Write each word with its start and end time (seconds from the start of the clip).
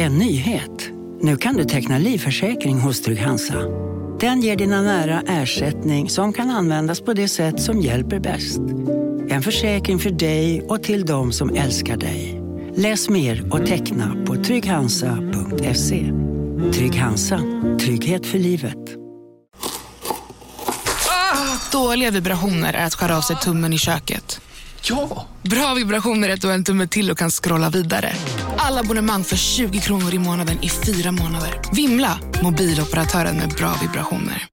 En 0.00 0.18
nyhet. 0.18 0.90
Nu 1.20 1.36
kan 1.36 1.56
du 1.56 1.64
teckna 1.64 1.98
livförsäkring 1.98 2.80
hos 2.80 3.02
Trygg-Hansa. 3.02 3.54
Den 4.20 4.40
ger 4.40 4.56
dina 4.56 4.82
nära 4.82 5.22
ersättning 5.26 6.10
som 6.10 6.32
kan 6.32 6.50
användas 6.50 7.00
på 7.00 7.12
det 7.12 7.28
sätt 7.28 7.60
som 7.60 7.80
hjälper 7.80 8.20
bäst. 8.20 8.60
En 9.28 9.42
försäkring 9.42 9.98
för 9.98 10.10
dig 10.10 10.62
och 10.62 10.82
till 10.82 11.06
de 11.06 11.32
som 11.32 11.56
älskar 11.56 11.96
dig. 11.96 12.42
Läs 12.76 13.08
mer 13.08 13.52
och 13.52 13.66
teckna 13.66 14.16
på 14.26 14.34
trygghansa.se. 14.44 16.12
Trygg 16.72 16.94
Hansa. 16.94 17.40
Trygghet 17.80 18.26
för 18.26 18.38
livet. 18.38 18.78
Dåliga 21.72 22.10
vibrationer 22.10 22.74
är 22.74 22.86
att 22.86 22.94
skära 22.94 23.16
av 23.16 23.20
sig 23.20 23.36
tummen 23.36 23.72
i 23.72 23.78
köket. 23.78 24.40
Ja! 24.82 25.26
Bra 25.42 25.74
vibrationer 25.74 26.28
är 26.28 26.34
att 26.34 26.40
du 26.40 26.46
har 26.46 26.54
en 26.54 26.64
tumme 26.64 26.86
till 26.86 27.10
och 27.10 27.18
kan 27.18 27.30
scrolla 27.30 27.70
vidare. 27.70 28.12
Alla 28.68 28.80
abonnemang 28.80 29.24
för 29.24 29.36
20 29.36 29.80
kronor 29.80 30.14
i 30.14 30.18
månaden 30.18 30.58
i 30.64 30.68
fyra 30.68 31.12
månader. 31.12 31.60
Vimla! 31.72 32.20
Mobiloperatören 32.42 33.36
med 33.36 33.48
bra 33.48 33.74
vibrationer. 33.82 34.46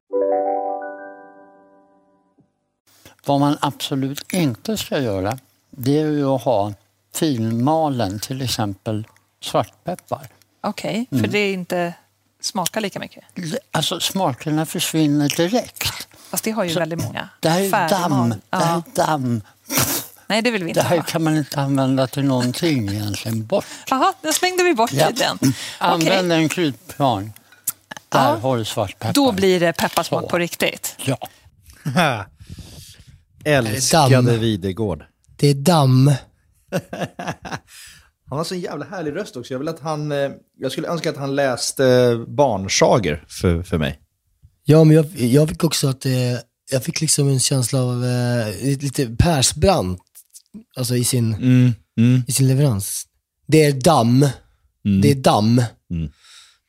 Vad 3.26 3.40
man 3.40 3.58
absolut 3.62 4.34
inte 4.34 4.78
ska 4.78 5.00
göra, 5.00 5.38
det 5.70 6.00
är 6.00 6.06
ju 6.12 6.26
att 6.26 6.42
ha 6.44 6.74
finmalen, 7.16 8.20
till 8.20 8.42
exempel 8.42 9.08
svartpeppar. 9.42 10.28
Okej, 10.62 11.08
för 11.10 11.28
det 11.28 11.52
inte 11.52 11.94
smakar 12.42 12.82
lika 12.82 13.00
mycket. 13.00 13.24
Alltså 13.72 14.00
smakerna 14.00 14.66
försvinner 14.66 15.30
direkt. 15.38 16.08
Fast 16.30 16.44
det 16.44 16.52
har 16.52 16.64
ju 16.64 16.74
väldigt 16.74 17.04
många. 17.04 17.30
Det 17.40 17.50
här 17.50 17.62
är 17.62 17.90
damm. 17.90 18.30
Det 18.30 18.58
här 18.58 18.84
Ja. 18.96 19.02
är 19.04 19.08
damm. 19.08 19.42
Nej, 20.28 20.42
det 20.42 20.52
vill 20.52 20.64
vi 20.64 20.70
inte 20.70 20.82
Det 20.82 20.88
här 20.88 20.98
ha. 20.98 21.04
kan 21.04 21.24
man 21.24 21.38
inte 21.38 21.62
använda 21.62 22.08
till 22.08 22.24
någonting 22.24 22.90
egentligen. 22.90 23.46
Bort. 23.46 23.66
Jaha, 23.90 24.14
då 24.22 24.34
slängde 24.34 24.64
vi 24.64 24.74
bort 24.74 24.94
Ja. 24.94 25.08
tiden. 25.08 25.38
Använd 25.80 26.32
en 26.32 26.50
kryddplan. 26.50 27.24
Där 28.10 28.20
Ja. 28.20 28.36
har 28.42 28.58
du 28.58 28.66
svartpeppar. 28.66 29.14
då 29.14 29.32
blir 29.32 29.60
det 29.60 29.74
pepparsmak 29.74 30.24
Så. 30.24 30.30
på 30.30 30.38
riktigt. 30.40 30.96
Ja. 31.06 31.18
Älskade? 33.46 34.38
Videgård. 34.38 35.04
Det 35.36 35.48
är 35.48 35.54
damm. 35.54 36.08
Han 38.30 38.38
har 38.38 38.44
så 38.44 38.54
en 38.54 38.60
jävla 38.62 38.86
härlig 38.86 39.16
röst 39.16 39.38
också. 39.38 39.54
Jag, 39.54 39.60
vill 39.60 39.68
att 39.68 39.80
han, 39.80 40.12
eh, 40.12 40.30
jag 40.60 40.72
skulle 40.72 40.88
önska 40.88 41.10
att 41.10 41.18
han 41.18 41.36
läste 41.36 41.86
eh, 41.88 42.18
barnsager 42.28 43.24
för, 43.28 43.64
för 43.64 43.78
mig. 43.78 44.00
Ja, 44.64 44.84
men 44.84 44.96
jag, 44.96 45.06
jag 45.16 45.50
fick 45.50 45.64
också 45.64 45.88
att 45.88 46.02
det, 46.02 46.44
jag 46.72 46.84
fick 46.84 47.02
liksom 47.02 47.28
en 47.30 47.40
känsla 47.40 47.80
av 47.82 48.06
eh, 48.06 48.48
lite 48.62 49.08
Persbrandt, 49.20 50.02
alltså 50.76 50.96
i 50.96 51.04
sin, 51.04 51.34
Mm. 51.34 51.74
Mm. 51.98 52.24
i 52.28 52.32
sin 52.32 52.48
leverans. 52.48 53.06
Det 53.48 53.64
är 53.66 53.72
damm. 53.74 54.30
Det 55.02 55.12
är 55.12 55.16
damm. 55.16 55.64
Mm. 55.92 56.06
Det 56.08 56.12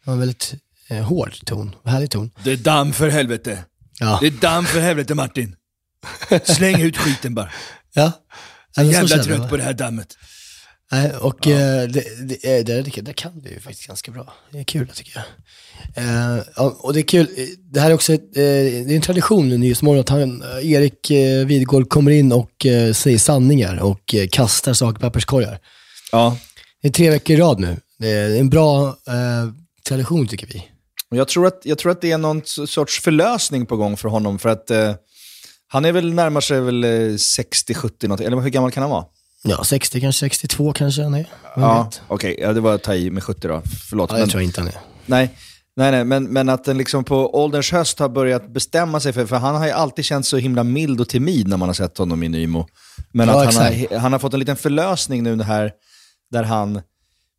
var 0.05 0.13
en 0.13 0.21
väldigt 0.21 0.55
eh, 0.89 1.03
hård 1.05 1.35
ton, 1.45 1.75
härlig 1.85 2.11
ton. 2.11 2.31
Det 2.45 2.53
är 2.53 2.57
damm 2.57 2.93
för 2.93 3.09
helvete. 3.09 3.65
Ja. 4.01 4.19
Det 4.21 4.27
är 4.27 4.31
damm 4.31 4.65
för 4.65 4.81
helvete 4.81 5.15
Martin. 5.15 5.57
Släng 6.45 6.81
ut 6.81 6.97
skiten 6.97 7.35
bara. 7.35 7.51
ja. 7.93 8.13
Jag 8.77 8.87
är 8.87 8.93
Ja, 8.93 8.95
jävla 8.99 9.25
trött 9.25 9.49
på 9.51 9.57
det 9.57 9.63
här 9.63 9.73
dammet. 9.73 10.17
Nej, 10.93 11.13
och 11.17 11.47
eh, 11.47 11.89
det, 11.89 12.27
det, 12.29 12.63
det, 12.63 12.83
det, 12.83 13.01
det 13.03 13.13
kan 13.13 13.41
du 13.41 13.51
ju 13.51 13.61
faktiskt 13.61 13.87
ganska 13.87 14.13
bra. 14.13 14.35
Det 14.53 14.59
är 14.59 14.65
kul 14.65 14.89
tycker 14.89 15.13
jag. 15.15 15.25
Eh, 15.97 16.67
och 16.79 16.93
det 16.93 17.01
är 17.01 17.03
kul, 17.03 17.29
det 17.73 17.81
här 17.81 17.91
är 17.91 17.95
också 17.95 18.13
ett, 18.15 18.37
eh, 18.37 18.43
det 18.43 18.93
är 18.93 18.97
en 18.97 19.01
tradition 19.01 19.53
i 19.53 19.59
Nyhetsmorgon 19.59 20.01
att 20.01 20.09
han, 20.09 20.43
eh, 20.43 20.73
Erik 20.73 21.11
eh, 21.11 21.47
Vidgård 21.47 21.89
kommer 21.89 22.11
in 22.11 22.33
och 22.33 22.67
eh, 22.67 22.93
säger 22.93 23.19
sanningar 23.19 23.83
och 23.83 24.15
eh, 24.15 24.29
kastar 24.29 24.73
saker 24.73 24.99
i 24.99 25.01
papperskorgar. 25.01 25.59
Ja. 26.13 26.37
Det 26.83 26.89
är 26.89 26.93
tre 26.93 27.11
veckor 27.11 27.37
i 27.37 27.41
rad 27.41 27.61
nu. 27.61 27.77
Det 27.99 28.09
är 28.11 28.41
en 28.41 28.51
bra 28.51 28.89
eh, 28.89 29.53
tradition 29.89 30.29
tycker 30.29 30.47
vi. 30.47 30.65
Jag, 31.11 31.29
tror 31.29 31.47
att, 31.47 31.61
jag 31.65 31.79
tror 31.79 31.93
att 31.93 32.01
det 32.01 32.13
är 32.13 32.19
någon 32.19 32.43
sorts 32.45 33.01
förlösning 33.01 33.67
på 33.67 33.77
gång 33.77 33.97
för 33.97 34.09
honom. 34.09 34.39
För 34.39 34.49
att 34.49 34.71
han 35.69 35.85
är 35.85 35.93
väl 35.93 36.13
närmar 36.15 36.41
sig 36.41 36.61
väl 36.61 36.85
eh, 36.85 36.89
60-70 36.89 38.09
något. 38.09 38.21
Eller 38.21 38.41
hur 38.41 38.51
gammal 38.51 38.71
kan 38.71 38.83
han 38.83 38.91
vara? 38.91 39.05
Ja, 39.43 39.65
60 39.65 40.01
kanske, 40.01 40.21
62 40.21 40.73
kanske 40.73 41.03
han 41.03 41.15
är. 41.15 41.29
Vem 41.55 41.65
Ja, 41.65 41.91
okej. 42.09 42.37
Ja, 42.41 42.53
det 42.53 42.61
var 42.61 42.75
att 42.75 42.83
ta 42.83 42.95
i 42.95 43.11
med 43.11 43.23
70 43.25 43.49
då. 43.49 43.63
Förlåt. 43.91 44.11
Ja, 44.11 44.15
det 44.17 44.21
men, 44.21 44.29
tror 44.29 44.43
jag 44.43 44.49
inte 44.49 44.61
han 44.61 44.69
är. 44.69 44.75
nej, 45.07 45.31
nej, 45.77 45.91
nej. 45.91 46.05
Men, 46.05 46.25
men 46.25 46.49
att 46.49 46.65
den 46.65 46.79
liksom 46.79 47.05
på 47.05 47.35
ålderns 47.43 47.73
höst 47.73 47.99
har 47.99 48.09
börjat 48.09 48.53
bestämma 48.53 49.01
sig 49.01 49.13
för, 49.13 49.27
för 49.27 49.37
han 49.37 49.55
har 49.55 49.67
ju 49.67 49.73
alltid 49.73 50.05
känts 50.05 50.29
så 50.29 50.37
himla 50.37 50.65
mild 50.65 51.01
och 51.01 51.09
timid 51.09 51.49
när 51.49 51.57
man 51.57 51.69
har 51.69 51.75
sett 51.75 51.99
honom 51.99 52.23
i 52.23 52.29
Nymo. 52.29 52.67
Men 53.13 53.29
Ja, 53.29 53.45
att 53.49 53.55
han 53.55 53.65
har, 53.65 53.99
han 53.99 54.13
har 54.13 54.19
fått 54.19 54.33
en 54.35 54.41
liten 54.41 54.57
förlösning 54.57 55.23
nu 55.23 55.43
här, 55.43 55.73
där 56.31 56.43
han 56.43 56.81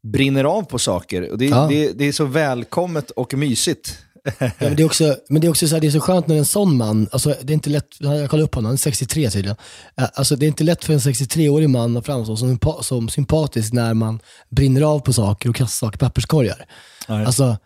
brinner 0.04 0.44
av 0.44 0.62
på 0.64 0.80
saker. 0.80 1.32
Och 1.32 1.38
det, 1.38 1.46
Ja. 1.46 1.68
det, 1.70 1.92
det 1.92 2.06
är 2.08 2.12
så 2.12 2.26
välkommet 2.26 3.12
och 3.12 3.34
mysigt. 3.34 3.98
Ja, 4.40 4.50
men 4.60 4.76
det 4.76 4.84
är 4.84 4.86
också, 4.86 5.16
men 5.30 5.42
det 5.42 5.48
är 5.48 5.50
också 5.50 5.68
så, 5.68 5.76
här, 5.76 5.82
det 5.82 5.88
är 5.88 5.92
så 5.92 6.00
skönt 6.00 6.28
när 6.28 6.38
en 6.38 6.46
sån 6.46 6.78
man, 6.78 7.10
alltså 7.12 7.36
det 7.42 7.52
är 7.52 7.54
inte 7.54 7.70
lätt, 7.70 7.88
jag 8.00 8.30
kollade 8.30 8.44
upp 8.46 8.56
honom, 8.56 8.66
han 8.66 8.74
är 8.74 8.78
63 8.78 9.30
tydligen. 9.30 9.58
Eh, 9.98 10.08
Alltså 10.14 10.36
det 10.36 10.46
är 10.46 10.48
inte 10.48 10.64
lätt 10.64 10.86
för 10.86 10.94
en 10.94 11.00
63-årig 11.00 11.70
man 11.70 11.98
att 11.98 12.06
framstå 12.06 12.38
som, 12.38 12.60
som 12.82 13.10
sympatisk 13.10 13.74
när 13.74 13.94
man 13.94 14.20
brinner 14.50 14.82
av 14.82 15.00
på 15.00 15.14
saker 15.14 15.50
och 15.50 15.56
kastar 15.56 15.88
saker 15.88 15.98
i 15.98 16.00
papperskorgar. 16.00 16.66
Alltså, 17.08 17.58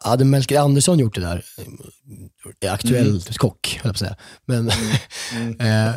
hade 0.00 0.24
Melker 0.24 0.58
Andersson 0.60 0.98
gjort 0.98 1.14
det 1.14 1.20
där, 1.20 1.44
eh, 2.60 2.72
aktuell 2.72 3.08
Mm. 3.08 3.20
kock, 3.36 3.68
höll 3.68 3.76
jag 3.76 3.82
på 3.82 3.88
att 3.88 3.98
säga. 3.98 4.16
Men, 4.46 4.68
eh, 5.60 5.88
eh, 5.88 5.94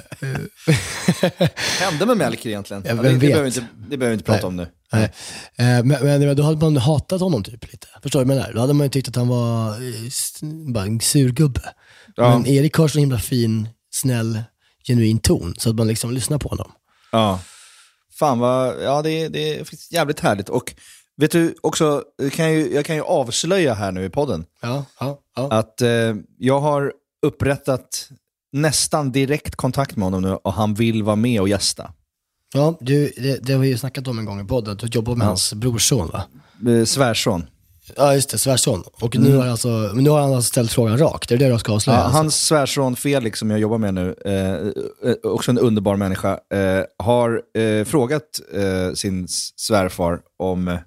hände 1.79 2.05
med 2.05 2.17
Melker 2.17 2.49
egentligen? 2.49 2.83
Ja, 2.87 2.95
det, 2.95 3.01
behöver 3.01 3.41
vi 3.41 3.47
inte, 3.47 3.67
det 3.89 3.97
behöver 3.97 4.07
vi 4.07 4.13
inte 4.13 4.23
prata 4.25 4.39
Nej. 4.39 4.45
om 4.47 4.55
nu. 4.55 4.67
nej. 4.91 5.03
Eh, 5.57 5.83
men, 5.85 6.05
men 6.05 6.35
då 6.35 6.43
hade 6.43 6.57
man 6.57 6.77
hatat 6.77 7.21
honom 7.21 7.43
typ 7.43 7.71
lite. 7.71 7.87
Förstår 8.03 8.19
du 8.19 8.25
vad 8.25 8.35
jag 8.35 8.39
menar? 8.41 8.53
Då 8.53 8.59
hade 8.61 8.73
man 8.73 8.85
ju 8.85 8.89
tyckt 8.89 9.07
att 9.07 9.15
han 9.15 9.27
var 9.27 9.75
bara 10.73 10.85
en 10.85 10.99
sur 10.99 11.31
gubbe. 11.31 11.61
Ja. 12.15 12.29
Men 12.39 12.47
Erik 12.47 12.73
har 12.75 12.87
så 12.87 12.99
himla 12.99 13.19
fin, 13.19 13.69
snäll, 13.91 14.41
genuin 14.87 15.19
ton, 15.19 15.53
så 15.57 15.69
att 15.69 15.75
man 15.75 15.87
liksom 15.87 16.11
lyssnar 16.11 16.37
på 16.37 16.49
honom. 16.49 16.71
Ja. 17.11 17.39
Fan 18.19 18.39
vad, 18.39 18.83
ja 18.83 19.01
det, 19.01 19.11
är- 19.11 19.29
det 19.29 19.59
är 19.59 19.67
jävligt 19.91 20.19
härligt. 20.19 20.49
Och 20.49 20.73
vet 21.17 21.31
du 21.31 21.55
också, 21.61 22.03
jag 22.17 22.31
kan 22.31 22.53
ju, 22.53 22.73
jag 22.73 22.85
kan 22.85 22.95
ju 22.95 23.01
avslöja 23.01 23.73
här 23.73 23.91
nu 23.91 24.05
i 24.05 24.09
podden 24.09 24.45
Ja, 24.61 24.85
ja, 24.99 25.19
ja. 25.35 25.51
att 25.51 25.81
eh, 25.81 25.89
jag 26.37 26.59
har 26.59 26.93
upprättat 27.25 28.09
nästan 28.51 29.11
direkt 29.11 29.55
kontakt 29.55 29.95
med 29.95 30.03
honom 30.05 30.21
nu 30.21 30.31
och 30.33 30.53
han 30.53 30.73
vill 30.73 31.03
vara 31.03 31.15
med 31.15 31.41
och 31.41 31.49
gästa. 31.49 31.91
ja 32.53 32.77
du, 32.81 33.11
det, 33.17 33.37
det 33.43 33.53
har 33.53 33.59
vi 33.59 33.67
ju 33.67 33.77
snackat 33.77 34.07
om 34.07 34.19
en 34.19 34.25
gång 34.25 34.41
i 34.41 34.43
podden, 34.45 34.77
du 34.77 34.87
jobbar 34.87 35.15
med 35.15 35.25
Ja. 35.25 35.29
hans 35.29 35.53
brorson 35.53 36.07
va? 36.13 36.23
Eh, 36.71 36.85
Svärson. 36.85 37.45
Ja 37.95 38.13
just 38.13 38.29
det, 38.29 38.37
svärson. 38.37 38.83
Och 39.01 39.15
nu, 39.19 39.35
har 39.37 39.47
alltså, 39.47 39.91
nu 39.93 40.09
har 40.09 40.21
han 40.21 40.33
alltså 40.33 40.47
ställt 40.49 40.71
frågan 40.71 40.97
rakt, 40.97 41.29
det 41.29 41.35
är 41.35 41.39
det 41.39 41.47
jag 41.47 41.59
ska 41.59 41.73
avslöja? 41.73 41.97
Ja, 41.99 42.03
alltså. 42.03 42.17
hans 42.17 42.35
svärson 42.45 42.95
Felix 42.95 43.39
som 43.39 43.51
jag 43.51 43.59
jobbar 43.59 43.77
med 43.77 43.93
nu, 43.93 44.15
eh, 44.25 44.53
eh, 45.11 45.15
också 45.23 45.51
en 45.51 45.59
underbar 45.59 45.95
människa, 45.95 46.31
eh, 46.53 46.83
har 47.03 47.41
frågat 47.85 48.23
sin 48.97 49.27
svärfar 49.55 50.19
om 50.39 50.77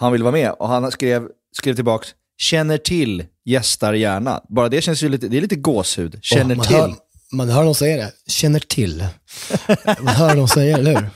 han 0.00 0.12
vill 0.12 0.22
vara 0.22 0.32
med. 0.32 0.50
Och 0.52 0.68
han 0.68 0.90
skrev, 0.90 1.28
skrev 1.56 1.74
tillbaka, 1.74 2.06
känner 2.38 2.78
till, 2.78 3.24
gästar 3.44 3.92
gärna. 3.92 4.40
Bara 4.48 4.68
det 4.68 4.82
känns 4.82 5.02
ju 5.02 5.08
lite, 5.08 5.28
det 5.28 5.36
är 5.36 5.40
lite 5.40 5.56
gåshud. 5.56 6.18
Känner 6.22 6.54
Åh, 6.54 6.56
man 6.56 6.66
till. 6.66 6.76
Hör, 6.76 6.94
man 7.32 7.48
hör 7.48 7.64
dem 7.64 7.74
säga 7.74 7.96
det, 7.96 8.12
känner 8.32 8.60
till. 8.60 9.06
man 10.00 10.14
hör 10.14 10.36
dem 10.36 10.48
säga 10.48 10.76
det, 10.76 10.80
eller 10.82 11.00
hur? 11.00 11.10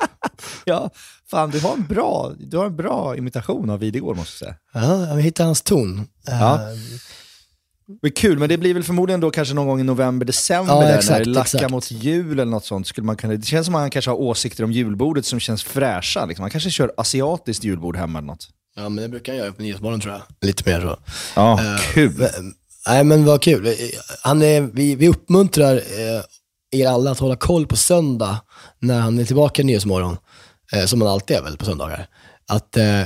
Ja, 0.65 0.91
fan 1.31 1.51
du 1.51 1.61
har 1.61 1.73
en 1.75 1.87
bra, 1.87 2.33
du 2.39 2.57
har 2.57 2.67
en 2.67 2.77
bra 2.77 3.17
imitation 3.17 3.71
av 3.71 3.79
Videgård 3.79 4.17
måste 4.17 4.45
jag 4.45 4.55
säga. 4.75 4.87
Ja, 5.09 5.15
vi 5.15 5.23
hittar 5.23 5.45
hans 5.45 5.63
ton. 5.63 6.07
Ja. 6.27 6.55
Eh, 6.55 6.77
Men 8.03 8.13
kul, 8.13 8.39
men 8.39 8.49
det 8.49 8.59
blir 8.59 8.75
väl 8.75 8.83
förmodligen 8.85 9.21
då 9.21 9.31
kanske 9.31 9.55
någon 9.55 9.67
gång 9.67 9.81
i 9.81 9.85
november, 9.85 10.27
december 10.27 10.75
Ja, 10.75 10.81
där, 10.81 10.89
när 10.89 10.99
exakt, 10.99 11.25
det 11.25 11.31
lackar 11.31 11.59
exakt. 11.59 11.71
mot 11.71 11.91
jul 11.91 12.33
eller 12.33 12.45
något 12.51 12.65
sånt. 12.65 12.87
Skulle 12.87 13.05
man 13.05 13.17
kunna, 13.17 13.35
det 13.35 13.47
känns 13.47 13.67
som 13.67 13.75
att 13.75 13.81
han 13.81 13.91
kanske 13.91 14.11
har 14.11 14.19
åsikter 14.19 14.65
om 14.65 14.73
julbordet 14.73 15.27
som 15.27 15.41
känns 15.41 15.65
fräscha. 15.65 16.27
Liksom. 16.27 16.43
Han 16.43 16.51
kanske 16.51 16.71
kör 16.71 16.93
asiatiskt 16.97 17.65
julbord 17.65 17.97
hemma 17.97 18.19
eller 18.19 18.27
något. 18.27 18.49
Ja, 18.77 18.89
men 18.89 19.03
det 19.03 19.09
brukar 19.09 19.33
han 19.33 19.39
göra 19.39 19.53
på 19.53 19.63
Nyhetsmorgon 19.63 20.01
tror 20.01 20.13
jag. 20.15 20.23
Lite 20.41 20.71
mer 20.71 20.81
så. 20.81 20.99
Ja, 21.37 21.61
Eh, 21.61 21.81
kul. 21.95 22.29
Nej, 22.87 23.05
men 23.05 23.25
vad 23.25 23.43
kul. 23.43 23.75
Han 24.23 24.43
är, 24.43 24.61
vi, 24.61 24.95
vi 24.95 25.09
uppmuntrar 25.09 25.77
eh, 25.77 26.23
er 26.81 26.89
alla 26.89 27.11
att 27.11 27.19
hålla 27.19 27.37
koll 27.37 27.67
på 27.67 27.77
söndag 27.77 28.41
när 28.79 29.01
han 29.01 29.19
är 29.19 29.25
tillbaka 29.25 29.63
i 29.63 29.65
Nyhetsmorgon, 29.65 30.17
eh, 30.73 30.85
som 30.85 31.01
han 31.01 31.11
alltid 31.11 31.37
är 31.37 31.43
väl 31.43 31.57
på 31.57 31.65
söndagar. 31.65 32.07
Att 32.49 32.77
eh, 32.77 33.03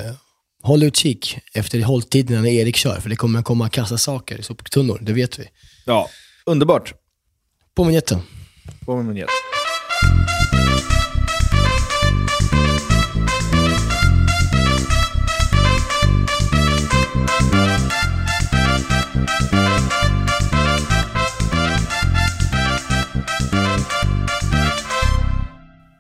håll 0.63 0.83
utkik 0.83 1.39
efter 1.55 1.83
hålltiderna 1.83 2.41
när 2.41 2.49
Erik 2.51 2.77
kör, 2.77 3.01
för 3.01 3.09
det 3.09 3.17
kommer 3.17 3.43
komma 3.43 3.69
kassa 3.69 3.99
saker 3.99 4.39
i 4.39 4.43
soptunnor, 4.43 4.99
det 5.03 5.13
vet 5.13 5.39
vi. 5.39 5.45
Ja, 5.87 6.09
underbart. 6.47 6.95
På 7.75 7.85
vinjetten. 7.85 8.19
På 8.85 8.97
med 8.97 9.27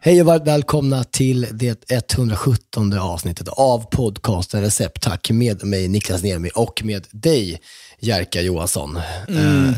Hej 0.08 0.20
och 0.20 0.26
varmt 0.26 0.46
välkomna 0.46 1.04
till 1.04 1.46
det 1.52 1.90
117 1.90 2.98
avsnittet 2.98 3.48
av 3.48 3.84
podcasten 3.90 4.62
Recept. 4.62 5.02
Tack 5.02 5.30
med 5.30 5.64
mig 5.64 5.88
Niklas 5.88 6.22
Niemi 6.22 6.50
och 6.54 6.82
med 6.84 7.06
dig 7.10 7.60
Jerka 8.00 8.40
Johansson. 8.40 8.96
Eh, 8.96 9.70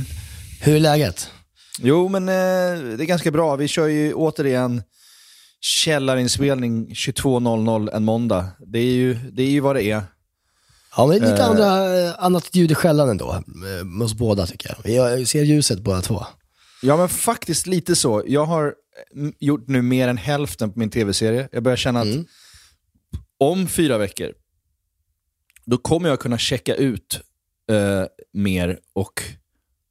hur 0.60 0.76
är 0.76 0.80
läget? 0.80 1.28
Jo, 1.78 2.08
men 2.08 2.28
eh, 2.28 2.34
det 2.96 3.04
är 3.04 3.06
ganska 3.06 3.30
bra. 3.30 3.56
Vi 3.56 3.68
kör 3.68 3.86
ju 3.86 4.14
återigen 4.14 4.82
källarinspelning 5.60 6.88
22.00 6.88 7.90
en 7.92 8.04
måndag. 8.04 8.46
Det 8.66 8.78
är 8.78 8.92
ju, 8.92 9.14
det 9.14 9.42
är 9.42 9.50
ju 9.50 9.60
vad 9.60 9.76
det 9.76 9.82
är. 9.82 10.02
Ja, 10.96 11.06
men 11.06 11.18
lite 11.18 11.42
Eh. 11.42 11.50
andra, 11.50 12.00
eh, 12.00 12.14
annat 12.18 12.54
ljud 12.54 12.70
i 12.70 12.74
skällan 12.74 13.08
ändå, 13.08 13.32
eh, 13.32 14.02
oss 14.02 14.14
båda 14.14 14.46
tycker 14.46 14.76
jag. 14.84 14.94
Jag 14.94 15.28
ser 15.28 15.42
ljuset 15.42 15.80
båda 15.80 16.00
två. 16.00 16.24
Ja, 16.82 16.96
men 16.96 17.08
faktiskt 17.08 17.66
lite 17.66 17.96
så. 17.96 18.22
Jag 18.26 18.44
har 18.44 18.62
mm, 18.62 18.74
gjort 19.38 19.68
nu 19.68 19.82
mer 19.82 20.08
än 20.08 20.16
hälften 20.16 20.72
på 20.72 20.78
min 20.78 20.90
tv-serie. 20.90 21.48
Jag 21.52 21.62
börjar 21.62 21.76
känna 21.76 22.00
att 22.00 22.08
om 23.38 23.68
fyra 23.68 23.98
veckor, 23.98 24.32
då 25.64 25.78
kommer 25.78 26.08
jag 26.08 26.20
kunna 26.20 26.38
checka 26.38 26.74
ut 26.74 27.20
eh, 27.70 28.04
mer 28.32 28.78
och 28.92 29.22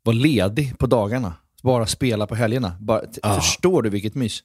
vara 0.03 0.15
ledig 0.15 0.77
på 0.77 0.87
dagarna. 0.87 1.33
Bara 1.63 1.85
spela 1.85 2.27
på 2.27 2.35
helgerna. 2.35 2.77
Bara, 2.79 3.01
Ja. 3.23 3.41
Förstår 3.41 3.81
du 3.81 3.89
vilket 3.89 4.15
mys? 4.15 4.43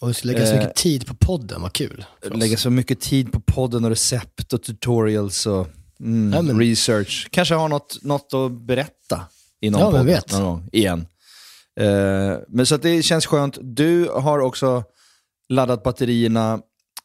Och 0.00 0.24
lägga 0.24 0.46
så 0.46 0.52
Eh. 0.52 0.58
mycket 0.58 0.76
tid 0.76 1.06
på 1.06 1.14
podden, 1.14 1.62
vad 1.62 1.72
kul. 1.72 2.04
Lägga 2.32 2.56
så 2.56 2.70
mycket 2.70 3.00
tid 3.00 3.32
på 3.32 3.40
podden 3.40 3.84
och 3.84 3.90
recept 3.90 4.52
och 4.52 4.62
tutorials 4.62 5.46
och 5.46 5.68
mm, 6.00 6.32
Ja, 6.32 6.42
men- 6.42 6.58
research. 6.60 7.28
Kanske 7.30 7.54
har 7.54 7.68
något, 7.68 7.98
något 8.02 8.34
att 8.34 8.52
berätta 8.52 9.26
i 9.60 9.70
någon 9.70 9.80
Ja, 9.80 9.90
podd 9.90 10.32
någon 10.32 10.42
gång 10.44 10.68
igen. 10.72 11.06
Eh, 11.78 12.36
men 12.48 12.66
så 12.66 12.76
det 12.76 13.02
känns 13.02 13.26
skönt. 13.26 13.58
Du 13.60 14.08
har 14.14 14.38
också 14.38 14.84
laddat 15.48 15.82
batterierna 15.82 16.52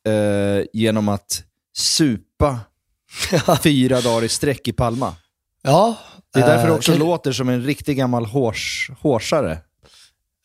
eh, 0.08 0.66
genom 0.74 1.10
att 1.10 1.44
supa 1.78 2.60
fyra 3.64 4.02
dagar 4.02 4.24
i 4.24 4.30
sträck 4.30 4.68
i 4.68 4.74
Palma. 4.74 5.16
Ja, 5.62 5.96
Det 6.34 6.40
är 6.40 6.48
därför 6.48 6.64
eh, 6.64 6.68
det 6.70 6.74
också 6.78 6.92
kan- 6.92 7.00
låter 7.00 7.32
som 7.32 7.50
en 7.50 7.64
riktig 7.64 7.98
gammal 7.98 8.26
hårs, 8.26 8.90
hårsare. 9.02 9.58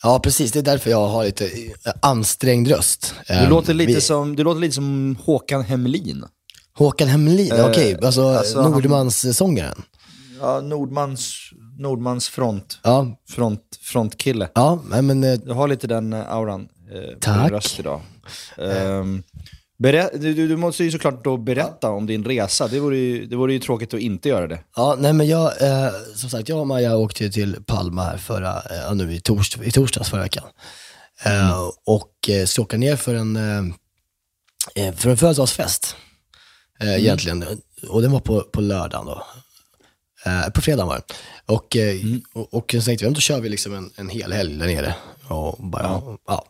Ja, 0.03 0.21
precis. 0.23 0.53
Det 0.53 0.59
är 0.59 0.63
därför 0.63 0.91
jag 0.91 1.09
har 1.09 1.25
lite 1.25 1.45
eh, 1.47 1.93
ansträngd 2.03 2.69
röst. 2.69 3.15
Du, 3.29 3.35
Eh, 3.35 3.49
låter 3.51 3.75
lite 3.75 3.93
vi- 3.93 4.01
som, 4.01 4.37
du 4.37 4.45
låter 4.45 4.61
lite 4.61 4.75
som 4.75 5.17
Håkan 5.25 5.63
Hemlin. 5.65 6.25
Håkan 6.75 7.09
Hemlin, 7.09 7.53
Eh, 7.53 7.67
okej. 7.67 7.99
Alltså, 8.03 8.29
alltså 8.29 8.61
han- 8.61 8.73
Nordmans-sångaren. 8.73 9.83
Ja, 10.41 10.61
Nordmans, 10.61 11.35
Nordmans 11.79 12.29
front, 12.29 12.79
Ja, 12.83 13.17
front, 13.31 13.61
frontkille. 13.81 14.49
ja, 14.55 14.83
men 14.91 15.25
eh, 15.25 15.39
Du 15.39 15.53
har 15.53 15.69
lite 15.69 15.87
den 15.87 16.13
eh, 16.13 16.33
auran 16.33 16.69
eh, 16.93 17.15
på 17.15 17.21
Tack. 17.21 17.41
din 17.43 17.51
röst 17.51 17.79
idag. 17.81 18.01
Berä- 19.83 20.11
du, 20.19 20.35
du, 20.49 20.57
måste 20.57 20.85
ju 20.85 20.91
såklart 20.91 21.25
då 21.25 21.37
berätta 21.37 21.91
om 21.91 22.07
din 22.07 22.25
resa. 22.25 22.69
Det 22.69 22.81
vore, 22.81 22.97
ju, 22.97 23.27
det 23.27 23.37
vore 23.37 23.53
ju 23.53 23.59
tråkigt 23.59 23.95
att 23.95 24.01
inte 24.01 24.29
göra 24.29 24.47
det. 24.47 24.61
Ja, 24.77 24.97
nej 24.99 25.13
men 25.13 25.27
jag, 25.27 25.63
eh, 25.63 25.91
som 26.15 26.31
sagt, 26.31 26.49
jag 26.49 26.61
och 26.61 26.67
Maja 26.67 26.97
åkte 26.97 27.31
till 27.31 27.57
Palma 27.67 28.05
här 28.05 28.17
förra, 28.17 28.57
eh, 28.57 28.95
nu 28.95 29.15
i, 29.15 29.21
tors, 29.21 29.57
i 29.63 29.71
torsdags 29.71 30.11
förra 30.11 30.23
veckan. 30.23 30.45
Eh, 31.25 31.61
och 31.87 32.29
eh, 32.29 32.45
ska 32.47 32.63
åka 32.63 32.77
ner 32.77 32.97
för 32.97 33.15
en, 33.15 33.37
eh, 33.37 33.65
eh, 34.87 34.95
för 34.95 35.11
en 35.11 35.17
födelsedagsfest, 35.17 35.97
eh, 36.81 36.95
egentligen. 36.99 37.45
Och 37.89 38.03
den 38.03 38.13
var 38.13 38.21
på, 38.21 38.41
på 38.41 38.61
lördagen 38.61 39.07
då. 39.07 39.23
Eh, 40.25 40.49
på 40.51 40.61
fredagen 40.61 40.89
var 40.89 40.97
det. 40.97 41.15
Och, 41.47 41.77
eh, 41.77 41.97
och, 42.33 42.55
och 42.55 42.75
så 42.79 42.83
tänkte 42.83 43.07
vi, 43.09 43.15
då 43.15 43.21
kör 43.21 43.41
vi 43.41 43.49
liksom 43.49 43.75
en, 43.75 43.91
en 43.97 44.09
hel 44.09 44.33
helg 44.33 44.59
där 44.59 44.67
nere. 44.67 44.95
Och 45.29 45.57
bara, 45.69 46.03
ja. 46.27 46.45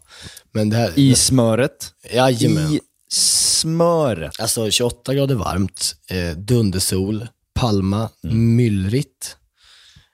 Men 0.53 0.71
det 0.71 0.77
här, 0.77 0.93
I 0.99 1.15
smöret. 1.15 1.93
Jajamän. 2.13 2.73
I 2.73 2.81
smöret. 3.11 4.41
Alltså 4.41 4.71
28 4.71 5.15
grader 5.15 5.35
varmt, 5.35 5.95
eh, 6.11 6.31
dundersol, 6.31 7.27
Palma, 7.55 8.11
myllrigt. 8.23 9.37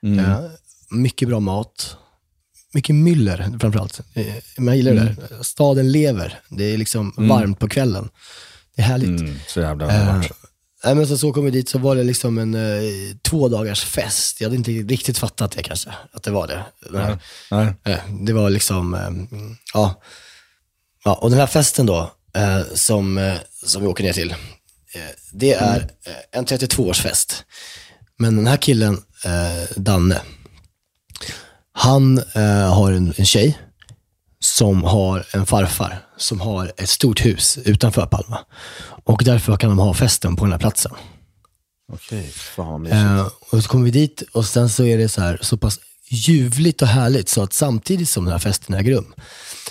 Eh, 0.02 0.38
mycket 0.90 1.28
bra 1.28 1.40
mat. 1.40 1.96
Mycket 2.72 2.96
myller 2.96 3.58
framförallt. 3.60 4.00
Eh, 4.14 4.34
jag 4.56 4.76
gillar 4.76 4.92
det 4.94 5.00
där. 5.00 5.42
Staden 5.42 5.92
lever. 5.92 6.40
Det 6.48 6.64
är 6.64 6.78
liksom 6.78 7.12
varmt 7.16 7.58
på 7.58 7.68
kvällen. 7.68 8.08
Det 8.76 8.82
är 8.82 8.86
härligt. 8.86 9.20
Mm, 9.20 9.38
så 9.48 9.60
jävla 9.60 9.84
Eh, 9.92 10.00
underbart. 10.08 10.32
Nej, 10.84 10.94
men 10.94 11.06
så, 11.06 11.18
så 11.18 11.32
kom 11.32 11.44
vi 11.44 11.50
dit 11.50 11.68
så 11.68 11.78
var 11.78 11.96
det 11.96 12.02
liksom 12.04 12.38
en 12.38 12.54
eh, 12.54 13.16
två 13.22 13.48
dagars 13.48 13.84
fest. 13.84 14.40
Jag 14.40 14.46
hade 14.46 14.56
inte 14.56 14.70
riktigt 14.70 15.18
fattat 15.18 15.52
det 15.52 15.62
kanske, 15.62 15.90
att 16.12 16.22
det 16.22 16.30
var 16.30 16.46
det. 16.46 16.64
Här, 16.98 17.18
Nej. 17.50 17.74
Eh, 17.84 17.98
Det 18.20 18.32
var 18.32 18.50
liksom, 18.50 18.94
eh, 18.94 19.38
ja. 19.74 20.02
ja. 21.04 21.14
Och 21.14 21.30
den 21.30 21.38
här 21.38 21.46
festen 21.46 21.86
då, 21.86 22.12
eh, 22.36 22.60
som, 22.74 23.18
eh, 23.18 23.34
som 23.64 23.82
vi 23.82 23.88
åker 23.88 24.04
ner 24.04 24.12
till, 24.12 24.30
eh, 24.30 25.00
det 25.32 25.52
är 25.52 25.90
en 26.32 26.44
32-årsfest. 26.46 27.44
Men 28.18 28.36
den 28.36 28.46
här 28.46 28.56
killen, 28.56 29.02
Danne, 29.76 30.20
han 31.72 32.22
har 32.70 32.92
en, 32.92 33.14
en 33.16 33.24
tjej 33.26 33.58
som 34.40 34.82
har 34.84 35.26
en 35.32 35.46
farfar 35.46 36.03
som 36.16 36.40
har 36.40 36.72
ett 36.76 36.88
stort 36.88 37.24
hus 37.24 37.58
utanför 37.64 38.06
Palma. 38.06 38.38
Och 39.04 39.22
därför 39.24 39.56
kan 39.56 39.70
de 39.70 39.78
ha 39.78 39.94
festen 39.94 40.36
på 40.36 40.44
den 40.44 40.52
här 40.52 40.58
platsen. 40.58 40.92
Okej, 41.92 42.30
fan 42.32 42.66
vad 42.66 42.80
mysigt. 42.80 42.96
Eh, 42.96 43.28
och 43.50 43.62
så 43.62 43.68
kommer 43.68 43.84
vi 43.84 43.90
dit 43.90 44.22
och 44.32 44.44
sen 44.44 44.68
så 44.68 44.84
är 44.84 44.98
det 44.98 45.08
så 45.08 45.20
här 45.20 45.38
så 45.42 45.56
pass 45.56 45.80
ljuvligt 46.08 46.82
och 46.82 46.88
härligt 46.88 47.28
så 47.28 47.42
att 47.42 47.52
samtidigt 47.52 48.08
som 48.08 48.24
den 48.24 48.32
här 48.32 48.38
festen 48.38 48.74
äger 48.74 48.92
rum 48.92 49.14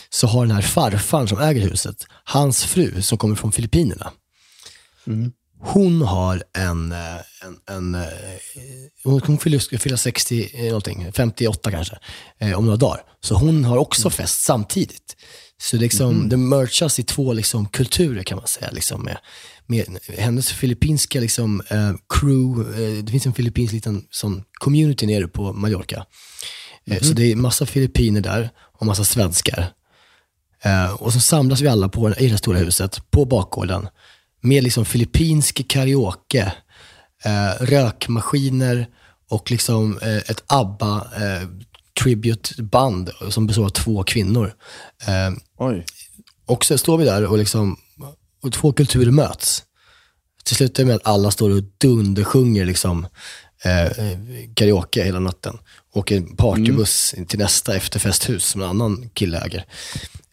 så 0.09 0.27
har 0.27 0.45
den 0.45 0.55
här 0.55 0.61
farfaren 0.61 1.27
som 1.27 1.39
äger 1.39 1.61
huset, 1.61 2.05
hans 2.23 2.63
fru 2.63 3.01
som 3.01 3.17
kommer 3.17 3.35
från 3.35 3.51
Filippinerna. 3.51 4.11
Hon 5.59 6.01
har 6.01 6.43
en, 6.57 6.91
eh, 6.91 6.97
en, 7.45 7.75
en 7.75 7.95
eh, 7.95 8.01
hon 9.03 9.37
fyller, 9.37 9.77
fylla 9.77 9.97
60 9.97 10.49
eh, 10.53 10.65
någonting, 10.65 11.11
58 11.13 11.71
kanske, 11.71 11.99
eh, 12.39 12.53
om 12.57 12.65
några 12.65 12.77
dagar. 12.77 13.03
Så 13.21 13.35
hon 13.35 13.65
har 13.65 13.77
också 13.77 14.09
fest 14.09 14.43
samtidigt. 14.43 15.15
Så 15.63 15.77
liksom, 15.77 16.29
det 16.29 16.37
merchas 16.37 16.99
i 16.99 17.03
två 17.03 17.33
liksom, 17.33 17.65
kulturer 17.65 18.23
kan 18.23 18.37
man 18.37 18.47
säga. 18.47 18.69
Liksom, 18.71 19.03
med, 19.03 19.17
med 19.65 19.99
hennes 20.17 20.51
filippinska 20.51 21.19
liksom, 21.19 21.61
eh, 21.69 21.91
crew, 22.09 22.61
eh, 22.83 23.03
det 23.03 23.11
finns 23.11 23.25
en 23.25 23.33
filippinsk 23.33 23.73
liten 23.73 24.05
sån 24.09 24.43
community 24.53 25.05
nere 25.05 25.27
på 25.27 25.53
Mallorca. 25.53 26.05
Eh, 26.85 27.01
Så 27.01 27.13
det 27.13 27.31
är 27.31 27.35
massa 27.35 27.65
filippiner 27.65 28.21
där 28.21 28.49
och 28.79 28.85
massa 28.85 29.03
svenskar. 29.03 29.67
Eh, 30.63 30.91
och 30.93 31.13
så 31.13 31.19
samlas 31.19 31.61
vi 31.61 31.67
alla 31.67 31.89
på, 31.89 32.09
i 32.09 32.13
det 32.23 32.29
här 32.29 32.37
stora 32.37 32.57
huset, 32.57 33.11
på 33.11 33.25
bakgården, 33.25 33.87
med 34.41 34.63
liksom 34.63 34.85
filippinsk 34.85 35.67
karaoke, 35.67 36.53
eh, 37.25 37.65
rökmaskiner 37.65 38.87
och 39.29 39.51
liksom 39.51 39.99
eh, 40.01 40.17
ett 40.17 40.43
ABBA 40.47 41.07
tribute-band 42.03 43.09
som 43.29 43.47
består 43.47 43.65
av 43.65 43.69
två 43.69 44.03
kvinnor. 44.03 44.53
Eh, 45.07 45.33
Oj. 45.57 45.85
och 46.45 46.65
så 46.65 46.77
står 46.77 46.97
vi 46.97 47.05
där 47.05 47.25
och, 47.25 47.37
liksom, 47.37 47.77
och 48.43 48.53
två 48.53 48.73
kulturer 48.73 49.11
möts. 49.11 49.63
Till 50.43 50.55
slut 50.55 50.79
är 50.79 50.83
det 50.83 50.87
med 50.87 50.95
att 50.95 51.07
alla 51.07 51.31
står 51.31 51.49
och 51.49 51.63
dundersjunger 51.77 52.65
liksom, 52.65 53.07
eh, 53.63 53.91
karaoke 54.55 55.03
hela 55.03 55.19
natten. 55.19 55.57
Och 55.93 56.11
en 56.11 56.35
partybuss 56.35 57.15
till 57.27 57.39
nästa 57.39 57.75
efterfesthus 57.75 58.45
som 58.45 58.61
en 58.61 58.69
annan 58.69 59.09
kille 59.09 59.39
äger. 59.41 59.65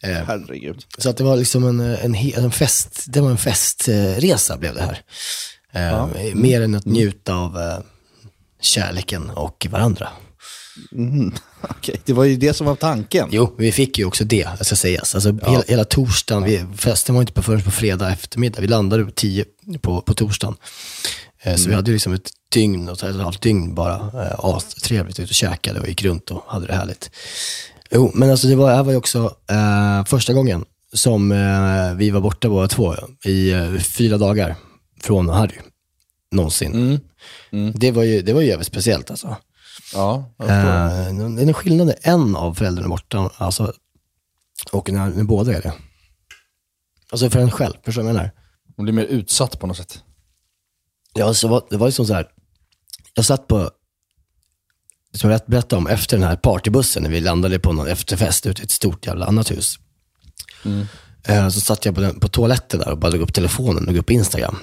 Eh, 0.03 0.11
Herregud. 0.27 0.85
så 0.97 1.09
att 1.09 1.17
det 1.17 1.23
var 1.23 1.37
liksom 1.37 1.63
en, 1.63 1.79
en, 1.79 2.15
en 2.15 2.51
fest, 2.51 3.05
det 3.07 3.21
var 3.21 3.29
en 3.29 3.37
festresa 3.37 4.57
blev 4.57 4.75
det 4.75 4.81
här. 4.81 5.01
Eh, 5.73 6.35
Mer 6.35 6.61
än 6.61 6.75
att 6.75 6.85
njuta 6.85 7.35
av 7.35 7.59
eh, 7.59 7.77
kärleken 8.61 9.29
och 9.29 9.67
varandra. 9.69 10.09
Okej, 11.61 12.01
det 12.05 12.13
var 12.13 12.23
ju 12.23 12.35
det 12.37 12.53
som 12.53 12.67
var 12.67 12.75
tanken. 12.75 13.29
Jo, 13.31 13.55
vi 13.57 13.71
fick 13.71 13.97
ju 13.97 14.05
också 14.05 14.23
det, 14.23 14.47
jag 14.57 14.65
ska 14.65 14.75
sägas. 14.75 15.15
Alltså, 15.15 15.29
hela, 15.31 15.63
hela 15.67 15.83
torsdagen, 15.85 16.43
vi, 16.43 16.65
festen 16.77 17.15
var 17.15 17.21
inte 17.21 17.33
på 17.33 17.41
förrän 17.41 17.61
på 17.61 17.71
fredag 17.71 18.11
eftermiddag. 18.11 18.61
Vi 18.61 18.67
landade 18.67 19.11
tio 19.11 19.45
på, 19.81 20.01
på 20.01 20.13
torsdagen. 20.13 20.55
Eh, 21.43 21.55
Så 21.55 21.69
vi 21.69 21.75
hade 21.75 21.91
ju 21.91 21.95
liksom 21.95 22.13
ett 22.13 22.29
dygn, 22.53 22.89
och 22.89 23.03
ett 23.03 23.15
halvt 23.15 23.41
dygn 23.41 23.75
bara, 23.75 23.95
eh, 23.95 24.39
astrevligt 24.45 25.19
ut 25.19 25.29
och 25.29 25.35
käkade 25.35 25.79
och 25.79 25.87
gick 25.87 26.03
runt 26.03 26.31
och 26.31 26.43
hade 26.47 26.67
det 26.67 26.73
härligt. 26.73 27.11
Jo, 27.91 28.11
men 28.13 28.31
alltså 28.31 28.47
det 28.47 28.55
var, 28.55 28.69
det 28.69 28.75
här 28.75 28.83
var 28.83 28.91
ju 28.91 28.97
också 28.97 29.35
eh, 29.49 30.05
första 30.05 30.33
gången 30.33 30.65
som 30.93 31.31
eh, 31.31 31.93
vi 31.95 32.09
var 32.09 32.21
borta 32.21 32.49
båda 32.49 32.67
två 32.67 32.95
i 33.25 33.51
eh, 33.51 33.75
fyra 33.77 34.17
dagar 34.17 34.55
från 35.01 35.29
Harry. 35.29 35.55
Någonsin. 36.31 36.99
Det 37.75 37.91
var 37.91 38.03
ju, 38.03 38.21
det 38.21 38.33
var 38.33 38.41
ju 38.41 38.47
jävligt 38.47 38.67
speciellt 38.67 39.11
alltså. 39.11 39.35
Ja, 39.93 40.33
jag. 40.37 40.47
Eh, 40.47 41.13
det 41.35 41.41
är 41.41 41.47
en 41.47 41.53
skillnad 41.53 41.87
när 41.87 41.95
en 42.01 42.35
av 42.35 42.53
föräldrarna 42.53 42.85
är 42.85 42.89
borta 42.89 43.31
alltså, 43.37 43.73
och 44.71 44.91
när, 44.91 45.09
när 45.09 45.23
båda 45.23 45.57
är 45.57 45.61
det. 45.61 45.73
Alltså 47.11 47.29
för 47.29 47.39
en 47.39 47.51
själv, 47.51 47.73
förstår 47.83 48.01
du 48.01 48.05
vad 48.05 48.15
jag 48.15 48.17
menar? 48.17 48.31
Man 48.77 48.83
blir 48.83 48.93
mer 48.93 49.05
utsatt 49.05 49.59
på 49.59 49.67
något 49.67 49.77
sätt. 49.77 50.03
Ja, 51.13 51.33
så 51.33 51.47
var, 51.47 51.63
det 51.69 51.77
var 51.77 51.87
ju 51.87 51.91
som 51.91 52.05
så 52.05 52.13
här, 52.13 52.27
jag 53.13 53.25
satt 53.25 53.47
på, 53.47 53.71
som 55.13 55.29
jag 55.29 55.41
berättade 55.45 55.75
om, 55.77 55.87
efter 55.87 56.17
den 56.17 56.27
här 56.27 56.35
partybussen 56.35 57.03
när 57.03 57.09
vi 57.09 57.19
landade 57.19 57.59
på 57.59 57.73
någon 57.73 57.87
efterfest 57.87 58.45
ute 58.45 58.61
i 58.61 58.65
ett 58.65 58.71
stort 58.71 59.05
jävla 59.05 59.25
annat 59.25 59.51
hus. 59.51 59.79
Eh, 61.23 61.49
så 61.49 61.61
satt 61.61 61.85
jag 61.85 61.95
på, 61.95 62.01
den, 62.01 62.19
på 62.19 62.27
toaletten 62.27 62.79
där 62.79 62.91
och 62.91 62.97
bara 62.97 63.11
drog 63.11 63.21
upp 63.21 63.33
telefonen 63.33 63.77
och 63.77 63.83
drog 63.85 63.97
upp 63.97 64.09
Instagram. 64.09 64.57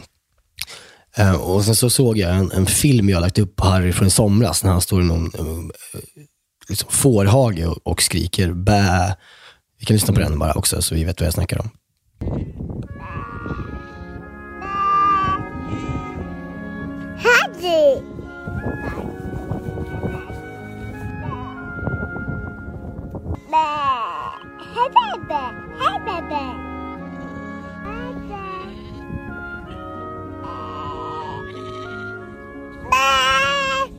Eh, 1.19 1.35
och 1.35 1.65
sen 1.65 1.75
så 1.75 1.91
såg 1.91 2.19
jag 2.19 2.37
en, 2.37 2.53
en 2.53 2.67
film 2.67 3.09
jag 3.09 3.21
lagt 3.21 3.39
upp 3.39 3.57
på 3.57 3.67
Harry 3.67 3.93
från 3.93 4.09
i 4.09 4.11
somras 4.11 4.65
när 4.65 4.71
han 4.71 4.81
står 4.81 5.03
i 5.03 5.05
någon 5.05 5.25
eh, 5.25 6.01
liksom 6.69 6.89
fårhage 6.91 7.67
och, 7.67 7.87
och 7.87 8.03
skriker 8.03 8.53
bä. 8.53 9.17
Vi 9.79 9.85
kan 9.85 9.95
lyssna 9.95 10.15
på 10.15 10.21
den 10.21 10.39
bara 10.39 10.53
också 10.53 10.83
så 10.83 10.95
vi 10.95 11.05
vet 11.05 11.21
vad 11.21 11.27
jag 11.27 11.35
snackar 11.35 11.61
om. 11.61 11.71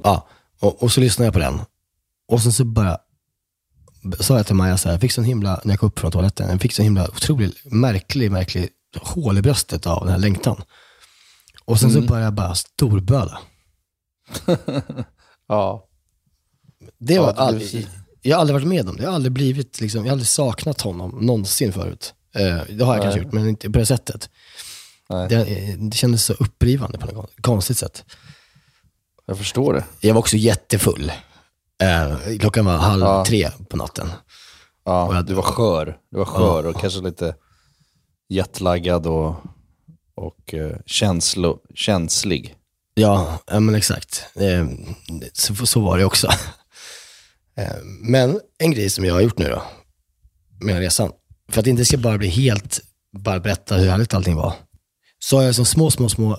Ja, 0.03 0.27
och, 0.59 0.83
och 0.83 0.91
så 0.91 1.01
lyssnade 1.01 1.25
jag 1.27 1.33
på 1.33 1.39
den. 1.39 1.59
Och 2.27 2.41
sen 2.41 2.53
så 2.53 2.65
bara 2.65 2.97
sa 4.19 4.37
jag 4.37 4.45
till 4.45 4.55
Maja 4.55 4.77
så 4.77 4.87
här, 4.87 4.93
jag 4.93 5.01
fick 5.01 5.11
så 5.11 5.21
himla, 5.21 5.61
när 5.63 5.73
jag 5.73 5.79
kom 5.79 5.87
upp 5.87 5.99
från 5.99 6.11
toaletten, 6.11 6.49
jag 6.49 6.61
fick 6.61 6.73
så 6.73 6.81
himla 6.83 7.07
otroligt 7.07 7.65
märklig, 7.71 8.31
märklig 8.31 8.69
hål 9.01 9.37
i 9.37 9.41
bröstet 9.41 9.87
av 9.87 10.03
den 10.05 10.11
här 10.11 10.19
längtan. 10.19 10.61
Och 11.65 11.79
sen 11.79 11.91
så 11.93 12.01
började 12.01 12.23
jag 12.25 12.33
bara 12.33 12.55
storböla. 12.55 13.39
Ja. 15.47 15.85
Det 16.99 17.19
var 17.19 17.25
Ja, 17.27 17.33
det- 17.33 17.39
aldrig, 17.41 17.87
jag 18.21 18.35
har 18.37 18.41
aldrig 18.41 18.53
varit 18.53 18.67
med 18.67 18.89
om 18.89 18.95
det. 18.97 19.03
Jag 19.03 19.09
har 19.09 19.15
aldrig 19.15 19.31
blivit, 19.31 19.81
liksom, 19.81 19.99
jag 19.99 20.05
har 20.07 20.11
aldrig 20.11 20.27
saknat 20.27 20.81
honom 20.81 21.09
någonsin 21.21 21.73
förut. 21.73 22.13
Eh, 22.35 22.75
det 22.75 22.83
har 22.85 22.93
jag 22.95 23.03
kanske 23.03 23.21
gjort, 23.21 23.33
men 23.33 23.49
inte 23.49 23.69
på 23.69 23.79
det 23.79 23.85
sättet. 23.85 24.29
Nej. 25.09 25.29
Det, 25.29 25.35
eh, 25.45 25.77
det 25.77 25.97
kändes 25.97 26.25
så 26.25 26.33
upprivande 26.33 26.97
på 26.97 27.05
något 27.05 27.31
konstigt 27.41 27.77
sätt. 27.77 28.05
Jag 29.29 29.37
förstår 29.37 29.73
det. 29.73 29.83
Jag 30.07 30.13
var 30.13 30.19
också 30.19 30.37
jättefull. 30.37 31.11
Eh, 31.83 32.17
klockan 32.39 32.65
var 32.65 32.77
halv 32.77 33.01
Ja. 33.03 33.25
tre 33.25 33.49
på 33.69 33.77
natten. 33.77 34.09
Ja, 34.85 35.15
jag- 35.15 35.25
du 35.25 35.33
var 35.33 35.43
skör. 35.43 35.97
Du 36.11 36.17
var 36.17 36.25
skör 36.25 36.65
och 36.65 36.81
kanske 36.81 37.01
lite 37.01 37.35
jetlaggad 38.29 39.07
och, 39.07 39.35
och 40.15 40.53
eh, 40.53 40.77
känslo, 40.85 41.59
känslig. 41.75 42.55
Ja, 42.93 43.39
ja 43.51 43.59
men 43.59 43.75
exakt. 43.75 44.25
Eh, 44.35 44.67
så, 45.33 45.65
så 45.65 45.79
var 45.81 45.97
det 45.97 46.05
också. 46.05 46.27
Eh, 47.57 47.75
men 48.01 48.39
en 48.57 48.71
grej 48.71 48.89
som 48.89 49.05
jag 49.05 49.13
har 49.13 49.21
gjort 49.21 49.37
nu 49.37 49.49
då, 49.49 49.63
med 50.65 50.79
resan, 50.79 51.11
för 51.51 51.59
att 51.59 51.63
det 51.65 51.69
inte 51.69 51.85
ska 51.85 51.97
bara 51.97 52.17
bli 52.17 52.27
helt, 52.27 52.79
bara 53.17 53.39
berätta 53.39 53.75
hur 53.75 53.89
härligt 53.89 54.13
allting 54.13 54.35
var, 54.35 54.53
så 55.19 55.37
har 55.37 55.43
jag 55.43 55.55
som 55.55 55.65
små, 55.65 55.91
små, 55.91 56.09
små 56.09 56.37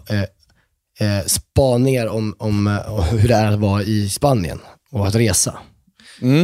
eh, 1.01 1.19
eh, 1.19 1.25
spaningar 1.25 2.07
om, 2.07 2.35
om 2.39 2.67
eh, 2.67 3.03
hur 3.03 3.29
det 3.29 3.35
är 3.35 3.53
att 3.53 3.61
vara 3.61 3.83
i 3.83 4.09
Spanien 4.09 4.59
och 4.91 5.07
att 5.07 5.15
resa. 5.15 5.59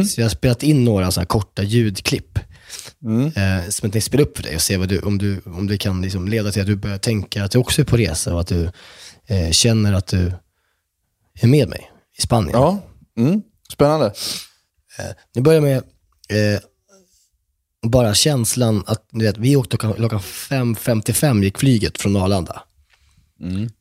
Så 0.07 0.21
jag 0.21 0.25
har 0.25 0.29
spelat 0.29 0.63
in 0.63 0.85
några 0.85 1.11
så 1.11 1.25
korta 1.25 1.63
ljudklipp. 1.63 2.39
Eh, 3.05 3.69
som 3.69 3.85
jag 3.85 3.91
tänkte 3.91 4.01
spela 4.01 4.23
upp 4.23 4.37
för 4.37 4.43
dig 4.43 4.55
och 4.55 4.61
se 4.61 4.77
vad 4.77 4.89
du, 4.89 4.99
om, 4.99 5.17
du, 5.17 5.41
om 5.45 5.67
det 5.67 5.77
kan 5.77 6.01
liksom 6.01 6.27
leda 6.27 6.51
till 6.51 6.61
att 6.61 6.67
du 6.67 6.75
börjar 6.75 6.97
tänka 6.97 7.43
att 7.43 7.51
du 7.51 7.57
också 7.57 7.81
är 7.81 7.85
på 7.85 7.97
resa 7.97 8.33
och 8.33 8.41
att 8.41 8.47
du 8.47 8.71
eh, 9.27 9.51
känner 9.51 9.93
att 9.93 10.07
du 10.07 10.31
är 11.41 11.47
med 11.47 11.69
mig 11.69 11.91
i 12.17 12.21
Spanien. 12.21 12.51
Ja, 12.53 12.79
mm. 13.17 13.41
spännande. 13.73 14.13
Det 15.33 15.41
börjar 15.41 15.61
med 15.61 15.77
eh, 16.29 16.59
bara 17.87 18.13
känslan 18.13 18.83
att 18.87 19.07
vet, 19.11 19.37
vi 19.37 19.55
åkte 19.55 19.77
klockan 19.77 20.19
5.55 20.19 21.43
gick 21.43 21.57
flyget 21.57 22.01
från 22.01 22.15
Arlanda. 22.15 22.63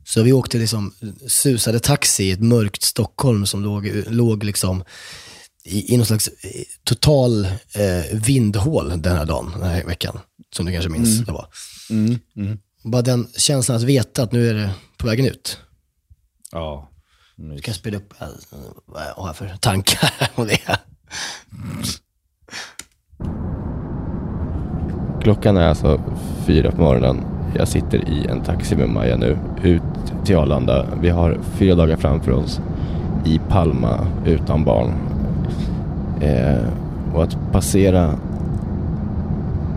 Så 0.04 0.22
vi 0.22 0.32
åkte 0.32 0.58
liksom, 0.58 0.92
susade 1.26 1.80
taxi 1.80 2.24
i 2.24 2.30
ett 2.30 2.40
mörkt 2.40 2.82
Stockholm 2.82 3.46
som 3.46 3.62
låg, 3.62 4.02
låg 4.06 4.44
liksom 4.44 4.84
i, 5.64 5.94
i 5.94 5.96
någon 5.96 6.06
slags 6.06 6.28
eh, 6.28 6.62
total 6.84 7.44
eh, 7.44 8.18
vindhål 8.26 9.02
den 9.02 9.16
här 9.16 9.24
dagen, 9.24 9.52
den 9.58 9.70
här 9.70 9.84
veckan. 9.84 10.18
Som 10.56 10.66
du 10.66 10.72
kanske 10.72 10.90
minns 10.90 11.26
det 11.26 11.32
var. 11.32 11.46
Bara 12.84 13.02
den 13.02 13.28
känslan 13.36 13.76
att 13.76 13.82
veta 13.82 14.22
att 14.22 14.32
nu 14.32 14.48
är 14.48 14.54
det 14.54 14.70
på 14.96 15.06
vägen 15.06 15.26
ut. 15.26 15.58
Ja. 16.52 16.90
Du 17.36 17.58
kan 17.58 17.74
spela 17.74 17.96
upp 17.96 18.20
eh, 18.20 18.28
vad 18.86 19.02
jag 19.02 19.14
har 19.14 19.32
för 19.32 19.56
tankar 19.56 20.10
om 20.34 20.46
det. 20.46 20.78
Klockan 25.22 25.56
är 25.56 25.68
alltså 25.68 26.02
fyra 26.46 26.72
på 26.72 26.80
morgonen. 26.80 27.35
Jag 27.58 27.68
sitter 27.68 28.08
i 28.08 28.26
en 28.30 28.40
taxi 28.40 28.76
med 28.76 28.88
Maja 28.88 29.16
nu 29.16 29.36
ut 29.62 29.82
till 30.24 30.36
Arlanda. 30.36 30.86
Vi 31.00 31.08
har 31.08 31.38
fyra 31.44 31.74
dagar 31.74 31.96
framför 31.96 32.32
oss 32.32 32.60
i 33.24 33.40
Palma 33.48 34.06
utan 34.24 34.64
barn. 34.64 34.92
Eh, 36.20 36.64
och 37.14 37.22
att 37.22 37.36
passera 37.52 38.10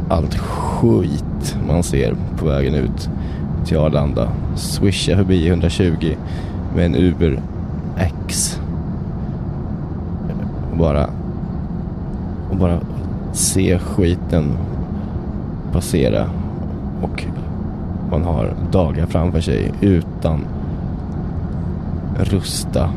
allt 0.10 0.38
skit 0.38 1.58
man 1.68 1.84
ser 1.84 2.16
på 2.38 2.46
vägen 2.46 2.76
ut 2.76 3.10
till 3.66 3.78
Arlanda. 3.78 4.30
Swisha 4.56 5.16
förbi 5.16 5.48
120 5.48 6.16
med 6.76 6.86
en 6.86 6.96
Uber 6.96 7.42
X. 7.98 8.60
Och 10.72 10.78
bara, 10.78 11.10
och 12.50 12.58
bara 12.58 12.80
se 13.34 13.80
skiten 13.80 14.58
passera 15.72 16.30
och 17.02 17.26
man 18.12 18.24
har 18.24 18.56
dagar 18.72 19.06
framför 19.06 19.42
sig 19.42 19.74
utan 19.82 20.48
Rusta 22.20 22.94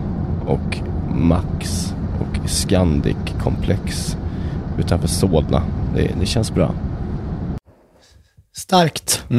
och 0.47 0.79
Max 1.15 1.95
och 2.21 2.51
Scandic 2.51 3.17
komplex 3.43 4.17
utanför 4.79 5.09
Solna. 5.09 5.63
Det, 5.95 6.15
det 6.21 6.27
känns 6.27 6.51
bra. 6.55 6.75
Starkt. 8.57 9.25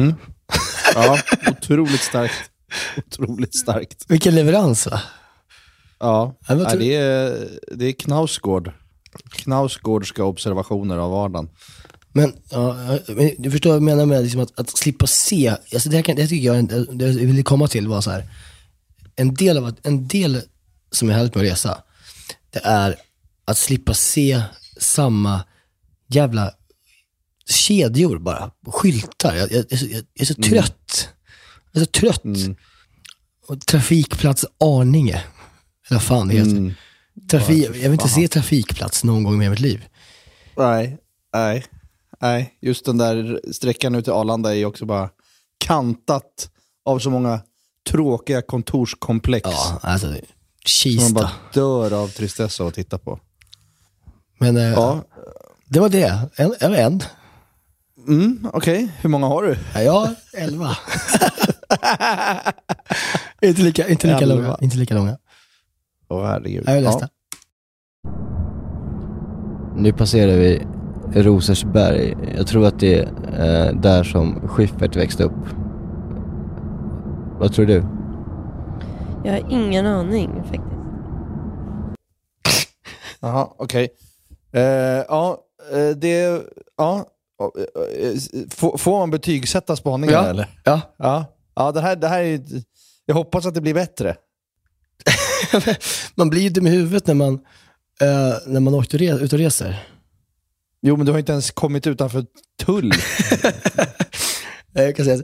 Ja, 0.94 1.18
otroligt 1.50 2.00
starkt. 2.00 2.50
Otroligt 2.96 3.56
starkt. 3.56 4.04
Vilken 4.08 4.34
leverans 4.34 4.86
va? 4.86 5.00
Ja, 5.98 6.34
Nej, 6.48 6.66
det, 6.78 6.94
är, 6.94 7.48
det 7.70 7.84
är 7.86 7.92
Knausgård. 7.92 8.72
Knausgårdska 9.30 10.24
observationer 10.24 10.96
av 10.98 11.10
vardagen. 11.10 11.48
Men, 12.16 12.32
ja, 12.50 12.98
du 13.38 13.50
förstår 13.50 13.70
vad 13.70 13.76
jag 13.76 13.82
menar 13.82 14.06
med 14.06 14.22
liksom 14.22 14.40
att, 14.40 14.58
att 14.60 14.78
slippa 14.78 15.06
se. 15.06 15.48
Alltså 15.48 15.88
det, 15.88 15.96
här 15.96 16.02
kan, 16.02 16.16
det 16.16 16.22
här 16.22 16.28
tycker 16.28 16.46
jag, 16.54 16.68
det 16.98 17.04
jag 17.06 17.12
ville 17.12 17.42
komma 17.42 17.68
till 17.68 17.88
var 17.88 18.00
så 18.00 18.10
här. 18.10 18.28
En 19.16 19.34
del, 19.34 19.58
av, 19.58 19.76
en 19.82 20.08
del 20.08 20.42
som 20.90 21.08
är 21.10 21.14
härligt 21.14 21.34
med 21.34 21.44
att 21.46 21.52
resa, 21.52 21.82
det 22.50 22.60
är 22.64 22.96
att 23.44 23.58
slippa 23.58 23.94
se 23.94 24.42
samma 24.80 25.44
jävla 26.08 26.52
kedjor 27.46 28.18
bara. 28.18 28.50
Skyltar. 28.66 29.34
Jag, 29.36 29.52
jag, 29.52 29.64
jag, 29.70 29.72
är 29.72 29.76
så- 29.76 29.86
jag 29.86 30.04
är 30.14 30.24
så 30.24 30.34
trött. 30.34 31.08
Jag 31.72 31.80
är 31.80 31.84
så 31.84 31.90
trött. 31.90 32.22
Och 33.46 33.60
trafikplats 33.60 34.44
Arninge. 34.60 35.22
Eller 35.88 35.98
vad 35.98 36.02
fan 36.02 36.28
det 36.28 36.34
heter. 36.34 36.74
Trafik, 37.30 37.64
jag 37.66 37.72
vill 37.72 37.92
inte 37.92 38.08
se 38.08 38.28
trafikplats 38.28 39.04
någon 39.04 39.22
gång 39.24 39.38
mer 39.38 39.46
i 39.46 39.50
mitt 39.50 39.60
liv. 39.60 39.84
Nej, 40.56 40.98
nej, 41.34 41.64
nej. 42.24 42.54
Just 42.60 42.84
den 42.84 42.98
där 42.98 43.40
sträckan 43.52 43.94
ut 43.94 44.04
till 44.04 44.12
Arlanda 44.12 44.50
är 44.50 44.54
ju 44.54 44.64
också 44.66 44.84
bara 44.86 45.10
kantat 45.58 46.50
av 46.84 46.98
så 46.98 47.10
många 47.10 47.40
tråkiga 47.90 48.42
kontorskomplex. 48.42 49.48
Ja, 49.52 49.78
alltså 49.82 50.06
som 50.06 50.14
man 50.14 50.20
Kista. 50.66 51.14
bara 51.14 51.30
dör 51.54 51.92
av 52.02 52.08
tristess 52.08 52.60
av 52.60 52.66
att 52.66 52.74
titta 52.74 52.98
på. 52.98 53.18
Men 54.38 54.56
eh, 54.56 54.62
Ja, 54.62 55.00
det 55.68 55.80
var 55.80 55.88
det. 55.88 56.28
En, 56.36 56.54
en, 56.60 56.74
en. 56.74 57.02
mm, 58.08 58.48
okej. 58.52 58.92
Hur 59.00 59.08
många 59.10 59.26
har 59.26 59.42
du? 59.42 59.56
Ja, 59.74 59.82
jag 59.82 59.92
har 59.92 60.14
elva. 60.32 60.76
inte 63.42 63.62
lika, 63.62 63.88
inte 63.88 64.06
lika 64.06 64.18
Elva. 64.18 64.34
långa. 64.34 64.58
Inte 64.60 64.76
lika 64.76 64.94
långa. 64.94 65.18
Åh 66.08 66.26
herregud. 66.26 66.64
Jag 66.66 66.76
är 66.76 66.82
nästa. 66.82 67.08
Nu 69.76 69.92
passerar 69.92 70.36
vi 70.36 70.66
Rosersberg. 71.14 72.16
Jag 72.36 72.46
tror 72.46 72.66
att 72.66 72.80
det 72.80 72.98
är 72.98 73.66
eh, 73.68 73.74
där 73.80 74.04
som 74.04 74.48
Schyffert 74.48 74.96
växte 74.96 75.24
upp. 75.24 75.46
Vad 77.38 77.52
tror 77.52 77.66
du? 77.66 77.84
Jag 79.24 79.32
har 79.32 79.50
ingen 79.50 79.86
aning 79.86 80.30
faktiskt. 80.42 80.64
Jaha, 83.20 83.48
okej. 83.56 83.88
Eh, 84.52 84.62
ja, 85.08 85.38
eh, 85.72 85.88
det... 85.96 86.42
Ja. 86.76 87.04
Får, 88.78 88.98
man 88.98 89.10
betygsätta 89.10 89.76
spaningen 89.76 90.14
Ja. 90.14 90.26
eller? 90.26 90.46
Ja. 90.64 90.80
Ja. 90.96 91.24
Ja, 91.56 91.72
det 91.72 91.80
här, 91.80 91.96
det 91.96 92.08
här 92.08 92.22
är... 92.22 92.40
Jag 93.06 93.14
hoppas 93.14 93.46
att 93.46 93.54
det 93.54 93.60
blir 93.60 93.74
bättre. 93.74 94.16
man 96.14 96.30
blir 96.30 96.42
ju 96.42 96.48
dum 96.48 96.66
i 96.66 96.70
huvudet 96.70 97.06
när 97.06 97.14
man, 97.14 97.34
eh, 98.00 98.34
när 98.46 98.60
man 98.60 98.74
åker 98.74 99.22
ut 99.22 99.32
och 99.32 99.38
reser. 99.38 99.86
Jo, 100.86 100.96
men 100.96 101.06
du 101.06 101.12
har 101.12 101.18
inte 101.18 101.32
ens 101.32 101.50
kommit 101.50 101.86
utanför 101.86 102.24
tull. 102.64 102.92
Jag 104.72 104.96
kan 104.96 105.04
säga, 105.04 105.22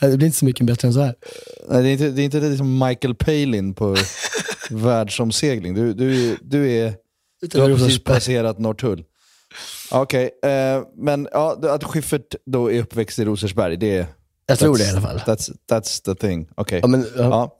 att 0.00 0.10
det 0.10 0.16
blir 0.16 0.26
inte 0.26 0.38
så 0.38 0.44
mycket 0.44 0.66
bättre 0.66 0.88
än 0.88 0.94
så 0.94 1.00
här. 1.00 1.14
Nej, 1.68 1.82
det 1.82 1.88
är 1.88 1.92
inte, 1.92 2.10
det 2.10 2.22
är 2.22 2.24
inte 2.24 2.40
liksom 2.40 2.78
Michael 2.78 3.14
Palin 3.14 3.74
på 3.74 3.96
världsomsegling. 4.70 5.74
Du, 5.74 5.94
du, 5.94 6.36
du, 6.42 6.72
är, 6.72 6.94
du 7.40 7.60
har 7.60 7.68
precis 7.68 8.04
passerat 8.04 8.58
Norrtull. 8.58 9.04
Okej, 9.90 10.30
eh, 10.44 10.82
men 10.96 11.28
ja, 11.32 11.58
att 11.62 11.84
Schyffert 11.84 12.34
då 12.46 12.72
är 12.72 12.80
uppväxt 12.80 13.18
i 13.18 13.24
Rosersberg, 13.24 13.76
det 13.76 13.96
är... 13.96 14.06
Jag 14.46 14.58
tror 14.58 14.78
det 14.78 14.84
i 14.84 14.90
alla 14.90 15.00
fall. 15.00 15.18
That's, 15.18 15.50
that's 15.70 16.04
the 16.04 16.14
thing. 16.14 16.48
Okej. 16.54 16.78
Ja, 16.82 16.88
men, 16.88 17.06
ja. 17.16 17.22
Ja. 17.22 17.56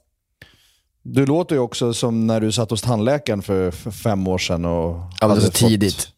Du 1.03 1.27
låter 1.27 1.55
ju 1.55 1.61
också 1.61 1.95
som 1.95 2.27
när 2.27 2.41
du 2.41 2.53
satt 2.53 2.71
hos 2.71 2.83
tandläkaren 2.83 3.43
för, 3.43 3.71
för 3.71 3.91
fem 3.91 4.29
år 4.29 4.39
sedan 4.39 4.65
och 4.65 4.97
Ja, 5.21 5.29
men 5.29 5.37
det 5.37 5.41
så 5.41 5.47
fått 5.47 5.55
tidigt. 5.55 6.09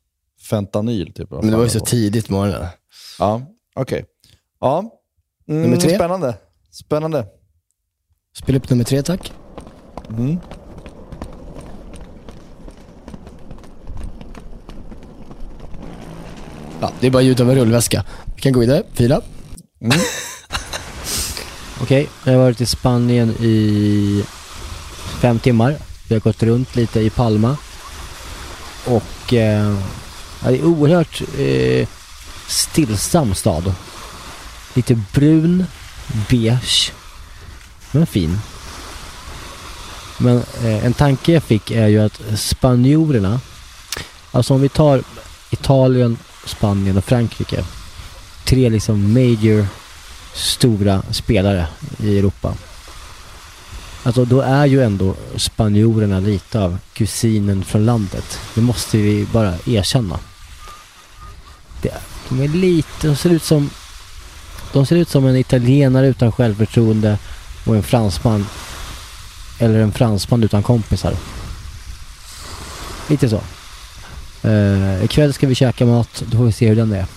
Fentanyl, 0.53 1.13
typ. 1.13 1.31
Men 1.31 1.51
det 1.51 1.57
var 1.57 1.65
ju 1.65 1.71
så 1.71 1.81
tidigt 1.81 2.27
på 2.29 2.33
morgonen. 2.33 2.67
Ja, 3.19 3.43
okej. 3.75 4.05
Ja. 4.61 4.79
Mm, 5.49 5.63
Nummer 5.63 5.77
tre. 5.77 5.95
Spännande. 5.95 6.35
Spännande. 6.71 7.27
Spela 8.37 8.59
upp 8.59 8.71
nummer 8.71 8.85
tre, 8.85 9.03
tack. 9.03 9.33
Mm. 10.09 10.39
Ja, 16.81 16.93
det 17.01 17.07
är 17.07 17.11
bara 17.11 17.23
ljud 17.23 17.41
av 17.41 17.51
en 17.51 17.57
rullväska. 17.57 18.05
Vi 18.35 18.41
kan 18.41 18.53
gå 18.53 18.61
vidare. 18.61 18.83
Fyra. 18.95 19.21
Okej, 21.83 22.09
jag 22.25 22.33
har 22.33 22.39
varit 22.39 22.61
i 22.61 22.67
Spanien 22.67 23.31
i 23.31 24.25
fem 25.21 25.39
timmar. 25.39 25.77
Vi 26.09 26.15
har 26.15 26.21
gått 26.21 26.43
runt 26.43 26.77
lite 26.77 27.01
i 27.01 27.11
Palma. 27.11 27.57
Och 28.87 29.35
eh, 29.35 29.79
ja, 30.45 30.51
det 30.51 30.59
är 30.59 30.65
oerhört 30.65 31.23
eh, 31.39 31.89
stillsam 32.47 33.35
stad. 33.35 33.75
Lite 34.75 34.95
brun, 35.13 35.65
beige, 36.31 36.93
men 37.93 38.07
fin. 38.07 38.39
Men 40.19 40.37
eh, 40.37 40.85
en 40.85 40.93
tanke 40.93 41.33
jag 41.33 41.43
fick 41.43 41.71
är 41.71 41.87
ju 41.87 41.99
att 41.99 42.21
spanjorerna, 42.37 43.41
alltså 44.33 44.55
om 44.55 44.61
vi 44.61 44.69
tar 44.69 45.03
Italien, 45.51 46.19
Spanien 46.45 46.97
och 46.97 47.05
Frankrike. 47.05 47.65
Tre 48.45 48.69
liksom 48.69 49.13
major 49.13 49.67
stora 50.33 51.03
spelare 51.11 51.67
i 51.99 52.19
Europa. 52.19 52.55
Alltså 54.03 54.25
då 54.25 54.41
är 54.41 54.67
ju 54.67 54.83
ändå 54.83 55.15
spanjorerna 55.37 56.21
lite 56.21 56.61
av 56.61 56.79
kusinen 56.93 57.65
från 57.65 57.85
landet. 57.85 58.39
Det 58.55 58.61
måste 58.61 58.97
vi 58.97 59.27
bara 59.33 59.55
erkänna. 59.67 60.19
Det, 61.83 61.95
de 62.29 62.41
är 62.41 62.49
lite, 62.49 63.07
de 63.07 63.17
ser 63.17 63.31
ut 63.31 63.43
som 63.43 63.71
de 64.73 64.87
ser 64.87 64.97
ut 64.97 65.09
som 65.09 65.27
en 65.27 65.37
italienare 65.37 66.07
utan 66.07 66.33
självförtroende 66.33 67.19
och 67.67 67.77
en 67.77 67.83
fransman 67.83 68.47
eller 69.61 69.79
en 69.79 69.93
fransman 69.93 70.43
utan 70.43 70.63
kompisar. 70.63 71.15
Lite 73.09 73.29
så. 73.29 73.41
Uh, 74.49 75.05
ikväll 75.05 75.33
ska 75.33 75.47
vi 75.47 75.55
käka 75.55 75.87
mat, 75.87 76.23
då 76.31 76.37
får 76.37 76.45
vi 76.45 76.53
se 76.53 76.69
hur 76.69 76.77
den 76.77 76.93
är. 76.93 77.07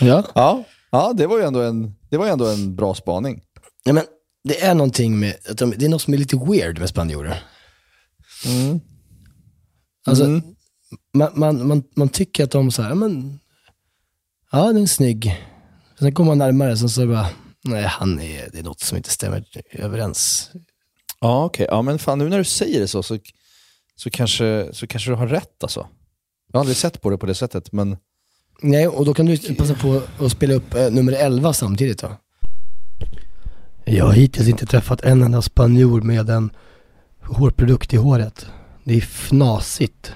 Ja. 0.00 0.24
Ja, 0.34 0.64
ja 0.90 1.12
det, 1.16 1.26
var 1.26 1.38
ju 1.38 1.44
ändå 1.44 1.62
en, 1.62 1.94
det 2.10 2.16
var 2.16 2.26
ju 2.26 2.32
ändå 2.32 2.46
en 2.46 2.76
bra 2.76 2.94
spaning. 2.94 3.40
ja 3.84 3.92
men 3.92 4.04
det 4.44 4.62
är 4.62 4.74
någonting 4.74 5.18
med, 5.18 5.34
att 5.50 5.58
de, 5.58 5.74
det 5.76 5.84
är 5.84 5.88
något 5.88 6.02
som 6.02 6.14
är 6.14 6.18
lite 6.18 6.36
weird 6.36 6.78
med 6.78 6.88
spanjorer. 6.88 7.42
Mm. 8.46 8.80
Alltså, 10.06 10.24
Mm. 10.24 10.42
Man, 11.14 11.32
man, 11.34 11.66
man, 11.66 11.84
man 11.96 12.08
tycker 12.08 12.44
att 12.44 12.50
de 12.50 12.70
så 12.70 12.82
här, 12.82 12.88
ja, 12.88 12.94
men, 12.94 13.40
ja 14.52 14.66
den 14.66 14.82
är 14.82 14.86
snygg. 14.86 15.44
Sen 15.98 16.14
kommer 16.14 16.30
man 16.30 16.38
närmare, 16.38 16.76
sen 16.76 16.88
så 16.88 17.06
bara, 17.06 17.26
nej 17.64 17.84
han 17.84 18.20
är, 18.20 18.48
det 18.52 18.58
är 18.58 18.62
något 18.62 18.80
som 18.80 18.96
inte 18.96 19.10
stämmer 19.10 19.44
överens. 19.72 20.50
Ja, 21.20 21.44
okej. 21.44 21.66
Ja, 21.70 21.82
men 21.82 21.98
fan 21.98 22.18
nu 22.18 22.28
när 22.28 22.38
du 22.38 22.44
säger 22.44 22.80
det 22.80 22.88
så, 22.88 23.02
så, 23.02 23.18
så, 23.96 24.10
kanske, 24.10 24.68
så 24.72 24.86
kanske 24.86 25.10
du 25.10 25.14
har 25.14 25.26
rätt 25.26 25.62
alltså. 25.62 25.86
Jag 26.52 26.58
har 26.58 26.60
aldrig 26.60 26.76
sett 26.76 27.00
på 27.00 27.10
det 27.10 27.18
på 27.18 27.26
det 27.26 27.34
sättet, 27.34 27.72
men 27.72 27.96
Nej, 28.62 28.88
och 28.88 29.04
då 29.04 29.14
kan 29.14 29.26
du 29.26 29.54
passa 29.54 29.74
på 29.74 30.02
att 30.18 30.32
spela 30.32 30.54
upp 30.54 30.74
eh, 30.74 30.90
nummer 30.90 31.12
11 31.12 31.52
samtidigt 31.52 31.98
då. 31.98 32.16
Jag 33.84 34.04
har 34.04 34.12
hittills 34.12 34.48
inte 34.48 34.66
träffat 34.66 35.00
en 35.00 35.22
enda 35.22 35.42
spanjor 35.42 36.00
med 36.00 36.30
en 36.30 36.50
hårprodukt 37.22 37.92
i 37.92 37.96
håret. 37.96 38.46
Det 38.84 38.94
är 38.94 39.00
fnasigt. 39.00 40.12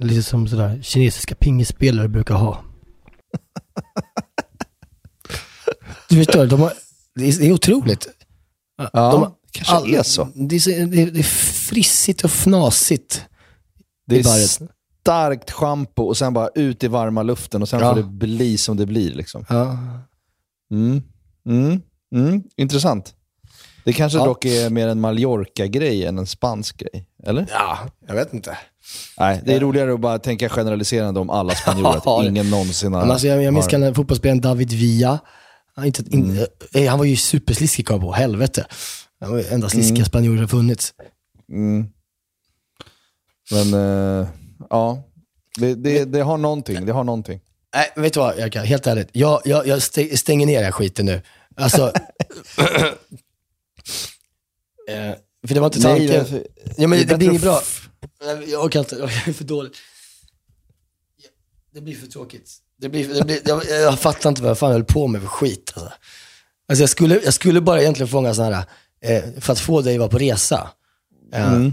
Lite 0.00 0.22
som 0.22 0.48
sådär 0.48 0.78
kinesiska 0.82 1.34
pingisspelare 1.34 2.08
brukar 2.08 2.34
ha. 2.34 2.64
Du 6.08 6.16
förstår, 6.16 6.46
de 6.46 6.60
har, 6.60 6.72
det, 7.14 7.28
är, 7.28 7.38
det 7.38 7.46
är 7.46 7.52
otroligt. 7.52 8.08
ja, 8.76 8.88
De- 8.92 9.34
kanske 9.50 9.74
all- 9.74 9.94
är 9.94 10.02
så. 10.02 10.28
Det 10.34 10.56
är, 10.56 10.86
det, 10.86 11.18
är, 11.18 11.22
frissigt 11.22 12.24
och 12.24 12.30
fnasigt. 12.30 13.24
Det 14.06 14.18
är 14.18 14.22
starkt 15.02 15.50
schampo 15.50 16.02
och 16.02 16.16
sen 16.16 16.32
bara 16.34 16.48
ut 16.54 16.84
i 16.84 16.88
varma 16.88 17.22
luften 17.22 17.62
och 17.62 17.68
sen 17.68 17.80
Ja. 17.80 17.88
får 17.94 18.02
det 18.02 18.08
bli 18.08 18.58
som 18.58 18.76
det 18.76 18.86
blir. 18.86 19.14
Liksom. 19.14 19.44
Ja. 19.48 19.78
Mm. 20.72 21.02
Mm. 21.48 21.82
Mm. 22.14 22.42
Intressant. 22.56 23.14
Det 23.84 23.92
kanske 23.92 24.18
Ja. 24.18 24.24
dock 24.24 24.44
är 24.44 24.70
mer 24.70 24.88
en 24.88 25.00
Mallorca-grej 25.00 26.04
än 26.06 26.18
en 26.18 26.26
spansk 26.26 26.76
grej, 26.76 27.06
eller? 27.22 27.46
ja, 27.50 27.78
jag 28.06 28.14
vet 28.14 28.34
inte. 28.34 28.58
Nej, 29.18 29.40
det 29.44 29.54
är 29.54 29.60
roligare 29.60 29.92
att 29.94 30.00
bara 30.00 30.18
tänka 30.18 30.48
generaliserande 30.48 31.20
om 31.20 31.30
alla 31.30 31.54
spanjorer, 31.54 32.00
Ja, 32.04 32.20
att 32.20 32.26
ingen 32.26 32.50
någonsin 32.50 32.92
har... 32.92 33.00
Men 33.00 33.10
alltså, 33.10 33.26
jag, 33.26 33.42
jag 33.42 33.54
minns 33.54 33.72
har- 33.72 33.94
fotbollsspelaren 33.94 34.40
David 34.40 34.72
Villa. 34.72 35.18
Han, 35.76 35.84
inte, 35.84 36.02
in, 36.10 36.46
eh, 36.72 36.88
han 36.90 36.98
var 36.98 37.06
ju 37.06 37.16
supersliskig 37.16 37.86
kom 37.86 37.94
jag 37.96 38.02
på, 38.02 38.12
helvete. 38.12 38.66
Han 39.20 39.30
var 39.32 39.44
enda 39.52 39.68
sliskiga 39.68 40.04
spanjorer 40.04 40.38
som 40.38 40.48
funnits. 40.48 40.94
Mm. 41.52 41.86
Men, 43.50 43.74
eh, 43.74 44.28
ja. 44.70 45.02
Det, 45.56 45.74
det, 45.74 46.04
det 46.04 46.20
har 46.20 46.38
någonting, 46.38 46.86
det 46.86 46.92
har 46.92 47.04
någonting. 47.04 47.40
Nej, 47.74 47.92
vet 47.96 48.14
du 48.14 48.20
vad 48.20 48.38
Jerka, 48.38 48.60
helt 48.62 48.86
ärligt. 48.86 49.08
Jag, 49.12 49.40
jag, 49.44 49.66
jag 49.66 49.78
stä- 49.78 50.16
stänger 50.16 50.46
ner 50.46 50.54
den 50.54 50.64
här 50.64 50.72
skiten 50.72 51.06
nu. 51.06 51.22
Alltså... 51.56 51.86
eh, 54.88 55.14
för 55.46 55.54
det 55.54 55.60
var 55.60 55.66
inte 55.66 55.80
tanken. 55.82 56.06
det- 56.06 56.46
ja, 56.76 56.88
men 56.88 56.98
det 56.98 57.04
det, 57.04 57.12
är 57.14 57.18
blir 57.18 57.28
inget 57.28 57.42
bra. 57.42 57.60
Jag 58.48 58.64
orkar 58.64 58.80
inte, 58.80 58.96
jag 59.00 59.28
är 59.28 59.32
för 59.32 59.44
dålig. 59.44 59.72
Det 61.74 61.80
blir 61.80 61.94
för 61.94 62.06
tråkigt. 62.06 62.50
Det 62.80 62.88
blir, 62.88 63.14
det 63.14 63.24
blir, 63.24 63.40
jag, 63.44 63.64
jag 63.70 63.98
fattar 64.00 64.30
inte 64.30 64.42
vad 64.42 64.50
jag 64.50 64.58
fan 64.58 64.72
höll 64.72 64.84
på 64.84 65.06
med 65.06 65.20
för 65.20 65.28
skit. 65.28 65.72
Alltså. 65.74 65.92
Alltså 66.68 66.82
jag, 66.82 66.90
skulle, 66.90 67.20
jag 67.24 67.34
skulle 67.34 67.60
bara 67.60 67.80
egentligen 67.80 68.08
fånga 68.08 68.34
sådana 68.34 68.56
här, 68.56 69.16
eh, 69.16 69.40
för 69.40 69.52
att 69.52 69.60
få 69.60 69.80
dig 69.82 69.94
att 69.94 69.98
vara 69.98 70.10
på 70.10 70.18
resa. 70.18 70.70
Eh, 71.34 71.52
Mm. 71.52 71.72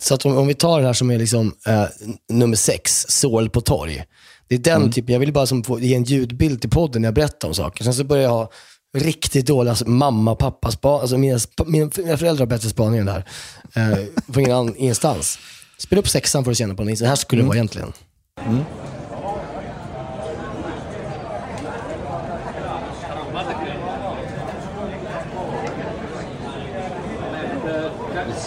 Så 0.00 0.14
att 0.14 0.26
om, 0.26 0.36
om 0.36 0.46
vi 0.46 0.54
tar 0.54 0.76
den 0.76 0.86
här 0.86 0.92
som 0.92 1.10
är 1.10 1.18
liksom, 1.18 1.54
eh, 1.66 1.84
nummer 2.28 2.56
sex, 2.56 3.06
Sål 3.08 3.50
på 3.50 3.60
torg. 3.60 4.04
Det 4.48 4.54
är 4.54 4.58
den 4.58 4.92
typen, 4.92 5.12
jag 5.12 5.20
vill 5.20 5.32
bara 5.32 5.46
som 5.46 5.64
få, 5.64 5.80
ge 5.80 5.94
en 5.94 6.04
ljudbild 6.04 6.60
till 6.60 6.70
podden 6.70 7.02
när 7.02 7.06
jag 7.06 7.14
berättar 7.14 7.48
om 7.48 7.54
saker. 7.54 7.84
Sen 7.84 7.94
så 7.94 8.04
börjar 8.04 8.22
jag 8.22 8.30
ha 8.30 8.50
riktigt 8.98 9.46
dåliga 9.46 9.70
alltså, 9.72 9.88
mamma 9.88 10.30
och 10.30 10.38
pappa 10.38 10.70
span, 10.70 11.00
alltså 11.00 11.18
mina, 11.18 11.38
mina, 11.66 11.90
mina 11.96 12.16
föräldrar 12.16 12.38
har 12.38 12.46
bättre 12.46 12.68
spaning 12.68 13.00
än 13.00 13.06
det 13.06 13.12
här. 13.12 13.24
Eh, 13.74 13.98
från 14.32 14.44
ingen 14.44 14.56
annan 14.56 14.76
instans. 14.76 15.38
Spela 15.78 16.00
upp 16.00 16.08
sexan 16.08 16.44
för 16.44 16.50
att 16.50 16.56
känna 16.58 16.74
på 16.74 16.84
den. 16.84 16.96
Så 16.96 17.04
här 17.04 17.16
skulle 17.16 17.42
det 17.42 17.46
vara 17.46 17.56
egentligen. 17.56 17.92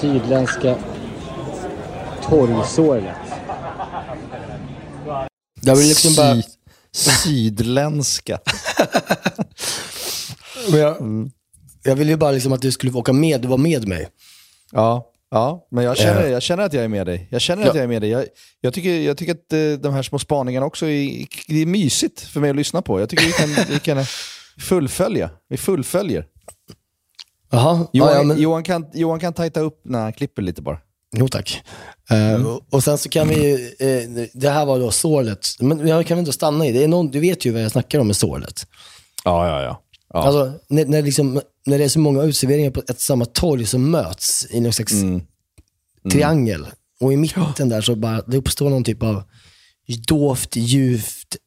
Sydländska 0.02 0.76
torgsorlet. 2.30 3.16
Jag 5.62 5.76
vill 5.76 5.88
liksom 5.88 6.16
bara... 6.16 6.36
Sy- 6.36 7.12
Sydländska. 7.12 8.40
Men 10.72 10.80
jag, 10.80 10.98
jag 11.84 11.96
vill 11.96 12.10
ju 12.10 12.18
bara 12.18 12.32
liksom 12.32 12.54
att 12.54 12.62
du 12.62 12.72
skulle 12.72 12.92
åka 12.94 13.14
med, 13.14 13.42
du 13.42 13.48
var 13.48 13.58
med 13.58 13.88
mig. 13.88 14.08
Ja, 14.72 15.08
ja 15.32 15.68
men 15.72 15.84
jag 15.84 15.98
känner, 15.98 16.24
Eh. 16.24 16.30
jag 16.32 16.42
känner 16.42 16.64
att 16.64 16.74
jag 16.74 16.84
är 16.84 16.88
med 16.88 17.06
dig. 17.08 17.28
Jag 17.32 17.42
känner 17.42 17.64
Ja. 17.64 17.70
att 17.70 17.76
jag 17.76 17.84
är 17.84 17.88
med 17.88 18.02
dig. 18.02 18.10
Jag, 18.10 18.26
jag, 18.62 18.74
tycker, 18.74 19.00
jag 19.00 19.18
tycker 19.18 19.32
att 19.32 19.54
eh, 19.54 19.82
de 19.84 19.94
här 19.94 20.04
små 20.04 20.20
spaningarna 20.20 20.66
också 20.66 20.86
är, 20.86 21.26
det 21.48 21.62
är 21.62 21.66
mysigt 21.66 22.20
för 22.22 22.40
mig 22.40 22.50
att 22.50 22.56
lyssna 22.56 22.82
på. 22.82 23.00
Jag 23.00 23.10
tycker 23.10 23.26
vi 23.26 23.32
kan, 23.32 23.66
vi 23.70 23.80
kan 23.80 24.06
fullfölja. 24.60 25.30
Vi 25.50 25.58
fullföljer. 25.58 26.26
Jaha, 27.52 27.88
Johan, 27.94 28.12
ja, 28.12 28.18
ja, 28.18 28.24
men, 28.24 28.42
Johan, 28.42 28.64
kan, 28.64 28.86
Johan 28.94 29.20
kan 29.20 29.34
tajta 29.34 29.60
upp 29.60 29.82
när 29.86 30.00
han 30.00 30.14
klipper 30.14 30.42
lite 30.42 30.62
bara. 30.62 30.78
Jo 31.18 31.28
tack. 31.28 31.62
Eh, 32.10 32.46
och, 32.48 32.62
och 32.70 32.84
sen 32.84 32.98
så 32.98 33.10
kan 33.10 33.28
vi 33.28 33.36
ju, 33.50 33.54
eh, 33.80 34.28
det 34.34 34.50
här 34.50 34.66
var 34.66 34.80
då 34.80 34.92
sålet, 34.92 35.48
men 35.60 35.88
jag 35.88 36.08
kan 36.08 36.18
väl 36.18 36.22
inte 36.22 36.34
stanna 36.34 36.66
i 36.68 36.72
det. 36.72 36.84
Är 36.84 36.88
någon, 36.88 37.12
du 37.12 37.20
vet 37.20 37.46
ju 37.46 37.52
vad 37.52 37.62
jag 37.64 37.72
snackar 37.72 38.00
om 38.00 38.08
med 38.08 38.16
sålet. 38.16 38.68
Ja, 39.24 39.48
ja, 39.48 39.62
ja. 39.64 39.82
Ja. 40.14 40.20
Alltså, 40.24 40.54
när, 40.70 40.86
när, 40.86 41.02
liksom, 41.02 41.42
när 41.66 41.78
det 41.78 41.84
är 41.84 41.90
så 41.90 42.00
många 42.00 42.24
utserveringar 42.24 42.72
på 42.72 42.82
ett 42.88 43.00
samma 43.02 43.26
torg 43.26 43.66
som 43.66 43.92
möts 43.92 44.48
i 44.50 44.60
någon 44.60 44.74
slags 44.74 44.92
Mm. 44.94 45.22
triangel. 46.12 46.66
Och 47.00 47.14
i 47.14 47.18
mitten 47.18 47.70
där 47.70 47.82
så 47.82 47.96
bara, 47.96 48.22
det 48.22 48.38
uppstår 48.38 48.70
någon 48.70 48.84
typ 48.84 49.04
av 49.04 49.24
dovt, 50.08 50.56
djupt, 50.56 51.38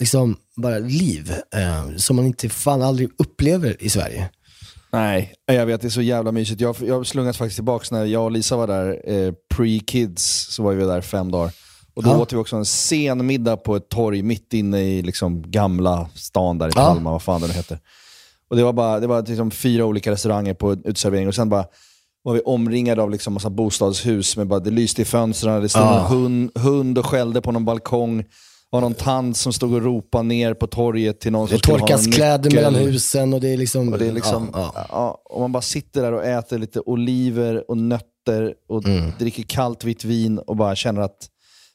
liksom 0.00 0.36
bara 0.56 0.78
liv 0.78 1.32
eh, 1.54 1.96
som 1.96 2.16
man 2.16 2.26
inte 2.26 2.48
fan 2.48 2.82
aldrig 2.82 3.08
upplever 3.18 3.82
i 3.82 3.88
Sverige. 3.90 4.28
Nej, 4.92 5.34
jag 5.46 5.66
vet, 5.66 5.80
det 5.80 5.88
är 5.88 5.90
så 5.90 6.02
jävla 6.02 6.32
mysigt. 6.32 6.60
Jag, 6.60 6.76
jag 6.80 7.06
slungas 7.06 7.36
faktiskt 7.36 7.56
tillbaka 7.56 7.86
när 7.90 8.04
jag 8.04 8.24
och 8.24 8.30
Lisa 8.32 8.56
var 8.56 8.66
där, 8.66 9.10
eh, 9.12 9.32
pre-kids, 9.54 10.46
så 10.50 10.62
var 10.62 10.74
vi 10.74 10.84
där 10.84 11.00
fem 11.00 11.30
dagar. 11.30 11.52
Och 11.94 12.02
då 12.02 12.10
Ja. 12.10 12.18
åt 12.18 12.32
vi 12.32 12.36
också 12.36 12.56
en 12.56 12.64
sen 12.64 13.26
middag 13.26 13.56
på 13.56 13.76
ett 13.76 13.88
torg 13.88 14.22
mitt 14.22 14.54
inne 14.54 14.80
i 14.80 15.02
liksom 15.02 15.50
gamla 15.50 16.08
stan 16.14 16.58
där 16.58 16.68
i 16.68 16.72
Ja. 16.74 16.86
Palma, 16.86 17.10
vad 17.10 17.22
fan 17.22 17.40
den 17.40 17.50
heter. 17.50 17.78
Och 18.50 18.56
det 18.56 18.64
var 18.64 18.72
bara 18.72 19.00
det 19.00 19.06
var 19.06 19.22
liksom 19.26 19.50
fyra 19.50 19.84
olika 19.84 20.10
restauranger 20.10 20.54
på 20.54 20.72
uteservering 20.72 21.28
och 21.28 21.34
sen 21.34 21.48
bara 21.48 21.64
var 22.22 22.34
vi 22.34 22.40
omringade 22.40 23.02
av 23.02 23.10
liksom 23.10 23.34
massa 23.34 23.50
bostadshus, 23.50 24.36
med 24.36 24.46
bara, 24.46 24.60
det 24.60 24.70
lyste 24.70 25.02
i 25.02 25.04
fönstren, 25.04 25.62
det 25.62 25.68
stod 25.68 25.82
Ja. 25.82 26.00
en 26.00 26.06
hund, 26.06 26.50
hund 26.58 26.98
och 26.98 27.06
skällde 27.06 27.40
på 27.40 27.52
någon 27.52 27.64
balkong. 27.64 28.18
Det 28.18 28.76
var 28.76 28.80
någon 28.80 28.94
tant 28.94 29.36
som 29.36 29.52
stod 29.52 29.74
och 29.74 29.82
ropade 29.82 30.24
ner 30.24 30.54
på 30.54 30.66
torget 30.66 31.20
till 31.20 31.32
någon 31.32 31.46
Det 31.46 31.50
som 31.50 31.58
skulle 31.58 31.74
ha 31.78 31.78
torkas 31.86 32.06
en 32.06 32.12
kläder 32.12 32.50
mellan 32.54 32.74
husen 32.74 33.34
och 33.34 33.40
det 33.40 33.48
är 33.48 33.56
liksom... 33.56 33.92
Och 33.92 33.98
det 33.98 34.06
är 34.06 34.12
liksom, 34.12 34.50
ja, 34.52 34.72
ja. 34.74 34.86
ja, 34.88 35.22
och 35.24 35.40
man 35.40 35.52
bara 35.52 35.62
sitter 35.62 36.02
där 36.02 36.12
och 36.12 36.24
äter 36.24 36.58
lite 36.58 36.80
oliver 36.80 37.70
och 37.70 37.76
nötter 37.76 38.54
och 38.68 38.84
Mm. 38.86 39.12
dricker 39.18 39.42
kallt 39.42 39.84
vitt 39.84 40.04
vin 40.04 40.38
och 40.38 40.56
bara 40.56 40.76
känner 40.76 41.00
att... 41.00 41.16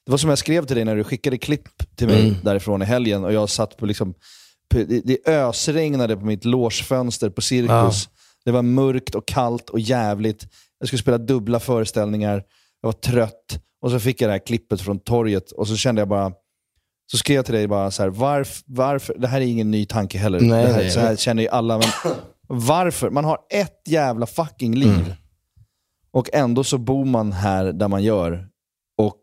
Det 0.06 0.12
var 0.12 0.18
som 0.18 0.30
jag 0.30 0.40
skrev 0.40 0.66
till 0.66 0.76
dig 0.76 0.86
när 0.86 0.96
du 0.96 1.04
skickade 1.04 1.38
klipp 1.38 1.96
till 1.96 2.08
mig 2.08 2.22
Mm. 2.22 2.36
därifrån 2.44 2.82
i 2.82 2.86
helgen 2.86 3.24
och 3.24 3.34
jag 3.34 3.50
satt 3.50 3.78
på 3.78 3.86
liksom... 3.86 4.14
Det, 4.74 5.02
det 5.06 5.28
ösregnade 5.28 6.18
på 6.18 6.26
mitt 6.26 6.46
logefönster 6.46 7.30
på 7.30 7.42
Cirkus. 7.42 8.10
Det 8.46 8.52
var 8.52 8.62
mörkt 8.62 9.16
och 9.16 9.28
kallt 9.28 9.70
och 9.70 9.80
jävligt. 9.80 10.48
Jag 10.80 10.88
skulle 10.88 11.02
spela 11.02 11.18
dubbla 11.18 11.60
föreställningar. 11.60 12.44
Jag 12.82 12.88
var 12.88 12.94
trött. 12.94 13.60
Och 13.82 13.92
så 13.92 14.00
fick 14.00 14.22
jag 14.22 14.30
det 14.30 14.32
här 14.32 14.46
klippet 14.46 14.82
från 14.82 15.00
torget 15.00 15.52
och 15.52 15.68
så 15.68 15.76
kände 15.76 16.02
jag 16.02 16.08
bara... 16.10 16.32
Så 17.12 17.18
skrev 17.18 17.36
jag 17.36 17.46
till 17.46 17.54
dig 17.54 17.68
bara 17.68 17.92
så 17.92 18.04
här, 18.04 18.10
varf, 18.10 18.64
varför, 18.66 19.16
det 19.18 19.28
här 19.28 19.42
är 19.42 19.46
ingen 19.46 19.72
ny 19.72 19.86
tanke 19.86 20.18
heller. 20.18 20.40
Nej, 20.40 20.66
det 20.66 20.72
här, 20.72 20.78
nej, 20.78 20.92
så 20.92 21.00
här 21.00 21.08
nej. 21.08 21.18
känner 21.18 21.44
ju 21.44 21.50
alla. 21.50 21.78
Men 21.78 22.14
varför? 22.48 23.10
Man 23.10 23.26
har 23.26 23.38
ett 23.50 23.82
jävla 23.88 24.26
fucking 24.26 24.76
liv. 24.76 25.00
Mm. 25.00 25.12
Och 26.12 26.30
ändå 26.34 26.64
så 26.64 26.78
bor 26.78 27.06
man 27.06 27.32
här 27.32 27.66
där 27.66 27.88
man 27.88 28.04
gör. 28.04 28.48
Och 28.98 29.20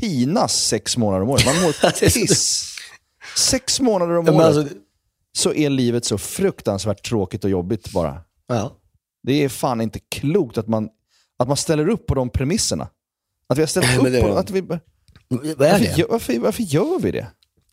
pinas 0.00 0.54
sex 0.54 0.96
månader 0.96 1.22
om 1.22 1.30
året. 1.30 1.46
Man 1.46 1.62
mår 1.62 1.90
piss. 2.10 2.67
Sex 3.38 3.80
månader 3.80 4.16
om 4.18 4.28
året. 4.28 4.40
alltså, 4.46 4.74
Så 5.36 5.52
är 5.54 5.70
livet 5.70 6.04
så 6.04 6.18
fruktansvärt 6.18 7.04
tråkigt 7.08 7.44
och 7.44 7.50
jobbigt 7.50 7.92
bara. 7.92 8.20
ja. 8.48 8.74
Det 9.22 9.44
är 9.44 9.48
fan 9.48 9.80
inte 9.80 9.98
klokt 9.98 10.58
att 10.58 10.68
man, 10.68 10.88
att 11.38 11.48
man 11.48 11.56
ställer 11.56 11.88
upp 11.88 12.06
på 12.06 12.14
de 12.14 12.30
premisserna. 12.30 12.88
Att 13.48 13.58
vi 13.58 13.62
har 13.62 13.66
ställt 13.66 13.86
Nej, 14.02 14.20
upp 14.20 14.22
på 14.28 14.36
att 14.36 14.50
vi, 14.50 14.60
Vad 14.60 14.80
är 15.30 15.56
varför, 15.56 16.06
varför, 16.08 16.38
varför 16.38 16.62
gör 16.62 16.98
vi 17.00 17.10
det? 17.10 17.26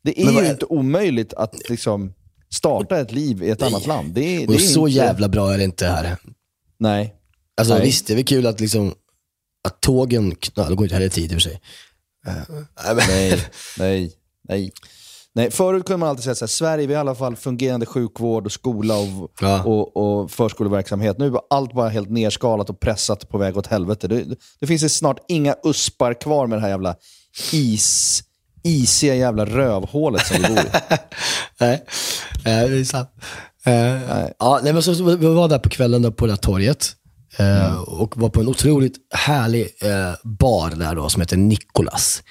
Det 0.04 0.22
är 0.22 0.26
vad 0.26 0.34
ju 0.34 0.40
är- 0.40 0.52
inte 0.52 0.66
omöjligt 0.66 1.34
att 1.34 1.70
liksom 1.70 2.14
starta 2.50 3.00
ett 3.00 3.12
liv 3.12 3.44
i 3.44 3.50
ett 3.50 3.62
annat 3.62 3.88
land. 3.88 4.14
Det, 4.14 4.22
är- 4.44 4.48
det 4.48 4.54
är 4.56 4.58
så 4.58 4.88
inte, 4.88 4.98
jävla 4.98 5.30
bra 5.30 5.54
är 5.54 5.58
det 5.58 5.64
inte 5.64 5.88
här. 5.88 6.18
Nej. 6.78 7.16
Alltså 7.58 7.74
Nej. 7.74 7.84
visst, 7.86 8.08
det 8.08 8.14
är 8.14 8.16
väl 8.16 8.26
kul 8.26 8.48
att 8.48 8.60
liksom 8.60 8.94
att 9.68 9.82
tågen, 9.82 10.34
kn- 10.34 10.70
det 10.70 10.76
går 10.76 10.86
inte 10.86 10.96
heller 10.96 11.08
i 11.08 11.10
tid 11.10 11.32
i 11.32 11.36
och 11.36 11.42
för 11.42 11.50
sig. 11.50 11.62
Eh, 12.28 12.34
nej, 13.08 13.42
Nej, 13.80 14.14
nej, 14.44 14.72
nej. 15.36 15.46
Nej, 15.46 15.52
förut 15.52 15.86
kunde 15.86 15.98
man 15.98 16.10
alltid 16.10 16.24
säga 16.24 16.36
här, 16.42 16.48
Sverige 16.48 16.88
vi 16.88 16.94
har 16.94 17.00
i 17.00 17.02
alla 17.02 17.16
fall 17.16 17.36
fungerande 17.36 17.86
sjukvård 17.86 18.46
och 18.46 18.52
skola 18.52 18.98
och, 18.98 19.32
Ja. 19.42 19.64
och, 19.64 19.98
och 19.98 20.32
förskoleverksamhet. 20.32 21.18
Nu 21.18 21.28
är 21.28 21.40
allt 21.50 21.74
bara 21.74 21.90
helt 21.90 22.10
nerskalat 22.10 22.70
och 22.70 22.80
pressat 22.80 23.30
på 23.30 23.38
väg 23.38 23.58
åt 23.58 23.68
helvete. 23.68 24.08
Det, 24.08 24.26
det 24.60 24.68
finns 24.68 24.98
snart 24.98 25.18
inga 25.28 25.56
uspar 25.66 26.14
kvar 26.14 26.48
med 26.48 26.58
det 26.58 26.62
här 26.62 26.70
jävla 26.70 26.96
is, 27.52 28.24
isiga 28.64 29.16
jävla 29.16 29.46
rövhålet 29.46 30.28
som 30.28 30.38
vi 30.42 30.48
bor 30.48 30.60
i. 30.60 30.70
Nej, 31.60 31.84
eh, 32.46 32.70
det 32.70 32.80
är 32.80 32.84
sant. 32.84 33.10
Eh, 33.66 34.26
Ja, 34.40 34.60
nej, 34.64 34.74
men 34.74 34.84
så, 34.84 35.04
vi 35.04 35.16
var 35.28 35.48
där 35.48 35.60
på 35.60 35.70
kvällen 35.70 36.02
där 36.02 36.12
på 36.12 36.26
det 36.26 36.32
här 36.32 36.38
torget 36.38 36.88
eh, 37.38 37.76
och 37.82 38.18
var 38.18 38.30
på 38.30 38.42
en 38.42 38.48
otroligt 38.48 38.96
härlig 39.14 39.62
eh, 39.82 40.14
bar 40.24 40.70
där 40.70 40.96
då 40.96 41.10
som 41.10 41.22
heter 41.22 41.38
Nicolas. 41.38 42.24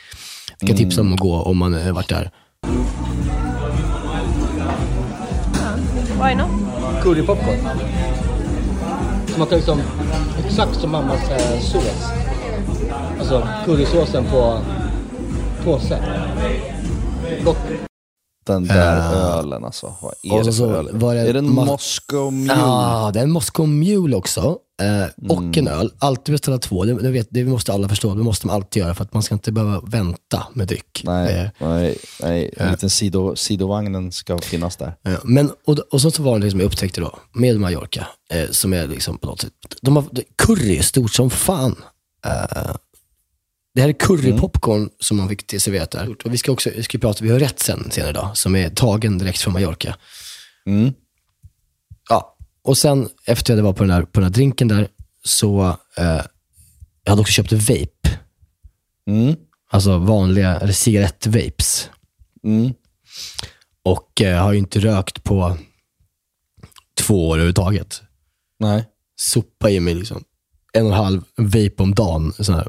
Jag 0.58 0.68
kan 0.68 0.76
tipsa 0.76 1.00
om 1.00 1.12
att 1.14 1.20
gå 1.20 1.42
om 1.42 1.56
man 1.58 1.74
har 1.74 1.92
varit 1.92 2.08
där. 2.08 2.30
Not? 6.37 6.50
Currypopcorn. 7.03 7.59
Smakar 9.35 9.57
liksom 9.57 9.81
exakt 10.46 10.81
som 10.81 10.90
mammas 10.92 11.31
eh, 11.31 11.61
sås. 11.61 12.05
Alltså 13.18 13.48
currysåsen 13.64 14.24
på 14.31 14.59
påse. 15.64 15.98
Gott. 17.44 17.57
Den 18.46 18.64
där 18.66 18.96
Eh, 18.98 19.38
ölen 19.38 19.64
alltså. 19.64 19.92
Vad 20.00 20.14
är 20.22 20.33
och 20.38 20.44
det 20.44 20.53
så- 20.53 20.68
för 20.68 20.74
öl? 20.74 20.88
var 20.92 21.14
det 21.14 21.20
är 21.20 21.33
det 21.33 21.38
en 21.38 21.50
Moscow 21.55 22.33
Mule? 22.33 22.55
Ja, 22.59 23.11
det 23.14 23.18
är 23.18 23.22
en 23.24 23.31
Moscow 23.33 23.68
Mule 23.68 24.16
också. 24.16 24.57
Eh, 24.82 25.30
och 25.30 25.38
Mm. 25.42 25.52
en 25.58 25.68
öl. 25.68 25.92
Alltid 25.98 26.32
beställa 26.32 26.58
två. 26.58 26.84
Det, 26.84 26.94
det, 26.94 27.10
vet, 27.10 27.28
det 27.30 27.44
måste 27.44 27.72
alla 27.72 27.88
förstå. 27.88 28.14
Det 28.14 28.22
måste 28.22 28.46
man 28.46 28.56
alltid 28.56 28.82
göra 28.82 28.94
för 28.94 29.04
att 29.04 29.14
man 29.14 29.22
ska 29.22 29.34
inte 29.34 29.52
behöva 29.52 29.80
vänta 29.80 30.46
med 30.52 30.68
dryck. 30.68 31.02
Nej, 31.04 31.34
Eh, 31.34 31.68
nej, 31.68 31.98
nej. 32.20 32.54
En 32.56 32.70
liten 32.70 32.90
sido, 32.90 33.37
sidovagnen 33.37 34.12
ska 34.12 34.38
finnas 34.38 34.76
där. 34.76 34.96
Ja, 35.02 35.16
men, 35.24 35.50
och, 35.64 35.78
och 35.78 36.00
så, 36.00 36.22
var 36.22 36.38
det 36.38 36.50
som 36.50 36.60
jag 36.60 36.66
upptäckte 36.66 37.00
då, 37.00 37.18
med 37.32 37.60
Mallorca, 37.60 38.06
eh, 38.30 38.50
som 38.50 38.72
är 38.72 38.87
liksom 38.87 39.18
på 39.18 39.26
något 39.26 39.40
sätt, 39.40 39.52
de 39.82 39.96
har, 39.96 40.04
curry 40.37 40.76
är 40.78 40.82
stort 40.82 41.12
som 41.12 41.30
fan. 41.30 41.76
Eh, 42.26 42.74
det 43.74 43.80
här 43.80 43.88
är 43.88 43.92
currypopcorn 43.92 44.90
som 45.00 45.16
man 45.16 45.28
fick 45.28 45.46
till 45.46 45.60
serverat 45.60 45.90
där. 45.90 46.16
Och 46.24 46.32
vi 46.34 46.38
ska 46.38 46.52
också 46.52 46.70
vi 46.76 46.82
ska 46.82 46.98
prata, 46.98 47.24
vi 47.24 47.30
har 47.30 47.38
rätt 47.38 47.60
sen 47.60 47.90
senare 47.90 48.10
idag, 48.10 48.30
som 48.34 48.56
är 48.56 48.70
tagen 48.70 49.18
direkt 49.18 49.40
från 49.40 49.52
Mallorca. 49.52 49.96
Mm. 50.66 50.92
Och 52.64 52.79
sen 52.79 53.09
efter 53.27 53.57
jag 53.57 53.62
var 53.62 53.72
på 53.72 53.83
den 53.83 53.90
här, 53.90 54.03
på 54.03 54.20
den 54.20 54.22
här 54.22 54.31
drinken 54.31 54.68
där, 54.68 54.88
så 55.24 55.79
eh, 55.96 56.20
jag 57.05 57.11
hade 57.11 57.20
också 57.20 57.33
köpt 57.33 57.53
vape. 57.53 58.18
Mm. 59.07 59.37
Alltså 59.70 59.98
vanliga, 59.98 60.57
eller 60.61 60.72
cigarettvapes. 60.72 61.90
Mm. 62.44 62.74
Och 63.83 64.22
eh, 64.22 64.42
har 64.42 64.53
ju 64.53 64.59
inte 64.59 64.81
rökt 64.81 65.24
på 65.24 65.59
två 66.98 67.29
år 67.29 67.35
överhuvudtaget. 67.35 68.03
Nej. 68.59 68.85
sopa 69.16 69.70
i 69.70 69.81
mig 69.81 69.94
liksom 69.94 70.24
en 70.72 70.87
och 70.87 70.92
en 70.92 70.98
halv 70.98 71.22
vape 71.37 71.74
om 71.83 71.94
dagen. 71.94 72.33
Sån 72.38 72.55
här. 72.55 72.68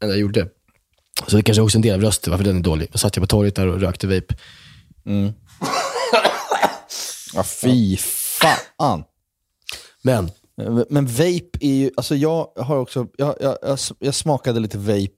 Det 0.00 0.06
jag 0.06 0.18
gjorde. 0.18 0.48
Så 1.26 1.36
det 1.36 1.42
kanske 1.42 1.62
också 1.62 1.76
är 1.76 1.78
en 1.78 1.82
del 1.82 1.94
av 1.94 2.00
rösten 2.00 2.30
varför 2.30 2.44
den 2.44 2.56
är 2.56 2.60
dålig. 2.60 2.88
Jag 2.92 3.00
satt 3.00 3.16
jag 3.16 3.22
på 3.22 3.26
torget 3.26 3.54
där 3.54 3.66
och 3.66 3.80
rökte 3.80 4.06
vape. 4.06 4.34
Mm. 5.06 5.32
Ja, 7.34 7.42
fy 7.42 7.96
fan. 8.78 9.04
Men, 10.02 10.30
Men 10.90 11.06
vape 11.06 11.58
är 11.60 11.74
ju, 11.74 11.90
alltså 11.96 12.14
jag 12.16 12.48
har 12.56 12.76
också, 12.78 13.06
jag, 13.16 13.34
jag, 13.40 13.56
jag, 13.62 13.78
jag 13.98 14.14
smakade 14.14 14.60
lite 14.60 14.78
vape. 14.78 15.08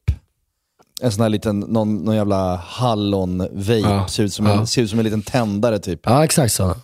En 1.03 1.13
sån 1.13 1.23
här 1.23 1.29
liten, 1.29 1.61
någon, 1.61 1.97
någon 2.05 2.17
jävla 2.17 2.57
hallon-vape. 2.57 3.73
Ja. 3.79 4.09
Ser, 4.09 4.23
ut 4.23 4.33
som 4.35 4.47
Ja. 4.47 4.53
en, 4.61 4.67
ser 4.67 4.83
ut 4.83 4.91
som 4.91 4.99
en 4.99 5.05
liten 5.05 5.23
tändare 5.23 5.79
typ. 5.79 6.01
ja 6.05 6.25
exakt 6.25 6.53
så. 6.55 6.75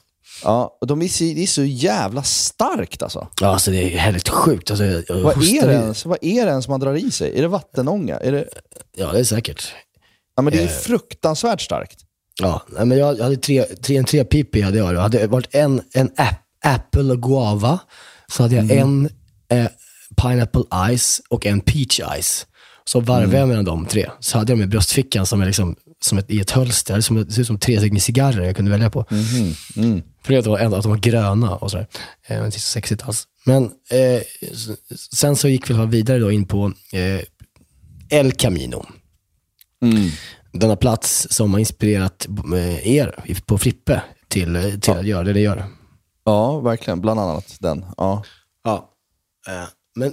Ja, 0.44 0.78
och 0.80 0.86
de 0.86 1.02
är, 1.02 1.08
så- 1.08 1.24
det 1.24 1.42
är 1.42 1.46
så 1.46 1.62
jävla 1.64 2.22
starkt 2.22 3.02
alltså. 3.02 3.28
Ja, 3.40 3.46
alltså 3.48 3.70
det 3.70 3.94
är 3.94 3.98
helt 3.98 4.28
sjukt. 4.28 4.70
Alltså, 4.70 4.84
Vad 4.84 5.44
är, 5.44 5.66
det 5.66 5.72
ens, 5.74 6.04
vad 6.06 6.18
är 6.22 6.44
det 6.44 6.50
ens 6.50 6.68
man 6.68 6.80
drar 6.80 6.94
i 6.94 7.10
sig? 7.10 7.38
Är 7.38 7.42
det 7.42 7.48
vattenånga? 7.48 8.16
Är 8.18 8.32
det, 8.32 8.48
Ja, 8.96 9.12
det 9.12 9.18
är 9.18 9.24
säkert. 9.24 9.72
ja, 10.36 10.42
men 10.42 10.52
det 10.52 10.58
är 10.58 10.64
Eh. 10.64 10.68
fruktansvärt 10.68 11.60
starkt. 11.60 11.98
Ja, 12.42 12.84
men 12.84 12.98
jag, 12.98 13.18
jag 13.18 13.24
hade 13.24 13.36
tre, 13.36 13.62
tre, 13.62 13.96
en 13.96 14.04
trepipig 14.04 14.62
hade 14.62 14.78
jag. 14.78 14.94
Det 14.94 15.00
hade 15.00 15.26
varit 15.26 15.54
en, 15.54 15.82
en 15.92 16.10
app, 16.16 16.40
apple 16.64 17.12
och 17.12 17.22
guava. 17.22 17.78
Så 18.26 18.42
hade 18.42 18.54
jag 18.54 18.70
en 18.70 19.08
eh, 19.50 19.66
pineapple 20.22 20.96
ice 20.96 21.20
och 21.28 21.46
en 21.46 21.60
peach 21.60 22.00
ice. 22.20 22.46
Så 22.84 23.00
varvade 23.00 23.38
jag 23.38 23.48
mellan 23.48 23.64
de 23.64 23.86
tre. 23.86 24.10
Så 24.20 24.38
hade 24.38 24.52
jag 24.52 24.58
dem 24.58 24.64
i 24.64 24.66
bröstfickan 24.66 25.26
som, 25.26 25.40
är 25.40 25.46
liksom, 25.46 25.76
som 26.02 26.18
ett, 26.18 26.30
i 26.30 26.40
ett 26.40 26.50
hölster. 26.50 27.00
Som, 27.00 27.16
det 27.24 27.32
ser 27.32 27.40
ut 27.40 27.46
som 27.46 27.58
tre 27.58 27.78
stycken 27.78 28.00
cigarrer 28.00 28.44
jag 28.44 28.56
kunde 28.56 28.70
välja 28.70 28.90
på. 28.90 29.04
Mm. 29.76 30.02
För 30.24 30.32
det 30.32 30.46
var 30.46 30.58
att 30.58 30.82
de 30.82 30.90
var 30.90 30.98
gröna 30.98 31.56
och 31.56 31.70
sådär. 31.70 31.86
Eh, 32.26 32.36
men 32.36 32.46
inte 32.46 32.60
så 32.60 32.68
sexigt 32.68 33.02
alls. 33.02 33.26
Men 33.44 33.64
eh, 33.90 34.22
sen 35.12 35.36
så 35.36 35.48
gick 35.48 35.70
vi 35.70 35.86
vidare 35.86 36.18
då 36.18 36.32
in 36.32 36.46
på 36.46 36.72
eh, 36.92 37.20
El 38.18 38.32
Camino. 38.32 38.86
Mm. 39.82 40.10
Denna 40.52 40.76
plats 40.76 41.26
som 41.30 41.52
har 41.52 41.60
inspirerat 41.60 42.28
eh, 42.54 42.88
er 42.88 43.14
på 43.46 43.58
Frippe 43.58 44.02
till, 44.28 44.56
eh, 44.56 44.78
till 44.78 44.92
att 44.92 45.06
göra 45.06 45.24
det 45.24 45.32
ni 45.32 45.40
gör. 45.40 45.64
Ja, 46.24 46.60
verkligen. 46.60 47.00
Bland 47.00 47.20
annat 47.20 47.56
den. 47.60 47.84
Ja. 47.96 48.24
Ja. 48.64 48.90
Eh, 49.48 49.68
men 49.94 50.12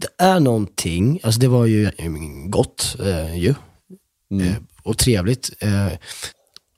det 0.00 0.24
är 0.24 0.40
någonting, 0.40 1.20
alltså 1.22 1.40
det 1.40 1.48
var 1.48 1.66
ju 1.66 1.90
gott 2.46 2.96
ju. 3.34 3.54
Eh, 4.42 4.56
och 4.82 4.98
trevligt. 4.98 5.50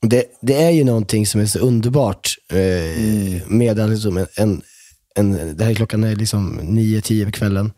Det, 0.01 0.25
det 0.41 0.63
är 0.63 0.71
ju 0.71 0.83
någonting 0.83 1.27
som 1.27 1.41
är 1.41 1.45
så 1.45 1.59
underbart 1.59 2.37
eh, 2.49 3.47
med 3.47 3.89
liksom 3.89 4.17
en, 4.17 4.27
en, 4.35 4.61
en, 5.15 5.57
det 5.57 5.63
här 5.63 5.71
är 5.71 5.75
klockan 5.75 6.03
är 6.03 6.15
liksom 6.15 6.59
9-10 6.59 7.25
på 7.25 7.31
kvällen 7.31 7.73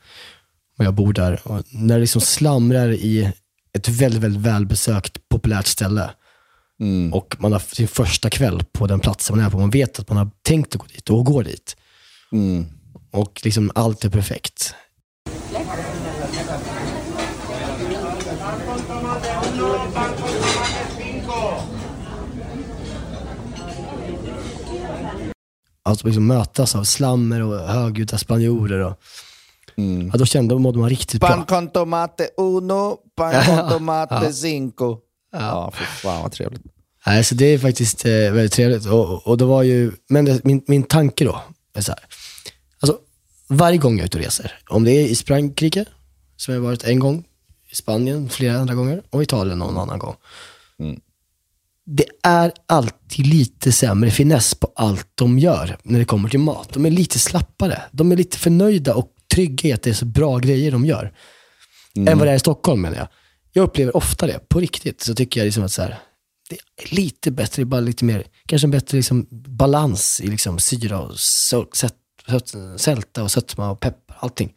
och 0.78 0.86
jag 0.86 0.94
bor 0.94 1.14
där. 1.14 1.42
Och 1.44 1.64
när 1.72 1.96
det 1.96 2.02
liksom 2.02 2.22
slamrar 2.22 2.92
i 2.92 3.34
ett 3.78 3.88
väldigt, 3.90 4.24
väldigt 4.24 4.42
välbesökt, 4.42 5.30
populärt 5.30 5.68
ställe. 5.68 6.10
Mm. 6.80 7.14
Och 7.14 7.36
man 7.40 7.52
har 7.52 7.60
sin 7.60 7.88
första 7.88 8.30
kväll 8.30 8.64
på 8.72 8.88
den 8.88 9.00
platsen 9.00 9.38
man 9.38 9.46
är 9.46 9.50
på. 9.50 9.60
Man 9.60 9.70
vet 9.70 10.00
att 10.00 10.10
man 10.10 10.18
har 10.18 10.30
tänkt 10.42 10.76
att 10.76 10.82
gå 10.82 10.88
dit 10.88 11.10
och 11.10 11.26
går 11.26 11.44
dit. 11.44 11.76
Mm. 12.32 12.66
Och 13.12 13.42
liksom 13.44 13.72
allt 13.76 14.06
är 14.06 14.10
perfekt. 14.10 14.76
Alltså 25.84 26.08
liksom 26.08 26.28
mötas 26.28 26.76
av 26.76 26.84
slammer 26.84 27.42
och 27.42 27.60
högljudda 27.60 28.18
spanjorer. 28.18 28.80
Och, 28.80 29.00
Mm. 29.78 30.10
ja, 30.14 30.18
då 30.18 30.26
kände 30.26 30.56
mådde 30.56 30.80
man 30.80 30.90
riktigt 30.90 31.22
bra. 31.22 31.30
Pan 31.30 31.46
con 31.46 31.70
tomate 31.70 32.30
uno, 32.38 32.98
pan 33.16 33.46
con 33.46 33.70
tomate 33.70 34.16
Ja. 34.26 34.32
cinco. 34.32 34.98
Ja, 35.32 35.72
för 35.74 35.86
fan 35.86 36.22
vad 36.22 36.32
trevligt. 36.32 36.62
Nej, 37.06 37.24
så 37.24 37.36
det 37.36 37.46
är 37.46 37.60
faktiskt 37.60 38.06
eh, 38.06 38.12
väldigt 38.12 38.52
trevligt. 38.54 38.86
Och, 38.86 39.28
och 39.28 39.38
det 39.38 39.46
var 39.46 39.64
ju, 39.64 39.92
men 40.10 40.26
det, 40.26 40.44
min, 40.44 40.62
min 40.68 40.84
tanke 40.84 41.26
då 41.26 41.42
är 41.74 41.82
så 41.82 41.92
här. 41.92 42.00
Alltså, 42.80 42.98
varje 43.48 43.78
gång 43.78 43.94
jag 43.94 44.02
är 44.02 44.06
ute 44.06 44.18
och 44.18 44.24
reser, 44.24 44.52
om 44.70 44.84
det 44.84 44.92
är 44.92 45.06
i 45.08 45.16
Frankrike, 45.16 45.86
som 46.38 46.54
jag 46.54 46.62
har 46.62 46.66
varit 46.68 46.84
en 46.84 47.00
gång, 47.00 47.24
i 47.72 47.76
Spanien 47.76 48.30
flera 48.30 48.58
andra 48.60 48.74
gånger 48.76 49.02
och 49.10 49.24
Italien 49.24 49.60
någon 49.60 49.78
annan 49.78 50.00
gång. 50.00 50.16
Mm. 50.80 51.00
Det 51.86 52.06
är 52.24 52.52
alltid 52.66 53.26
lite 53.28 53.72
sämre 53.72 54.12
finess 54.12 54.56
på 54.56 54.72
allt 54.76 55.08
de 55.16 55.40
gör 55.40 55.78
när 55.84 56.00
det 56.00 56.06
kommer 56.06 56.30
till 56.30 56.40
mat. 56.40 56.70
De 56.74 56.86
är 56.86 56.92
lite 56.92 57.20
slappare. 57.20 57.82
De 57.92 58.12
är 58.12 58.16
lite 58.16 58.38
förnöjda 58.38 58.96
och 58.96 59.12
att 59.46 59.82
det 59.82 59.90
är 59.90 59.94
så 59.94 60.06
bra 60.06 60.38
grejer 60.38 60.72
de 60.72 60.86
gör. 60.86 61.14
Än 61.96 62.18
vad 62.18 62.28
det 62.28 62.32
är 62.32 62.36
i 62.36 62.40
Stockholm 62.40 62.82
menar 62.82 62.98
jag. 62.98 63.08
Jag 63.54 63.64
upplever 63.64 63.98
ofta 63.98 64.28
det, 64.28 64.50
på 64.50 64.60
riktigt. 64.60 65.02
Så 65.02 65.16
tycker 65.16 65.40
jag 65.40 65.46
liksom 65.46 65.64
att 65.64 65.72
så 65.72 65.82
här, 65.82 66.00
det 66.50 66.56
är 66.56 66.96
lite 66.96 67.32
bättre, 67.32 67.66
bara 67.66 67.82
lite 67.82 68.06
mer, 68.06 68.24
kanske 68.46 68.66
en 68.66 68.72
bättre 68.72 68.98
liksom 68.98 69.28
balans 69.32 70.22
i 70.22 70.28
liksom 70.28 70.60
syra 70.60 71.00
och 71.00 71.20
sött, 71.20 71.76
sött, 71.76 72.56
sälta 72.78 73.24
och 73.24 73.32
sötma 73.32 73.72
och 73.72 73.80
peppar, 73.80 74.18
allting. 74.20 74.54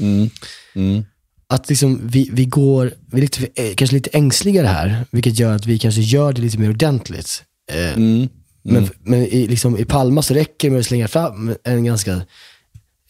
Mm. 0.00 0.30
Mm. 0.74 1.04
Att 1.48 1.68
liksom 1.68 2.00
vi, 2.08 2.30
vi 2.32 2.44
går, 2.44 2.94
vi 3.12 3.18
är 3.18 3.22
lite, 3.22 3.46
eh, 3.54 3.74
kanske 3.74 3.96
lite 3.96 4.10
ängsligare 4.10 4.66
här, 4.66 5.04
vilket 5.10 5.38
gör 5.38 5.54
att 5.54 5.66
vi 5.66 5.78
kanske 5.78 6.00
gör 6.00 6.32
det 6.32 6.40
lite 6.40 6.58
mer 6.58 6.70
ordentligt. 6.70 7.42
Eh, 7.72 7.98
Mm. 8.66 8.74
Men, 8.74 8.90
men 9.02 9.22
i, 9.22 9.46
liksom, 9.46 9.78
i 9.78 9.84
Palma 9.84 10.22
så 10.22 10.34
räcker 10.34 10.68
det 10.68 10.72
med 10.72 10.80
att 10.80 10.86
slänga 10.86 11.08
fram 11.08 11.54
en 11.64 11.84
ganska 11.84 12.22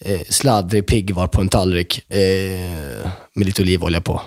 eh, 0.01 0.21
sladdrig 0.31 0.87
piggvar 0.87 1.27
på 1.27 1.41
en 1.41 1.49
tallrik 1.49 2.11
eh, 2.13 3.11
med 3.35 3.47
lite 3.47 3.63
olivolja 3.63 4.01
på. 4.01 4.23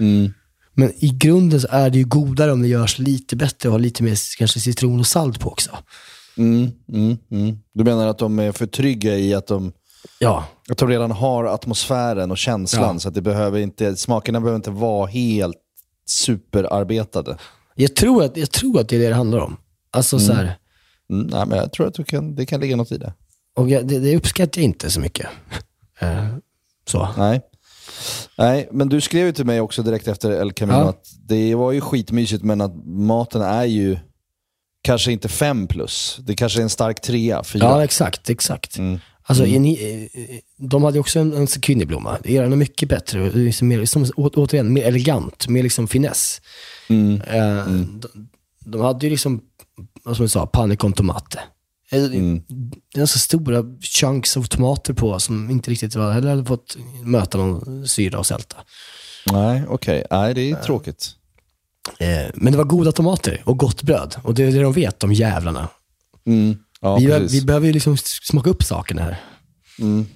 Mm. 0.00 0.32
Men 0.74 0.92
i 1.04 1.08
grunden 1.08 1.60
så 1.60 1.68
är 1.70 1.90
det 1.90 1.98
ju 1.98 2.04
godare 2.04 2.52
om 2.52 2.62
det 2.62 2.68
görs 2.68 2.98
lite 2.98 3.36
bättre 3.36 3.68
och 3.68 3.72
har 3.72 3.78
lite 3.80 4.02
mer 4.02 4.18
kanske 4.38 4.60
citron 4.60 5.00
och 5.00 5.06
salt 5.06 5.40
på 5.40 5.50
också. 5.50 5.70
Mm. 6.36 6.70
Mm. 6.92 7.16
Mm. 7.30 7.58
Du 7.74 7.84
menar 7.84 8.06
att 8.06 8.18
de 8.18 8.38
är 8.38 8.52
för 8.52 8.66
trygga 8.66 9.18
i 9.18 9.34
att 9.34 9.46
de, 9.46 9.72
Ja, 10.18 10.44
att 10.68 10.78
de 10.78 10.88
redan 10.88 11.10
har 11.10 11.44
atmosfären 11.44 12.30
och 12.30 12.38
känslan, 12.38 12.94
Ja. 12.94 12.98
så 12.98 13.08
att 13.08 13.14
det 13.14 13.22
behöver 13.22 13.58
inte, 13.60 13.96
smakerna 13.96 14.40
behöver 14.40 14.56
inte 14.56 14.70
vara 14.70 15.06
helt 15.06 15.56
superarbetade. 16.06 17.36
jag 17.74 17.96
tror 17.96 18.24
att, 18.24 18.36
jag 18.36 18.50
tror 18.50 18.80
att 18.80 18.88
det 18.88 18.96
är 18.96 19.00
det 19.00 19.08
det 19.08 19.14
handlar 19.14 19.38
om. 19.38 19.56
Alltså 19.90 20.18
så 20.18 20.32
här, 20.32 20.56
Mm. 21.10 21.26
Nej, 21.26 21.46
men 21.46 21.58
jag 21.58 21.72
tror 21.72 21.86
att 21.86 21.94
du 21.94 22.04
kan, 22.04 22.34
det 22.34 22.46
kan 22.46 22.60
ligga 22.60 22.76
något 22.76 22.92
i 22.92 22.98
det. 22.98 23.12
Och 23.56 23.70
jag, 23.70 23.88
det, 23.88 23.98
det 23.98 24.16
uppskattar 24.16 24.60
jag 24.60 24.64
inte 24.64 24.90
så 24.90 25.00
mycket. 25.00 25.26
Eh, 26.00 26.26
så. 26.86 27.08
Nej. 27.18 27.40
Nej, 28.38 28.68
men 28.72 28.88
du 28.88 29.00
skrev 29.00 29.26
ju 29.26 29.32
till 29.32 29.46
mig 29.46 29.60
också 29.60 29.82
direkt 29.82 30.08
efter 30.08 30.30
El 30.30 30.52
Camino 30.52 30.76
Ja. 30.78 30.88
att 30.88 31.04
det 31.28 31.54
var 31.54 31.72
ju 31.72 31.80
skitmysigt, 31.80 32.42
men 32.44 32.60
att 32.60 32.72
maten 32.86 33.42
är 33.42 33.64
ju 33.64 33.98
kanske 34.82 35.12
inte 35.12 35.28
fem 35.28 35.66
plus. 35.66 36.18
Det 36.22 36.34
kanske 36.34 36.60
är 36.60 36.62
en 36.62 36.70
stark 36.70 37.00
trea, 37.00 37.44
fyra. 37.44 37.64
Ja, 37.64 37.84
exakt, 37.84 38.30
exakt. 38.30 38.78
Mm. 38.78 38.98
Alltså, 39.22 39.44
ni, 39.44 40.08
eh, 40.12 40.38
de 40.56 40.84
hade 40.84 40.96
ju 40.96 41.00
också 41.00 41.18
en, 41.18 41.32
en 41.32 41.46
zucchiniblomma. 41.46 42.18
Eran 42.24 42.52
är 42.52 42.56
mycket 42.56 42.88
bättre, 42.88 43.30
liksom 43.30 43.68
mer, 43.68 43.84
som, 43.84 44.06
å, 44.16 44.30
återigen, 44.34 44.72
mer 44.72 44.82
elegant, 44.82 45.48
mer 45.48 45.62
liksom 45.62 45.88
finess. 45.88 46.40
Mm. 46.88 47.20
Eh, 47.20 47.66
de, 47.66 48.28
de 48.64 48.80
hade 48.80 49.06
ju 49.06 49.10
liksom, 49.10 49.40
vad 50.04 50.16
som 50.16 50.22
jag 50.22 50.30
sa, 50.30 50.46
panne 50.46 50.76
con 50.76 50.92
tomate. 50.92 51.40
Eh, 51.92 52.04
Mm. 52.04 52.42
Det 52.94 53.00
är 53.00 53.06
så 53.06 53.18
stora 53.18 53.64
chunks 53.80 54.36
av 54.36 54.42
tomater 54.42 54.94
på 54.94 55.20
som 55.20 55.50
inte 55.50 55.70
riktigt 55.70 55.94
var, 55.94 56.12
heller 56.12 56.30
hade 56.30 56.44
fått 56.44 56.76
möta 57.04 57.38
någon 57.38 57.88
syra 57.88 58.18
och 58.18 58.26
sälta. 58.26 58.56
Nej, 59.32 59.62
okej. 59.68 60.04
Nej, 60.10 60.34
det 60.34 60.50
är 60.50 60.56
tråkigt. 60.56 61.14
Eh, 61.98 62.30
men 62.34 62.52
det 62.52 62.56
var 62.58 62.64
goda 62.64 62.92
tomater 62.92 63.42
och 63.44 63.58
gott 63.58 63.82
bröd. 63.82 64.16
Och 64.22 64.34
det 64.34 64.42
är 64.44 64.52
det 64.52 64.60
de 64.62 64.72
vet, 64.72 65.00
de 65.00 65.12
jävlarna. 65.12 65.68
Mm. 66.26 66.56
Ja, 66.80 66.96
vi, 66.96 67.06
precis. 67.06 67.32
vi 67.42 67.46
behöver 67.46 67.66
ju 67.66 67.72
liksom 67.72 67.96
smaka 68.22 68.50
upp 68.50 68.62
sakerna 68.64 69.02
här. 69.02 69.20
Mm. 69.78 70.06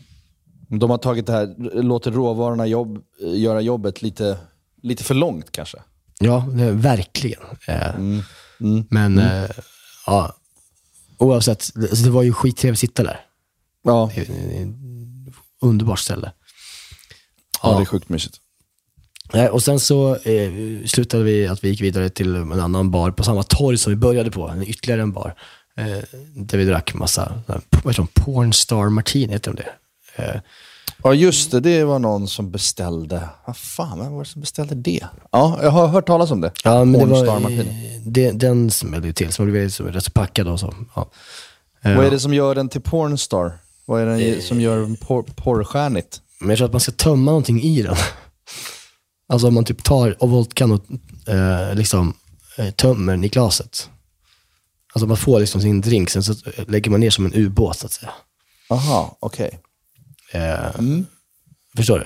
De 0.69 0.91
har 0.91 0.99
tagit 0.99 1.27
det 1.27 1.33
här, 1.33 1.55
låter 1.83 2.11
råvarorna 2.11 2.67
jobb, 2.67 2.99
göra 3.21 3.61
jobbet 3.61 4.03
lite, 4.03 4.39
lite 4.83 5.05
för 5.05 5.15
långt 5.15 5.53
kanske. 5.53 5.79
Ja, 6.19 6.47
verkligen. 6.73 7.43
Eh, 7.69 7.95
Mm. 7.95 8.23
Mm. 8.61 8.87
Men 8.91 9.19
eh, 9.19 9.51
ja, 10.07 10.37
oavsett, 11.19 11.73
alltså 11.77 12.05
det 12.05 12.11
var 12.11 12.23
ju 12.23 12.33
skittrevligt 12.33 12.77
att 12.77 12.81
sitta 12.81 13.03
där. 13.03 13.21
Ja, 13.83 14.11
Det 14.15 14.27
Underbart 15.61 15.99
ställe. 15.99 16.33
ja, 17.63 17.77
det 17.77 17.83
är 17.83 17.87
sjukt 17.87 18.09
mysigt. 18.09 18.41
Nej, 19.33 19.49
Och 19.49 19.63
sen 19.63 19.81
så 19.81 20.17
eh, 20.17 20.53
slutade 20.87 21.25
vi 21.25 21.47
att 21.47 21.65
vi 21.65 21.69
gick 21.69 21.81
vidare 21.81 22.11
till 22.11 22.35
en 22.37 22.61
annan 22.61 22.91
bar 22.91 23.11
på 23.11 23.25
samma 23.25 23.43
torg 23.43 23.79
som 23.79 23.91
vi 23.93 23.97
började 23.97 24.31
på, 24.31 24.49
en 24.49 24.63
ytterligare 24.69 25.03
en 25.03 25.13
bar. 25.13 25.35
Eh, 25.77 25.99
där 26.37 26.59
vi 26.59 26.65
drack 26.65 26.95
massa, 26.95 27.43
vad 27.47 27.63
heter 27.87 27.93
de, 27.95 28.07
Pornstar 28.07 28.89
Martini 28.89 29.33
heter 29.33 29.53
de 29.53 29.63
det. 29.63 29.71
Eh, 30.25 30.41
Ja, 31.05 31.15
just 31.15 31.51
det. 31.51 31.61
Det 31.61 31.85
var 31.85 31.99
någon 31.99 32.29
som 32.29 32.51
beställde. 32.51 33.29
Vad 33.47 33.57
fan, 33.57 33.99
vem 33.99 34.13
var 34.13 34.19
det 34.25 34.29
som 34.29 34.41
beställde 34.41 34.75
det? 34.75 35.07
Ja, 35.31 35.59
jag 35.63 35.71
har 35.71 35.87
hört 35.87 36.07
talas 36.07 36.31
om 36.31 36.41
det. 36.41 36.53
ja, 36.65 36.85
men 36.85 37.01
det 37.01 37.07
var 37.27 37.41
Martini. 37.41 37.61
eh, 37.97 38.01
det, 38.07 38.31
den 38.31 38.71
smällde 38.71 39.07
ju 39.07 39.13
till, 39.13 39.33
som 39.33 39.47
blev 39.51 39.69
så 39.69 39.85
rätt 39.85 40.05
så 40.05 40.11
packad 40.11 40.49
och 40.49 40.61
så. 40.61 40.75
Ja. 40.95 41.11
Eh, 41.83 41.97
Vad 41.97 42.07
är 42.07 42.11
det 42.11 42.21
som 42.21 42.35
gör 42.35 42.55
den 42.55 42.69
till 42.69 42.81
Pornstar? 42.81 43.59
Vad 43.87 44.03
är 44.03 44.07
det 44.07 44.43
som 44.43 44.61
gör 44.61 44.79
den 44.81 44.97
por 44.97 45.23
porrstjärnigt? 45.23 46.21
Men 46.41 46.49
jag 46.49 46.59
tror 46.59 46.67
att 46.67 46.73
man 46.73 46.81
ska 46.81 46.93
tömma 46.93 47.31
någonting 47.31 47.63
i 47.63 47.83
den. 47.83 47.97
Alltså 49.29 49.49
om 49.49 49.55
man 49.55 49.65
typ 49.65 49.83
tar 49.85 50.23
och 50.23 50.31
vodkan 50.31 50.73
och 50.73 50.81
eh, 51.35 51.75
liksom 51.75 52.15
eh, 52.59 52.71
tömmer 52.71 53.13
den 53.13 53.25
i 53.25 53.29
glaset. 53.29 53.89
Alltså 54.95 55.07
man 55.07 55.17
får 55.17 55.41
liksom 55.41 55.61
sin 55.61 55.81
drink, 55.81 56.11
sen 56.11 56.23
så 56.23 56.35
lägger 56.69 56.91
man 56.91 57.01
ner 57.01 57.11
som 57.11 57.27
en 57.27 57.35
ubåt 57.35 57.79
så 57.79 57.87
att 57.87 57.93
säga. 57.93 58.11
Aha, 58.71 59.17
okej. 59.21 59.59
Eh, 60.35 60.75
Mm. 60.79 61.07
Förstår 61.77 61.99
du? 61.99 62.05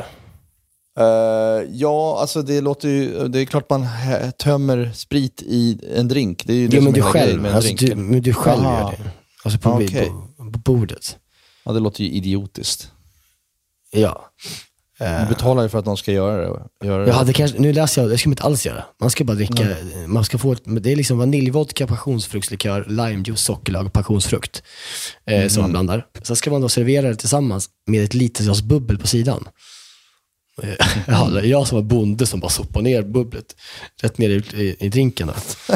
Eh, 1.02 1.68
ja, 1.72 2.18
alltså 2.20 2.42
det 2.42 2.60
låter 2.60 2.88
ju... 2.88 3.28
Det 3.28 3.40
är 3.40 3.44
klart 3.44 3.70
man 3.70 3.86
tömmer 4.38 4.90
sprit 4.94 5.42
i 5.42 5.80
en 5.96 6.08
drink. 6.08 6.46
Det 6.46 6.52
är 6.52 6.56
ju 6.56 6.68
det 6.68 6.76
Ja, 6.76 6.82
men 6.82 6.92
du 6.92 7.02
själv, 7.02 7.42
med 7.42 7.54
alltså, 7.54 7.74
du, 7.74 7.94
men 7.94 8.22
du 8.22 8.32
själv 8.34 8.62
Aha. 8.64 8.80
gör 8.80 9.04
det. 9.04 9.10
Alltså 9.44 9.60
på, 9.60 9.70
Okej. 9.70 10.06
på, 10.36 10.50
på 10.52 10.58
bordet. 10.58 11.18
Ja, 11.64 11.72
det 11.72 11.80
låter 11.80 12.04
ju 12.04 12.10
idiotiskt. 12.10 12.92
Ja. 13.90 14.30
Du 14.98 15.26
betalar 15.28 15.62
ju 15.62 15.68
för 15.68 15.78
att 15.78 15.84
någon 15.86 15.96
ska 15.96 16.12
göra 16.12 16.40
det. 16.80 16.86
Göra 16.86 17.04
det. 17.04 17.12
hade 17.12 17.32
kanske, 17.32 17.58
nu 17.58 17.72
läser 17.72 18.02
jag, 18.02 18.10
det 18.10 18.18
ska 18.18 18.28
man 18.28 18.32
inte 18.32 18.42
alls 18.42 18.66
göra. 18.66 18.84
Man 19.00 19.10
ska 19.10 19.24
bara 19.24 19.34
dricka, 19.34 19.66
man 20.06 20.24
ska 20.24 20.38
få, 20.38 20.54
det 20.64 20.92
är 20.92 20.96
liksom 20.96 21.18
vaniljvodka, 21.18 21.86
passionsfruktslikör, 21.86 22.84
limejuice, 22.88 23.40
sockerlag 23.40 23.86
och 23.86 23.92
passionsfrukt. 23.92 24.62
Eh, 25.26 25.48
Som 25.48 25.62
man 25.62 25.70
blandar. 25.70 26.06
Sen 26.22 26.36
ska 26.36 26.50
man 26.50 26.60
då 26.60 26.68
servera 26.68 27.08
det 27.08 27.16
tillsammans 27.16 27.68
med 27.86 28.04
ett 28.04 28.14
litet 28.14 28.44
glas 28.46 28.62
bubbel 28.62 28.98
på 28.98 29.06
sidan. 29.06 29.48
Eh, 30.62 30.86
Ja, 31.06 31.24
det 31.24 31.46
jag 31.46 31.66
som 31.66 31.76
var 31.76 31.82
bonde 31.82 32.26
som 32.26 32.40
bara 32.40 32.50
sopade 32.50 32.84
ner 32.84 33.02
bubblet 33.02 33.56
rätt 34.02 34.18
ner 34.18 34.30
i, 34.30 34.62
i, 34.62 34.76
i 34.80 34.88
drinken. 34.88 35.30
Så 35.32 35.74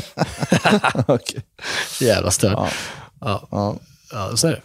jävla 2.05 2.31
stört. 2.31 2.53
Ja. 2.53 2.69
Ja. 3.21 3.49
Ja. 3.51 3.77
Ja, 4.13 4.37
så 4.37 4.47
är 4.47 4.53
det. 4.53 4.63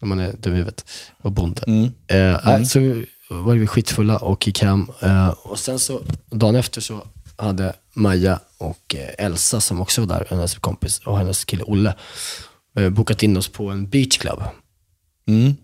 När 0.00 0.08
man 0.08 0.18
är 0.20 0.32
dum 0.32 0.52
i 0.52 0.56
huvudet 0.56 0.84
och 1.22 1.32
bonde. 1.32 1.62
Mm. 1.66 1.84
Eh, 1.84 2.40
nej, 2.44 2.66
så 2.66 3.02
var 3.28 3.54
vi 3.54 3.66
skitfulla 3.66 4.16
och 4.16 4.46
gick 4.46 4.62
hem. 4.62 4.86
Eh, 5.00 5.28
och 5.28 5.58
sen 5.58 5.78
så, 5.78 6.00
dagen 6.30 6.56
efter 6.56 6.80
så 6.80 7.02
hade 7.36 7.72
Maja 7.92 8.40
och 8.58 8.94
eh, 8.94 9.26
Elsa, 9.26 9.60
som 9.60 9.80
också 9.80 10.00
var 10.00 10.18
där, 10.18 10.26
hennes 10.30 10.54
kompis, 10.54 10.98
och 10.98 11.18
hennes 11.18 11.44
kille 11.44 11.64
Olle, 11.64 11.94
eh, 12.76 12.90
bokat 12.90 13.22
in 13.22 13.36
oss 13.36 13.48
på 13.48 13.70
en 13.70 13.88
beachclub. 13.88 14.42
Mm. 15.28 15.56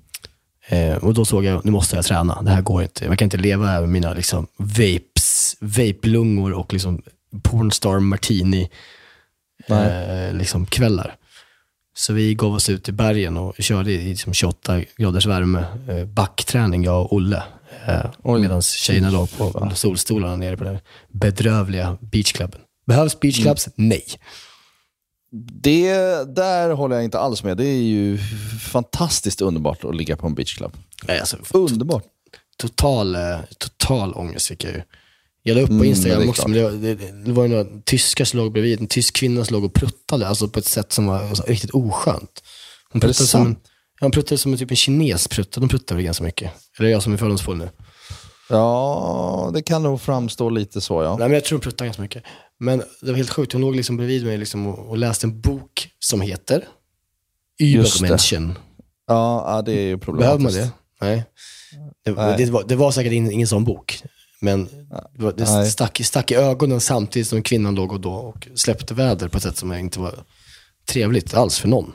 Och 1.01 1.15
då 1.15 1.25
såg 1.25 1.45
jag, 1.45 1.65
nu 1.65 1.71
måste 1.71 1.97
jag 1.97 2.05
träna. 2.05 2.43
Det 2.43 2.51
här 2.51 2.63
går 2.63 2.83
inte. 2.83 3.05
Jag 3.05 3.19
kan 3.19 3.27
inte 3.27 3.37
leva 3.37 3.81
med 3.81 3.89
mina 3.89 4.13
liksom, 4.13 4.47
vapes, 4.57 5.57
vape-lungor 5.61 6.53
och 6.53 6.73
liksom 6.73 7.03
pornstar 7.43 8.01
martini 8.01 8.71
eh, 9.67 10.35
liksom, 10.35 10.67
kvällar. 10.67 11.17
Så 11.95 12.13
vi 12.13 12.35
gav 12.35 12.55
oss 12.55 12.69
ut 12.69 12.89
i 12.89 12.93
bergen 12.93 13.37
och 13.37 13.55
körde 13.59 13.93
i 13.93 14.09
liksom 14.09 14.35
28 14.35 14.81
graders 14.97 15.27
värme, 15.27 15.65
eh, 15.89 16.05
backträning, 16.05 16.85
jag 16.85 17.03
och 17.03 17.13
Olle. 17.13 17.43
Eh, 17.87 18.35
Medan 18.41 18.63
tjejerna 18.63 19.11
låg 19.11 19.37
på 19.37 19.71
solstolarna 19.75 20.37
nere 20.37 20.57
på 20.57 20.65
den 20.65 20.79
bedrövliga 21.09 21.99
beachklubben. 22.01 22.61
Behövs 22.87 23.21
beachclubs? 23.21 23.69
Nej. 23.75 24.05
Det 25.63 25.95
där 26.37 26.71
håller 26.71 26.97
jag 26.97 27.05
inte 27.05 27.19
alls 27.19 27.43
med. 27.45 27.57
Det 27.57 27.67
är 27.67 27.83
ju 27.83 28.19
fantastiskt 28.61 29.41
underbart 29.41 29.85
att 29.85 29.97
ligga 29.97 30.17
på 30.17 30.27
en 30.27 30.35
beachclub. 30.35 30.73
Nej, 31.05 31.21
alltså, 31.21 31.37
Underbart. 31.55 32.05
total, 32.57 33.15
eh, 33.15 33.39
total 33.59 34.15
ångest 34.15 34.47
fick 34.49 34.65
jag 34.65 34.73
ju. 34.73 34.83
Jag 35.43 35.55
la 35.55 35.61
upp 35.61 35.69
på 35.69 35.73
Mm, 35.75 35.87
Instagram 35.87 36.19
det 36.21 36.25
är 36.27 36.29
också, 36.29 36.49
men 36.49 36.59
det, 36.59 36.65
var- 36.65 36.71
det, 36.71 36.95
det 37.25 37.33
var 37.33 37.49
några 37.49 37.65
tyskar 37.85 38.25
som 38.25 38.41
låg 38.41 38.53
bredvid. 38.53 38.81
En 38.81 38.87
tysk 38.87 39.17
kvinna 39.17 39.45
som 39.45 39.55
låg 39.55 39.65
och 39.65 39.75
pruttade, 39.75 40.29
alltså 40.29 40.49
på 40.49 40.59
ett 40.59 40.65
sätt 40.67 40.93
som 40.93 41.07
var 41.07 41.19
alltså, 41.23 41.45
riktigt 41.47 41.71
oskönt. 41.71 42.43
Hon 42.93 43.01
det 43.01 43.07
pruttade 43.07 43.27
som 43.27 43.47
en, 43.47 43.57
ja, 44.01 44.05
hon 44.05 44.11
pruttade 44.11 44.39
som 44.39 44.53
en, 44.53 44.59
typ 44.59 44.71
en 44.71 44.77
kines 44.77 45.29
pruttade. 45.29 45.67
De 45.67 45.69
pruttar 45.69 45.95
väl 45.97 46.05
ganska 46.05 46.25
mycket. 46.25 46.51
Eller 46.79 46.87
är 46.87 46.91
det 46.91 46.93
jag 46.93 47.03
som 47.03 47.13
är 47.13 47.17
fördomsfull 47.17 47.57
nu? 47.57 47.69
Ja, 48.49 49.51
det 49.55 49.63
kan 49.63 49.83
nog 49.83 50.01
framstå 50.01 50.51
lite 50.51 50.81
så 50.81 51.03
ja. 51.03 51.17
Nej, 51.19 51.29
men 51.29 51.35
jag 51.35 51.45
tror 51.45 51.57
hon 51.57 51.61
pruttade 51.63 51.87
ganska 51.89 52.03
mycket. 52.03 52.23
Men 52.61 52.79
det 53.01 53.11
var 53.11 53.15
helt 53.17 53.31
sjukt. 53.31 53.53
Hon 53.53 53.63
låg 53.63 53.77
liksom 53.77 53.97
bredvid 53.97 54.25
mig 54.25 54.39
liksom 54.39 54.67
och, 54.67 54.89
och 54.89 54.99
läste 54.99 55.27
en 55.27 55.41
bok 55.41 55.89
som 55.99 56.21
heter 56.21 56.65
det. 57.59 57.65
Übermenschen. 57.65 58.59
Ja, 59.07 59.55
ja 59.57 59.63
det 59.63 59.73
är 59.73 59.75
ju 59.75 59.97
Behöver 59.97 59.99
problematiskt. 59.99 60.43
man 60.45 60.53
det? 60.53 60.71
Nej. 61.01 61.25
Det, 62.05 62.45
det, 62.45 62.51
var, 62.51 62.65
det 62.69 62.77
var 62.77 62.91
säkert 62.91 63.13
in, 63.13 63.31
ingen 63.31 63.49
sån 63.49 63.65
bok. 63.65 64.03
Men 64.43 64.69
det, 65.37 65.47
stack, 65.47 66.01
stack 66.05 66.31
i 66.31 66.35
ögonen 66.35 66.81
samtidigt 66.81 67.29
som 67.29 67.43
kvinnan 67.43 67.75
låg 67.75 67.93
och, 67.93 68.01
då 68.01 68.13
och 68.13 68.49
släppte 68.55 68.95
väder 68.95 69.29
på 69.29 69.37
ett 69.37 69.43
sätt 69.43 69.57
som 69.57 69.73
inte 69.73 70.01
var 70.01 70.25
trevligt 70.89 71.35
alls 71.35 71.59
för 71.59 71.69
någon. 71.69 71.93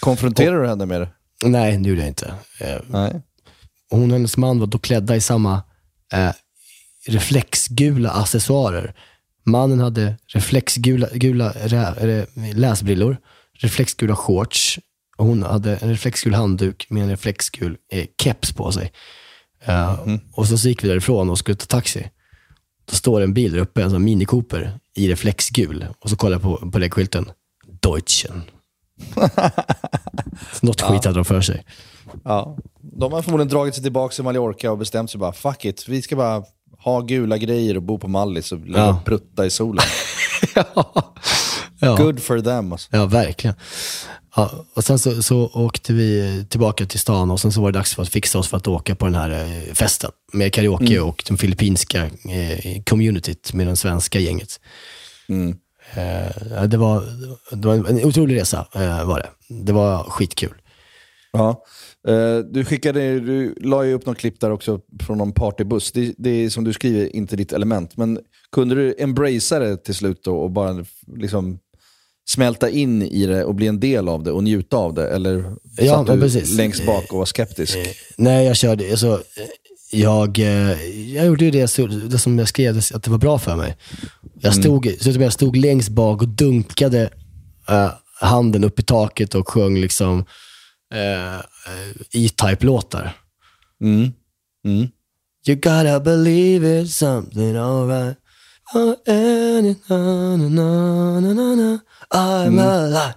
Konfronterar 0.00 0.62
du 0.62 0.68
henne 0.68 0.86
med 0.86 1.00
det? 1.00 1.08
Nej, 1.44 1.76
det 1.76 1.88
gjorde 1.88 2.00
jag 2.00 2.08
inte. 2.08 2.34
Eh, 2.60 2.80
Nej. 2.86 3.22
Hon 3.90 4.10
och 4.10 4.16
hennes 4.16 4.36
man 4.36 4.58
var 4.58 4.66
då 4.66 4.78
klädda 4.78 5.16
i 5.16 5.20
samma 5.20 5.62
eh, 6.12 6.32
reflexgula 7.06 8.10
accessoarer. 8.10 8.94
Mannen 9.46 9.80
hade 9.80 10.16
reflexgula 10.34 11.08
gula, 11.12 11.52
rä, 11.52 11.94
rä, 11.98 12.26
läsbrillor, 12.54 13.16
reflexgula 13.60 14.16
shorts 14.16 14.78
och 15.16 15.26
hon 15.26 15.42
hade 15.42 15.76
en 15.76 15.88
reflexgul 15.88 16.34
handduk 16.34 16.86
med 16.90 17.02
en 17.02 17.10
reflexgul 17.10 17.76
eh, 17.92 18.06
keps 18.22 18.52
på 18.52 18.72
sig. 18.72 18.92
Eh, 19.64 20.00
Och 20.32 20.48
så, 20.48 20.58
så 20.58 20.68
gick 20.68 20.84
vi 20.84 20.88
därifrån 20.88 21.30
och 21.30 21.38
skulle 21.38 21.56
ta 21.56 21.66
taxi. 21.66 22.10
Då 22.90 22.94
står 22.96 23.20
en 23.20 23.34
bil 23.34 23.52
där 23.52 23.58
uppe, 23.58 23.82
en 23.82 23.90
sån 23.90 24.04
Mini 24.04 24.24
Cooper, 24.24 24.78
i 24.96 25.08
reflexgul. 25.08 25.86
Och 26.00 26.10
så 26.10 26.16
kollar 26.16 26.34
jag 26.34 26.42
på, 26.42 26.70
på 26.70 26.78
läggskylten. 26.78 27.30
Deutschen. 27.82 28.42
Något 30.60 30.80
skit 30.80 31.04
hade 31.04 31.18
de 31.18 31.24
för 31.24 31.40
sig. 31.40 31.64
Ja. 32.24 32.56
De 32.80 33.12
har 33.12 33.22
förmodligen 33.22 33.48
dragit 33.48 33.74
sig 33.74 33.82
tillbaka 33.82 34.14
till 34.14 34.24
Mallorca 34.24 34.70
och 34.72 34.78
bestämt 34.78 35.10
sig 35.10 35.20
bara, 35.20 35.32
fuck 35.32 35.64
it, 35.64 35.88
vi 35.88 36.02
ska 36.02 36.16
bara 36.16 36.44
ha 36.78 37.00
gula 37.00 37.38
grejer 37.38 37.76
och 37.76 37.82
bo 37.82 37.98
på 37.98 38.08
Mallis 38.08 38.52
och 38.52 38.60
Ja. 38.66 39.02
prutta 39.04 39.46
i 39.46 39.50
solen. 39.50 39.84
Ja. 41.82 41.96
Good 41.96 42.22
for 42.22 42.40
them. 42.40 42.72
Alltså. 42.72 42.88
Ja, 42.92 43.06
verkligen. 43.06 43.56
Ja, 44.36 44.66
och 44.74 44.84
sen 44.84 44.98
så, 44.98 45.22
så 45.22 45.50
åkte 45.54 45.92
vi 45.92 46.44
tillbaka 46.50 46.86
till 46.86 47.00
stan 47.00 47.30
och 47.30 47.40
sen 47.40 47.52
så 47.52 47.60
var 47.60 47.72
det 47.72 47.78
dags 47.78 47.94
för 47.94 48.02
att 48.02 48.08
fixa 48.08 48.38
oss 48.38 48.48
för 48.48 48.56
att 48.56 48.68
åka 48.68 48.94
på 48.94 49.04
den 49.04 49.14
här 49.14 49.30
eh, 49.30 49.74
festen 49.74 50.10
med 50.32 50.52
karaoke 50.52 51.00
och 51.00 51.24
den 51.28 51.38
filippinska 51.38 52.04
eh, 52.04 52.82
communityt 52.84 53.52
med 53.52 53.66
det 53.66 53.76
svenska 53.76 54.18
gänget. 54.18 54.60
Eh, 55.94 56.50
ja, 56.50 56.66
det, 56.66 56.76
var, 56.76 57.02
det 57.52 57.68
var 57.68 57.74
en 57.74 58.04
otrolig 58.04 58.36
resa, 58.36 58.66
eh, 58.74 59.06
var 59.06 59.18
det. 59.18 59.30
Det 59.64 59.72
var 59.72 60.04
skitkul. 60.04 60.54
Ja. 61.32 61.64
Eh, 62.08 62.38
du 62.38 62.64
skickade, 62.64 63.20
du 63.20 63.54
la 63.60 63.84
ju 63.84 63.94
upp 63.94 64.06
något 64.06 64.18
klipp 64.18 64.40
där 64.40 64.50
också 64.50 64.80
från 65.02 65.18
någon 65.18 65.32
partybuss. 65.32 65.92
Det, 65.92 66.14
det 66.18 66.30
är 66.30 66.50
som 66.50 66.64
du 66.64 66.72
skriver 66.72 67.16
inte 67.16 67.36
ditt 67.36 67.52
element. 67.52 67.96
Men 67.96 68.18
kunde 68.52 68.74
du 68.74 68.94
embracea 68.98 69.58
det 69.58 69.76
till 69.76 69.94
slut 69.94 70.24
då 70.24 70.38
och 70.38 70.50
bara 70.50 70.84
liksom 71.16 71.58
smälta 72.30 72.70
in 72.70 73.02
i 73.02 73.26
det 73.26 73.44
och 73.44 73.54
bli 73.54 73.66
en 73.66 73.80
del 73.80 74.08
av 74.08 74.22
det 74.22 74.32
och 74.32 74.44
njuta 74.44 74.76
av 74.76 74.94
det? 74.94 75.08
Eller 75.08 75.44
Ja, 75.76 75.96
satt 75.96 76.06
du 76.06 76.20
precis. 76.20 76.56
längst 76.56 76.86
bak 76.86 77.12
och 77.12 77.18
var 77.18 77.24
skeptisk? 77.24 77.78
Nej, 78.16 78.46
jag 78.46 78.56
körde, 78.56 78.90
alltså, 78.90 79.12
eh, 79.12 79.46
jag, 80.00 80.38
eh, 80.38 80.82
jag 81.14 81.26
gjorde 81.26 81.44
ju 81.44 81.50
det, 81.50 81.76
det 82.10 82.18
som 82.18 82.38
jag 82.38 82.48
skrev, 82.48 82.78
att 82.94 83.02
det 83.02 83.10
var 83.10 83.18
bra 83.18 83.38
för 83.38 83.56
mig. 83.56 83.76
Jag 84.40 84.54
stod, 84.54 84.96
så 85.00 85.10
att 85.10 85.20
jag 85.20 85.32
stod 85.32 85.56
längst 85.56 85.88
bak 85.88 86.22
och 86.22 86.28
dunkade 86.28 87.10
eh, 87.68 87.90
handen 88.20 88.64
upp 88.64 88.78
i 88.78 88.82
taket 88.82 89.34
och 89.34 89.48
sjöng 89.48 89.76
liksom 89.80 90.24
eh, 90.94 91.34
eh, 91.34 91.90
E-Type-låtar. 92.12 93.16
Mm. 93.82 94.12
Mm. 94.64 94.88
You 95.48 95.56
gotta 95.56 96.00
believe 96.00 96.66
it's 96.82 96.86
something 96.86 97.56
alright. 97.56 98.16
Oh, 98.74 98.94
eh, 99.14 99.74
na, 99.88 100.36
na, 100.36 101.54
na, 101.54 101.78
na, 102.14 102.50
na, 102.50 102.50
na. 102.50 102.50
I'm 102.50 102.78
alive. 102.88 103.14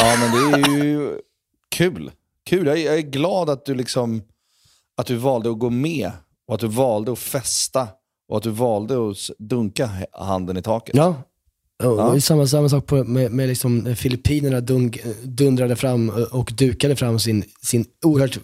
Ja, 0.00 0.16
men 0.20 0.52
det 0.52 0.68
är 0.68 0.84
ju 0.84 1.20
kul. 1.68 2.10
Kul. 2.46 2.66
Jag 2.66 2.78
är, 2.78 2.84
jag 2.86 2.96
är 2.96 3.02
glad 3.02 3.50
att 3.50 3.64
du 3.64 3.74
liksom 3.74 4.22
att 4.96 5.06
du 5.06 5.16
valde 5.16 5.50
att 5.50 5.58
gå 5.58 5.70
med 5.70 6.10
och 6.48 6.54
att 6.54 6.60
du 6.60 6.66
valde 6.66 7.12
att 7.12 7.18
festa 7.18 7.88
och 8.28 8.36
att 8.36 8.42
du 8.42 8.50
valde 8.50 9.10
att 9.10 9.16
dunka 9.38 9.90
handen 10.12 10.56
i 10.56 10.62
taket. 10.62 10.94
Ja. 10.96 11.08
Och 11.08 11.84
Ja. 11.84 12.10
det 12.10 12.16
är 12.16 12.20
Samma, 12.20 12.46
samma 12.46 12.68
sak 12.68 12.86
på, 12.86 13.04
med, 13.04 13.32
med 13.32 13.48
liksom 13.48 13.96
Filippinerna 13.96 14.60
dunk, 14.60 14.98
dundrade 15.24 15.76
fram 15.76 16.08
och 16.30 16.52
dukade 16.54 16.96
fram 16.96 17.18
sin, 17.18 17.44
sin 17.62 17.84
oerhört 18.04 18.38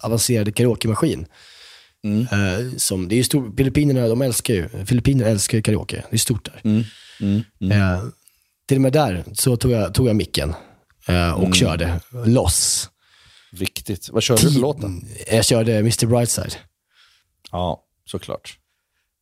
avancerade 0.00 0.52
karaokemaskin. 0.52 1.26
Mm. 2.04 2.20
Eh, 2.20 2.76
som, 2.76 3.08
det 3.08 3.18
är 3.18 3.22
stor, 3.22 3.52
Filippinerna, 3.56 4.08
de 4.08 4.22
älskar 4.22 4.54
ju, 4.54 4.68
Filippiner 4.86 5.24
älskar 5.26 5.58
ju 5.58 5.62
karaoke. 5.62 6.04
Det 6.10 6.16
är 6.16 6.18
stort 6.18 6.44
där. 6.44 6.60
Mm. 6.64 6.84
Mm. 7.20 7.42
Mm. 7.60 7.78
Eh, 7.82 8.02
till 8.68 8.76
och 8.76 8.82
med 8.82 8.92
där 8.92 9.24
så 9.32 9.56
tog 9.56 9.70
jag, 9.70 9.94
tog 9.94 10.08
jag 10.08 10.16
micken 10.16 10.54
eh, 11.08 11.32
och 11.32 11.40
Mm. 11.40 11.52
körde 11.52 12.00
loss. 12.24 12.90
Viktigt. 13.52 14.08
Vad 14.12 14.22
körde 14.22 14.42
du 14.42 14.52
för 14.52 14.60
låt 14.60 14.80
då? 14.80 14.90
Jag 15.30 15.44
körde 15.44 15.76
Mr 15.78 16.06
Brightside. 16.06 16.54
Ja, 17.52 17.84
såklart. 18.04 18.58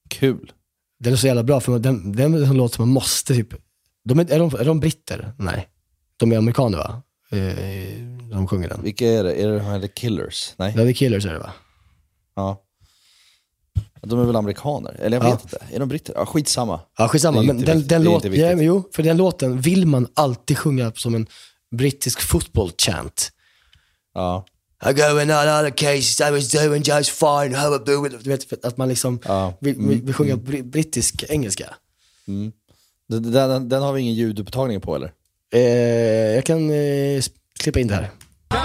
Kul. 0.09 0.53
Den 0.99 1.13
är 1.13 1.17
så 1.17 1.27
jävla 1.27 1.43
bra, 1.43 1.61
för 1.61 1.79
den, 1.79 2.13
den 2.13 2.35
är 2.35 2.43
en 2.43 2.57
låt 2.57 2.75
som 2.75 2.83
man 2.89 2.95
måste 2.95 3.35
typ... 3.35 3.49
De 4.05 4.19
är, 4.19 4.33
är, 4.33 4.39
de, 4.39 4.55
är 4.61 4.65
de 4.65 4.81
britter? 4.81 5.33
Nej. 5.39 5.69
De 6.17 6.33
är 6.33 6.37
amerikaner 6.39 6.79
va? 6.79 7.03
Eh, 7.31 7.99
de 8.31 8.49
sjunger 8.49 8.69
den. 8.69 8.83
Vilka 8.83 9.07
är 9.07 9.25
det? 9.25 9.35
Är 9.35 9.49
det 9.49 9.59
de 9.59 9.65
här 9.65 9.81
The 9.81 9.89
Killers? 9.89 10.53
Nej? 10.57 10.73
Ja, 10.77 10.83
är 10.83 10.93
Killers 10.93 11.27
är 11.27 11.33
det 11.33 11.39
va? 11.39 11.53
Ja. 12.37 12.63
De 14.07 14.21
är 14.21 14.25
väl 14.25 14.37
amerikaner? 14.37 14.97
Eller 15.01 15.17
jag 15.17 15.27
Ja. 15.27 15.31
vet 15.31 15.43
inte. 15.43 15.59
Är 15.75 15.79
de 15.81 15.89
britter? 15.89 16.13
Ja, 16.17 16.27
skitsamma. 16.27 16.81
Ja, 16.99 17.09
skitsamma. 17.09 17.43
Men 17.43 17.57
den, 17.61 17.87
den 17.87 18.07
inte 18.07 18.29
ja, 18.29 18.57
men 18.57 18.65
jo, 18.65 18.89
för 18.95 19.03
den 19.03 19.17
låten 19.17 19.61
vill 19.61 19.87
man 19.87 20.07
alltid 20.15 20.59
sjunga 20.59 20.93
som 20.97 21.15
en 21.15 21.27
brittisk 21.77 22.21
football 22.21 22.73
chant. 22.79 23.31
Ja. 24.15 24.45
I 24.91 24.93
go 24.93 25.21
in 25.21 25.31
all 25.31 25.49
other 25.65 25.71
cases, 25.71 26.21
I 26.21 26.31
was 26.31 26.51
doing 26.53 26.83
just 26.83 27.11
fine, 27.11 27.55
how 27.55 27.75
about 27.75 28.13
it? 28.13 28.25
Du 28.25 28.31
vet, 28.31 28.65
att 28.65 28.77
man 28.77 28.89
liksom 28.89 29.19
Ja. 29.25 29.55
vill, 29.61 29.75
vill, 29.77 30.03
vill 30.03 30.15
sjunga 30.15 30.35
bri- 30.35 30.63
brittisk 30.63 31.25
engelska. 31.29 31.75
Mm. 32.29 32.53
Den, 33.09 33.33
den, 33.33 33.69
den 33.69 33.83
har 33.83 33.93
vi 33.93 34.01
ingen 34.01 34.15
ljudupptagning 34.15 34.81
på 34.81 34.97
eller? 34.97 35.13
Eh, 35.55 35.61
jag 36.35 36.45
kan 36.45 36.71
eh, 36.71 37.23
klippa 37.59 37.81
in 37.81 37.87
det 37.89 37.95
här. 37.95 38.11
Ja. 38.51 38.65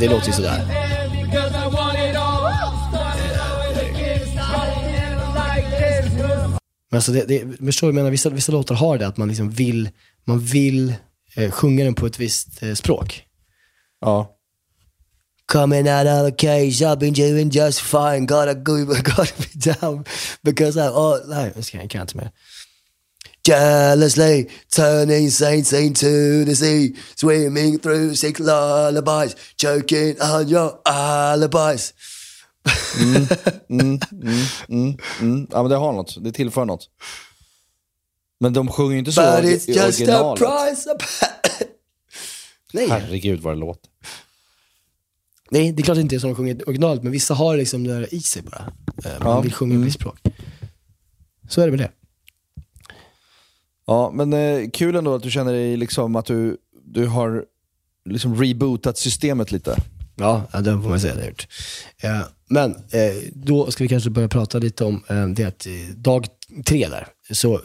Det 0.00 0.08
låter 0.08 0.26
ju 0.26 0.32
sådär. 0.32 0.87
Men 6.90 6.98
alltså 6.98 7.12
det, 7.12 7.24
det, 7.24 7.56
förstår 7.66 7.86
du 7.86 7.88
jag 7.88 7.94
menar? 7.94 8.10
Vissa, 8.10 8.30
vissa 8.30 8.52
låtar 8.52 8.74
har 8.74 8.98
det, 8.98 9.06
att 9.06 9.16
man 9.16 9.28
liksom 9.28 9.50
vill, 9.50 9.88
man 10.24 10.40
vill 10.40 10.94
eh, 11.34 11.50
sjunga 11.50 11.84
den 11.84 11.94
på 11.94 12.06
ett 12.06 12.18
visst 12.18 12.62
eh, 12.62 12.74
språk. 12.74 13.22
Ja. 14.00 14.34
Coming 15.46 15.88
out 15.88 16.06
of 16.06 16.32
a 16.32 16.36
cage, 16.38 16.82
I've 16.82 16.98
been 16.98 17.14
doing 17.14 17.50
just 17.50 17.80
fine. 17.80 18.26
Gotta 18.26 18.54
go, 18.54 18.84
gotta 18.86 19.34
be 19.38 19.72
down 19.72 20.04
because 20.42 20.76
I, 20.76 20.88
oh, 20.88 21.18
nej, 21.28 21.52
jag 21.72 21.90
kan 21.90 22.00
inte 22.00 22.16
mer. 22.16 22.30
Jealously 23.44 24.50
turning 24.70 25.30
saints 25.30 25.72
into 25.72 26.44
the 26.44 26.54
sea, 26.54 26.94
swimming 27.14 27.78
through 27.78 28.14
sick 28.14 28.38
lullabies, 28.38 29.34
choking 29.56 30.20
on 30.20 30.48
your 30.48 30.80
alibis. 30.84 31.94
Mm, 33.68 33.98
mm, 34.68 34.96
mm. 35.20 35.46
Ja 35.50 35.62
men 35.62 35.70
det 35.70 35.76
har 35.76 35.92
något, 35.92 36.24
det 36.24 36.32
tillför 36.32 36.64
något. 36.64 36.88
Men 38.40 38.52
de 38.52 38.68
sjunger 38.68 38.92
ju 38.92 38.98
inte 38.98 39.12
så 39.12 39.20
But 39.20 39.44
i 39.44 39.48
it's 39.56 39.68
just 39.70 39.80
a 39.80 39.84
originalet. 39.86 40.38
price 40.38 40.90
of... 40.90 41.02
Nej. 42.72 42.88
Herregud 42.88 43.40
vad 43.40 43.54
det 43.54 43.60
låter. 43.60 43.90
Nej, 45.50 45.72
det 45.72 45.82
är 45.82 45.84
klart 45.84 45.94
det 45.96 46.00
inte 46.00 46.14
är 46.16 46.18
som 46.18 46.30
de 46.30 46.36
sjunger 46.36 46.68
originalet, 46.68 47.02
men 47.02 47.12
vissa 47.12 47.34
har 47.34 47.56
liksom 47.56 47.84
det 47.84 47.94
där 47.94 48.14
i 48.14 48.20
sig 48.20 48.42
bara. 48.42 48.72
Eh, 49.04 49.18
Man 49.24 49.28
Ja. 49.28 49.40
vill 49.40 49.52
sjunga 49.52 49.74
mm. 49.74 49.90
språk. 49.90 50.18
Så 51.48 51.60
är 51.60 51.64
det 51.66 51.70
med 51.70 51.80
det. 51.80 51.90
Ja, 53.86 54.10
men 54.14 54.32
eh, 54.32 54.70
kul 54.70 54.96
ändå 54.96 55.14
att 55.14 55.22
du 55.22 55.30
känner 55.30 55.52
dig 55.52 55.76
liksom 55.76 56.16
att 56.16 56.26
du, 56.26 56.56
du 56.84 57.06
har 57.06 57.44
liksom 58.04 58.36
rebootat 58.42 58.98
systemet 58.98 59.52
lite. 59.52 59.76
Ja, 60.18 60.48
det 60.52 60.70
får 60.70 60.88
man 60.88 61.00
säga 61.00 61.14
det 61.14 61.20
har 61.20 61.28
gjort. 61.28 61.46
Eh, 62.02 62.20
men 62.48 62.70
eh, 62.70 63.16
då 63.32 63.70
ska 63.70 63.84
vi 63.84 63.88
kanske 63.88 64.10
börja 64.10 64.28
prata 64.28 64.58
lite 64.58 64.84
om 64.84 65.04
eh, 65.08 65.26
det 65.26 65.44
att 65.44 65.66
dag 65.96 66.26
tre 66.64 66.88
där, 66.88 67.06
så 67.32 67.60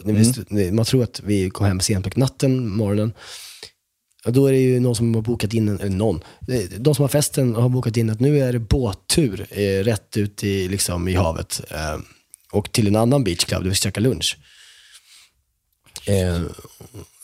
vi, 0.50 0.72
man 0.72 0.84
tror 0.84 1.02
att 1.02 1.20
vi 1.24 1.50
kom 1.50 1.66
hem 1.66 1.80
sent 1.80 2.14
på 2.14 2.20
natten, 2.20 2.68
morgonen. 2.68 3.12
Då 4.26 4.46
är 4.46 4.52
det 4.52 4.58
ju 4.58 4.80
någon 4.80 4.96
som 4.96 5.14
har 5.14 5.22
bokat 5.22 5.54
in, 5.54 5.68
eller 5.68 5.96
någon, 5.96 6.20
de 6.78 6.94
som 6.94 7.02
har 7.02 7.08
festen 7.08 7.54
har 7.54 7.68
bokat 7.68 7.96
in 7.96 8.10
att 8.10 8.20
nu 8.20 8.40
är 8.40 8.52
det 8.52 8.58
båttur 8.58 9.36
rätt 9.82 10.16
ut 10.16 10.44
i, 10.44 10.68
liksom, 10.68 11.08
i 11.08 11.14
havet. 11.14 11.60
Och 12.52 12.72
till 12.72 12.86
en 12.86 12.96
annan 12.96 13.24
beachclub 13.24 13.62
där 13.62 13.68
vi 13.68 13.74
ska 13.74 13.88
käka 13.88 14.00
lunch. 14.00 14.38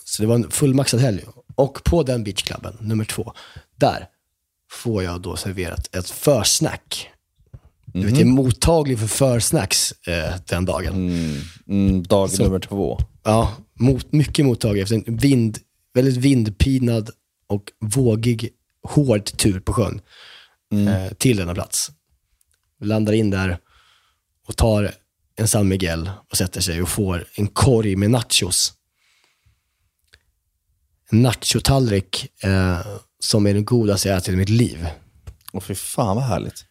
Så 0.05 0.23
det 0.23 0.27
var 0.27 0.35
en 0.35 0.51
fullmaxad 0.51 1.01
helg. 1.01 1.25
Och 1.55 1.85
på 1.85 2.03
den 2.03 2.25
beachklubben, 2.25 2.77
nummer 2.81 3.05
två, 3.05 3.33
där 3.77 4.09
får 4.71 5.03
jag 5.03 5.23
då 5.23 5.37
serverat 5.37 5.95
ett 5.97 6.11
försnack. 6.11 7.09
Du 7.87 8.01
vet, 8.01 8.11
jag 8.11 8.21
är 8.21 8.25
mottaglig 8.25 8.99
för 8.99 9.07
försnacks 9.07 9.93
eh, 10.07 10.35
den 10.49 10.65
dagen. 10.65 10.95
Mm, 11.69 12.03
dag 12.03 12.31
Så- 12.31 12.43
nummer 12.43 12.59
två. 12.59 12.99
Ja, 13.25 13.55
mot, 13.75 14.13
mycket 14.13 14.47
mottaglig 14.47 14.83
efter 14.83 14.95
en 14.95 15.17
vind, 15.17 15.59
väldigt 15.95 16.17
vindpinad 16.17 17.11
och 17.47 17.73
vågig, 17.81 18.49
hård 18.89 19.25
tur 19.25 19.61
på 19.61 19.73
sjön 19.73 20.01
eh, 20.89 21.13
till 21.15 21.37
denna 21.37 21.55
plats. 21.55 21.91
Landar 22.81 23.13
in 23.13 23.31
där 23.31 23.59
och 24.49 24.57
tar 24.57 24.95
en 25.37 25.49
San 25.49 25.69
Miguel 25.69 26.11
och 26.31 26.37
sätter 26.37 26.61
sig 26.61 26.83
och 26.83 26.89
får 26.89 27.27
en 27.35 27.47
korg 27.47 27.97
med 27.97 28.11
nachos. 28.11 28.73
En 31.11 31.23
nachotallrik 31.23 32.27
eh, 32.45 32.81
som 33.25 33.47
är 33.47 33.55
den 33.55 33.65
godaste 33.65 34.09
jag 34.09 34.19
ätit 34.19 34.29
i 34.35 34.37
mitt 34.37 34.49
liv. 34.49 34.87
Åh 35.53 35.61
fy 35.61 35.75
fan 35.75 36.17
vad 36.17 36.25
härligt. 36.25 36.65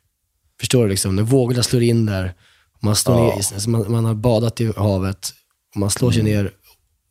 Förstår 0.60 0.84
du? 0.84 0.90
Liksom, 0.90 1.16
när 1.16 1.24
vågorna 1.24 1.64
slår 1.64 1.84
in 1.84 2.06
där, 2.06 2.34
man, 2.82 2.96
står 2.96 3.16
ner, 3.16 3.30
i- 3.32 3.36
alltså 3.36 3.70
man, 3.70 3.92
man 3.92 4.06
har 4.06 4.14
badat 4.14 4.62
i 4.62 4.74
havet, 4.78 5.34
och 5.74 5.80
man 5.80 5.90
slår 5.90 6.12
sig 6.12 6.24
ner 6.24 6.52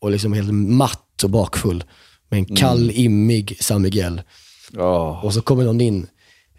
och 0.01 0.11
liksom 0.11 0.33
helt 0.33 0.55
matt 0.55 1.25
och 1.25 1.31
bakfull 1.31 1.85
med 2.29 2.39
en 2.39 2.57
kall, 2.57 2.91
immig 2.91 3.57
San 3.61 3.83
Miguel. 3.83 4.23
Ja. 4.73 5.21
Och 5.23 5.35
så 5.35 5.43
kommer 5.43 5.65
någon 5.65 5.81
in. 5.81 6.07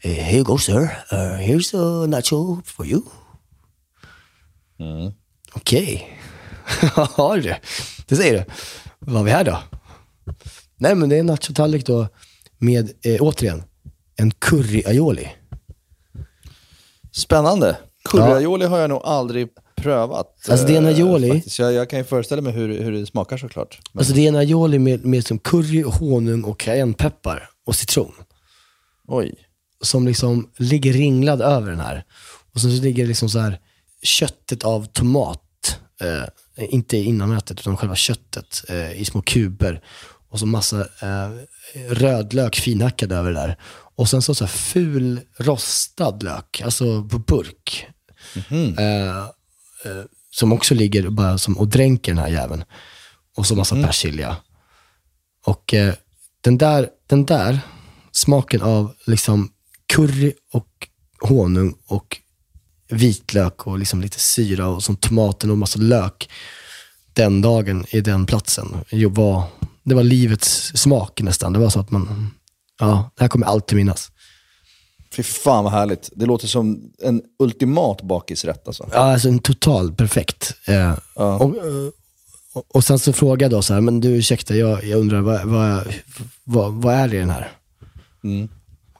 Eh, 0.01 0.11
Here 0.11 0.35
you 0.35 0.43
go 0.43 0.57
sir, 0.57 0.81
uh, 1.13 1.39
here's 1.39 1.75
a 2.03 2.07
nacho 2.07 2.61
for 2.65 2.85
you. 2.85 3.01
Okej. 5.53 6.19
Har 6.95 7.35
du 7.35 7.41
det? 7.41 7.59
Det 8.07 8.15
säger 8.15 8.33
du. 8.33 8.45
Vad 8.99 9.15
har 9.15 9.23
vi 9.23 9.31
här 9.31 9.43
då? 9.43 9.59
Nej 10.77 10.95
men 10.95 11.09
det 11.09 11.15
är 11.15 11.19
en 11.19 11.25
nachotallrik 11.25 11.85
då 11.85 12.07
med, 12.59 12.91
eh, 13.01 13.17
återigen, 13.21 13.63
en 14.15 14.31
curry 14.31 14.83
aioli. 14.85 15.27
Spännande. 17.11 17.77
Curry-aioli 18.03 18.65
har 18.65 18.77
jag 18.79 18.89
nog 18.89 19.01
aldrig 19.03 19.47
prövat. 19.75 20.49
Alltså, 20.49 20.67
det 20.67 20.73
är 20.73 20.77
en 20.77 20.85
eh, 20.85 20.95
aioli. 20.95 21.29
faktiskt. 21.31 21.59
Jag, 21.59 21.73
jag 21.73 21.89
kan 21.89 21.99
ju 21.99 22.05
föreställa 22.05 22.41
mig 22.41 22.53
hur, 22.53 22.83
hur 22.83 22.91
det 22.91 23.05
smakar 23.05 23.37
såklart. 23.37 23.79
Men, 23.93 23.99
Alltså 23.99 24.13
det 24.13 24.21
är 24.25 24.27
en 24.27 24.35
aioli 24.35 24.79
med, 24.79 25.05
med 25.05 25.25
som 25.25 25.39
curry, 25.39 25.83
honung 25.83 26.43
och 26.43 26.59
cayennepeppar 26.59 27.49
och 27.65 27.75
citron. 27.75 28.13
oj. 29.07 29.35
Som 29.81 30.07
liksom 30.07 30.49
ligger 30.57 30.93
ringlad 30.93 31.41
över 31.41 31.71
den 31.71 31.79
här. 31.79 32.03
Och 32.53 32.61
sen 32.61 32.77
så 32.77 32.83
ligger 32.83 33.03
det 33.03 33.07
liksom 33.07 33.29
så 33.29 33.39
här 33.39 33.59
köttet 34.03 34.63
av 34.63 34.85
tomat, 34.85 35.79
eh, 36.01 36.23
inte 36.73 36.97
innanmätet 36.97 37.59
utan 37.59 37.77
själva 37.77 37.95
köttet 37.95 38.63
eh, 38.69 39.01
i 39.01 39.05
små 39.05 39.21
kuber. 39.21 39.81
Och 40.29 40.39
så 40.39 40.45
massa 40.45 40.79
eh, 40.79 41.31
rödlök 41.89 42.55
finhackad 42.55 43.11
över 43.11 43.31
det 43.31 43.39
där. 43.39 43.57
Och 43.95 44.09
sen 44.09 44.21
så, 44.21 44.35
så 44.35 44.43
här 44.45 44.51
ful 44.51 45.19
rostad 45.37 46.23
lök, 46.23 46.61
alltså 46.61 47.03
på 47.03 47.19
burk. 47.19 47.87
Eh, 48.77 49.17
eh, 49.85 50.03
som 50.31 50.53
också 50.53 50.75
ligger 50.75 51.09
bara 51.09 51.37
som, 51.37 51.57
och 51.57 51.67
dränker 51.67 52.11
den 52.11 52.23
här 52.23 52.29
jäveln. 52.29 52.63
Och 53.37 53.45
så 53.45 53.55
massa 53.55 53.75
persilja. 53.75 54.37
Och 55.45 55.73
eh, 55.73 55.93
den, 56.41 56.57
där, 56.57 56.89
den 57.07 57.25
där 57.25 57.59
smaken 58.11 58.61
av 58.61 58.93
liksom 59.05 59.51
curry 59.93 60.33
och 60.51 60.87
honung 61.19 61.75
och 61.87 62.17
vitlök 62.89 63.67
och 63.67 63.79
liksom 63.79 64.01
lite 64.01 64.19
syra 64.19 64.67
och 64.67 64.83
som 64.83 64.95
tomaten 64.95 65.51
och 65.51 65.57
massa 65.57 65.79
lök 65.79 66.29
den 67.13 67.41
dagen 67.41 67.85
i 67.89 68.01
den 68.01 68.25
platsen. 68.25 68.77
Var, 69.09 69.43
det 69.89 69.95
var 69.95 70.03
livets 70.03 70.71
smak 70.75 71.21
nästan. 71.21 71.53
Det 71.53 71.59
var 71.59 71.69
så 71.69 71.79
att 71.79 71.91
man, 71.91 72.31
ja, 72.79 73.11
det 73.15 73.23
här 73.23 73.29
kommer 73.29 73.45
jag 73.45 73.53
alltid 73.53 73.75
minnas. 73.75 74.11
Fy 75.11 75.23
fan 75.23 75.63
vad 75.63 75.73
härligt. 75.73 76.09
Det 76.15 76.25
låter 76.25 76.47
som 76.47 76.91
en 77.01 77.21
ultimat 77.39 78.01
bakisrätt 78.01 78.67
alltså. 78.67 78.89
Ja, 78.91 78.97
alltså 78.97 79.27
en 79.27 79.39
total 79.39 79.93
perfekt. 79.93 80.53
Eh, 80.65 80.93
och, 81.13 81.57
eh, 81.57 81.89
och, 82.53 82.75
och 82.75 82.83
sen 82.83 82.99
så 82.99 83.13
frågade 83.13 83.43
jag 83.43 83.51
då 83.51 83.61
så 83.61 83.73
här, 83.73 83.81
men 83.81 83.99
du 83.99 84.09
ursäkta, 84.09 84.55
jag, 84.55 84.83
jag 84.83 84.99
undrar 84.99 85.21
vad, 85.21 85.45
vad, 85.45 85.93
vad, 86.43 86.73
vad 86.73 86.95
är 86.95 87.07
det 87.07 87.15
i 87.15 87.19
den 87.19 87.29
här? 87.29 87.51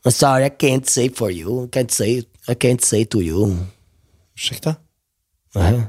I'm 0.04 0.12
sorry, 0.12 0.46
I 0.46 0.50
can't 0.50 0.90
say 0.90 1.10
for 1.10 1.32
you. 1.32 1.66
I 1.66 1.68
can't 1.68 1.92
say, 1.92 2.24
I 2.48 2.54
can't 2.54 2.82
say 2.82 3.06
to 3.06 3.22
you. 3.22 3.58
Ursäkta? 4.36 4.76
Nähä. 5.56 5.84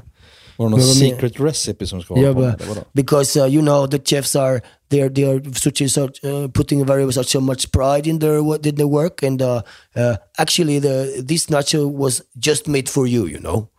Var 0.61 0.69
det 0.69 0.77
någon 0.77 0.79
Men 0.79 0.95
secret 1.11 1.39
recipe 1.39 1.87
som 1.87 2.01
ska 2.01 2.13
vara 2.13 2.23
Yeah, 2.23 2.35
på? 2.57 2.65
but? 2.75 2.83
Because 2.93 3.39
uh, 3.41 3.53
you 3.53 3.61
know 3.61 3.87
the 3.87 3.99
chefs 3.99 4.35
are 4.35 4.61
they 4.89 5.01
are 5.01 5.09
they 5.09 5.23
are 5.25 5.39
such, 5.53 5.81
such 5.91 6.23
uh, 6.23 6.47
putting 6.53 6.85
very 6.85 7.11
such 7.13 7.27
so 7.31 7.39
much 7.39 7.71
pride 7.71 8.09
in 8.09 8.19
their 8.19 8.41
wo- 8.41 8.59
in 8.63 8.75
their 8.75 8.87
work, 8.87 9.23
and 9.23 9.41
uh, 9.41 9.61
uh, 9.95 10.15
actually 10.37 10.79
the 10.79 11.23
this 11.27 11.47
nacho 11.49 11.85
was 11.97 12.21
just 12.37 12.67
made 12.67 12.89
for 12.89 13.07
you, 13.07 13.25
you 13.27 13.39
know. 13.39 13.69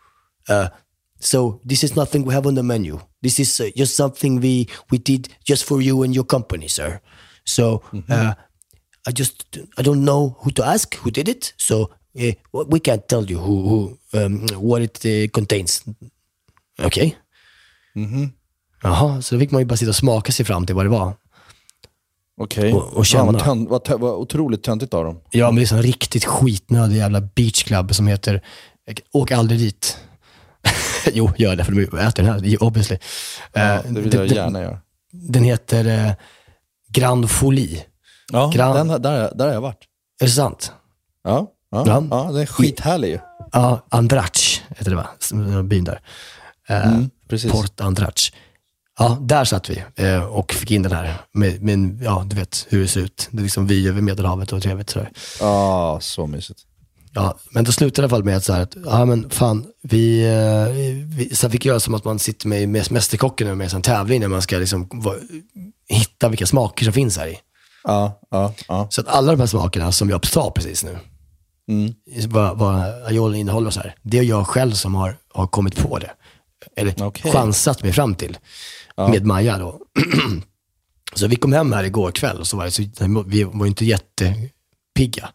Uh, 0.48 0.68
so 1.20 1.60
this 1.68 1.82
is 1.84 1.94
nothing 1.96 2.26
we 2.26 2.34
have 2.34 2.48
on 2.48 2.54
the 2.54 2.62
menu. 2.62 2.98
This 3.22 3.38
is 3.38 3.60
uh, 3.60 3.64
just 3.76 3.94
something 3.96 4.40
we 4.42 4.66
we 4.90 4.98
did 4.98 5.28
just 5.48 5.64
for 5.64 5.82
you 5.82 6.02
and 6.04 6.14
your 6.14 6.26
company, 6.26 6.68
sir. 6.68 7.00
So 7.44 7.82
uh, 8.10 8.34
I 9.08 9.12
just 9.18 9.58
I 9.78 9.82
don't 9.82 10.02
know 10.04 10.36
who 10.40 10.50
to 10.50 10.62
ask 10.64 10.94
who 11.04 11.10
did 11.10 11.28
it. 11.28 11.54
So 11.56 11.90
uh, 12.20 12.32
we 12.68 12.80
can't 12.80 13.06
tell 13.08 13.24
you 13.30 13.38
who, 13.38 13.62
who 13.68 13.98
um, 14.18 14.46
what 14.60 14.82
it 14.82 15.04
uh, 15.04 15.30
contains. 15.32 15.82
Okej. 16.82 17.16
Jaha, 18.82 19.22
så 19.22 19.34
då 19.34 19.38
fick 19.38 19.50
man 19.50 19.60
ju 19.60 19.64
bara 19.66 19.76
sitta 19.76 19.88
och 19.90 19.96
smaka 19.96 20.32
sig 20.32 20.46
fram 20.46 20.66
till 20.66 20.74
vad 20.74 20.84
det 20.84 20.88
var. 20.90 21.12
Okej. 22.40 22.72
Och- 22.72 22.82
och 22.88 22.94
vad, 22.96 23.06
känna. 23.06 23.38
tönt, 23.40 23.70
vad, 23.70 23.84
tö- 23.84 23.96
vad 23.98 24.14
otroligt 24.14 24.62
töntigt 24.62 24.94
av 24.94 25.04
dem. 25.04 25.20
Ja, 25.30 25.46
men 25.46 25.56
det 25.56 25.62
är 25.62 25.66
sån 25.66 25.82
riktigt 25.82 26.24
skitnödig 26.24 26.96
jävla 26.96 27.20
beachclub 27.20 27.94
som 27.94 28.06
heter, 28.06 28.42
åk 29.12 29.30
aldrig 29.30 29.60
dit. 29.60 29.98
jo, 31.12 31.30
gör 31.36 31.56
det 31.56 31.64
för 31.64 31.72
de 31.72 31.82
äter 31.98 32.22
den 32.22 32.32
här, 32.32 32.62
obviously. 32.62 32.98
Ja, 33.52 33.60
Eh, 33.60 33.82
det 33.88 34.00
vill 34.00 34.14
jag 34.14 34.28
den- 34.28 34.36
gärna 34.36 34.60
göra. 34.62 34.78
Den 35.12 35.44
heter 35.44 35.84
eh, 36.06 36.12
Grand 36.88 37.30
Folie. 37.30 37.84
Ja, 38.32 38.50
Gran- 38.54 38.74
den, 38.74 39.02
där, 39.02 39.32
där 39.34 39.46
har 39.46 39.52
jag 39.54 39.60
varit. 39.60 39.84
Är 40.20 40.24
det 40.26 40.30
sant? 40.32 40.72
Ja, 41.24 41.52
ja, 41.70 41.84
Ja. 41.86 42.06
ja. 42.10 42.22
den 42.32 42.36
är 42.42 42.46
skithärlig 42.46 43.08
ju. 43.08 43.18
Ja, 43.52 43.86
Andrach 43.88 44.62
heter 44.68 44.90
det 44.90 44.96
va? 44.96 45.08
Byn 45.62 45.84
där. 45.84 46.00
Eh, 46.72 46.92
Mm. 46.92 47.10
Port 47.50 47.80
Andrach. 47.80 48.32
Ja, 48.98 49.18
där 49.20 49.44
satt 49.44 49.70
vi 49.70 49.82
eh, 49.96 50.24
och 50.24 50.52
fick 50.52 50.70
in 50.70 50.82
den 50.82 50.92
här. 50.92 51.14
Med, 51.34 51.62
med, 51.62 52.00
ja, 52.04 52.24
du 52.26 52.36
vet 52.36 52.66
hur 52.68 52.80
det 52.82 52.88
ser 52.88 53.00
ut. 53.00 53.28
Det 53.30 53.38
är 53.38 53.42
liksom 53.42 53.66
vy 53.66 53.88
över 53.88 54.00
Medelhavet 54.00 54.52
och 54.52 54.62
trevligt 54.62 54.90
sådär. 54.90 55.10
Ja, 55.40 55.98
så 56.02 56.26
mysigt. 56.26 56.60
Ja, 57.14 57.38
men 57.50 57.64
då 57.64 57.72
slutade 57.72 57.94
det 57.94 58.00
i 58.02 58.04
alla 58.04 58.10
fall 58.16 58.24
med 58.24 58.36
att, 58.36 58.44
så 58.44 58.52
här, 58.52 58.60
att 58.62 58.76
ja, 58.84 59.04
men 59.04 59.30
fan, 59.30 59.66
vi, 59.82 60.22
eh, 60.26 60.74
vi 61.16 61.30
sen 61.34 61.50
fick 61.50 61.64
göra 61.64 61.80
som 61.80 61.94
att 61.94 62.04
man 62.04 62.18
sitter 62.18 62.48
med, 62.48 62.68
med 62.68 62.92
Mästerkocken 62.92 63.50
och 63.50 63.56
med 63.56 63.74
en 63.74 63.82
tävling 63.82 64.20
när 64.20 64.28
man 64.28 64.42
ska 64.42 64.56
liksom, 64.58 64.88
va, 64.92 65.14
hitta 65.88 66.28
vilka 66.28 66.46
smaker 66.46 66.84
som 66.84 66.92
finns 66.92 67.18
här 67.18 67.26
i. 67.26 67.36
Ja, 67.84 68.20
ja, 68.30 68.54
ja. 68.68 68.86
Så 68.90 69.00
att 69.00 69.08
alla 69.08 69.32
de 69.32 69.40
här 69.40 69.46
smakerna 69.46 69.92
som 69.92 70.10
jag 70.10 70.26
sa 70.26 70.50
precis 70.50 70.84
nu, 70.84 70.98
Mm. 71.68 71.94
vad, 72.28 72.58
vad 72.58 72.82
aioli 73.06 73.38
innehåller 73.38 73.70
så 73.70 73.80
här, 73.80 73.94
det 74.02 74.18
är 74.18 74.22
jag 74.22 74.46
själv 74.46 74.72
som 74.72 74.94
har, 74.94 75.16
har 75.34 75.46
kommit 75.46 75.76
på 75.76 75.98
det. 75.98 76.10
Eller 76.76 77.02
Okej. 77.02 77.32
chansat 77.32 77.82
mig 77.82 77.92
fram 77.92 78.14
till 78.14 78.38
med 78.96 79.26
Maja 79.26 79.58
då. 79.58 79.80
så 81.14 81.26
vi 81.26 81.36
kom 81.36 81.52
hem 81.52 81.72
här 81.72 81.84
igår 81.84 82.10
kväll 82.12 82.40
och 82.40 82.46
så 82.46 82.56
var 82.56 82.64
det 82.64 82.70
så, 82.70 82.82
vi 83.26 83.44
var 83.44 83.66
inte 83.66 83.84
jättepigga. 83.84 85.28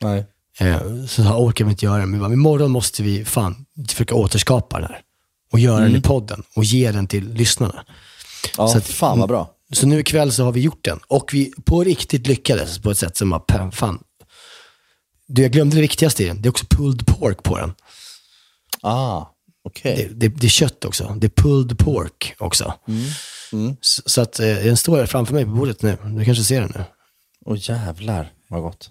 Nej. 0.00 0.26
Eh, 0.58 0.80
Så 1.08 1.22
jag 1.22 1.40
orkar 1.42 1.64
vi 1.64 1.70
inte 1.70 1.84
göra 1.84 1.98
det. 2.00 2.06
Men 2.06 2.12
vi 2.12 2.18
bara, 2.20 2.32
imorgon 2.32 2.70
måste 2.70 3.02
vi 3.02 3.24
fan 3.24 3.66
försöka 3.88 4.14
återskapa 4.14 4.80
den 4.80 4.88
här. 4.90 5.00
Och 5.52 5.58
göra 5.58 5.80
den 5.80 5.96
i 5.96 6.00
podden 6.00 6.42
och 6.56 6.64
ge 6.64 6.92
den 6.92 7.06
till 7.06 7.32
lyssnarna. 7.32 7.84
Ja, 8.56 8.68
Så 8.68 8.78
att- 8.78 8.86
fan 8.86 9.18
vad 9.18 9.28
bra. 9.28 9.50
Så 9.72 9.86
nu 9.86 10.00
ikväll 10.00 10.32
så 10.32 10.44
har 10.44 10.52
vi 10.52 10.60
gjort 10.60 10.84
den. 10.84 10.98
Och 11.08 11.30
vi 11.34 11.52
på 11.64 11.84
riktigt 11.84 12.26
lyckades 12.26 12.78
på 12.78 12.90
ett 12.90 12.98
sätt 12.98 13.16
som 13.16 13.30
var, 13.30 13.70
fan. 13.70 13.98
Du, 15.26 15.42
jag 15.42 15.52
glömde 15.52 15.76
det 15.76 15.82
viktigaste 15.82 16.22
i 16.22 16.26
den. 16.26 16.42
Det 16.42 16.48
är 16.48 16.50
också 16.50 16.64
pulled 16.70 17.06
pork 17.06 17.42
på 17.42 17.58
den. 17.58 17.74
Ah, 18.82 19.26
okej. 19.64 20.08
Det, 20.10 20.28
det, 20.28 20.40
det 20.40 20.46
är 20.46 20.50
kött 20.50 20.84
också. 20.84 21.16
Det 21.18 21.26
är 21.26 21.42
pulled 21.42 21.78
pork 21.78 22.34
också. 22.38 22.74
Så, 23.80 24.02
så 24.06 24.20
att 24.20 24.40
eh, 24.40 24.46
den 24.46 24.76
står 24.76 25.06
framför 25.06 25.34
mig 25.34 25.44
på 25.44 25.50
bordet 25.50 25.82
nu. 25.82 25.96
Du 26.04 26.24
kanske 26.24 26.44
ser 26.44 26.60
den 26.60 26.72
nu. 26.74 26.84
Åh 27.46 27.56
jävlar 27.60 28.32
vad 28.48 28.62
gott. 28.62 28.90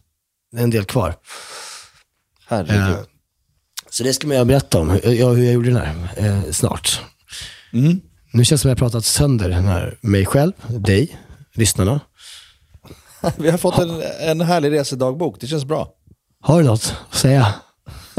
Det 0.51 0.59
är 0.59 0.63
en 0.63 0.69
del 0.69 0.85
kvar. 0.85 1.15
Herregud. 2.47 2.97
Eh, 2.97 2.99
så 3.89 4.03
det 4.03 4.13
ska 4.13 4.27
man 4.27 4.47
berätta 4.47 4.79
om, 4.79 4.89
hur, 4.89 5.11
ja, 5.11 5.29
hur 5.29 5.43
jag 5.43 5.53
gjorde 5.53 5.69
den 5.69 5.77
här, 5.77 6.09
eh, 6.15 6.51
snart. 6.51 7.01
Mm. 7.73 8.01
Nu 8.33 8.45
känns 8.45 8.61
det 8.61 8.61
som 8.61 8.71
att 8.71 8.79
jag 8.79 8.85
har 8.85 8.89
pratat 8.89 9.05
sönder 9.05 9.49
den 9.49 9.65
här, 9.65 9.97
mig 10.01 10.25
själv, 10.25 10.51
dig, 10.67 11.19
lyssnarna. 11.53 11.99
Vi 13.37 13.49
har 13.49 13.57
fått 13.57 13.77
en, 13.77 14.01
en 14.19 14.41
härlig 14.41 14.71
resedagbok, 14.71 15.39
det 15.39 15.47
känns 15.47 15.65
bra. 15.65 15.93
Har 16.41 16.61
du 16.61 16.67
något 16.67 16.95
att 17.09 17.17
säga? 17.17 17.53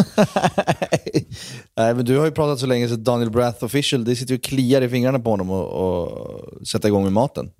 Nej, 1.77 1.95
men 1.95 2.05
du 2.05 2.19
har 2.19 2.25
ju 2.25 2.31
pratat 2.31 2.61
så 2.61 2.67
länge 2.67 2.89
så 2.89 2.97
Daniel 2.97 3.31
Brath 3.31 3.65
official, 3.65 4.05
det 4.05 4.17
sitter 4.17 4.33
ju 4.33 4.39
och 4.39 4.45
kliar 4.45 4.83
i 4.83 4.89
fingrarna 4.89 5.19
på 5.19 5.31
honom 5.31 5.51
och, 5.51 5.67
och 5.67 6.67
sätta 6.67 6.89
igång 6.89 7.03
med 7.03 7.13
maten. 7.13 7.51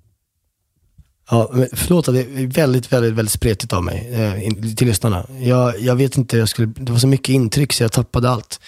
Ja, 1.29 1.49
men 1.53 1.67
förlåt 1.73 2.07
att 2.07 2.13
det 2.13 2.21
är 2.21 2.47
väldigt, 2.47 2.93
väldigt, 2.93 3.13
väldigt 3.13 3.31
spretigt 3.31 3.73
av 3.73 3.83
mig 3.83 4.09
eh, 4.13 4.73
till 4.75 4.87
lyssnarna. 4.87 5.25
Jag, 5.41 5.79
jag 5.79 5.95
vet 5.95 6.17
inte, 6.17 6.37
jag 6.37 6.49
skulle, 6.49 6.73
det 6.75 6.91
var 6.91 6.99
så 6.99 7.07
mycket 7.07 7.29
intryck 7.29 7.73
så 7.73 7.83
jag 7.83 7.91
tappade 7.91 8.29
allt. 8.29 8.59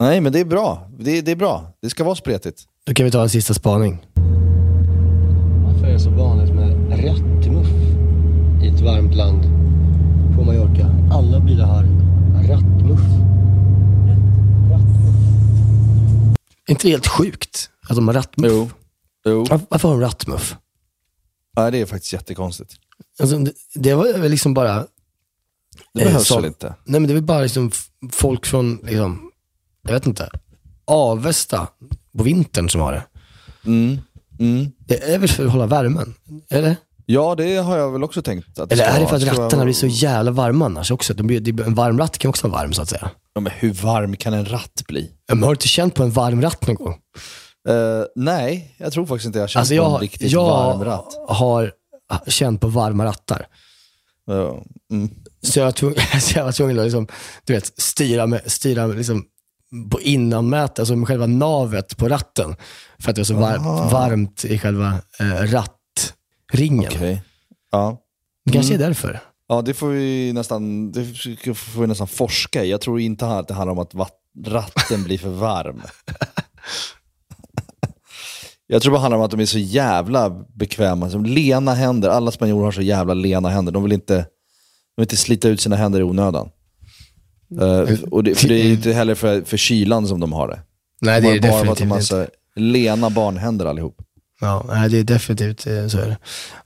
Nej, 0.00 0.20
men 0.20 0.32
det 0.32 0.40
är 0.40 0.44
bra. 0.44 0.90
Det, 0.98 1.20
det 1.20 1.30
är 1.30 1.36
bra. 1.36 1.72
Det 1.82 1.90
ska 1.90 2.04
vara 2.04 2.14
spretigt. 2.14 2.62
Då 2.86 2.94
kan 2.94 3.04
vi 3.04 3.10
ta 3.10 3.22
en 3.22 3.28
sista 3.28 3.54
spaning. 3.54 4.06
Varför 5.64 5.86
är 5.86 5.92
det 5.92 6.00
så 6.00 6.10
vanligt 6.10 6.54
med 6.54 7.04
rattmuff 7.04 7.68
i 8.62 8.68
ett 8.68 8.80
varmt 8.80 9.14
land 9.14 9.42
på 10.36 10.44
Mallorca? 10.44 10.86
Alla 11.12 11.40
bilar 11.40 11.66
har 11.66 11.82
rattmuff. 12.48 13.00
Är 16.61 16.61
inte 16.72 16.88
helt 16.88 17.06
sjukt 17.06 17.70
att 17.88 17.96
de 17.96 18.08
har 18.08 18.14
rattmuff? 18.14 18.50
Jo. 18.52 18.70
jo. 19.24 19.44
Var- 19.44 19.60
Varför 19.68 19.88
har 19.88 19.94
de 19.96 20.00
rattmuff? 20.04 20.56
Ja, 21.56 21.70
det 21.70 21.78
är 21.80 21.86
faktiskt 21.86 22.12
jättekonstigt. 22.12 22.74
Alltså, 23.20 23.38
det, 23.38 23.52
det 23.74 23.94
var 23.94 24.18
väl 24.18 24.30
liksom 24.30 24.54
bara... 24.54 24.86
Det 25.94 26.00
eh, 26.02 26.06
behövs 26.06 26.26
så- 26.26 26.36
väl 26.36 26.44
inte? 26.44 26.74
Nej 26.84 27.00
men 27.00 27.08
det 27.08 27.14
väl 27.14 27.22
bara 27.22 27.40
liksom 27.42 27.70
folk 28.12 28.46
från, 28.46 28.76
liksom, 28.82 29.30
jag 29.82 29.92
vet 29.92 30.06
inte, 30.06 30.30
Avesta 30.84 31.68
på 32.18 32.22
vintern 32.22 32.68
som 32.68 32.80
har 32.80 32.92
det. 32.92 33.04
Mm. 33.64 33.98
Mm. 34.38 34.70
Det 34.78 35.12
är 35.14 35.18
väl 35.18 35.28
för 35.28 35.46
att 35.46 35.52
hålla 35.52 35.66
värmen? 35.66 36.14
Eller? 36.50 36.76
Ja, 37.06 37.34
det 37.34 37.56
har 37.56 37.76
jag 37.78 37.92
väl 37.92 38.04
också 38.04 38.22
tänkt. 38.22 38.58
Att 38.58 38.72
Eller 38.72 38.84
ska 38.84 38.92
är 38.94 39.00
det 39.00 39.06
för 39.06 39.16
att 39.16 39.22
ska 39.22 39.32
rattarna 39.44 39.64
blir 39.64 39.74
så 39.74 39.86
jävla 39.86 40.30
varma 40.30 40.64
annars 40.66 40.90
också? 40.90 41.14
De 41.14 41.26
blir, 41.26 41.40
det- 41.40 41.62
en 41.62 41.74
varm 41.74 41.98
ratt 41.98 42.18
kan 42.18 42.28
också 42.28 42.48
vara 42.48 42.62
varm 42.62 42.72
så 42.72 42.82
att 42.82 42.88
säga. 42.88 43.10
Ja, 43.34 43.40
men 43.40 43.52
hur 43.56 43.72
varm 43.72 44.16
kan 44.16 44.34
en 44.34 44.44
ratt 44.46 44.82
bli? 44.88 45.10
Ja, 45.26 45.34
Men 45.34 45.42
har 45.44 45.50
du 45.50 45.54
inte 45.54 45.68
känt 45.68 45.94
på 45.94 46.02
en 46.02 46.10
varm 46.10 46.42
ratt 46.42 46.66
någon 46.66 46.76
gång? 46.76 46.94
Eh, 47.68 48.04
nej, 48.16 48.74
jag 48.78 48.92
tror 48.92 49.06
faktiskt 49.06 49.26
inte 49.26 49.38
jag 49.38 49.42
har 49.42 49.48
känt 49.48 49.60
Alltså 49.60 49.76
på 49.76 49.84
en 49.84 49.92
jag, 49.92 50.02
riktigt 50.02 50.30
jag 50.30 50.44
varm 50.46 50.84
ratt. 50.84 51.14
har 51.28 51.72
känt 52.26 52.60
på 52.60 52.66
varma 52.68 53.04
rattar. 53.04 53.46
Ja, 54.26 54.62
mm. 54.92 55.10
Så 55.42 55.58
jag 55.58 55.64
var 55.64 55.72
tvungen, 55.72 55.98
så 56.20 56.38
jag 56.38 56.44
var 56.44 56.52
tvungen 56.52 56.78
att 56.78 56.84
liksom, 56.84 57.06
du 57.44 57.52
vet, 57.52 57.80
styra, 57.80 58.26
med, 58.26 58.40
styra 58.52 58.86
med 58.86 58.96
liksom 58.96 59.24
på 59.90 60.00
innanmätet, 60.00 60.78
alltså 60.78 60.96
med 60.96 61.08
själva 61.08 61.26
navet 61.26 61.96
på 61.96 62.08
ratten. 62.08 62.56
För 63.02 63.10
att 63.10 63.16
det 63.16 63.20
var 63.20 63.24
så 63.24 63.34
var, 63.34 63.90
varmt 63.90 64.44
i 64.44 64.58
själva 64.58 64.94
eh, 65.20 65.42
rattringen. 66.52 66.90
Okej. 66.94 67.22
Ja. 67.72 67.98
Det 68.44 68.52
kanske 68.52 68.74
Mm. 68.74 68.82
är 68.84 68.88
därför. 68.88 69.20
Ja, 69.48 69.62
det 69.62 69.74
får 69.74 69.88
vi 69.88 70.32
nästan, 70.32 70.92
det 70.92 71.04
får 71.54 71.80
vi 71.80 71.86
nästan 71.86 72.08
forska 72.08 72.64
i. 72.64 72.70
Jag 72.70 72.80
tror 72.80 73.00
inte 73.00 73.26
att 73.26 73.48
det 73.48 73.54
handlar 73.54 73.72
om 73.72 73.78
att 73.78 73.94
ratten 74.46 75.04
blir 75.04 75.18
för 75.18 75.28
varm. 75.30 75.82
Jag 78.66 78.82
tror 78.82 78.92
bara 78.92 78.96
det 78.98 79.02
handlar 79.02 79.18
om 79.18 79.24
att 79.24 79.30
de 79.30 79.40
är 79.40 79.46
så 79.46 79.58
jävla 79.58 80.30
bekväma. 80.54 81.10
Som 81.10 81.24
lena 81.24 81.74
händer. 81.74 82.08
Alla 82.08 82.30
spanjorer 82.30 82.64
har 82.64 82.72
så 82.72 82.82
jävla 82.82 83.14
lena 83.14 83.48
händer. 83.48 83.72
De 83.72 83.82
vill 83.82 83.92
inte, 83.92 84.14
de 84.16 84.24
vill 84.96 85.02
inte 85.04 85.16
slita 85.16 85.48
ut 85.48 85.60
sina 85.60 85.76
händer 85.76 86.00
i 86.00 86.02
onödan. 86.02 86.48
Eh, 87.60 87.98
och 88.10 88.24
det, 88.24 88.34
för 88.34 88.48
det 88.48 88.54
är 88.60 88.64
ju 88.64 88.72
inte 88.72 88.92
heller 88.92 89.14
för, 89.14 89.42
för 89.42 89.56
kylan 89.56 90.06
som 90.08 90.20
de 90.20 90.32
har 90.32 90.48
det. 90.48 90.60
Nej, 91.00 91.20
de 91.20 91.26
det 91.28 91.32
är 91.32 91.36
att 91.36 91.42
definitivt 91.42 91.78
de 91.78 91.90
har 91.90 91.96
inte. 91.96 92.06
så 92.06 92.26
lena 92.60 93.10
barnhänder 93.10 93.66
allihop. 93.66 94.02
Ja, 94.44 94.64
nej, 94.68 94.88
det 94.90 94.98
är 94.98 95.04
definitivt 95.04 95.66
eh, 95.66 95.86
så 95.88 95.98
är 95.98 96.06
det. 96.08 96.16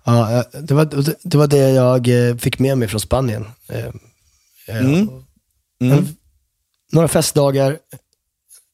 Ja, 0.04 0.32
eh, 0.38 0.60
det, 0.62 0.74
var, 0.74 0.84
det- 1.22 1.38
var 1.38 1.46
det 1.46 1.70
jag 1.70 2.28
eh, 2.30 2.36
fick 2.36 2.58
med 2.58 2.78
mig 2.78 2.88
från 2.88 3.00
Spanien. 3.00 3.44
Mm. 4.68 5.08
Mm. 5.80 6.06
Några 6.92 7.08
festdagar, 7.08 7.78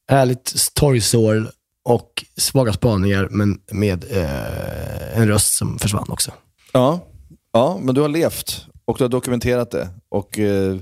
härligt 0.09 0.75
torgsår 0.75 1.51
och 1.85 2.25
svaga 2.37 2.73
spaningar, 2.73 3.29
men 3.31 3.61
med 3.71 4.05
eh, 4.11 5.19
en 5.19 5.29
röst 5.29 5.55
som 5.55 5.79
försvann 5.79 6.07
också. 6.11 6.33
Ja, 6.73 7.07
ja, 7.53 7.79
men 7.83 7.95
du 7.95 8.01
har 8.01 8.09
levt 8.09 8.67
och 8.85 8.99
du 8.99 9.05
har 9.05 9.09
dokumenterat 9.09 9.71
det. 9.71 9.89
Och 10.09 10.39
eh, 10.39 10.77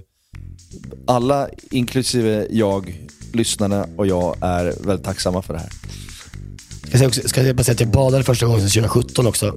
alla, 1.07 1.49
inklusive 1.71 2.47
jag, 2.51 3.01
lyssnarna 3.33 3.87
och 3.97 4.07
jag, 4.07 4.37
är 4.41 4.65
väldigt 4.87 5.05
tacksamma 5.07 5.43
för 5.43 5.55
det 5.55 5.61
här. 5.61 5.71
Ska 6.91 6.99
jag, 6.99 6.99
säga 6.99 7.09
också, 7.09 7.29
ska 7.29 7.43
jag 7.43 7.57
bara 7.57 7.63
säga 7.63 7.73
att 7.75 7.81
jag 7.81 7.91
badade 7.91 8.25
första 8.25 8.47
gången 8.47 8.61
sedan 8.69 8.83
2017 8.89 9.27
också. 9.27 9.57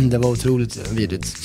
det 0.10 0.18
var 0.18 0.30
otroligt 0.30 0.92
vidrigt. 0.92 1.36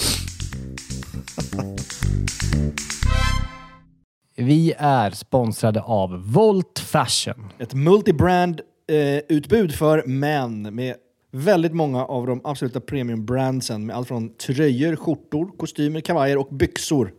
Vi 4.35 4.73
är 4.77 5.11
sponsrade 5.11 5.81
av 5.81 6.31
Volt 6.33 6.79
Fashion. 6.79 7.49
Ett 7.59 7.73
multibrand 7.73 8.61
eh, 8.91 9.35
utbud 9.37 9.75
för 9.75 10.03
män 10.07 10.75
med 10.75 10.95
väldigt 11.31 11.73
många 11.73 12.05
av 12.05 12.27
de 12.27 12.41
absoluta 12.43 12.79
premiumbrandsen 12.79 13.85
med 13.85 13.95
allt 13.95 14.07
från 14.07 14.35
tröjor, 14.37 14.95
skjortor, 14.95 15.57
kostymer, 15.57 16.01
kavajer 16.01 16.37
och 16.37 16.47
byxor. 16.51 17.11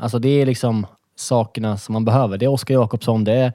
Alltså 0.00 0.18
det 0.18 0.28
är 0.28 0.46
liksom 0.46 0.86
sakerna 1.16 1.78
som 1.78 1.92
man 1.92 2.04
behöver. 2.04 2.38
Det 2.38 2.44
är 2.44 2.50
Oskar 2.50 2.74
Jakobsson, 2.74 3.24
det 3.24 3.32
är 3.32 3.52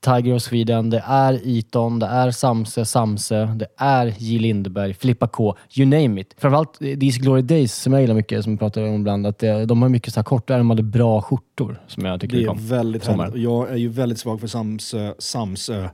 Tiger 0.00 0.34
of 0.34 0.42
Sweden, 0.42 0.90
det 0.90 1.02
är 1.06 1.40
Eton, 1.58 1.98
det 1.98 2.06
är 2.06 2.30
Samse, 2.30 2.84
Samse, 2.84 3.44
det 3.56 3.66
är 3.76 4.14
J. 4.18 4.38
Lindeberg, 4.38 4.94
Filippa 4.94 5.26
K, 5.28 5.56
you 5.76 5.86
name 5.88 6.20
it. 6.20 6.34
Framförallt 6.38 6.78
These 6.78 7.20
Glory 7.20 7.42
Days 7.42 7.74
som 7.74 7.92
jag 7.92 8.02
gillar 8.02 8.14
mycket, 8.14 8.42
som 8.44 8.52
vi 8.52 8.58
pratar 8.58 8.82
om 8.82 8.94
ibland, 8.94 9.26
att 9.26 9.38
det, 9.38 9.64
de 9.66 9.82
har 9.82 9.88
mycket 9.88 10.12
så 10.14 10.20
här 10.20 10.24
kortärmade 10.24 10.82
bra 10.82 11.22
skjortor 11.22 11.82
som 11.86 12.04
jag 12.04 12.20
tycker 12.20 12.36
Det 12.36 12.42
är 12.42 12.48
om. 12.48 12.66
väldigt 12.66 13.06
härligt. 13.06 13.32
Och 13.34 13.38
Jag 13.38 13.70
är 13.70 13.76
ju 13.76 13.88
väldigt 13.88 14.18
svag 14.18 14.40
för 14.40 14.46
Samsö. 14.46 15.12
Samsö. 15.18 15.88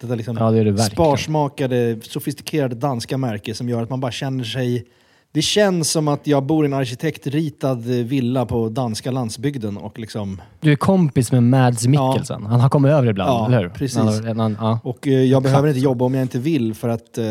Det 0.00 0.06
där 0.06 0.16
liksom 0.16 0.36
Ja, 0.40 0.50
det 0.50 0.58
är 0.58 0.64
det 0.64 0.70
verkligen. 0.70 0.90
sparsmakade, 0.90 1.98
sofistikerade 2.02 2.74
danska 2.74 3.18
märke 3.18 3.54
som 3.54 3.68
gör 3.68 3.82
att 3.82 3.90
man 3.90 4.00
bara 4.00 4.12
känner 4.12 4.44
sig... 4.44 4.84
Det 5.32 5.42
känns 5.42 5.90
som 5.90 6.08
att 6.08 6.26
jag 6.26 6.42
bor 6.42 6.64
i 6.64 6.66
en 6.66 6.74
arkitektritad 6.74 7.74
villa 7.84 8.46
på 8.46 8.68
danska 8.68 9.10
landsbygden 9.10 9.76
och 9.76 9.98
liksom... 9.98 10.42
Du 10.60 10.72
är 10.72 10.76
kompis 10.76 11.32
med 11.32 11.42
Mads 11.42 11.86
Mikkelsen. 11.86 12.46
Han 12.46 12.60
har 12.60 12.68
kommit 12.68 12.92
över 12.92 13.10
ibland, 13.10 13.30
Ja, 13.30 13.46
eller 13.46 13.62
hur? 13.62 13.68
precis. 13.68 13.98
Han, 14.26 14.40
han, 14.40 14.56
ja. 14.60 14.80
Och 14.84 15.08
eh, 15.08 15.22
jag 15.22 15.42
behöver 15.42 15.68
inte 15.68 15.80
jobba 15.80 16.04
om 16.04 16.14
jag 16.14 16.22
inte 16.22 16.38
vill 16.38 16.74
för 16.74 16.88
att 16.88 17.18
eh, 17.18 17.24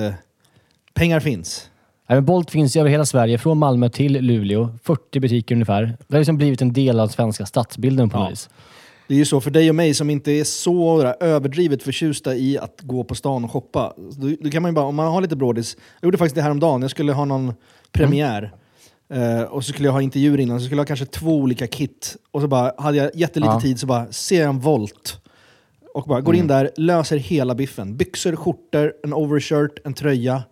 pengar 0.93 1.19
finns. 1.19 1.69
Men 2.07 2.25
Bolt 2.25 2.51
finns 2.51 2.75
över 2.75 2.89
hela 2.89 3.05
Sverige, 3.05 3.37
från 3.37 3.57
Malmö 3.57 3.89
till 3.89 4.13
Luleå. 4.13 4.69
40 4.83 5.19
butiker 5.19 5.55
ungefär. 5.55 5.97
Det 6.07 6.15
har 6.15 6.19
liksom 6.19 6.37
blivit 6.37 6.61
en 6.61 6.73
del 6.73 6.99
av 6.99 7.07
svenska 7.07 7.45
stadsbilden 7.45 8.09
på 8.09 8.19
något 8.19 8.31
vis. 8.31 8.49
Det 9.07 9.13
är 9.13 9.17
ju 9.17 9.25
så 9.25 9.41
för 9.41 9.51
dig 9.51 9.69
och 9.69 9.75
mig 9.75 9.93
som 9.93 10.09
inte 10.09 10.31
är 10.31 10.43
så 10.43 11.01
där, 11.01 11.15
överdrivet 11.19 11.83
förtjusta 11.83 12.35
i 12.35 12.57
att 12.57 12.79
gå 12.81 13.03
på 13.03 13.15
stan 13.15 13.43
och 13.43 13.51
shoppa. 13.51 13.93
Då, 13.97 14.29
då 14.41 14.49
kan 14.49 14.61
man 14.61 14.71
ju 14.71 14.75
bara, 14.75 14.85
om 14.85 14.95
man 14.95 15.07
har 15.07 15.21
lite 15.21 15.35
brådis. 15.35 15.77
Jag 16.01 16.07
gjorde 16.07 16.17
faktiskt 16.17 16.35
det 16.35 16.41
här 16.41 16.51
om 16.51 16.59
dagen. 16.59 16.81
jag 16.81 16.91
skulle 16.91 17.13
ha 17.13 17.25
någon 17.25 17.53
premiär. 17.91 18.53
Eh, 19.09 19.41
och 19.41 19.65
så 19.65 19.71
skulle 19.73 19.87
jag 19.87 19.93
ha 19.93 20.01
intervjuer 20.01 20.39
innan, 20.39 20.59
så 20.59 20.65
skulle 20.65 20.79
jag 20.79 20.83
ha 20.83 20.87
kanske 20.87 21.05
två 21.05 21.35
olika 21.37 21.67
kit. 21.67 22.17
Och 22.31 22.41
så 22.41 22.47
bara, 22.47 22.71
hade 22.77 22.97
jag 22.97 23.11
jättelite 23.15 23.51
Ja. 23.51 23.61
tid 23.61 23.79
så 23.79 23.87
bara 23.87 24.11
ser 24.11 24.39
jag 24.41 24.49
en 24.49 24.59
Volt. 24.59 25.21
Och 25.93 26.03
bara 26.07 26.21
går 26.21 26.35
in 26.35 26.41
Mm. 26.41 26.47
där, 26.47 26.71
löser 26.77 27.17
hela 27.17 27.55
biffen. 27.55 27.97
Byxor, 27.97 28.35
skjortor, 28.35 28.93
en 29.03 29.13
overshirt, 29.13 29.79
en 29.85 29.93
tröja. 29.93 30.43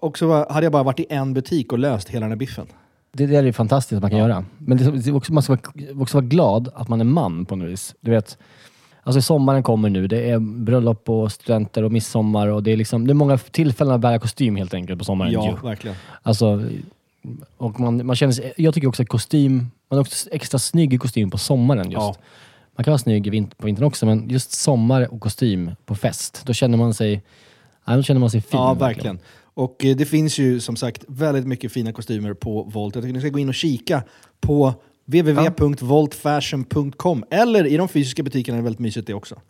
Och 0.00 0.18
så 0.18 0.28
bara, 0.28 0.52
hade 0.52 0.66
jag 0.66 0.72
bara 0.72 0.82
varit 0.82 1.00
i 1.00 1.06
en 1.08 1.34
butik 1.34 1.72
och 1.72 1.78
löst 1.78 2.08
hela 2.08 2.20
den 2.20 2.30
här 2.30 2.36
biffen. 2.36 2.66
Det, 3.12 3.26
det 3.26 3.36
är 3.36 3.42
ju 3.42 3.52
fantastiskt 3.52 3.96
att 3.96 4.02
man 4.02 4.10
kan 4.10 4.18
göra. 4.20 4.44
Men 4.58 4.76
det, 4.78 4.90
det 4.90 5.12
också, 5.12 5.32
man 5.32 5.42
ska 5.42 5.58
också 6.00 6.16
vara 6.16 6.26
glad 6.26 6.68
att 6.74 6.88
man 6.88 7.00
är 7.00 7.04
man 7.04 7.44
på 7.46 7.56
något 7.56 7.68
vis. 7.68 7.94
Du 8.00 8.10
vet, 8.10 8.38
alltså 9.06 9.22
sommaren 9.22 9.62
kommer 9.62 9.90
nu. 9.90 10.06
Det 10.06 10.30
är 10.30 10.38
bröllop 10.38 11.08
och 11.08 11.32
studenter 11.32 11.82
och 11.82 11.92
midsommar. 11.92 12.48
Och 12.48 12.62
det, 12.62 12.72
är 12.72 12.76
liksom, 12.76 13.06
det 13.06 13.12
är 13.12 13.14
många 13.14 13.38
tillfällen 13.38 13.94
att 13.94 14.00
bära 14.00 14.18
kostym 14.18 14.56
helt 14.56 14.74
enkelt 14.74 14.98
på 14.98 15.04
sommaren. 15.04 15.32
Ja, 15.32 15.46
ju. 15.46 15.68
verkligen. 15.68 15.96
Alltså, 16.22 16.62
och 17.56 17.80
man, 17.80 18.06
man 18.06 18.16
känner 18.16 18.32
sig, 18.32 18.52
jag 18.56 18.74
tycker 18.74 18.88
också 18.88 19.02
att 19.02 19.08
kostym, 19.08 19.70
man 19.90 19.98
är 19.98 20.00
också 20.00 20.30
extra 20.32 20.58
snygg 20.58 20.94
i 20.94 20.98
kostym 20.98 21.30
på 21.30 21.38
sommaren 21.38 21.90
just. 21.90 21.96
Ja. 21.96 22.16
Man 22.76 22.84
kan 22.84 22.90
vara 22.90 22.98
snygg 22.98 23.52
på 23.56 23.66
vintern 23.66 23.84
också, 23.84 24.06
men 24.06 24.28
just 24.28 24.52
sommar 24.52 25.14
och 25.14 25.20
kostym 25.20 25.70
på 25.84 25.94
fest, 25.94 26.42
då 26.46 26.52
känner 26.52 26.78
man 26.78 26.94
sig, 26.94 27.22
då 27.86 28.02
känner 28.02 28.20
man 28.20 28.30
sig 28.30 28.40
fin. 28.40 28.60
Ja, 28.60 28.74
verkligen. 28.74 29.18
Och 29.54 29.84
eh, 29.84 29.96
det 29.96 30.06
finns 30.06 30.38
ju 30.38 30.60
som 30.60 30.76
sagt 30.76 31.04
väldigt 31.08 31.46
mycket 31.46 31.72
fina 31.72 31.92
kostymer 31.92 32.34
på 32.34 32.62
Volt. 32.62 32.94
Jag 32.94 33.04
tycker 33.04 33.14
ni 33.14 33.20
ska 33.20 33.28
gå 33.28 33.38
in 33.38 33.48
och 33.48 33.54
kika 33.54 34.02
på 34.40 34.74
www.voltfashion.com 35.06 37.24
eller 37.30 37.66
i 37.66 37.76
de 37.76 37.88
fysiska 37.88 38.22
butikerna 38.22 38.58
är 38.58 38.62
det 38.62 38.64
väldigt 38.64 38.80
mysigt 38.80 39.06
det 39.06 39.14
också. 39.14 39.40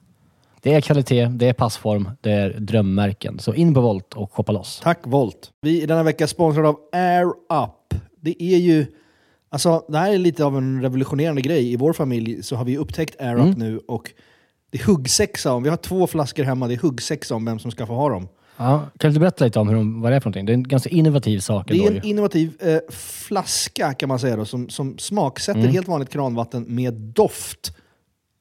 Det 0.61 0.74
är 0.74 0.80
kvalitet, 0.80 1.26
det 1.26 1.48
är 1.48 1.52
passform, 1.52 2.11
det 2.20 2.32
är 2.32 2.50
drömmärken. 2.50 3.38
Så 3.38 3.54
in 3.54 3.74
på 3.74 3.80
Volt 3.80 4.14
och 4.14 4.32
shoppa 4.32 4.52
loss. 4.52 4.80
Tack 4.82 4.98
Volt! 5.04 5.50
Vi 5.61 5.82
är 5.82 5.86
denna 5.86 6.02
vecka 6.02 6.26
sponsrade 6.26 6.68
av 6.68 6.76
Air 6.92 7.26
Up. 7.64 8.00
Det 8.20 8.42
är 8.42 8.59
ju... 8.59 8.86
Alltså, 9.48 9.84
det 9.88 9.98
här 9.98 10.12
är 10.12 10.18
lite 10.18 10.44
av 10.44 10.57
en 10.57 10.82
revolutionerande 10.82 11.42
grej. 11.42 11.72
I 11.72 11.76
vår 11.76 11.92
familj 11.92 12.42
så 12.42 12.57
har 12.57 12.64
vi 12.64 12.78
upptäckt 12.78 13.20
AirUp 13.20 13.44
Mm. 13.44 13.59
nu 13.59 13.80
och 13.88 14.11
det 14.70 14.80
är 14.80 14.84
huggsexa 14.84 15.52
om. 15.52 15.62
Vi 15.62 15.68
har 15.68 15.76
två 15.76 16.07
flaskor 16.07 16.44
hemma, 16.44 16.68
det 16.68 16.74
är 16.74 16.78
huggsexa 16.78 17.34
om 17.34 17.44
vem 17.44 17.59
som 17.59 17.70
ska 17.70 17.86
få 17.86 17.94
ha 17.94 18.09
dem. 18.09 18.28
Ja, 18.57 18.86
kan 18.98 19.12
du 19.12 19.20
berätta 19.20 19.44
lite 19.44 19.59
om 19.59 19.68
hur 19.68 19.76
de, 19.76 20.00
vad 20.00 20.12
det 20.12 20.16
är 20.16 20.20
för 20.20 20.30
någonting? 20.30 20.46
Det 20.46 20.52
är 20.52 20.54
en 20.54 20.62
ganska 20.62 20.88
innovativ 20.90 21.38
sak 21.38 21.68
Det 21.68 21.76
är 21.76 21.90
en 21.90 22.04
innovativ 22.04 22.52
eh, 22.61 22.78
flaska 22.94 23.92
kan 23.94 24.09
man 24.09 24.18
säga 24.18 24.36
då, 24.36 24.44
som, 24.44 24.68
som 24.68 24.98
smaksätter 24.98 25.61
Mm. 25.61 25.72
helt 25.72 25.88
vanligt 25.88 26.11
kranvatten 26.11 26.64
med 26.68 26.94
doft. 26.94 27.72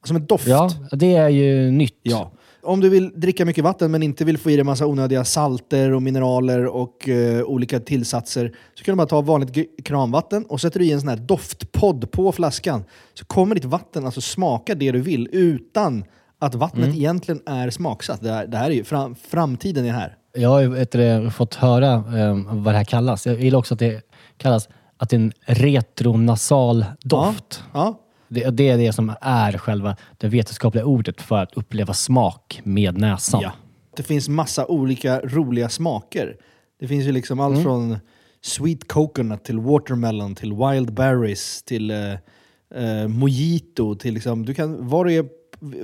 Som 0.05 0.16
en 0.16 0.26
doft. 0.26 0.47
Ja, 0.47 0.70
det 0.91 1.16
är 1.16 1.30
ju 1.30 1.72
nytt. 1.72 1.99
Ja. 2.01 2.32
Om 2.63 2.80
du 2.80 2.89
vill 2.89 3.11
dricka 3.16 3.45
mycket 3.45 3.63
vatten 3.63 3.91
men 3.91 4.03
inte 4.03 4.26
vill 4.26 4.38
få 4.38 4.51
i 4.51 4.55
dig 4.55 4.63
massa 4.63 4.86
onödiga 4.86 5.26
salter 5.26 5.91
och 5.91 6.01
mineraler 6.01 6.66
och 6.66 7.09
eh, 7.09 7.43
olika 7.43 7.80
tillsatser 7.80 8.55
så 8.74 8.84
kan 8.84 8.93
du 8.93 8.97
bara 8.97 9.07
ta 9.07 9.22
vanligt 9.22 9.84
kranvatten 9.84 10.45
och 10.45 10.61
sätter 10.61 10.80
du 10.80 10.86
i 10.86 10.91
en 10.91 10.99
sån 10.99 11.09
här 11.09 11.18
doftpodd 11.18 12.11
på 12.11 12.32
flaskan 12.32 12.84
så 13.13 13.26
kommer 13.26 13.55
ditt 13.55 13.66
vatten 13.66 14.05
alltså 14.05 14.22
smaka 14.22 14.76
det 14.76 14.91
du 14.91 15.01
vill 15.01 15.30
utan 15.32 16.03
att 16.46 16.56
vattnet 16.56 16.86
Mm. 16.86 16.96
egentligen 16.98 17.41
är 17.46 17.70
smaksatt. 17.70 18.22
Det 18.22 18.32
här, 18.32 18.48
det 18.48 18.58
här 18.58 18.70
är 18.70 18.74
ju 18.76 18.84
fram, 18.84 19.16
framtiden 19.16 19.86
är 19.86 19.91
här. 19.93 20.18
Jag 20.34 20.50
har 20.50 20.60
ju 20.62 20.86
det, 20.91 21.32
fått 21.32 21.56
höra 21.56 21.93
eh, 21.93 22.38
vad 22.46 22.74
det 22.74 22.78
här 22.78 22.84
kallas. 22.84 23.26
Jag 23.26 23.41
gillar 23.41 23.60
också 23.60 23.74
att 23.74 23.80
det 23.80 24.02
kallas 24.38 24.70
att 24.98 25.10
det 25.10 25.16
är 25.16 25.20
en 25.20 25.32
retronasal 25.46 26.86
doft. 27.04 27.64
Ja. 27.74 28.02
Det, 28.28 28.50
det 28.50 28.70
är 28.70 28.78
det 28.78 28.93
som 28.93 29.14
är 29.22 29.58
själva 29.58 29.96
det 30.18 30.28
vetenskapliga 30.28 30.86
ordet 30.86 31.22
för 31.22 31.38
att 31.38 31.54
uppleva 31.54 31.93
smak 31.93 32.62
med 32.64 32.98
näsan. 32.98 33.41
Ja. 33.43 33.52
Det 33.98 34.04
finns 34.04 34.30
massa 34.30 34.66
olika 34.66 35.20
roliga 35.20 35.70
smaker. 35.70 36.38
Det 36.80 36.88
finns 36.88 37.06
ju 37.06 37.12
liksom 37.12 37.39
Mm. 37.39 37.52
allt 37.54 37.64
från 37.64 37.98
sweet 38.43 38.88
coconut 38.88 39.43
till 39.43 39.60
watermelon 39.60 40.36
till 40.36 40.54
wild 40.54 40.93
berries 40.93 41.64
till 41.64 41.91
eh, 41.91 41.98
eh, 42.76 43.08
mojito. 43.08 43.96
Till 43.96 44.14
liksom, 44.14 44.46
du 44.46 44.54
kan, 44.54 44.88
vad 44.88 45.06
du 45.06 45.14
är, 45.14 45.26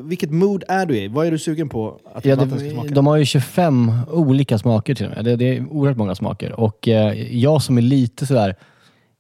vilket 0.02 0.32
mood 0.32 0.64
är 0.68 0.86
du 0.86 0.98
i? 0.98 1.08
Vad 1.08 1.28
är 1.28 1.32
du 1.32 1.40
sugen 1.40 1.70
på 1.70 2.00
att 2.14 2.26
Ja, 2.26 2.36
vatten 2.36 2.50
ska 2.60 2.64
det, 2.68 2.72
smaka? 2.72 2.90
de 2.94 3.08
har 3.08 3.18
ju 3.18 3.26
25 3.26 3.92
olika 4.12 4.58
smaker 4.58 4.96
till 4.96 5.06
och 5.06 5.12
med. 5.12 5.26
Det, 5.26 5.36
det 5.36 5.58
är 5.58 5.68
oerhört 5.72 5.98
många 5.98 6.16
smaker. 6.16 6.60
Och 6.60 6.88
eh, 6.88 7.36
jag 7.38 7.62
som 7.62 7.78
är 7.78 7.82
lite 7.82 8.26
sådär... 8.26 8.56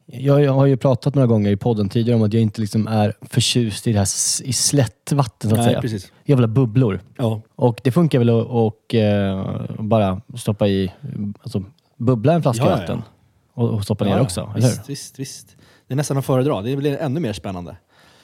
Jag, 0.05 0.41
jag 0.43 0.53
har 0.53 0.65
ju 0.65 0.77
pratat 0.77 1.15
några 1.15 1.27
gånger 1.27 1.51
i 1.51 1.55
podden 1.57 1.89
tidigare 1.89 2.15
om 2.19 2.23
att 2.23 2.33
jag 2.33 2.41
inte 2.41 2.61
liksom 2.61 2.87
är 2.87 3.13
förtjust 3.21 3.87
i 3.87 3.91
det 3.91 3.97
här 3.99 4.07
i 4.43 4.53
slättvatten 4.53 5.49
så 5.49 5.55
att 5.55 5.59
Nej, 5.59 5.69
säga. 5.69 5.81
precis. 5.81 6.11
Jag 6.23 6.35
vill 6.37 6.43
ha 6.43 6.47
bubblor. 6.53 6.99
Ja. 7.17 7.41
Och 7.55 7.81
det 7.83 7.91
funkar 7.91 8.19
väl 8.19 8.29
att 8.29 8.47
och, 8.49 8.95
eh, 8.95 9.45
bara 9.79 10.21
stoppa 10.35 10.67
i, 10.67 10.91
alltså 11.41 11.63
bubbla 11.97 12.33
en 12.33 12.41
flaska 12.41 12.63
Ja, 12.65 12.69
vatten 12.69 13.01
och, 13.53 13.69
och 13.69 13.83
stoppa 13.83 14.05
ner 14.05 14.21
också, 14.21 14.41
eller 14.55 14.67
hur? 14.67 14.75
visst, 14.75 14.89
visst, 14.89 15.19
visst. 15.19 15.55
Det 15.87 15.93
är 15.93 15.95
nästan 15.95 16.17
att 16.17 16.25
föredra. 16.25 16.61
Det 16.61 16.75
blir 16.75 16.97
ännu 16.97 17.19
mer 17.19 17.33
spännande. 17.33 17.75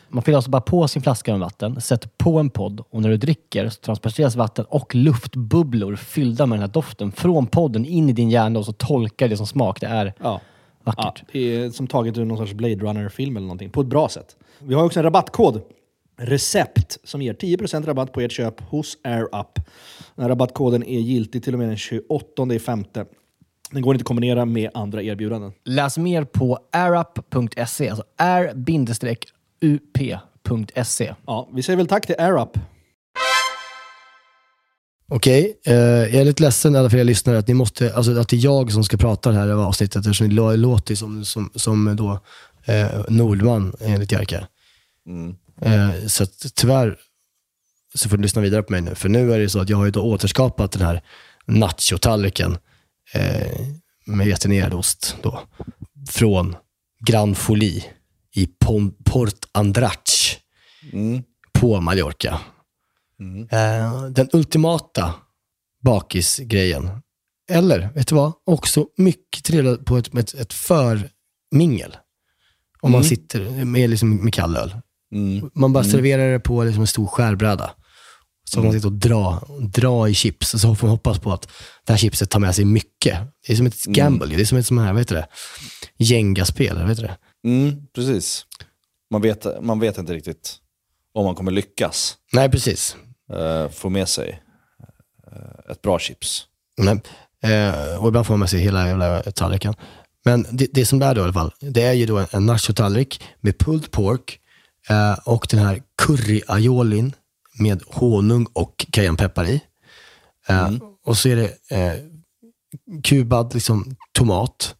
Man 0.09 0.23
fyller 0.23 0.35
alltså 0.35 0.51
bara 0.51 0.61
på 0.61 0.87
sin 0.87 1.01
flaska 1.01 1.31
med 1.31 1.39
vatten, 1.39 1.81
sätter 1.81 2.09
på 2.17 2.39
en 2.39 2.49
podd 2.49 2.83
och 2.89 3.01
när 3.01 3.09
du 3.09 3.17
dricker 3.17 3.69
så 3.69 3.79
transporteras 3.81 4.35
vatten 4.35 4.65
och 4.69 4.95
luftbubblor 4.95 5.95
fyllda 5.95 6.45
med 6.45 6.55
den 6.59 6.61
här 6.61 6.73
doften 6.73 7.11
från 7.11 7.47
podden 7.47 7.85
in 7.85 8.09
i 8.09 8.13
din 8.13 8.29
hjärna 8.29 8.59
och 8.59 8.65
så 8.65 8.73
tolkar 8.73 9.27
det 9.27 9.37
som 9.37 9.47
smak. 9.47 9.81
Det 9.81 9.87
är 9.87 10.13
Ja. 10.23 10.41
vackert. 10.83 11.23
Ja, 11.27 11.29
det 11.31 11.39
är 11.55 11.69
som 11.69 11.87
taget 11.87 12.17
ur 12.17 12.25
någon 12.25 12.37
sorts 12.37 12.53
Blade 12.53 12.75
Runner-film 12.75 13.37
eller 13.37 13.47
någonting. 13.47 13.69
På 13.69 13.81
ett 13.81 13.87
bra 13.87 14.09
sätt. 14.09 14.35
Vi 14.59 14.73
har 14.73 14.83
också 14.85 14.99
en 14.99 15.03
rabattkod. 15.03 15.61
Recept 16.19 16.97
som 17.03 17.21
ger 17.21 17.33
10% 17.33 17.85
rabatt 17.85 18.11
på 18.13 18.21
ert 18.21 18.31
köp 18.31 18.61
hos 18.61 18.97
AirUp. 19.03 19.55
Den 20.15 20.23
här 20.23 20.29
rabattkoden 20.29 20.83
är 20.83 20.99
giltig 20.99 21.43
till 21.43 21.53
och 21.53 21.59
med 21.59 21.67
den 21.67 21.77
28 21.77 22.53
i 22.53 22.59
femte. 22.59 23.05
Den 23.71 23.81
går 23.81 23.95
inte 23.95 24.01
att 24.01 24.07
kombinera 24.07 24.45
med 24.45 24.69
andra 24.73 25.01
erbjudanden. 25.03 25.51
Läs 25.65 25.97
mer 25.97 26.23
på 26.23 26.59
airup.se, 26.71 27.89
alltså 27.89 28.03
r-up.se. 29.61 31.15
Ja, 31.25 31.49
vi 31.53 31.63
säger 31.63 31.77
väl 31.77 31.87
tack 31.87 32.05
till 32.07 32.15
AirUp. 32.19 32.59
Okej, 35.09 35.59
eh, 35.65 35.75
jag 35.75 36.13
är 36.13 36.25
lite 36.25 36.43
ledsen 36.43 36.75
alla 36.75 36.89
för 36.89 36.97
er 36.97 37.03
lyssnare 37.03 37.37
att, 37.37 37.47
ni 37.47 37.53
måste, 37.53 37.95
alltså, 37.95 38.19
att 38.19 38.29
det 38.29 38.35
är 38.35 38.43
jag 38.43 38.71
som 38.71 38.83
ska 38.83 38.97
prata 38.97 39.31
det 39.31 39.37
här 39.37 39.49
avsnittet 39.49 39.95
eftersom 39.95 40.29
det 40.29 40.35
lå- 40.35 40.55
låter 40.55 40.95
som, 40.95 41.25
som, 41.25 41.51
som 41.55 41.95
då, 41.95 42.19
eh, 42.65 42.87
Nordman 43.09 43.73
enligt 43.79 44.11
Jerka. 44.11 44.47
Eh, 45.61 46.07
så 46.07 46.23
att, 46.23 46.45
tyvärr 46.55 46.97
så 47.95 48.09
får 48.09 48.17
du 48.17 48.23
lyssna 48.23 48.41
vidare 48.41 48.63
på 48.63 48.71
mig 48.71 48.81
nu. 48.81 48.95
För 48.95 49.09
nu 49.09 49.33
är 49.33 49.39
det 49.39 49.49
så 49.49 49.59
att 49.59 49.69
jag 49.69 49.77
har 49.77 49.85
ju 49.85 49.91
då 49.91 50.01
återskapat 50.01 50.71
den 50.71 50.81
här 50.81 51.01
nachotallriken 51.45 52.57
eh, 53.13 53.59
med 54.05 54.27
getinerad 54.27 54.73
ost 54.73 55.15
då, 55.21 55.39
från 56.09 56.55
Grand 57.05 57.37
Folie 57.37 57.83
i 58.37 58.47
Port 59.05 59.45
Andrach 59.51 60.39
på 61.53 61.81
Mallorca. 61.81 62.39
Eh, 63.51 64.03
den 64.03 64.29
ultimata 64.33 65.13
bakisgrejen. 65.83 66.89
Eller, 67.51 67.89
vet 67.95 68.07
du 68.07 68.15
vad? 68.15 68.33
Också 68.45 68.85
mycket 68.97 69.43
trevligt 69.43 69.85
på 69.85 69.97
ett, 69.97 70.15
ett, 70.15 70.33
ett 70.33 70.53
förmingel. 70.53 71.97
Om 72.81 72.91
man 72.91 73.01
Mm. 73.01 73.09
sitter 73.09 73.65
med, 73.65 73.89
liksom, 73.89 74.15
med 74.15 74.33
kall 74.33 74.57
öl. 74.57 74.75
Mm. 75.13 75.49
Man 75.55 75.73
bara 75.73 75.83
Mm. 75.83 75.91
serverar 75.91 76.31
det 76.31 76.39
på 76.39 76.63
liksom, 76.63 76.81
en 76.81 76.87
stor 76.87 77.07
skärbräda. 77.07 77.71
Så 78.49 78.55
får 78.57 78.63
man 78.63 78.73
sitta 78.73 78.87
och 78.87 78.93
dra, 78.93 79.47
dra 79.73 80.09
i 80.09 80.13
chips. 80.13 80.53
Och 80.53 80.59
så 80.59 80.75
får 80.75 80.87
man 80.87 80.91
hoppas 80.95 81.19
på 81.19 81.33
att 81.33 81.49
det 81.85 81.93
här 81.93 81.97
chipset 81.97 82.29
tar 82.29 82.39
med 82.39 82.55
sig 82.55 82.65
mycket. 82.65 83.19
Det 83.47 83.53
är 83.53 83.57
som 83.57 83.65
ett 83.65 83.83
gamble. 83.85 84.35
Det 84.35 84.41
är 84.41 84.45
som 84.45 84.57
ett 84.57 84.65
sånt 84.67 84.81
här, 84.81 84.93
vad 84.93 85.01
heter 85.01 85.15
det? 85.15 85.27
Jenga-spel, 85.97 86.77
vad 86.77 86.89
heter 86.89 87.03
det? 87.03 87.17
Mm, 87.45 87.87
precis. 87.95 88.45
Man 89.11 89.21
vet, 89.21 89.63
man 89.63 89.79
vet 89.79 89.97
inte 89.97 90.13
riktigt 90.13 90.55
om 91.13 91.25
man 91.25 91.35
kommer 91.35 91.51
lyckas 91.51 92.17
Nej, 92.33 92.49
precis. 92.51 92.95
eh, 93.33 93.69
få 93.69 93.89
med 93.89 94.09
sig 94.09 94.41
eh, 95.31 95.71
ett 95.71 95.81
bra 95.81 95.99
chips. 95.99 96.45
Nej. 96.77 97.01
Eh, 97.43 98.01
och 98.03 98.07
ibland 98.07 98.27
får 98.27 98.33
man 98.33 98.39
med 98.39 98.49
sig 98.49 98.59
hela 98.59 98.87
jävla 98.87 99.21
tallriken. 99.21 99.73
Men 100.25 100.45
det, 100.51 100.67
det 100.73 100.85
som 100.85 100.99
det 100.99 101.05
är 101.05 101.15
då 101.15 101.21
i 101.21 101.23
alla 101.23 101.33
fall, 101.33 101.51
det 101.59 101.81
är 101.83 101.93
ju 101.93 102.05
då 102.05 102.17
en, 102.17 102.27
en 102.31 102.45
nachotallrik 102.45 103.23
med 103.39 103.57
pulled 103.57 103.91
pork 103.91 104.39
eh, 104.89 105.13
och 105.13 105.47
den 105.49 105.59
här 105.59 105.81
curry 105.97 106.41
aiolin 106.47 107.13
med 107.59 107.83
honung 107.87 108.47
och 108.53 108.85
cayennepeppar 108.91 109.45
i. 109.49 109.61
Eh, 110.47 110.71
Och 111.05 111.17
så 111.17 111.29
är 111.29 111.35
det 111.35 111.75
eh, 111.77 111.93
kubad 113.03 113.53
liksom, 113.53 113.95
tomat, 114.11 114.75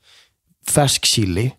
färsk 0.68 1.06
chili, 1.06 1.52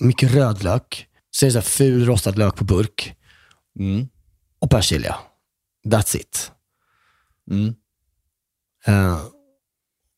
mycket 0.00 0.34
rödlök, 0.34 1.06
så 1.30 1.44
är 1.44 1.48
det 1.48 1.52
så 1.52 1.58
här 1.58 1.64
ful 1.64 2.06
rostad 2.06 2.38
lök 2.38 2.56
på 2.56 2.64
burk 2.64 3.14
och 4.58 4.70
persilja. 4.70 5.16
That's 5.86 6.16
it. 6.16 6.52
Eh, 8.86 9.20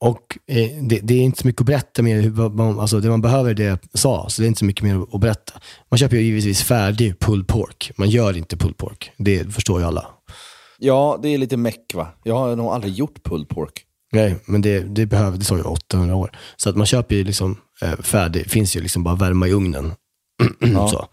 och 0.00 0.38
eh, 0.46 0.82
det, 0.82 1.00
det 1.02 1.14
är 1.14 1.20
inte 1.20 1.40
så 1.40 1.46
mycket 1.46 1.60
att 1.60 1.66
berätta 1.66 2.02
mer. 2.02 2.80
alltså 2.80 3.00
det 3.00 3.10
man 3.10 3.20
behöver 3.20 3.54
det 3.54 3.64
jag 3.64 3.78
sa, 3.94 4.28
så 4.28 4.42
det 4.42 4.46
är 4.46 4.48
inte 4.48 4.58
så 4.58 4.64
mycket 4.64 4.84
mer 4.84 5.06
att 5.12 5.20
berätta. 5.20 5.60
Man 5.90 5.98
köper 5.98 6.16
ju 6.16 6.22
givetvis 6.22 6.62
färdig 6.62 7.18
pulled 7.20 7.48
pork. 7.48 7.92
Man 7.96 8.10
gör 8.10 8.36
inte 8.36 8.56
pulled 8.56 8.76
pork. 8.76 9.12
Det 9.16 9.54
förstår 9.54 9.80
ju 9.80 9.86
alla. 9.86 10.06
Ja, 10.78 11.18
det 11.22 11.28
är 11.28 11.38
lite 11.38 11.56
meck 11.56 11.94
va? 11.94 12.08
Jag 12.24 12.38
har 12.38 12.56
nog 12.56 12.66
aldrig 12.66 12.94
gjort 12.94 13.22
pulled 13.24 13.48
pork. 13.48 13.86
Nej, 14.12 14.36
men 14.44 14.62
det, 14.62 14.80
det 14.80 15.06
behöver, 15.06 15.38
det 15.38 15.44
sa 15.44 15.56
ju 15.56 15.62
800 15.62 16.14
år. 16.14 16.30
Så 16.56 16.70
att 16.70 16.76
man 16.76 16.86
köper 16.86 17.14
ju 17.14 17.24
liksom 17.24 17.60
eh, 17.82 17.96
färdig, 17.96 18.50
finns 18.50 18.76
ju 18.76 18.80
liksom 18.80 19.04
bara 19.04 19.14
värma 19.14 19.48
i 19.48 19.52
ugnen. 19.52 19.94
Ja. 20.58 20.88
så. 20.88 21.08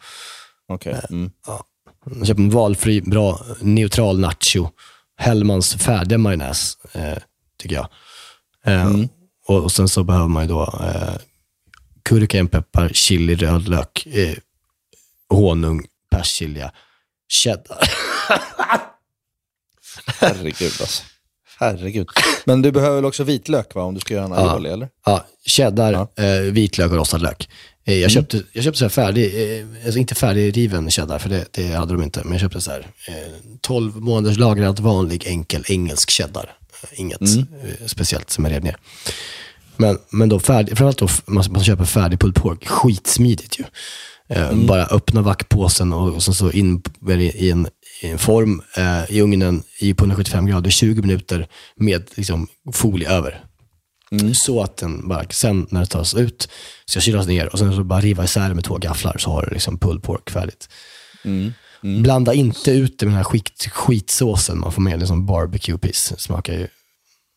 Okej. 0.68 1.02
Mm. 1.10 1.32
Ja. 1.48 1.66
Man 2.06 2.26
köper 2.26 2.42
en 2.42 2.50
valfri, 2.50 3.02
bra, 3.02 3.42
neutral 3.60 4.20
nacho. 4.20 4.70
Hellmans 5.18 5.76
färdiga 5.76 6.18
majonnäs, 6.18 6.78
eh, 6.94 7.18
tycker 7.62 7.76
jag. 7.76 7.88
Eh, 8.66 8.92
och, 9.48 9.64
och 9.64 9.72
sen 9.72 9.90
så 9.90 10.04
behöver 10.04 10.28
man 10.28 10.44
ju 10.44 10.50
då 10.50 10.62
eh, 10.64 11.16
curry, 12.04 12.28
cayennepeppar, 12.28 12.90
chili, 12.90 13.36
rödlök, 13.36 14.06
eh, 14.08 14.38
honung, 15.30 15.86
persilja, 16.12 16.72
cheddar. 17.30 17.80
Herregud 20.20 20.72
alltså. 20.82 21.04
Herregud. 21.60 22.08
Men 22.46 22.62
du 22.62 22.72
behöver 22.72 22.96
väl 22.96 23.06
också 23.06 23.24
vitlök 23.24 23.76
va? 23.76 23.84
Om 23.84 23.94
du 23.94 24.00
ska 24.00 24.14
göra 24.14 24.26
en 24.26 24.34
aioli 24.34 24.70
eller? 24.70 24.90
Ja, 25.06 25.26
cheddar, 25.46 26.08
Eh, 26.16 26.42
vitlök 26.42 26.92
och 26.92 26.98
rostad 26.98 27.18
lök. 27.22 27.50
Eh, 27.86 27.96
jag, 27.98 28.12
köpte, 28.12 28.44
jag 28.54 28.64
köpte 28.64 28.78
så 28.80 28.86
här 28.86 28.90
färdig, 28.90 29.60
eh, 29.60 29.66
alltså 29.86 30.00
inte 30.00 30.16
färdigriven 30.16 30.90
cheddar, 30.92 31.20
för 31.20 31.30
det, 31.30 31.46
det 31.52 31.68
hade 31.68 31.94
de 31.94 32.04
inte. 32.04 32.22
Men 32.24 32.32
jag 32.32 32.42
köpte 32.42 32.62
så 32.62 32.72
här 32.72 32.88
eh, 33.08 33.14
12 33.62 34.02
månaders 34.02 34.38
lagrad 34.38 34.80
vanlig 34.80 35.28
enkel 35.28 35.64
engelsk 35.68 36.10
cheddar. 36.12 36.56
Eh, 36.84 37.00
Inget 37.00 37.22
eh, 37.22 37.86
speciellt 37.86 38.30
som 38.30 38.46
jag 38.46 38.54
rev 38.54 38.64
ner. 38.64 38.78
Men, 39.78 39.98
men 40.10 40.30
då 40.30 40.40
färdig, 40.40 40.78
framförallt 40.78 40.98
då 40.98 41.08
man, 41.34 41.44
man 41.52 41.64
köper 41.64 41.86
färdig 41.86 42.20
pulled 42.20 42.36
pork, 42.36 42.68
skitsmidigt 42.68 43.60
ju. 43.60 43.64
Eh, 44.30 44.54
Bara 44.54 44.86
öppna 44.86 45.22
vackpåsen 45.22 45.94
och, 45.94 46.16
och 46.16 46.24
sen 46.24 46.34
så 46.34 46.52
in 46.52 46.82
i 47.10 47.50
en, 47.52 47.68
i 48.02 48.08
en 48.08 48.18
form 48.20 48.62
eh, 48.78 49.12
i 49.12 49.22
ugnen 49.22 49.64
i, 49.80 49.94
på 49.94 50.04
175 50.04 50.46
grader 50.46 50.70
20 50.70 51.02
minuter 51.02 51.48
med 51.76 52.10
liksom, 52.16 52.48
folie 52.74 53.10
över. 53.10 53.44
Så 54.34 54.62
att 54.62 54.78
den 54.78 55.08
bara, 55.08 55.26
sen 55.30 55.68
när 55.70 55.80
det 55.80 55.86
tas 55.86 56.14
ut, 56.16 56.50
ska 56.86 57.00
kylas 57.00 57.28
ner 57.28 57.48
och 57.54 57.60
sen 57.60 57.76
så 57.76 57.84
bara 57.84 58.02
riva 58.02 58.24
isär 58.24 58.50
det 58.50 58.56
med 58.56 58.64
två 58.64 58.78
gafflar 58.78 59.18
så 59.18 59.30
har 59.32 59.46
du 59.46 59.54
liksom 59.54 59.80
pulled 59.80 60.04
pork 60.04 60.30
färdigt. 60.30 60.70
Blanda 62.04 62.34
inte 62.34 62.72
ut 62.72 63.00
det 63.00 63.06
med 63.06 63.12
den 63.14 63.18
här 63.18 63.24
skit, 63.24 63.68
skitsåsen 63.72 64.60
man 64.60 64.72
får 64.72 64.82
med, 64.82 65.00
liksom 65.00 65.26
barbecue 65.26 65.78
piece. 65.78 66.16
Smakar 66.18 66.54
ju 66.54 66.68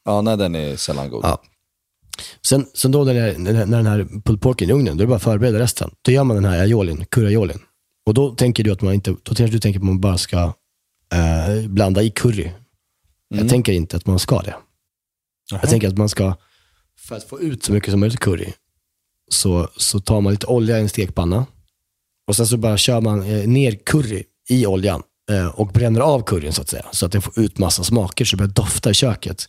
Ja, 0.05 0.21
nej 0.21 0.37
den 0.37 0.55
är 0.55 0.77
sällan 0.77 1.11
god. 1.11 1.25
Ja. 1.25 1.43
Sen, 2.47 2.67
sen 2.75 2.91
då 2.93 3.05
när, 3.05 3.15
det- 3.15 3.39
när, 3.39 3.67
den 3.67 3.87
här 3.87 4.23
pulled 4.25 4.41
porken 4.43 4.69
är 4.71 4.73
i 4.73 4.77
ugnen, 4.77 4.97
då 4.97 5.03
är 5.03 5.07
det 5.07 5.09
bara 5.09 5.17
att 5.17 5.23
förbereda 5.23 5.59
resten. 5.59 5.91
Då 6.03 6.13
gör 6.13 6.25
man 6.25 6.37
den 6.37 6.45
här 6.45 6.61
aiolin, 6.61 7.05
curryaiolin. 7.11 7.59
Och 8.07 8.15
då 8.15 8.35
tänker 8.35 8.65
du 8.65 8.73
att 8.73 8.83
man 8.83 8.95
inte, 8.95 9.11
då 9.11 9.35
kanske 9.35 9.57
du 9.57 9.59
tänker 9.59 9.81
att 9.81 9.85
man 9.87 10.01
bara 10.01 10.19
ska 10.19 10.53
eh, 11.15 11.69
blanda 11.69 12.03
i 12.03 12.11
curry. 12.11 12.51
Jag 13.29 13.49
tänker 13.49 13.73
inte 13.73 13.97
att 13.97 14.07
man 14.07 14.19
ska 14.19 14.43
det. 14.43 14.55
Jag 15.51 15.71
tänker 15.71 15.89
att 15.89 15.99
man 15.99 16.09
ska, 16.09 16.37
för 16.99 17.17
att 17.17 17.25
få 17.25 17.41
ut 17.41 17.65
så 17.65 17.73
mycket 17.73 17.91
som 17.91 18.01
möjligt 18.01 18.21
curry, 18.21 18.53
så, 19.31 19.69
så 19.77 20.01
tar 20.01 20.21
man 20.21 20.33
lite 20.33 20.47
olja 20.47 20.79
i 20.79 20.81
en 20.81 20.89
stekpanna 20.89 21.47
och 22.27 22.37
sen 22.37 22.47
så 22.47 22.57
bara 22.57 22.77
kör 22.77 23.01
man 23.01 23.23
eh, 23.23 23.49
ner 23.49 23.73
curry 23.73 24.23
i 24.49 24.67
oljan 24.67 25.03
eh, 25.31 25.47
och 25.47 25.67
bränner 25.67 26.01
av 26.01 26.23
curryn 26.23 26.53
så 26.53 26.63
att 26.63 26.69
säga. 26.69 26.85
Så 26.93 27.07
att 27.07 27.13
den 27.13 27.23
får 27.23 27.39
ut 27.39 27.59
massa 27.59 27.85
smaker 27.85 28.25
så 28.25 28.37
det 28.37 28.39
börjar 28.39 28.53
dofta 28.53 28.91
i 28.91 28.95
köket. 28.95 29.49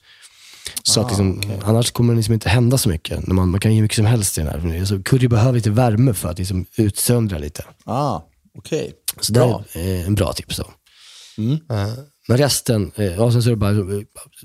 Så 0.84 1.02
att 1.02 1.08
liksom, 1.08 1.42
Annars 1.64 1.92
kommer 1.92 2.14
det 2.14 2.18
liksom 2.18 2.34
inte 2.34 2.50
hända 2.50 2.78
så 2.78 2.90
mycket. 2.90 3.28
Man, 3.28 3.50
man 3.50 3.60
kan 3.60 3.76
ge 3.76 3.82
mycket 3.82 3.96
som 3.96 4.06
helst 4.06 4.38
i 4.38 4.42
den 4.42 4.50
här. 4.50 4.80
Alltså, 4.80 5.04
curry 5.04 5.28
behöver 5.28 5.54
lite 5.54 5.70
värme 5.70 6.14
för 6.14 6.30
att 6.30 6.38
liksom 6.38 6.66
utsöndra 6.78 7.38
lite. 7.38 7.66
Ah, 7.86 8.22
okej. 8.58 8.94
Så 9.20 9.34
det 9.34 9.40
är 9.40 9.64
eh, 9.76 10.08
en 10.08 10.16
bra 10.16 10.34
tips 10.34 10.58
då. 10.58 10.72
Eh, 11.76 11.94
Men 12.28 12.38
resten, 12.38 12.92
eh, 12.96 13.22
och 13.22 13.32
sen 13.34 13.44
så 13.44 13.50
är 13.50 13.52
det 13.52 13.58
bara 13.58 14.04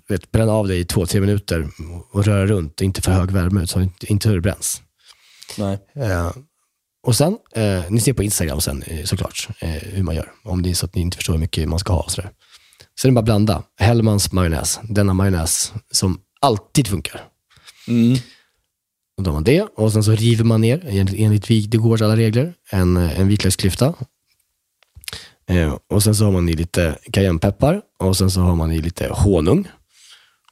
vet, 0.08 0.30
bränna 0.30 0.52
av 0.52 0.68
det 0.68 0.76
i 0.76 0.84
två, 0.84 1.06
tre 1.06 1.20
minuter 1.20 1.68
och 2.12 2.24
röra 2.24 2.46
runt. 2.46 2.80
Inte 2.80 3.02
för 3.02 3.12
hög 3.12 3.30
värme, 3.30 3.66
så 3.66 3.80
inte, 3.80 4.06
inte 4.12 4.28
hur 4.28 4.36
det 4.36 4.42
bränns. 4.42 4.82
Nej. 5.58 5.78
Eh, 5.96 6.32
och 7.06 7.16
sen, 7.16 7.36
eh, 7.54 7.84
ni 7.90 8.00
ser 8.00 8.12
på 8.12 8.22
Instagram 8.22 8.60
sen 8.60 8.84
såklart 9.04 9.48
eh, 9.60 9.70
hur 9.70 10.02
man 10.02 10.14
gör. 10.14 10.32
Om 10.44 10.62
det 10.62 10.70
är 10.70 10.74
så 10.74 10.86
att 10.86 10.94
ni 10.94 11.00
inte 11.00 11.16
förstår 11.16 11.32
hur 11.32 11.40
mycket 11.40 11.68
man 11.68 11.78
ska 11.78 11.92
ha. 11.92 12.08
Sådär. 12.08 12.30
Sen 13.00 13.08
är 13.08 13.12
det 13.12 13.14
bara 13.14 13.18
att 13.20 13.24
blanda. 13.24 13.62
Hellmans 13.80 14.32
majonnäs. 14.32 14.80
Denna 14.82 15.14
majonnäs 15.14 15.72
som 15.90 16.20
alltid 16.40 16.86
funkar. 16.88 17.24
Och 19.18 19.24
då 19.24 19.30
har 19.30 19.34
man 19.34 19.44
det 19.44 19.62
och 19.62 19.92
sen 19.92 20.04
så 20.04 20.12
river 20.12 20.44
man 20.44 20.60
ner, 20.60 20.84
enligt, 20.88 21.14
enligt 21.18 21.50
Wigdegårds 21.50 22.02
alla 22.02 22.16
regler, 22.16 22.54
en, 22.70 22.96
eh, 22.96 23.20
en 23.20 23.28
vitlöksklyfta. 23.28 23.94
Eh, 25.46 25.76
och 25.90 26.02
sen 26.02 26.14
så 26.14 26.24
har 26.24 26.32
man 26.32 26.48
i 26.48 26.52
lite 26.52 26.98
cayennepeppar 27.12 27.82
och 27.98 28.16
sen 28.16 28.30
så 28.30 28.40
har 28.40 28.54
man 28.54 28.72
i 28.72 28.80
lite 28.80 29.08
honung. 29.12 29.68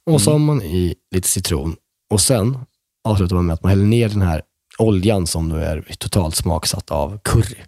Och 0.06 0.20
så 0.20 0.32
har 0.32 0.38
man 0.38 0.62
i 0.62 0.94
lite 1.10 1.28
citron. 1.28 1.76
Och 2.10 2.20
sen 2.20 2.58
avslutar 3.04 3.36
man 3.36 3.46
med 3.46 3.54
att 3.54 3.62
man 3.62 3.70
häller 3.70 3.84
ner 3.84 4.08
den 4.08 4.22
här 4.22 4.42
oljan 4.78 5.26
som 5.26 5.48
nu 5.48 5.64
är 5.64 5.84
totalt 5.98 6.36
smaksatt 6.36 6.90
av 6.90 7.18
curry. 7.24 7.58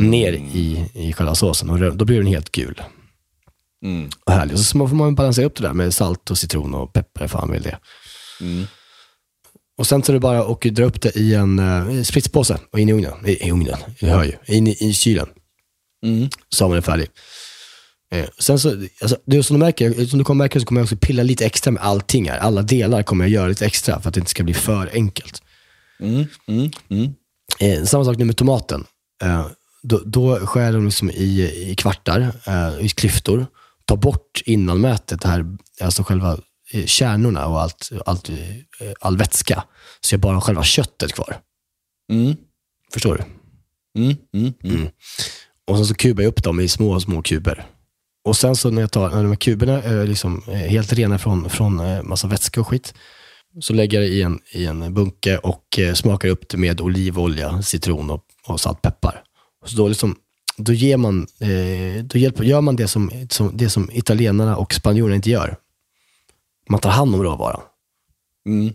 Ner 0.00 0.32
i, 0.32 0.90
i 0.94 1.12
själva 1.12 1.34
såsen 1.34 1.70
och 1.70 1.96
då 1.96 2.04
blir 2.04 2.16
den 2.16 2.26
helt 2.26 2.52
gul. 2.52 2.82
Och 4.26 4.32
härlig. 4.32 4.54
Och 4.54 4.60
så 4.60 4.88
får 4.88 4.96
man 4.96 5.14
balansera 5.14 5.46
upp 5.46 5.56
det 5.56 5.62
där 5.62 5.72
med 5.72 5.94
salt 5.94 6.30
och 6.30 6.38
citron 6.38 6.74
och 6.74 6.92
peppar 6.92 7.24
ifall 7.24 7.40
man 7.40 7.52
vill 7.52 7.62
det. 7.62 7.78
Och 9.80 9.86
sen 9.86 10.02
så 10.02 10.12
är 10.12 10.14
det 10.14 10.20
bara 10.20 10.40
att 10.40 10.60
dra 10.60 10.84
upp 10.84 11.00
det 11.00 11.16
i 11.16 11.34
en 11.34 11.58
uh, 11.58 12.02
spritspåse 12.02 12.58
och 12.72 12.80
in 12.80 12.88
i 12.88 12.92
ugnen. 12.92 13.26
I, 13.26 13.46
i 13.46 13.50
ugnen, 13.50 13.78
ni 14.00 14.08
hör 14.08 14.24
ju. 14.24 14.32
In 14.46 14.66
i, 14.66 14.76
i 14.80 14.92
kylen. 14.92 15.28
Så 16.48 16.64
har 16.64 16.68
man 16.68 16.74
den 16.74 16.82
färdig. 16.82 17.08
Eh, 18.12 18.26
sen 18.38 18.58
så, 18.58 18.86
alltså, 19.00 19.16
det 19.26 19.42
som 19.42 19.54
du 19.54 19.60
märker, 19.60 20.06
som 20.06 20.18
du 20.18 20.24
kommer 20.24 20.44
märka 20.44 20.60
så 20.60 20.66
kommer 20.66 20.80
jag 20.80 20.84
också 20.84 20.96
pilla 20.96 21.22
lite 21.22 21.46
extra 21.46 21.70
med 21.70 21.82
allting 21.82 22.30
här. 22.30 22.38
Alla 22.38 22.62
delar 22.62 23.02
kommer 23.02 23.24
jag 23.24 23.30
göra 23.30 23.48
lite 23.48 23.66
extra 23.66 24.00
för 24.00 24.08
att 24.08 24.14
det 24.14 24.20
inte 24.20 24.30
ska 24.30 24.42
bli 24.42 24.54
för 24.54 24.90
enkelt. 24.92 25.42
Eh, 27.58 27.84
samma 27.84 28.04
sak 28.04 28.18
nu 28.18 28.24
med 28.24 28.36
tomaten. 28.36 28.84
Eh, 29.22 29.46
då, 29.82 30.00
då 30.04 30.46
skär 30.46 30.72
jag 30.72 30.84
liksom 30.84 31.10
i, 31.10 31.50
i 31.70 31.74
kvartar, 31.74 32.32
eh, 32.46 32.84
i 32.84 32.88
klyftor. 32.88 33.46
Ta 33.84 33.96
bort 33.96 34.42
innanmätet, 34.44 35.20
det 35.20 35.28
här, 35.28 35.44
alltså 35.80 36.02
själva 36.02 36.38
kärnorna 36.86 37.46
och 37.46 37.60
allt, 37.60 37.90
allt, 38.06 38.28
eh, 38.28 38.36
all 39.00 39.16
vätska. 39.16 39.64
Så 40.00 40.14
jag 40.14 40.20
bara 40.20 40.34
har 40.34 40.40
själva 40.40 40.64
köttet 40.64 41.12
kvar. 41.12 41.40
Förstår 42.92 43.16
du? 43.16 43.24
Mm. 44.70 44.88
Och 45.66 45.76
sen 45.76 45.86
så 45.86 45.94
kubar 45.94 46.22
jag 46.22 46.30
upp 46.30 46.42
dem 46.42 46.60
i 46.60 46.68
små, 46.68 47.00
små 47.00 47.22
kuber. 47.22 47.66
Och 48.24 48.36
sen 48.36 48.56
så 48.56 48.70
när 48.70 48.80
jag 48.80 48.92
tar, 48.92 49.10
när 49.10 49.22
de 49.22 49.28
här 49.28 49.36
kuberna 49.36 49.82
är 49.82 50.06
liksom 50.06 50.42
eh, 50.48 50.54
helt 50.54 50.92
rena 50.92 51.18
från, 51.18 51.50
från 51.50 51.80
eh, 51.80 52.02
massa 52.02 52.28
vätska 52.28 52.60
och 52.60 52.68
skit, 52.68 52.94
så 53.60 53.72
lägger 53.72 54.00
jag 54.00 54.10
det 54.10 54.14
i 54.14 54.22
en, 54.22 54.38
i 54.52 54.66
en 54.66 54.94
bunke 54.94 55.38
och 55.38 55.78
eh, 55.78 55.94
smakar 55.94 56.28
upp 56.28 56.48
det 56.48 56.56
med 56.56 56.80
olivolja, 56.80 57.62
citron 57.62 58.10
och, 58.10 58.24
och 58.46 58.60
saltpeppar. 58.60 59.22
Så 59.64 59.76
då, 59.76 59.88
liksom, 59.88 60.16
då, 60.56 60.72
ger 60.72 60.96
man, 60.96 61.26
eh, 61.40 62.04
då 62.04 62.18
hjälper, 62.18 62.44
gör 62.44 62.60
man 62.60 62.76
det 62.76 62.88
som, 62.88 63.10
som, 63.30 63.56
det 63.56 63.70
som 63.70 63.90
italienarna 63.92 64.56
och 64.56 64.74
spanjorerna 64.74 65.16
inte 65.16 65.30
gör. 65.30 65.56
Man 66.70 66.80
tar 66.80 66.90
hand 66.90 67.14
om 67.14 67.22
råvaran. 67.22 67.60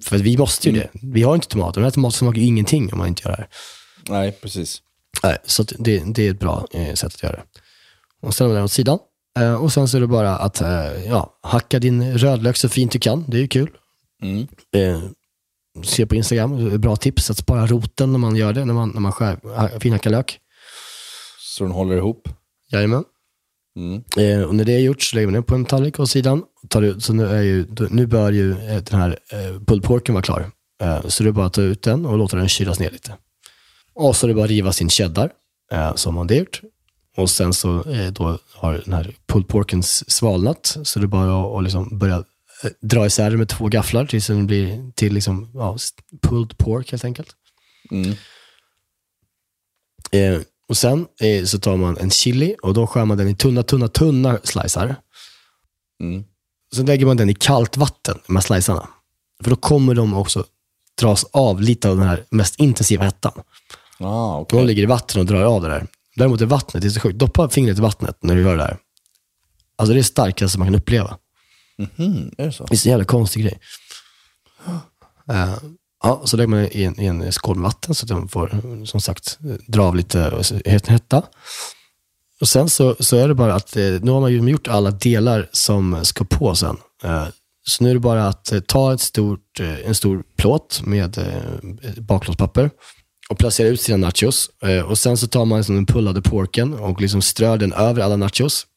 För 0.04 0.16
att 0.16 0.22
vi 0.22 0.38
måste 0.38 0.70
ju 0.70 0.76
det. 0.80 0.90
Vi 0.94 1.24
har 1.24 1.36
inte 1.36 1.48
tomater. 1.48 1.74
Den 1.82 1.84
här 1.84 1.92
tomaten 1.92 2.12
smakar 2.18 2.40
ju 2.42 2.48
ingenting 2.48 2.92
om 2.94 2.98
man 2.98 3.08
inte 3.08 3.22
gör 3.26 3.32
det 3.32 3.38
här. 3.38 3.48
Nej, 4.10 4.32
precis. 4.32 4.82
Nej, 5.24 5.38
så 5.46 5.64
det, 5.64 6.04
det 6.14 6.28
är 6.28 6.32
ett 6.32 6.40
bra 6.40 6.68
eh, 6.72 6.94
sätt 6.94 7.14
att 7.16 7.24
göra 7.24 7.34
det. 7.36 7.44
Och 8.22 8.34
har 8.40 8.48
vi 8.48 8.54
den 8.54 8.64
åt 8.64 8.72
sidan. 8.72 9.00
Eh, 9.40 9.54
och 9.64 9.74
sen 9.74 9.88
så 9.88 9.98
är 9.98 10.02
det 10.02 10.08
bara 10.08 10.38
att 10.38 10.62
eh, 10.62 11.06
ja, 11.08 11.40
hacka 11.44 11.80
din 11.80 12.18
rödlök 12.18 12.58
så 12.58 12.70
fint 12.70 12.92
du 12.92 13.00
kan. 13.00 13.24
Det 13.28 13.38
är 13.38 13.42
ju 13.42 13.48
kul. 13.48 13.70
Eh, 14.76 15.02
se 15.84 16.06
på 16.06 16.16
Instagram, 16.16 16.82
bra 16.82 16.96
tips 16.96 17.30
att 17.30 17.38
spara 17.38 17.68
roten 17.68 18.12
när 18.12 18.20
man 18.20 18.36
gör 18.36 18.54
det, 18.54 18.66
när 18.66 18.74
man, 18.74 18.90
när 18.90 19.02
man 19.02 19.12
skär, 19.12 19.38
ha- 19.44 19.80
finhackar 19.80 20.10
lök. 20.10 20.40
Så 21.40 21.64
den 21.64 21.74
håller 21.74 21.98
ihop. 21.98 22.30
Jajamän. 22.72 23.04
Eh, 24.18 24.42
och 24.42 24.56
när 24.56 24.66
det 24.66 24.74
är 24.74 24.80
gjort 24.80 25.02
så 25.02 25.16
lägger 25.16 25.28
man 25.28 25.34
den 25.34 25.44
på 25.44 25.56
en 25.56 25.66
tallrik 25.66 26.00
åt 26.00 26.10
sidan. 26.10 26.44
Tar 26.70 26.82
ut, 26.82 27.04
så 27.04 27.14
nu, 27.14 27.26
är 27.26 27.42
ju, 27.42 27.66
nu 27.90 28.08
bör 28.08 28.32
ju 28.32 28.52
eh, 28.52 28.84
den 28.84 29.00
här 29.00 29.20
eh, 29.32 29.62
pulled 29.66 29.84
porken 29.84 30.16
vara 30.16 30.24
klar. 30.24 30.52
Eh, 30.82 31.08
så 31.08 31.24
det 31.24 31.30
är 31.30 31.32
bara 31.32 31.46
att 31.46 31.54
ta 31.54 31.62
ut 31.62 31.82
den 31.82 32.06
och 32.06 32.18
låta 32.18 32.38
den 32.38 32.50
kylas 32.50 32.80
ner 32.80 32.92
lite. 32.92 33.18
Och 33.94 34.16
så 34.16 34.26
är 34.26 34.28
det 34.28 34.34
bara 34.34 34.44
att 34.44 34.50
riva 34.50 34.72
sin 34.72 34.90
cheddar, 34.90 35.32
eh, 35.72 35.96
som 35.96 36.16
man 36.16 36.28
det 36.28 36.36
gjort. 36.36 36.62
Och 37.18 37.30
sen 37.30 37.54
så 37.54 37.84
då 38.12 38.40
har 38.54 38.82
den 38.86 38.94
här 38.94 39.16
pulled 39.28 39.48
porken 39.48 39.84
svalnat, 39.84 40.78
så 40.84 41.00
det 41.00 41.06
är 41.06 41.08
bara 41.08 41.58
att, 41.58 41.64
liksom 41.64 41.98
börja 41.98 42.24
dra 42.82 43.06
isär 43.06 43.32
det 43.32 43.38
med 43.38 43.50
två 43.50 43.68
gafflar 43.68 44.06
tills 44.06 44.28
den 44.28 44.48
blir 44.48 44.92
till 44.92 45.14
liksom, 45.14 45.52
ja, 45.54 45.78
pulled 46.22 46.58
pork 46.58 46.92
helt 46.92 47.06
enkelt. 47.06 47.28
Eh, 50.12 50.42
och 50.70 50.78
sen 50.78 51.08
eh, 51.22 51.46
så 51.46 51.60
tar 51.60 51.78
man 51.78 51.98
en 51.98 52.10
chili 52.10 52.56
och 52.62 52.74
då 52.74 52.88
skär 52.88 53.06
man 53.06 53.18
den 53.18 53.28
i 53.28 53.36
tunna, 53.36 53.64
tunna, 53.64 53.88
tunna 53.88 54.40
slicer. 54.44 54.96
Sen 56.76 56.86
lägger 56.86 57.06
man 57.06 57.18
den 57.18 57.30
i 57.30 57.34
kallt 57.34 57.78
vatten, 57.78 58.20
de 58.28 58.36
här 58.36 58.44
slicerna. 58.44 58.88
För 59.44 59.50
då 59.50 59.56
kommer 59.56 59.96
de 59.96 60.14
också 60.14 60.46
dras 61.02 61.24
av 61.24 61.62
lite 61.62 61.90
av 61.90 61.98
den 61.98 62.08
här 62.08 62.24
mest 62.30 62.60
intensiva 62.60 63.04
hettan. 63.04 63.32
Ah, 64.00 64.40
okay. 64.40 64.60
De 64.60 64.68
ligger 64.68 64.84
i 64.84 64.86
vatten 64.86 65.20
och 65.20 65.26
drar 65.26 65.44
av 65.44 65.62
det 65.62 65.68
där. 65.68 65.88
Däremot 66.16 66.42
i 66.42 66.46
vattnet, 66.46 66.82
det 66.82 66.88
är 66.88 66.90
så 66.90 67.00
sjukt. 67.00 67.20
Doppa 67.20 67.50
fingret 67.50 67.78
i 67.78 67.82
vattnet 67.82 68.18
när 68.22 68.36
du 68.36 68.42
gör 68.42 68.58
det 68.58 68.64
där. 68.64 68.78
Alltså 69.76 69.94
det 69.94 69.96
är 69.96 70.02
det 70.02 70.04
starkaste 70.04 70.60
man 70.60 70.68
kan 70.68 70.76
uppleva. 70.76 71.18
Mhm, 71.78 72.32
är 72.38 72.46
det 72.46 72.52
så? 72.52 72.66
Det 72.66 72.76
är 72.76 72.78
så 72.78 72.90
jävla 72.90 73.06
konstig 73.06 73.44
grej. 73.44 73.60
Eh, 75.30 75.54
ja, 76.06 76.22
så 76.26 76.38
lägger 76.38 76.48
man 76.48 76.68
i 76.72 76.84
en, 76.84 77.00
i 77.00 77.06
en 77.06 77.32
skål 77.32 77.56
med 77.56 77.64
vatten 77.64 77.96
så 77.96 78.06
att 78.06 78.10
den 78.10 78.28
får, 78.28 78.86
som 78.86 79.02
sagt, 79.02 79.40
dra 79.68 79.84
av 79.84 79.96
lite 79.96 80.42
hetta. 80.66 81.24
Och 82.42 82.48
sen 82.48 82.70
så, 82.70 82.96
så 83.00 83.18
är 83.18 83.28
det 83.28 83.36
bara 83.36 83.56
att, 83.56 83.76
eh, 83.76 83.84
nu 84.02 84.12
har 84.12 84.22
man 84.22 84.32
ju 84.32 84.50
gjort 84.50 84.68
alla 84.68 84.92
delar 84.92 85.50
som 85.52 86.06
ska 86.06 86.26
på 86.26 86.56
sen. 86.56 86.78
Eh, 87.04 87.28
så 87.68 87.84
nu 87.84 87.90
är 87.90 87.94
det 87.94 88.00
bara 88.00 88.28
att 88.28 88.52
eh, 88.52 88.60
ta 88.60 88.94
ett 88.94 89.02
stort, 89.02 89.60
en 89.60 89.96
stor 89.96 90.24
plåt 90.38 90.82
med 90.84 91.20
bakplåtspapper 91.98 92.70
och 93.30 93.38
placera 93.38 93.68
ut 93.68 93.82
sina 93.82 93.98
nachos. 93.98 94.50
Och 94.86 94.98
sen 94.98 95.18
så 95.18 95.28
tar 95.28 95.46
man 95.46 95.60
liksom 95.60 95.76
den 95.76 95.86
pullade 95.86 96.22
porken 96.22 96.74
och 96.74 97.02
liksom 97.02 97.22
strör 97.22 97.58
den 97.58 97.74
över 97.74 98.02
alla 98.02 98.16
nachos. 98.16 98.68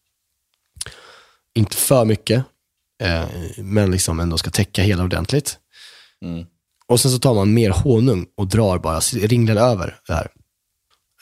Inte 1.54 1.76
för 1.76 2.04
mycket, 2.04 2.44
men 3.56 3.90
liksom 3.90 4.20
ändå 4.20 4.38
ska 4.38 4.50
täcka 4.50 4.82
hela 4.82 5.04
ordentligt. 5.04 5.58
Mm. 6.24 6.46
Och 6.89 7.01
sen 7.01 7.11
så 7.11 7.18
tar 7.18 7.34
man 7.34 7.55
mer 7.55 7.70
honung 7.70 8.26
och 8.36 8.47
drar 8.49 8.78
bara, 8.78 9.01
ringlar 9.01 9.57
över 9.57 10.01
det 10.07 10.12
här. 10.14 10.28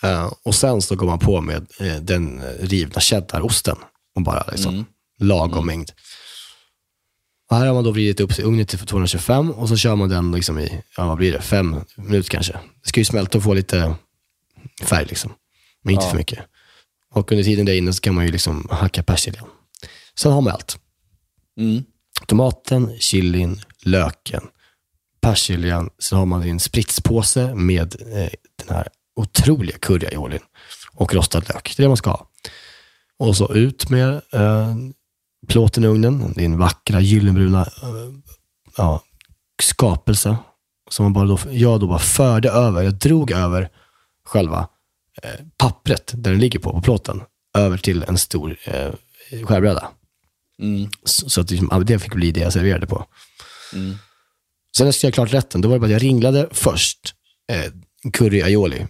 Eh, 0.03 0.33
och 0.43 0.55
sen 0.55 0.83
så 0.83 0.97
går 0.97 1.07
man 1.07 1.19
på 1.19 1.41
med 1.41 1.67
eh, 1.81 1.97
den 1.97 2.43
rivna 2.61 3.01
cheddarosten 3.01 3.77
och 4.15 4.23
bara 4.23 4.45
liksom 4.51 4.85
lagom 5.19 5.67
mängd. 5.67 5.91
Och 7.51 7.57
här 7.57 7.67
har 7.67 7.75
man 7.75 7.85
då 7.85 7.91
vridit 7.91 8.21
upp 8.21 8.39
ugnen 8.39 8.67
till 8.67 8.79
225 8.79 9.51
och 9.51 9.69
så 9.69 9.77
kör 9.77 9.97
man 9.97 10.09
den 10.09 10.33
liksom 10.33 10.59
i, 10.59 10.83
ja 10.97 11.07
vad 11.07 11.17
blir 11.17 11.33
det, 11.33 11.41
fem 11.41 11.77
minuter 11.97 12.29
kanske. 12.31 12.53
Det 12.83 12.89
ska 12.89 13.01
ju 13.01 13.05
smälta 13.05 13.39
och 13.39 13.45
få 13.45 13.55
lite 13.55 13.95
färg 14.83 15.07
liksom, 15.07 15.33
men 15.83 15.95
inte 15.95 16.05
Ja. 16.05 16.11
för 16.11 16.17
mycket. 16.17 16.39
Och 17.11 17.33
under 17.33 17.45
tiden 17.45 17.67
där 17.67 17.75
inne 17.75 17.93
så 17.93 18.01
kan 18.01 18.15
man 18.15 18.27
ju 18.27 18.33
liksom 18.33 18.69
hacka 18.71 19.03
persiljan. 19.03 19.47
Sen 20.15 20.33
har 20.33 20.41
man 20.41 20.53
allt. 20.53 20.79
Tomaten, 22.27 22.99
chilin, 22.99 23.61
löken, 23.83 24.43
persiljan, 25.27 25.91
så 25.99 26.17
har 26.17 26.27
man 26.27 26.43
sin 26.43 26.61
spritspåse 26.61 27.55
med 27.55 27.95
eh, 28.01 28.31
den 28.65 28.77
här 28.77 28.89
otroliga 29.17 29.79
curryaiolin 29.79 30.41
och 30.93 31.15
rostad 31.15 31.41
lök. 31.41 31.75
Det 31.77 31.83
är 31.83 31.85
det 31.85 31.89
man 31.89 31.97
ska 31.97 32.11
ha. 32.11 32.29
Och 33.19 33.37
så 33.37 33.55
ut 33.55 33.91
med 33.91 34.15
eh, 34.33 34.77
plåten 35.49 35.85
i 35.85 35.87
ugnen, 35.87 36.33
din 36.33 36.59
vackra 36.59 37.01
gyllenbruna 37.01 37.61
eh, 37.63 38.13
ja, 38.77 39.03
skapelse 39.63 40.37
som 40.91 41.05
man 41.05 41.13
bara 41.13 41.27
då, 41.27 41.39
jag 41.51 41.81
då 41.81 41.87
bara 41.87 41.99
förde 41.99 42.51
över, 42.51 42.83
jag 42.83 42.95
drog 42.95 43.31
över 43.31 43.69
själva 44.25 44.69
eh, 45.23 45.45
pappret 45.57 46.13
där 46.15 46.31
den 46.31 46.41
ligger 46.41 46.59
på, 46.59 46.73
på 46.73 46.83
plåten, 46.83 47.23
över 47.59 47.79
till 47.79 48.05
en 48.09 48.19
stor 48.19 48.57
eh, 48.65 48.93
skärbräda. 49.45 49.89
Så, 51.05 51.31
så 51.31 51.41
att 51.41 51.51
liksom, 51.51 51.85
det 51.87 51.99
fick 51.99 52.15
bli 52.15 52.33
det 52.33 52.41
jag 52.41 52.53
serverade 52.53 52.87
på. 52.87 53.07
Sen 54.77 54.89
efter 54.89 55.07
jag 55.09 55.15
klart 55.15 55.33
rätten, 55.35 55.61
då 55.61 55.69
var 55.69 55.77
det 55.77 55.81
bara 55.81 55.87
att 55.87 55.93
jag 55.93 56.03
ringlade 56.03 56.49
först 56.53 57.15
eh, 57.53 57.73
curry 58.13 58.43
aioli 58.43 58.87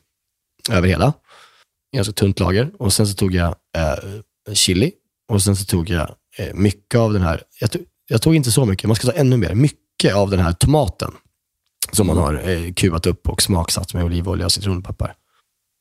över 0.70 0.88
hela. 0.88 1.12
Ganska 1.96 2.12
tunt 2.12 2.40
lager. 2.40 2.70
Och 2.78 2.92
sen 2.92 3.06
så 3.06 3.14
tog 3.14 3.34
jag 3.34 3.56
eh, 3.76 4.22
chili. 4.54 4.92
Och 5.28 5.42
sen 5.42 5.56
så 5.56 5.64
tog 5.64 5.88
jag 5.90 6.14
eh, 6.38 6.54
mycket 6.54 6.98
av 7.00 7.12
den 7.12 7.22
här, 7.22 7.42
jag, 7.60 7.70
tog- 7.70 7.84
jag 8.08 8.22
tog 8.22 8.34
inte 8.34 8.52
så 8.52 8.64
mycket, 8.64 8.86
man 8.86 8.96
ska 8.96 9.06
ta 9.06 9.18
ännu 9.18 9.36
mer. 9.36 9.54
Mycket 9.54 10.14
av 10.14 10.30
den 10.30 10.40
här 10.40 10.52
tomaten 10.52 11.12
som 11.92 12.06
man 12.06 12.16
har 12.16 12.48
eh, 12.48 12.72
kuvat 12.72 13.06
upp 13.06 13.28
och 13.28 13.42
smaksatt 13.42 13.94
med 13.94 14.04
olivolja 14.04 14.46
och 14.46 14.52
citronpeppar. 14.52 15.14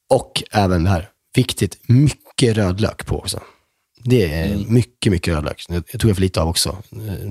Och 0.10 0.44
även 0.52 0.84
det 0.84 0.90
här, 0.90 1.10
viktigt, 1.36 1.78
mycket 1.90 2.58
rödlök 2.58 3.06
på 3.06 3.18
också. 3.20 3.40
Det 4.04 4.34
är 4.34 4.58
mycket, 4.68 5.12
mycket 5.12 5.34
rödlök. 5.34 5.66
Det 5.70 5.98
tog 5.98 6.10
jag 6.10 6.16
för 6.18 6.22
lite 6.22 6.42
av 6.42 6.48
också. 6.50 6.78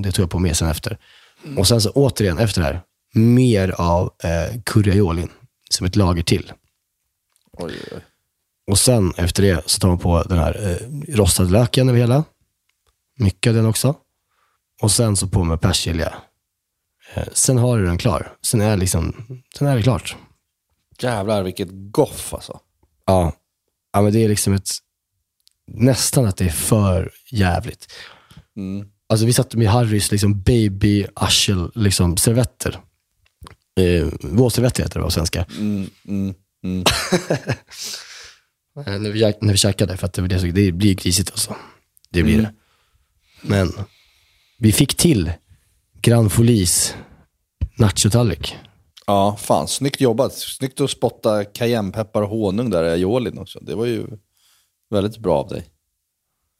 Det 0.02 0.12
tog 0.12 0.22
jag 0.22 0.30
på 0.30 0.38
mer 0.38 0.52
sen 0.54 0.68
efter. 0.68 0.98
Och 1.56 1.68
sen 1.68 1.80
så 1.80 1.90
återigen 1.90 2.38
efter 2.38 2.60
det 2.60 2.66
här, 2.66 2.82
mer 3.14 3.74
av 3.80 4.12
eh, 4.22 4.60
curryaiolin 4.64 5.30
som 5.70 5.86
ett 5.86 5.96
lager 5.96 6.22
till. 6.22 6.52
Och 8.66 8.78
sen 8.78 9.12
efter 9.16 9.42
det 9.42 9.62
så 9.66 9.80
tar 9.80 9.88
man 9.88 9.98
på 9.98 10.22
den 10.22 10.38
här 10.38 10.70
eh, 10.70 11.14
rostade 11.14 11.50
löken 11.50 11.88
över 11.88 11.98
hela. 11.98 12.24
Mycket 13.18 13.50
av 13.50 13.54
den 13.54 13.66
också. 13.66 13.94
Och 14.82 14.90
sen 14.90 15.16
så 15.16 15.28
på 15.28 15.44
med 15.44 15.60
persilja. 15.60 16.14
Eh, 17.14 17.28
sen 17.32 17.58
har 17.58 17.78
du 17.78 17.86
den 17.86 17.98
klar. 17.98 18.36
Sen 18.42 18.60
är, 18.60 18.76
liksom, 18.76 19.26
sen 19.58 19.66
är 19.66 19.76
det 19.76 19.82
klart. 19.82 20.16
Jävlar 20.98 21.42
vilket 21.42 21.68
goff 21.70 22.34
alltså. 22.34 22.60
Ja. 23.06 23.32
ja, 23.92 24.02
men 24.02 24.12
det 24.12 24.24
är 24.24 24.28
liksom 24.28 24.52
ett... 24.52 24.68
Nästan 25.66 26.26
att 26.26 26.36
det 26.36 26.44
är 26.44 26.50
för 26.50 27.12
jävligt. 27.30 27.92
Alltså 29.14 29.26
vi 29.26 29.32
satt 29.32 29.54
med 29.54 29.68
Harrys 29.68 30.10
liksom 30.10 30.40
baby 30.42 31.06
arsel 31.16 31.70
liksom 31.74 32.16
servetter. 32.16 32.80
Eh, 33.80 34.08
våtservetter 34.22 34.82
heter 34.82 34.98
det 35.00 35.04
på 35.04 35.10
svenska. 35.10 35.46
Mm, 35.58 35.90
mm, 36.08 36.34
mm. 36.64 36.84
När, 38.76 39.10
vi, 39.12 39.34
när 39.40 39.52
vi 39.52 39.56
käkade, 39.58 39.96
för 39.96 40.06
att 40.06 40.12
det, 40.12 40.20
var 40.20 40.28
det, 40.28 40.38
så- 40.40 40.46
det 40.46 40.72
blir 40.72 40.94
grisigt 40.94 41.30
alltså. 41.30 41.56
Det 42.10 42.22
blir 42.22 42.34
Mm. 42.38 42.44
det. 42.44 42.52
Men 43.42 43.72
vi 44.58 44.72
fick 44.72 44.94
till 44.94 45.32
Grand 46.00 46.32
Folis 46.32 46.94
nachotallrik. 47.78 48.56
Ja, 49.06 49.36
fan 49.40 49.68
snyggt 49.68 50.00
jobbat. 50.00 50.32
Snyggt 50.34 50.80
att 50.80 50.90
spotta 50.90 51.44
cayennepeppar 51.44 52.22
och 52.22 52.28
honung 52.28 52.70
där 52.70 52.84
i 52.84 52.90
aiolin 52.90 53.38
också. 53.38 53.58
Det 53.62 53.74
var 53.74 53.86
ju 53.86 54.06
väldigt 54.90 55.18
bra 55.18 55.38
av 55.38 55.48
dig. 55.48 55.64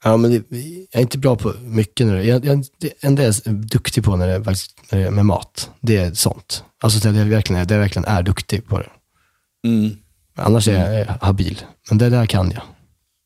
Ja, 0.07 0.17
men 0.17 0.31
det, 0.31 0.57
jag 0.93 0.99
är 0.99 1.01
inte 1.01 1.19
bra 1.19 1.37
på 1.37 1.53
mycket 1.63 2.07
nu. 2.07 2.23
Jag, 2.25 2.45
jag, 2.45 2.65
det 2.79 2.93
enda 3.05 3.23
jag 3.23 3.35
är 3.47 3.51
duktig 3.53 4.05
på 4.05 4.17
när 4.17 4.27
det, 4.27 4.33
är 4.35 4.39
när 4.91 4.99
det 4.99 5.07
är 5.07 5.11
med 5.11 5.27
mat, 5.27 5.71
det 5.81 5.97
är 5.97 6.15
sånt. 6.15 6.65
Alltså 6.83 7.09
det 7.11 7.19
jag 7.19 7.25
verkligen, 7.27 7.67
det 7.67 7.75
jag 7.75 7.81
verkligen 7.81 8.05
är 8.09 8.23
duktig 8.23 8.67
på 8.67 8.79
det. 8.79 8.91
Mm. 9.69 9.97
Annars 10.37 10.69
är 10.69 10.73
jag 10.91 11.01
eh, 11.01 11.17
habil. 11.21 11.61
Men 11.89 11.99
det 11.99 12.11
där 12.11 12.27
kan 12.27 12.51
jag. 12.51 12.63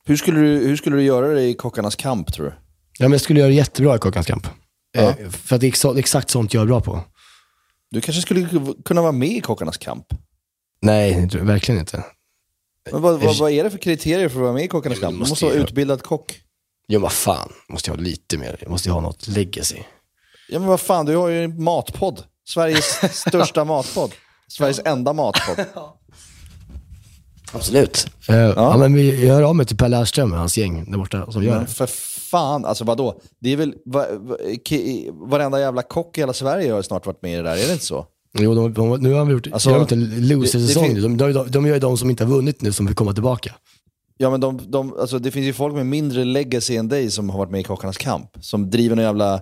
Hur, 0.04 0.16
skulle 0.16 0.40
du, 0.40 0.46
hur 0.66 0.76
skulle 0.76 0.96
du 0.96 1.02
göra 1.02 1.28
det 1.28 1.42
i 1.42 1.54
Kockarnas 1.54 1.96
kamp 1.96 2.32
tror 2.32 2.46
du? 2.46 2.52
Ja, 2.98 3.04
men 3.04 3.12
jag 3.12 3.20
skulle 3.20 3.40
göra 3.40 3.48
det 3.48 3.54
jättebra 3.54 3.96
i 3.96 3.98
Kockans 3.98 4.26
kamp. 4.26 4.46
Eh, 4.96 5.14
för 5.30 5.54
att 5.54 5.60
det 5.60 5.66
är 5.66 5.70
exa- 5.70 5.98
exakt 5.98 6.30
sånt 6.30 6.54
jag 6.54 6.62
är 6.62 6.66
bra 6.66 6.80
på. 6.80 7.04
Du 7.90 8.00
kanske 8.00 8.22
skulle 8.22 8.48
kunna 8.84 9.02
vara 9.02 9.12
med 9.12 9.28
i 9.28 9.40
Kockarnas 9.40 9.76
kamp? 9.76 10.06
Nej, 10.82 11.28
verkligen 11.40 11.80
inte. 11.80 12.04
Men 12.92 13.02
vad, 13.02 13.20
vad, 13.20 13.38
vad 13.38 13.50
är 13.50 13.64
det 13.64 13.70
för 13.70 13.78
kriterier 13.78 14.28
för 14.28 14.36
att 14.38 14.42
vara 14.42 14.52
med 14.52 14.64
i 14.64 14.68
Kockarnas 14.68 14.98
kamp? 14.98 15.12
Du 15.14 15.18
måste 15.18 15.44
vara 15.44 15.54
utbildad 15.54 16.02
kock. 16.02 16.40
Jo, 16.88 17.00
vad 17.00 17.12
fan. 17.12 17.52
Måste 17.68 17.90
jag 17.90 17.96
ha 17.96 18.02
lite 18.02 18.38
mer. 18.38 18.56
Jag 18.60 18.70
måste 18.70 18.88
ju 18.88 18.92
ha 18.92 19.00
något 19.00 19.28
legacy. 19.28 19.76
Ja 20.48 20.58
men 20.58 20.68
vad 20.68 20.80
fan, 20.80 21.06
du 21.06 21.16
har 21.16 21.28
ju 21.28 21.44
en 21.44 21.62
matpodd. 21.62 22.22
Sveriges 22.48 22.84
största 23.28 23.64
matpodd. 23.64 24.10
Sveriges 24.48 24.80
enda 24.84 25.12
matpodd. 25.12 25.64
Absolut. 27.52 28.06
Eh, 28.28 28.36
ja. 28.36 28.76
men 28.76 28.94
vi 28.94 29.26
gör 29.26 29.42
av 29.42 29.56
med 29.56 29.68
till 29.68 29.76
Per 29.76 29.88
Lernström 29.88 30.32
och 30.32 30.38
hans 30.38 30.58
gäng 30.58 30.90
där 30.90 30.98
borta 30.98 31.32
som 31.32 31.44
gör 31.44 31.54
Men 31.54 31.64
det. 31.64 31.70
för 31.70 31.86
fan, 32.30 32.64
alltså 32.64 32.84
vadå? 32.84 33.20
Det 33.40 33.52
är 33.52 33.56
väl, 33.56 33.74
va, 33.86 34.06
va, 34.18 34.36
ki- 34.68 35.28
varenda 35.30 35.60
jävla 35.60 35.82
kock 35.82 36.18
i 36.18 36.20
hela 36.20 36.32
Sverige 36.32 36.72
har 36.72 36.82
snart 36.82 37.06
varit 37.06 37.22
med 37.22 37.32
i 37.32 37.36
det 37.36 37.42
där, 37.42 37.56
är 37.56 37.66
det 37.66 37.72
inte 37.72 37.84
så? 37.84 38.06
Jo, 38.38 38.54
de, 38.54 38.72
de, 38.74 39.00
nu 39.00 39.12
har 39.12 39.24
vi 39.24 39.32
gjort, 39.32 39.46
Alltså, 39.52 39.68
de 39.68 39.72
har 39.72 39.80
gjort 39.80 39.92
en 39.92 40.28
loser-säsong. 40.28 40.94
nu. 40.94 41.00
de, 41.00 41.16
de, 41.16 41.50
de 41.50 41.66
gör 41.66 41.74
ju 41.74 41.80
de 41.80 41.98
som 41.98 42.10
inte 42.10 42.24
har 42.24 42.30
vunnit 42.30 42.62
nu 42.62 42.72
som 42.72 42.86
vill 42.86 42.94
komma 42.94 43.12
tillbaka. 43.12 43.54
Ja 44.20 44.30
men 44.30 44.40
de, 44.40 44.70
de, 44.70 44.94
alltså, 45.00 45.18
det 45.18 45.30
finns 45.30 45.46
ju 45.46 45.52
folk 45.52 45.74
med 45.74 45.86
mindre 45.86 46.24
legacy 46.24 46.76
än 46.76 46.88
dig 46.88 47.10
som 47.10 47.30
har 47.30 47.38
varit 47.38 47.50
med 47.50 47.60
i 47.60 47.64
Kockarnas 47.64 47.96
kamp. 47.98 48.30
Som 48.40 48.70
driver 48.70 48.96
någon 48.96 49.04
jävla 49.04 49.40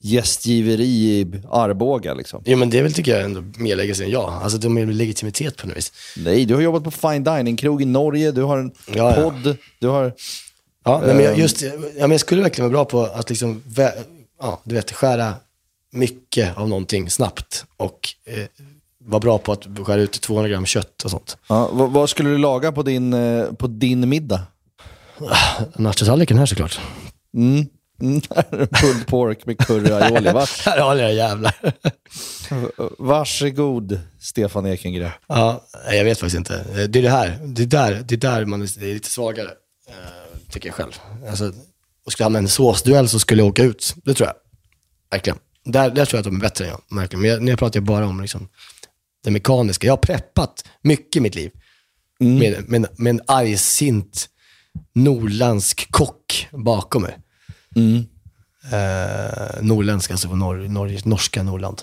gästgiveri 0.00 0.84
i 0.84 1.26
Arboga 1.50 2.14
liksom. 2.14 2.42
Jo, 2.46 2.58
men 2.58 2.70
det 2.70 2.78
är 2.78 2.82
väl 2.82 2.92
tycker 2.92 3.12
jag 3.12 3.24
ändå 3.24 3.44
mer 3.56 3.76
legacy 3.76 4.04
än 4.04 4.10
jag. 4.10 4.32
Alltså 4.42 4.58
de 4.58 4.76
har 4.76 4.84
ju 4.84 4.92
legitimitet 4.92 5.56
på 5.56 5.66
något 5.66 5.76
vis. 5.76 5.92
Nej, 6.16 6.44
du 6.44 6.54
har 6.54 6.60
jobbat 6.62 6.84
på 6.84 6.90
fine 6.90 7.24
dining-krog 7.24 7.82
i 7.82 7.84
Norge, 7.84 8.30
du 8.32 8.42
har 8.42 8.58
en 8.58 8.72
Ja, 8.94 8.94
ja. 9.16 9.22
podd, 9.30 9.56
du 9.78 9.88
har... 9.88 10.12
Ja, 10.84 11.02
nej, 11.06 11.14
men 11.14 11.24
jag, 11.24 11.34
Ehm. 11.34 11.40
just, 11.40 11.62
ja, 11.62 11.70
men 12.00 12.10
jag 12.10 12.20
skulle 12.20 12.42
verkligen 12.42 12.70
vara 12.72 12.84
bra 12.84 12.90
på 13.06 13.18
att 13.18 13.30
liksom, 13.30 13.62
ja, 14.40 14.60
du 14.64 14.74
vet, 14.74 14.92
skära 14.92 15.34
mycket 15.92 16.56
av 16.58 16.68
någonting 16.68 17.10
snabbt 17.10 17.64
och 17.76 18.08
eh, 18.24 18.34
vara 19.08 19.20
bra 19.20 19.38
på 19.38 19.52
att 19.52 19.66
skära 19.86 20.00
ut 20.00 20.20
200 20.20 20.48
gram 20.48 20.66
kött 20.66 21.04
och 21.04 21.10
sånt. 21.10 21.36
Ja, 21.48 21.70
vad, 21.72 21.90
vad 21.90 22.10
skulle 22.10 22.30
du 22.30 22.38
laga 22.38 22.72
på 22.72 22.82
din, 22.82 23.12
eh, 23.12 23.52
på 23.52 23.66
din 23.66 24.08
middag? 24.08 24.40
Nachotallriken 25.76 26.38
här 26.38 26.46
såklart. 26.46 26.80
Mm. 27.34 27.66
Mm, 28.00 28.20
pulled 28.50 29.06
pork 29.06 29.46
med 29.46 29.58
curry 29.58 29.92
aioli. 29.92 30.30
Vars, 30.34 30.66
Här 30.66 30.80
har 30.80 30.94
ni 30.94 31.00
era 31.00 31.12
jävlar. 31.12 31.54
varsågod, 32.98 34.00
Stefan 34.20 34.66
Ekengren. 34.66 35.10
Ja, 35.26 35.64
nej, 35.86 35.96
jag 35.96 36.04
vet 36.04 36.18
faktiskt 36.18 36.36
inte. 36.36 36.86
Det 36.88 36.98
är 36.98 37.02
det 37.02 37.10
här, 37.10 37.38
det 37.42 37.62
är 37.62 37.66
där, 37.66 38.04
det 38.08 38.14
är 38.14 38.16
där 38.16 38.44
man 38.44 38.62
är, 38.62 38.80
det 38.80 38.90
är 38.90 38.94
lite 38.94 39.10
svagare, 39.10 39.48
eh, 39.88 40.50
tycker 40.50 40.68
jag 40.68 40.74
själv. 40.74 40.92
Alltså, 41.28 41.52
och 42.04 42.12
skulle 42.12 42.24
jag 42.24 42.26
hamna 42.26 42.38
i 42.38 42.42
en 42.42 42.48
såsduell 42.48 43.08
så 43.08 43.18
skulle 43.18 43.42
jag 43.42 43.48
åka 43.48 43.62
ut, 43.62 43.94
det 44.04 44.14
tror 44.14 44.26
jag. 44.26 44.34
Verkligen. 45.10 45.38
Där, 45.64 45.90
där 45.90 46.04
tror 46.04 46.18
jag 46.18 46.20
att 46.20 46.32
de 46.32 46.36
är 46.36 46.40
bättre 46.40 46.64
än 46.64 46.70
jag, 46.70 46.96
verkligen. 46.96 47.22
Men 47.22 47.30
jag, 47.30 47.42
nu 47.42 47.56
pratar 47.56 47.80
jag 47.80 47.84
bara 47.84 48.06
om 48.06 48.20
liksom, 48.20 48.48
det 49.24 49.30
mekaniska. 49.30 49.86
Jag 49.86 49.92
har 49.92 49.98
preppat 49.98 50.64
mycket 50.82 51.16
i 51.16 51.20
mitt 51.20 51.34
liv 51.34 51.50
med, 52.18 52.68
med, 52.68 52.86
med 52.96 53.10
en 53.10 53.20
argsint 53.26 54.28
norrländsk 54.94 55.90
kock 55.90 56.48
bakom 56.50 57.02
mig. 57.02 57.18
Eh, 58.72 59.62
norrländsk, 59.62 60.10
alltså 60.10 60.28
från 60.28 60.38
norr, 60.38 60.68
norr, 60.68 61.08
norska 61.08 61.42
Norrland. 61.42 61.82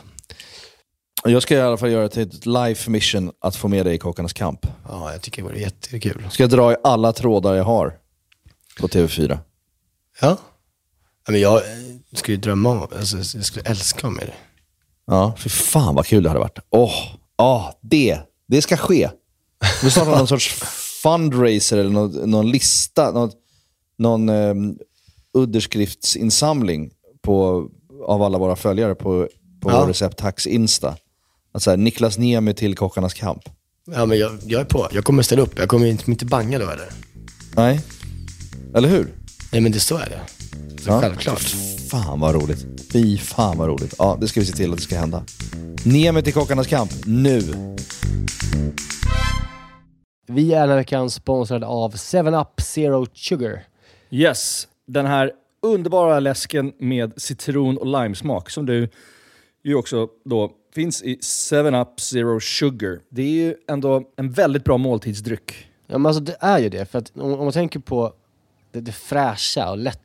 Jag 1.23 1.43
ska 1.43 1.55
i 1.55 1.61
alla 1.61 1.77
fall 1.77 1.91
göra 1.91 2.03
det 2.03 2.09
till 2.09 2.21
ett 2.21 2.45
life 2.45 2.89
mission 2.89 3.31
att 3.41 3.55
få 3.55 3.67
med 3.67 3.85
dig 3.85 3.95
i 3.95 3.97
Kockarnas 3.97 4.33
kamp. 4.33 4.67
Ja, 4.87 5.11
jag 5.11 5.21
tycker 5.21 5.41
det 5.41 5.47
vore 5.47 5.59
jättekul. 5.59 6.27
Ska 6.31 6.43
jag 6.43 6.49
dra 6.49 6.73
i 6.73 6.75
alla 6.83 7.13
trådar 7.13 7.53
jag 7.53 7.63
har 7.63 7.97
på 8.79 8.87
TV4. 8.87 9.39
Ja. 10.21 10.37
men 11.27 11.41
jag 11.41 11.61
skulle 12.13 12.37
drömma 12.37 12.69
om, 12.69 12.87
alltså, 12.97 13.17
jag 13.17 13.45
skulle 13.45 13.65
älska 13.65 14.09
med 14.09 14.27
det. 14.27 14.33
Ja, 15.07 15.35
för 15.37 15.49
fan 15.49 15.95
vad 15.95 16.05
kul 16.05 16.23
det 16.23 16.29
hade 16.29 16.39
varit. 16.39 16.59
Åh, 16.69 16.89
oh, 16.89 17.15
det, 17.81 18.19
det 18.47 18.61
ska 18.61 18.77
ske. 18.77 19.09
Vi 19.83 19.91
startar 19.91 20.11
någon 20.17 20.27
sorts 20.27 20.53
fundraiser 21.03 21.77
eller 21.77 21.89
någon, 21.89 22.11
någon 22.31 22.49
lista, 22.51 23.11
någon, 23.11 23.31
någon 23.97 24.29
um, 24.29 24.77
underskriftsinsamling 25.33 26.91
på, 27.21 27.67
av 28.07 28.21
alla 28.21 28.37
våra 28.37 28.55
följare 28.55 28.95
på, 28.95 29.27
på 29.61 29.71
Ja. 29.71 29.79
vår 29.81 29.87
Recept 29.87 30.19
Hacks 30.19 30.47
Insta. 30.47 30.95
Att 31.53 31.63
så 31.63 31.69
här, 31.69 31.77
Niklas 31.77 32.17
Niemi 32.17 32.53
till 32.53 32.75
Kockarnas 32.75 33.13
kamp. 33.13 33.49
Ja, 33.91 34.05
men 34.05 34.17
jag, 34.17 34.31
jag 34.45 34.61
är 34.61 34.65
på. 34.65 34.87
Jag 34.91 35.03
kommer 35.05 35.23
ställa 35.23 35.41
upp. 35.41 35.57
Jag 35.59 35.69
kommer 35.69 35.85
inte, 35.85 36.11
inte 36.11 36.25
banga 36.25 36.59
då 36.59 36.69
eller? 36.69 36.89
Nej, 37.55 37.81
eller 38.75 38.89
hur? 38.89 39.13
Nej, 39.51 39.61
men 39.61 39.71
det 39.71 39.79
så 39.79 39.97
är 39.97 40.09
det. 40.09 40.21
Så 40.83 40.89
Ja. 40.89 41.01
Självklart. 41.01 41.55
Fan 41.89 42.19
vad 42.19 42.35
roligt. 42.35 42.65
Fy 42.95 43.17
fan 43.17 43.57
vad 43.57 43.67
roligt. 43.67 43.95
Ja, 43.99 44.17
det 44.21 44.27
ska 44.27 44.39
vi 44.39 44.45
se 44.45 44.53
till 44.53 44.71
att 44.71 44.77
det 44.77 44.83
ska 44.83 44.97
hända. 44.97 45.23
Niemi 45.85 46.21
till 46.21 46.33
Kockarnas 46.33 46.67
kamp, 46.67 46.91
nu. 47.05 47.39
Vi 50.27 50.53
är 50.53 50.59
den 50.59 50.69
här 50.69 50.75
veckan 50.75 51.09
sponsrade 51.09 51.65
av 51.65 51.95
7up 51.95 52.61
Zero 52.61 53.05
Sugar. 53.13 53.63
Yes, 54.09 54.67
den 54.87 55.05
här 55.05 55.31
underbara 55.61 56.19
läsken 56.19 56.73
med 56.79 57.21
citron 57.21 57.77
och 57.77 57.85
limesmak 57.85 58.49
som 58.49 58.65
du 58.65 58.89
ju 59.63 59.75
också 59.75 60.07
då 60.25 60.51
Finns 60.73 61.03
i 61.03 61.15
7-Up 61.15 61.99
Zero 61.99 62.39
Sugar. 62.39 62.99
Det 63.09 63.21
är 63.21 63.45
ju 63.45 63.55
ändå 63.67 64.03
en 64.15 64.31
väldigt 64.31 64.63
bra 64.63 64.77
måltidsdryck. 64.77 65.67
Ja 65.87 65.97
men 65.97 66.05
alltså 66.05 66.23
det 66.23 66.37
är 66.39 66.59
ju 66.59 66.69
det. 66.69 66.85
För 66.85 66.99
att 66.99 67.11
om, 67.15 67.33
om 67.33 67.43
man 67.43 67.51
tänker 67.51 67.79
på 67.79 68.13
det, 68.71 68.81
det 68.81 68.91
fräscha 68.91 69.71
och 69.71 69.77
lätta 69.77 70.04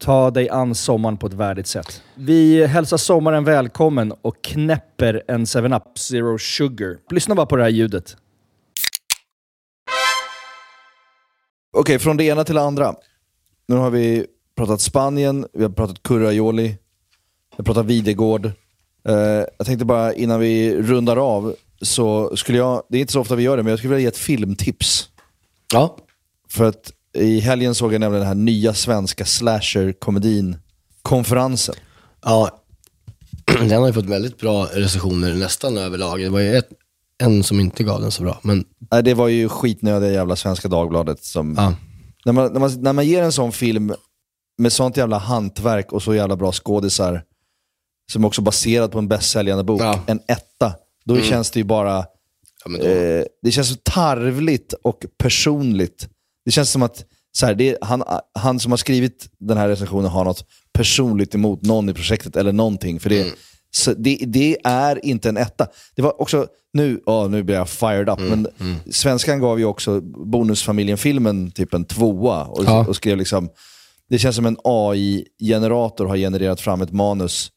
ta 0.00 0.30
dig 0.30 0.48
an 0.48 0.74
sommaren 0.74 1.16
på 1.16 1.26
ett 1.26 1.32
värdigt 1.32 1.66
sätt. 1.66 2.02
Vi 2.14 2.66
hälsar 2.66 2.96
sommaren 2.96 3.44
välkommen 3.44 4.12
och 4.22 4.44
knäpper 4.44 5.22
en 5.28 5.44
7-Up 5.44 5.98
Zero 5.98 6.38
Sugar. 6.38 6.96
Lyssna 7.10 7.34
bara 7.34 7.46
på 7.46 7.56
det 7.56 7.62
här 7.62 7.70
ljudet. 7.70 8.16
Okej, 11.76 11.98
från 11.98 12.16
det 12.16 12.24
ena 12.24 12.44
till 12.44 12.54
det 12.54 12.62
andra. 12.62 12.94
Nu 13.68 13.76
har 13.76 13.90
vi 13.90 14.26
pratat 14.56 14.80
Spanien, 14.80 15.46
vi 15.52 15.62
har 15.62 15.70
pratat 15.70 16.02
curraioli, 16.02 16.68
vi 16.68 16.76
har 17.56 17.64
pratat 17.64 17.86
Videgård. 17.86 18.46
Eh, 19.08 19.14
jag 19.58 19.66
tänkte 19.66 19.84
bara 19.84 20.14
innan 20.14 20.40
vi 20.40 20.82
rundar 20.82 21.16
av, 21.16 21.54
så 21.80 22.36
skulle 22.36 22.58
jag, 22.58 22.82
det 22.88 22.98
är 22.98 23.00
inte 23.00 23.12
så 23.12 23.20
ofta 23.20 23.34
vi 23.34 23.42
gör 23.42 23.56
det, 23.56 23.62
men 23.62 23.70
jag 23.70 23.78
skulle 23.78 23.94
vilja 23.94 24.02
ge 24.02 24.08
ett 24.08 24.16
filmtips. 24.16 25.08
Ja. 25.72 25.96
För 26.48 26.64
att 26.64 26.92
i 27.14 27.40
helgen 27.40 27.74
såg 27.74 27.94
jag 27.94 28.00
nämligen 28.00 28.20
den 28.20 28.28
här 28.28 28.44
nya 28.44 28.74
svenska 28.74 29.24
slasher-komedin 29.24 30.56
Konferensen. 31.02 31.74
Ja, 32.24 32.62
den 33.60 33.80
har 33.80 33.86
ju 33.86 33.92
fått 33.92 34.04
väldigt 34.06 34.38
bra 34.38 34.64
recensioner 34.72 35.34
nästan 35.34 35.78
överlag. 35.78 36.20
Det 36.20 36.28
var 36.28 36.40
ju 36.40 36.56
ett, 36.56 36.68
en 37.22 37.42
som 37.44 37.60
inte 37.60 37.84
gav 37.84 38.00
den 38.00 38.10
så 38.10 38.22
bra. 38.22 38.40
Men 38.42 38.64
Nej, 38.90 39.02
det 39.02 39.14
var 39.14 39.28
ju 39.28 39.48
skitnödiga 39.48 40.10
jävla 40.12 40.36
Svenska 40.36 40.68
Dagbladet 40.68 41.24
som... 41.24 41.54
ja, 41.58 41.74
När, 42.24 42.32
man, 42.32 42.52
när, 42.52 42.60
man, 42.60 42.82
när 42.82 42.92
man 42.92 43.06
ger 43.06 43.22
en 43.22 43.32
sån 43.32 43.52
film 43.52 43.94
med 44.58 44.72
sånt 44.72 44.96
jävla 44.96 45.18
hantverk 45.18 45.92
och 45.92 46.02
så 46.02 46.14
jävla 46.14 46.36
bra 46.36 46.52
skådisar, 46.52 47.22
som 48.12 48.24
också 48.24 48.40
är 48.40 48.44
baserad 48.44 48.92
på 48.92 48.98
en 48.98 49.08
bästsäljande 49.08 49.64
bok, 49.64 49.80
Ja. 49.80 50.00
en 50.06 50.20
etta, 50.28 50.74
då 51.04 51.14
Mm. 51.14 51.26
känns 51.26 51.50
det 51.50 51.60
ju 51.60 51.64
bara... 51.64 52.04
ja 52.64 52.70
då, 52.78 52.86
Eh, 52.86 53.24
det 53.42 53.50
känns 53.50 53.68
så 53.68 53.76
tarvligt 53.84 54.72
och 54.82 55.04
personligt. 55.18 56.08
Det 56.44 56.50
känns 56.50 56.70
som 56.70 56.82
att 56.82 57.04
så 57.32 57.46
här, 57.46 57.54
det 57.54 57.68
är, 57.70 57.78
han, 57.80 58.02
han 58.38 58.60
som 58.60 58.72
har 58.72 58.76
skrivit 58.76 59.28
den 59.38 59.56
här 59.56 59.68
recensionen 59.68 60.10
har 60.10 60.24
något 60.24 60.44
personligt 60.72 61.34
emot 61.34 61.62
någon 61.62 61.88
i 61.88 61.94
projektet 61.94 62.36
eller 62.36 62.52
någonting. 62.52 63.00
För 63.00 63.10
det, 63.10 63.20
Mm. 63.22 63.34
så 63.76 63.92
det, 63.94 64.18
det 64.26 64.56
är 64.64 65.04
inte 65.06 65.28
en 65.28 65.36
etta. 65.36 65.66
Det 65.96 66.02
var 66.02 66.20
också, 66.20 66.46
nu, 66.72 67.00
ja, 67.06 67.28
nu 67.28 67.42
blir 67.42 67.54
jag 67.56 67.68
fired 67.68 68.08
up, 68.08 68.18
Mm, 68.20 68.46
men 68.62 68.76
svenskan 68.92 69.38
gav 69.40 69.58
ju 69.58 69.64
också 69.64 70.00
Bonusfamiljen-filmen 70.00 71.50
typ 71.50 71.74
en 71.74 71.84
tvåa 71.84 72.44
och, 72.44 72.64
Ja. 72.64 72.86
och 72.86 72.96
skrev 72.96 73.16
liksom, 73.16 73.48
det 74.08 74.18
känns 74.18 74.36
som 74.36 74.46
en 74.46 74.56
AI-generator 74.64 76.06
har 76.06 76.16
genererat 76.16 76.60
fram 76.60 76.80
ett 76.82 76.92
manus 76.92 77.50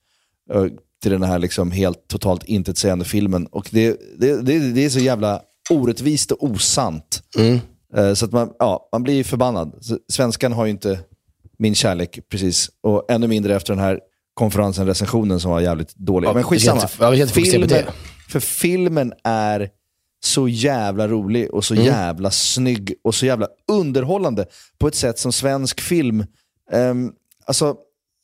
till 1.01 1.11
den 1.11 1.23
här 1.23 1.39
liksom 1.39 1.71
helt 1.71 2.07
totalt 2.07 2.43
intetsägande 2.43 3.05
filmen. 3.05 3.47
Och 3.47 3.67
det, 3.71 3.97
det, 4.17 4.41
det, 4.41 4.59
det 4.73 4.85
är 4.85 4.89
så 4.89 4.99
jävla 4.99 5.41
orättvist 5.69 6.31
och 6.31 6.43
osant. 6.43 7.23
mm. 7.37 7.59
Eh, 7.95 8.13
Så 8.13 8.25
att 8.25 8.31
man, 8.31 8.53
ja, 8.59 8.89
man 8.91 9.03
blir 9.03 9.23
förbannad. 9.23 9.77
Så 9.81 9.97
svenskan 10.11 10.53
har 10.53 10.65
ju 10.65 10.71
inte 10.71 10.99
min 11.57 11.75
kärlek 11.75 12.19
precis. 12.29 12.69
Och 12.81 13.11
ännu 13.11 13.27
mindre 13.27 13.55
efter 13.55 13.73
den 13.73 13.83
här 13.83 13.99
konferensen, 14.33 14.87
recensionen 14.87 15.39
som 15.39 15.51
var 15.51 15.61
jävligt 15.61 15.95
dålig. 15.95 16.27
Ja, 16.27 16.33
men 16.33 16.43
skitsamma. 16.43 16.81
på 17.27 17.33
Filmen, 17.33 17.93
för 18.29 18.39
filmen 18.39 19.13
är 19.23 19.69
så 20.23 20.47
jävla 20.47 21.07
rolig 21.07 21.53
och 21.53 21.65
så 21.65 21.75
jävla 21.75 22.31
snygg 22.31 22.93
och 23.03 23.15
så 23.15 23.25
jävla 23.25 23.47
underhållande 23.71 24.45
på 24.77 24.87
ett 24.87 24.95
sätt 24.95 25.19
som 25.19 25.31
svensk 25.31 25.81
film, 25.81 26.25
ehm, 26.71 27.11
alltså 27.45 27.75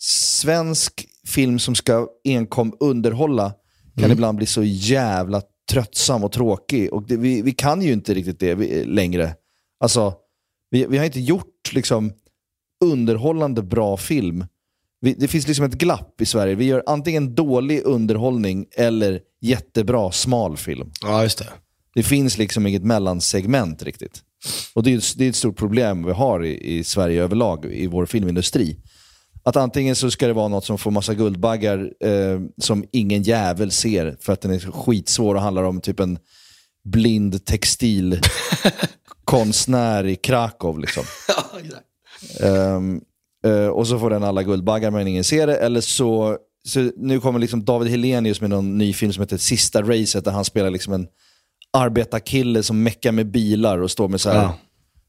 svensk 0.01 1.05
film 1.27 1.59
som 1.59 1.75
ska 1.75 2.07
enkom 2.23 2.73
underhålla 2.79 3.53
kan 3.99 4.11
ibland 4.11 4.37
bli 4.37 4.45
så 4.45 4.63
jävla 4.63 5.41
tröttsam 5.71 6.23
och 6.23 6.31
tråkig. 6.31 6.93
Och 6.93 7.07
det, 7.07 7.17
vi, 7.17 7.41
vi 7.41 7.51
kan 7.51 7.81
ju 7.81 7.93
inte 7.93 8.13
riktigt 8.13 8.39
det 8.39 8.55
vi, 8.55 8.85
längre. 8.85 9.35
Alltså, 9.79 10.13
vi, 10.71 10.85
vi 10.85 10.97
har 10.97 11.05
inte 11.05 11.19
gjort 11.19 11.73
liksom 11.73 12.13
underhållande 12.85 13.63
bra 13.63 13.97
film. 13.97 14.45
Vi, 15.01 15.13
det 15.13 15.27
finns 15.27 15.47
liksom 15.47 15.65
ett 15.65 15.77
glapp 15.77 16.21
i 16.21 16.25
Sverige. 16.25 16.55
Vi 16.55 16.65
gör 16.65 16.83
antingen 16.85 17.35
dålig 17.35 17.81
underhållning 17.85 18.65
eller 18.75 19.21
jättebra 19.41 20.11
smal 20.11 20.57
film. 20.57 20.91
ja, 21.01 21.23
just 21.23 21.37
det. 21.37 21.47
Det 21.95 22.03
finns 22.03 22.37
liksom 22.37 22.67
inget 22.67 22.83
mellansegment 22.83 23.83
riktigt. 23.83 24.21
Och 24.75 24.83
det 24.83 24.93
är, 24.93 25.17
det 25.17 25.25
är 25.25 25.29
ett 25.29 25.35
stort 25.35 25.57
problem 25.57 26.05
vi 26.05 26.11
har 26.11 26.45
i, 26.45 26.77
i 26.77 26.83
Sverige 26.83 27.23
överlag, 27.23 27.65
i 27.65 27.87
vår 27.87 28.05
filmindustri. 28.05 28.77
Att 29.43 29.55
antingen 29.55 29.95
så 29.95 30.11
ska 30.11 30.27
det 30.27 30.33
vara 30.33 30.47
något 30.47 30.65
som 30.65 30.77
får 30.77 30.91
massa 30.91 31.13
guldbaggar 31.13 31.91
eh, 32.03 32.39
som 32.57 32.85
ingen 32.91 33.23
jävel 33.23 33.71
ser 33.71 34.17
för 34.19 34.33
att 34.33 34.41
den 34.41 34.51
är 34.51 34.59
skitsvår 34.59 35.35
och 35.35 35.41
handlar 35.41 35.63
om 35.63 35.81
typ 35.81 35.99
en 35.99 36.19
blind 36.83 37.39
textilkonstnär 39.31 40.05
i 40.05 40.15
Krakow. 40.15 40.79
Liksom. 40.79 41.03
Ehm, 42.39 43.01
eh, 43.45 43.67
och 43.67 43.87
så 43.87 43.99
får 43.99 44.09
den 44.09 44.23
alla 44.23 44.43
guldbaggar 44.43 44.91
men 44.91 45.07
ingen 45.07 45.23
ser 45.23 45.47
det. 45.47 45.55
Eller 45.57 45.81
så, 45.81 46.37
så 46.67 46.91
nu 46.97 47.19
kommer 47.19 47.39
liksom 47.39 47.65
David 47.65 47.91
Helenius 47.91 48.41
med 48.41 48.49
någon 48.49 48.77
ny 48.77 48.93
film 48.93 49.13
som 49.13 49.21
heter 49.21 49.37
Sista 49.37 49.81
Racet 49.81 50.25
där 50.25 50.31
han 50.31 50.45
spelar 50.45 50.69
liksom 50.69 50.93
en 50.93 51.07
arbetarkille 51.73 52.63
som 52.63 52.83
meckar 52.83 53.11
med 53.11 53.31
bilar 53.31 53.77
och 53.77 53.91
står 53.91 54.07
med 54.07 54.21
så 54.21 54.29
här 54.29 54.41
Ja. 54.41 54.57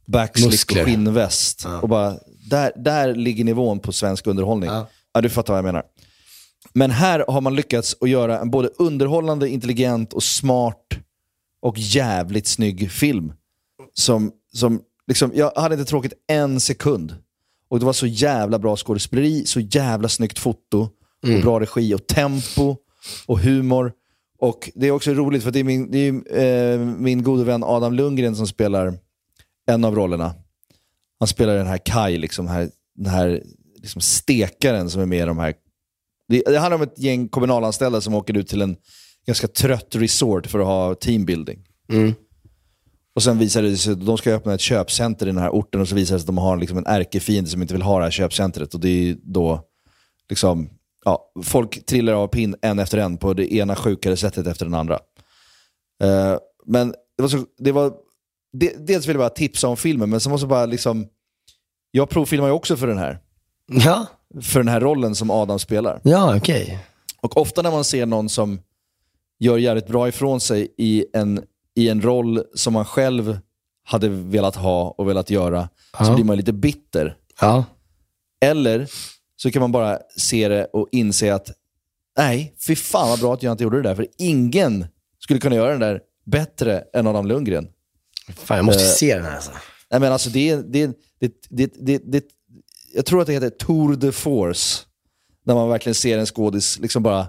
backslick 0.07 0.51
Muskler. 0.51 0.81
och 0.83 0.87
skinnväst. 0.89 1.63
Ja. 1.65 1.81
Och 1.81 1.89
bara, 1.89 2.15
där, 2.51 2.73
där 2.77 3.15
ligger 3.15 3.45
nivån 3.45 3.79
på 3.81 3.93
svensk 3.93 4.27
underhållning. 4.27 4.71
Ja. 4.71 4.87
Ja. 5.13 5.21
du 5.21 5.29
fattar 5.29 5.53
vad 5.53 5.59
jag 5.59 5.65
menar. 5.65 5.83
Men 6.73 6.91
här 6.91 7.25
har 7.29 7.41
man 7.41 7.55
lyckats 7.57 7.97
att 8.01 8.11
göra 8.11 8.39
en 8.39 8.51
både 8.51 8.69
underhållande, 8.79 9.49
intelligent 9.49 10.13
och 10.13 10.23
smart 10.23 10.87
och 11.63 11.79
jävligt 11.79 12.47
snygg 12.47 12.91
film. 12.91 13.33
Som, 13.95 14.33
som 14.53 14.81
liksom, 15.07 15.33
jag 15.35 15.53
hade 15.57 15.75
inte 15.75 15.85
tråkigt 15.85 16.13
en 16.27 16.61
sekund. 16.61 17.15
Och 17.69 17.79
det 17.79 17.85
var 17.85 17.93
så 17.93 18.07
jävla 18.07 18.59
bra 18.59 18.77
skådespeleri, 18.77 19.47
så 19.47 19.61
jävla 19.61 20.09
snyggt 20.09 20.39
foto, 20.39 20.89
och 21.23 21.43
bra 21.43 21.61
regi 21.61 21.95
och 21.95 22.07
tempo 22.07 22.77
och 23.27 23.39
humor. 23.39 23.93
Och 24.39 24.71
det 24.75 24.87
är 24.87 24.91
också 24.91 25.15
roligt 25.15 25.43
för 25.43 25.51
det 25.51 25.61
är 25.61 25.65
min, 25.65 25.91
det 25.91 25.99
är, 25.99 26.73
eh, 26.73 26.79
min 26.79 27.23
gode 27.23 27.45
vän 27.45 27.65
Adam 27.65 27.93
Lundgren 27.93 28.37
som 28.37 28.47
spelar 28.47 28.99
en 29.67 29.85
av 29.85 29.95
rollerna. 29.95 30.35
Han 31.19 31.29
spelar 31.29 31.57
den 31.57 31.67
här 31.67 31.79
Kai, 31.79 32.19
liksom, 32.19 32.47
här, 32.49 32.71
den 32.95 33.13
här 33.13 33.43
liksom 33.83 34.01
stekaren 34.01 34.91
som 34.91 35.03
är 35.03 35.07
med 35.07 35.23
i 35.23 35.27
de 35.27 35.39
här... 35.39 35.55
Det, 36.29 36.43
det 36.47 36.59
handlar 36.59 36.77
om 36.77 36.83
ett 36.83 36.99
gäng 36.99 37.29
kommunalanställda 37.29 38.01
som 38.01 38.15
åker 38.15 38.37
ut 38.37 38.49
till 38.49 38.63
en 38.63 38.77
ganska 39.27 39.49
trött 39.49 39.95
resort 39.95 40.47
för 40.47 40.59
att 40.59 40.67
ha 40.67 40.95
teambuilding. 40.95 41.67
Mm. 41.93 42.15
Och 43.15 43.23
sen 43.23 43.39
visar 43.39 43.63
det 43.63 43.77
sig 43.77 43.93
att 43.93 44.07
de 44.07 44.19
ska 44.19 44.35
öppna 44.35 44.55
ett 44.55 44.61
köpcenter 44.61 45.27
i 45.27 45.29
den 45.29 45.39
här 45.39 45.51
orten 45.51 45.81
och 45.81 45.89
så 45.89 45.95
visar 45.95 46.15
det 46.15 46.19
sig 46.19 46.25
att 46.25 46.27
de 46.27 46.39
har 46.39 46.57
liksom 46.57 46.79
en 46.79 46.87
ärkefiende 46.87 47.51
som 47.51 47.63
inte 47.63 47.75
vill 47.75 47.83
ha 47.83 47.99
det 47.99 48.05
här 48.05 48.11
köpcentret. 48.11 48.75
Och 48.75 48.81
det 48.81 48.89
är 49.11 49.17
då 49.23 49.65
liksom, 50.29 50.71
ja, 51.05 51.33
folk 51.45 51.87
trillar 51.87 52.13
av 52.13 52.27
pinn 52.29 52.57
en 52.63 52.79
efter 52.79 52.99
en 52.99 53.17
på 53.17 53.35
det 53.35 53.55
ena 53.55 53.77
sjukare 53.77 54.17
sättet 54.17 54.47
efter 54.47 54.65
den 54.65 54.75
andra. 54.75 54.95
Eh, 56.03 56.37
men 56.67 56.91
det 57.17 57.23
var 57.23 57.29
så, 57.29 57.45
det 57.59 57.73
var, 57.73 57.93
det, 58.53 58.87
dels 58.87 59.07
vill 59.07 59.15
jag 59.15 59.21
bara 59.21 59.29
tipsa 59.31 59.69
om 59.69 59.77
filmen, 59.77 60.11
men 60.11 60.21
så 60.21 60.31
måste 60.31 60.43
jag 60.45 60.49
bara 60.51 60.67
liksom, 60.67 61.07
jag 61.91 62.09
provfilmar 62.11 62.47
ju 62.49 62.53
också 62.53 62.77
för 62.77 62.87
den 62.87 62.99
här. 62.99 63.19
Ja, 63.67 64.07
För 64.43 64.61
den 64.61 64.69
här 64.69 64.81
rollen 64.81 65.15
som 65.15 65.31
Adam 65.31 65.59
spelar. 65.59 66.01
ja 66.05 66.37
okej. 66.37 66.79
Och 67.21 67.37
ofta 67.37 67.63
när 67.63 67.71
man 67.71 67.85
ser 67.85 68.07
någon 68.07 68.29
som 68.29 68.61
gör 69.39 69.59
jävligt 69.59 69.87
bra 69.87 70.09
ifrån 70.09 70.41
sig 70.41 70.75
i 70.79 71.05
en, 71.13 71.43
i 71.77 71.89
en 71.89 72.03
roll 72.03 72.43
som 72.55 72.73
man 72.73 72.85
själv 72.85 73.39
hade 73.85 74.09
velat 74.09 74.57
ha 74.57 74.95
och 74.99 75.09
velat 75.09 75.31
göra, 75.31 75.69
så 75.99 76.05
Ja. 76.05 76.15
blir 76.15 76.25
man 76.25 76.37
lite 76.37 76.53
bitter. 76.53 77.17
Ja. 77.41 77.65
Eller 78.41 78.89
så 79.37 79.51
kan 79.51 79.61
man 79.61 79.73
bara 79.73 79.99
se 80.17 80.49
det 80.49 80.65
och 80.65 80.89
inse 80.93 81.35
att 81.35 81.51
nej, 82.19 82.55
fy 82.67 82.77
fan 82.77 83.09
vad 83.09 83.21
bra 83.21 83.35
att 83.35 83.43
jag 83.43 83.53
inte 83.53 83.65
gjorde 83.65 83.77
det 83.83 83.89
där. 83.89 83.95
För 83.95 84.07
ingen 84.19 84.87
skulle 85.19 85.41
kunna 85.41 85.55
göra 85.57 85.71
den 85.71 85.81
där 85.81 86.01
bättre 86.27 86.85
än 86.95 87.07
Adam 87.07 87.27
Lundgren. 87.27 87.69
Fan, 88.37 88.57
jag 88.57 88.65
måste 88.67 88.83
Eh, 88.83 88.89
se 88.89 89.15
den 89.15 89.25
här 89.25 89.35
alltså. 89.35 89.51
Nej, 89.91 90.01
men 90.01 90.13
alltså 90.13 90.31
det, 90.31 90.51
är- 90.51 90.63
det, 90.63 90.87
det, 91.21 91.33
det, 91.49 91.73
det, 91.87 91.99
det, 92.13 92.25
jag 92.95 93.07
tror 93.07 93.21
att 93.21 93.27
det 93.27 93.33
heter 93.33 93.51
Tour 93.51 93.97
de 93.97 94.13
Force. 94.13 94.83
När 95.45 95.55
man 95.55 95.69
verkligen 95.69 95.95
ser 95.95 96.19
en 96.19 96.27
skådis 96.27 96.79
liksom 96.79 97.03
bara 97.03 97.29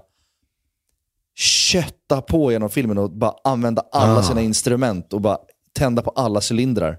kötta 1.35 2.21
på 2.21 2.51
genom 2.51 2.69
filmen 2.69 2.97
och 2.97 3.11
bara 3.11 3.33
använda 3.43 3.83
alla 3.91 4.19
Ah. 4.19 4.23
sina 4.23 4.41
instrument 4.41 5.13
och 5.13 5.21
bara 5.21 5.37
tända 5.73 6.01
på 6.01 6.09
alla 6.09 6.41
cylindrar. 6.51 6.97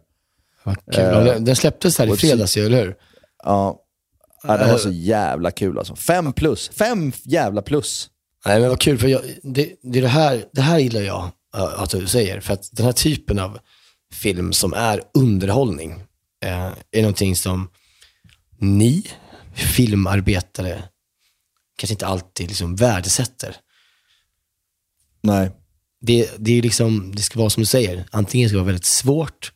Kul. 0.92 1.04
Eh, 1.04 1.24
den- 1.24 1.44
den 1.44 1.56
släpptes 1.56 1.98
här 1.98 2.14
i 2.14 2.16
fredags 2.16 2.56
eller 2.56 2.82
hur? 2.84 2.96
Ja, 3.44 3.80
ja 4.42 4.56
det 4.56 4.64
var 4.64 4.70
Eh. 4.72 4.76
så 4.76 4.90
jävla 4.90 5.50
kul 5.50 5.78
alltså. 5.78 5.96
Fem 5.96 6.32
plus. 6.32 6.68
Fem 6.68 7.12
jävla 7.24 7.62
plus. 7.62 8.08
Nej 8.46 8.60
men 8.60 8.68
vad 8.68 8.80
kul, 8.80 8.98
för 8.98 9.08
jag, 9.08 9.20
det, 9.42 9.72
det, 9.82 10.00
det, 10.00 10.08
här, 10.08 10.44
det 10.52 10.60
här 10.60 10.78
gillar 10.78 11.00
jag 11.00 11.30
äh, 11.56 11.82
att 11.82 11.90
du 11.90 12.06
säger. 12.06 12.40
För 12.40 12.52
att 12.54 12.68
den 12.72 12.86
här 12.86 12.92
typen 12.92 13.38
av 13.38 13.58
film 14.12 14.52
som 14.52 14.72
är 14.74 15.02
underhållning 15.14 15.90
eh, 16.44 16.72
är 16.90 17.00
någonting 17.02 17.36
som 17.36 17.68
ni 18.58 19.06
filmarbetare 19.76 20.82
kanske 21.76 21.92
inte 21.94 22.06
alltid 22.06 22.48
liksom 22.48 22.76
värdesätter. 22.76 23.56
Nej. 25.22 25.50
Det, 26.00 26.30
det, 26.38 26.58
är 26.58 26.62
liksom, 26.62 27.12
det 27.14 27.22
ska 27.22 27.38
vara 27.38 27.50
som 27.50 27.60
du 27.60 27.66
säger, 27.66 28.04
antingen 28.10 28.48
ska 28.48 28.54
det 28.56 28.60
vara 28.60 28.66
väldigt 28.66 28.84
svårt, 28.84 29.52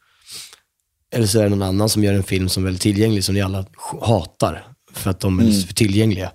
eller 1.12 1.26
så 1.26 1.38
är 1.38 1.42
det 1.42 1.48
någon 1.48 1.62
annan 1.62 1.88
som 1.88 2.04
gör 2.04 2.14
en 2.14 2.22
film 2.22 2.48
som 2.48 2.62
är 2.62 2.64
väldigt 2.64 2.82
tillgänglig, 2.82 3.24
som 3.24 3.34
ni 3.34 3.40
alla 3.40 3.66
hatar, 4.00 4.66
för 4.92 5.10
att 5.10 5.20
de 5.20 5.38
är 5.38 5.44
Mm. 5.44 5.62
för 5.62 5.74
tillgängliga. 5.74 6.32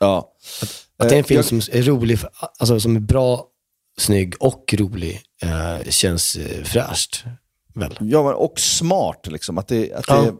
Ja. 0.00 0.32
Att 0.96 1.08
det 1.08 1.14
är 1.14 1.18
en 1.18 1.24
Eh, 1.24 1.26
film 1.26 1.36
jag- 1.50 1.62
som 1.62 1.78
är 1.78 1.82
rolig, 1.82 2.18
för, 2.18 2.30
alltså 2.58 2.80
som 2.80 2.96
är 2.96 3.00
bra, 3.00 3.46
snygg 3.98 4.34
och 4.40 4.74
rolig, 4.78 5.20
eh, 5.42 5.90
känns 5.90 6.36
eh, 6.36 6.64
fräscht. 6.64 7.24
Väl? 7.74 7.96
Ja, 8.00 8.22
men 8.24 8.34
och 8.34 8.60
smart. 8.60 9.26
Liksom. 9.30 9.58
Att 9.58 9.68
det, 9.68 9.92
att 9.92 10.04
Ja. 10.08 10.32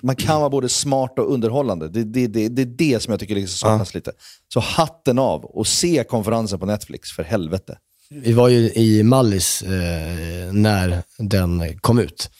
Man 0.00 0.16
kan 0.16 0.40
vara 0.40 0.50
både 0.50 0.68
smart 0.68 1.18
och 1.18 1.32
underhållande. 1.32 1.88
Det, 1.88 2.04
det, 2.04 2.26
det, 2.26 2.48
det 2.48 2.62
är 2.62 2.66
det 2.66 3.02
som 3.02 3.10
jag 3.10 3.20
tycker 3.20 3.34
liksom 3.34 3.68
saknas 3.68 3.94
lite. 3.94 4.12
Så 4.52 4.60
hatten 4.60 5.18
av 5.18 5.44
och 5.44 5.66
se 5.66 6.04
konferensen 6.04 6.58
på 6.58 6.66
Netflix, 6.66 7.12
för 7.12 7.22
helvete. 7.22 7.78
Vi 8.10 8.32
var 8.32 8.48
ju 8.48 8.70
i 8.72 9.02
Mallis 9.02 9.62
eh, 9.62 10.52
när 10.52 11.02
den 11.18 11.78
kom 11.78 11.98
ut. 11.98 12.30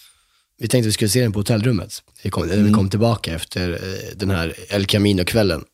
Vi 0.59 0.69
tänkte 0.69 0.87
att 0.87 0.89
vi 0.89 0.93
skulle 0.93 1.09
se 1.09 1.23
den 1.23 1.33
på 1.33 1.39
hotellrummet. 1.39 2.03
Vi 2.23 2.31
kom, 2.31 2.47
när 2.47 2.57
vi 2.57 2.73
kom 2.73 2.91
tillbaka 2.91 3.35
efter 3.35 3.71
eh, 3.71 4.17
den 4.17 4.31
här 4.31 4.55
El 4.69 4.87
Camino-kvällen. 4.87 5.65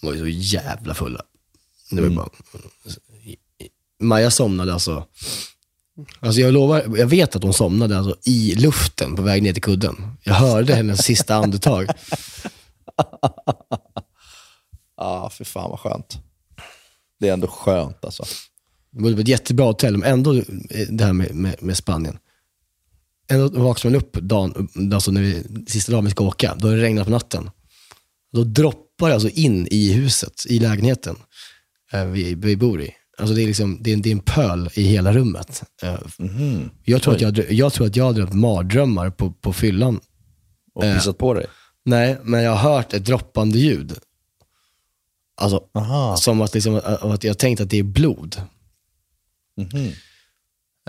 Vi 0.00 0.08
var 0.08 0.14
ju 0.14 0.20
så 0.20 0.56
jävla 0.56 0.94
fulla. 0.94 1.22
Det 1.90 2.00
var 2.00 2.08
bara, 2.08 2.28
Maja 4.00 4.30
somnade 4.30 4.72
alltså. 4.72 5.06
Alltså 6.20 6.40
jag 6.40 6.52
lovar, 6.52 6.84
jag 6.96 7.06
vet 7.06 7.36
att 7.36 7.42
hon 7.42 7.54
somnade 7.54 7.98
alltså 7.98 8.16
i 8.24 8.54
luften 8.54 9.16
på 9.16 9.22
väg 9.22 9.42
ner 9.42 9.52
till 9.52 9.62
kudden. 9.62 10.16
Jag 10.22 10.34
hörde 10.34 10.74
hennes 10.74 11.04
sista 11.04 11.34
andetag. 11.34 11.86
Ja, 15.00 15.30
för 15.30 15.44
fan 15.44 15.70
vad 15.70 15.80
skönt. 15.80 16.18
Det 17.20 17.28
är 17.28 17.32
ändå 17.32 17.46
skönt 17.46 18.04
alltså. 18.04 18.24
Det 18.90 19.02
var 19.02 19.20
ett 19.20 19.28
jättebra 19.28 19.66
hotell, 19.66 19.96
men 19.96 20.12
ändå 20.12 20.34
eh, 20.34 20.42
det 20.88 21.04
här 21.04 21.12
med, 21.12 21.34
med, 21.34 21.62
med 21.62 21.76
Spanien. 21.76 22.18
Ändå 23.28 23.60
vaknar 23.62 23.90
man 23.90 24.00
upp 24.00 24.12
dagen, 24.12 24.68
alltså 24.94 25.10
när 25.10 25.20
vi, 25.22 25.44
sista 25.66 25.92
dagen 25.92 26.04
vi 26.04 26.10
ska 26.10 26.24
åka, 26.24 26.54
då 26.54 26.68
har 26.68 26.76
det 26.76 26.82
regnat 26.82 27.04
på 27.04 27.10
natten. 27.10 27.50
Då 28.32 28.44
droppar 28.44 29.08
det 29.08 29.14
alltså 29.14 29.28
in 29.28 29.68
i 29.70 29.92
huset, 29.92 30.46
i 30.48 30.58
lägenheten 30.58 31.16
eh, 31.92 32.04
vi, 32.04 32.34
vi 32.34 32.56
bor 32.56 32.82
i. 32.82 32.94
Alltså 33.20 33.34
det 33.34 33.42
är, 33.42 33.46
liksom, 33.46 33.78
det, 33.82 33.90
är, 33.90 33.94
en- 33.94 34.02
det 34.02 34.08
är 34.08 34.12
en 34.12 34.20
pöl 34.20 34.70
i 34.74 34.82
hela 34.82 35.12
rummet. 35.12 35.62
Eh, 35.82 35.98
jag, 36.84 37.02
tror 37.02 37.14
att 37.14 37.20
jag, 37.20 37.52
jag 37.52 37.72
tror 37.72 37.86
att 37.86 37.96
jag 37.96 38.04
har 38.04 38.12
drömt 38.12 38.32
mardrömmar 38.32 39.10
på, 39.10 39.30
på 39.32 39.52
fyllan. 39.52 40.00
Och 40.74 40.84
Eh, 40.84 40.94
pissat 40.94 41.18
på 41.18 41.34
dig. 41.34 41.46
Nej, 41.84 42.18
men 42.22 42.42
jag 42.42 42.54
har 42.56 42.72
hört 42.72 42.92
ett 42.92 43.04
droppande 43.04 43.58
ljud. 43.58 43.92
Alltså, 45.40 45.62
som 46.16 46.40
att, 46.40 46.54
liksom, 46.54 46.80
att 47.02 47.24
jag 47.24 47.38
tänkt 47.38 47.60
att 47.60 47.70
det 47.70 47.78
är 47.78 47.82
blod. 47.82 48.42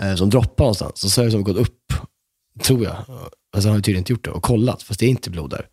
Eh, 0.02 0.14
som 0.14 0.30
droppar 0.30 0.64
någonstans. 0.64 1.12
Så, 1.14 1.20
har 1.20 1.24
det 1.26 1.30
som 1.30 1.44
gått 1.44 1.56
upp, 1.56 1.92
tror 2.62 2.84
jag. 2.84 2.96
Alltså 3.54 3.68
har 3.68 3.76
jag 3.76 3.84
tydligen 3.84 4.00
inte 4.00 4.12
gjort 4.12 4.24
det 4.24 4.30
och 4.30 4.42
kollat, 4.42 4.82
fast 4.82 5.00
det 5.00 5.06
är 5.06 5.10
inte 5.10 5.30
blod 5.30 5.50
där. 5.50 5.66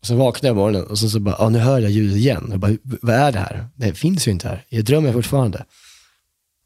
Och 0.00 0.06
så 0.06 0.14
vaknade 0.16 0.46
jag 0.48 0.54
på 0.56 0.60
morgonen 0.60 0.86
och 0.86 0.98
så, 0.98 1.10
så 1.10 1.20
bara, 1.20 1.36
ah, 1.38 1.48
nu 1.48 1.58
hör 1.58 1.78
jag 1.80 1.90
ljudet 1.90 2.16
igen. 2.16 2.48
Jag 2.50 2.60
bara, 2.60 2.76
vad 2.82 3.14
är 3.14 3.32
det 3.32 3.38
här? 3.38 3.68
Det 3.76 3.94
finns 3.94 4.28
ju 4.28 4.32
inte 4.32 4.48
här. 4.48 4.64
Jag 4.68 4.84
drömmer 4.84 5.12
fortfarande. 5.12 5.64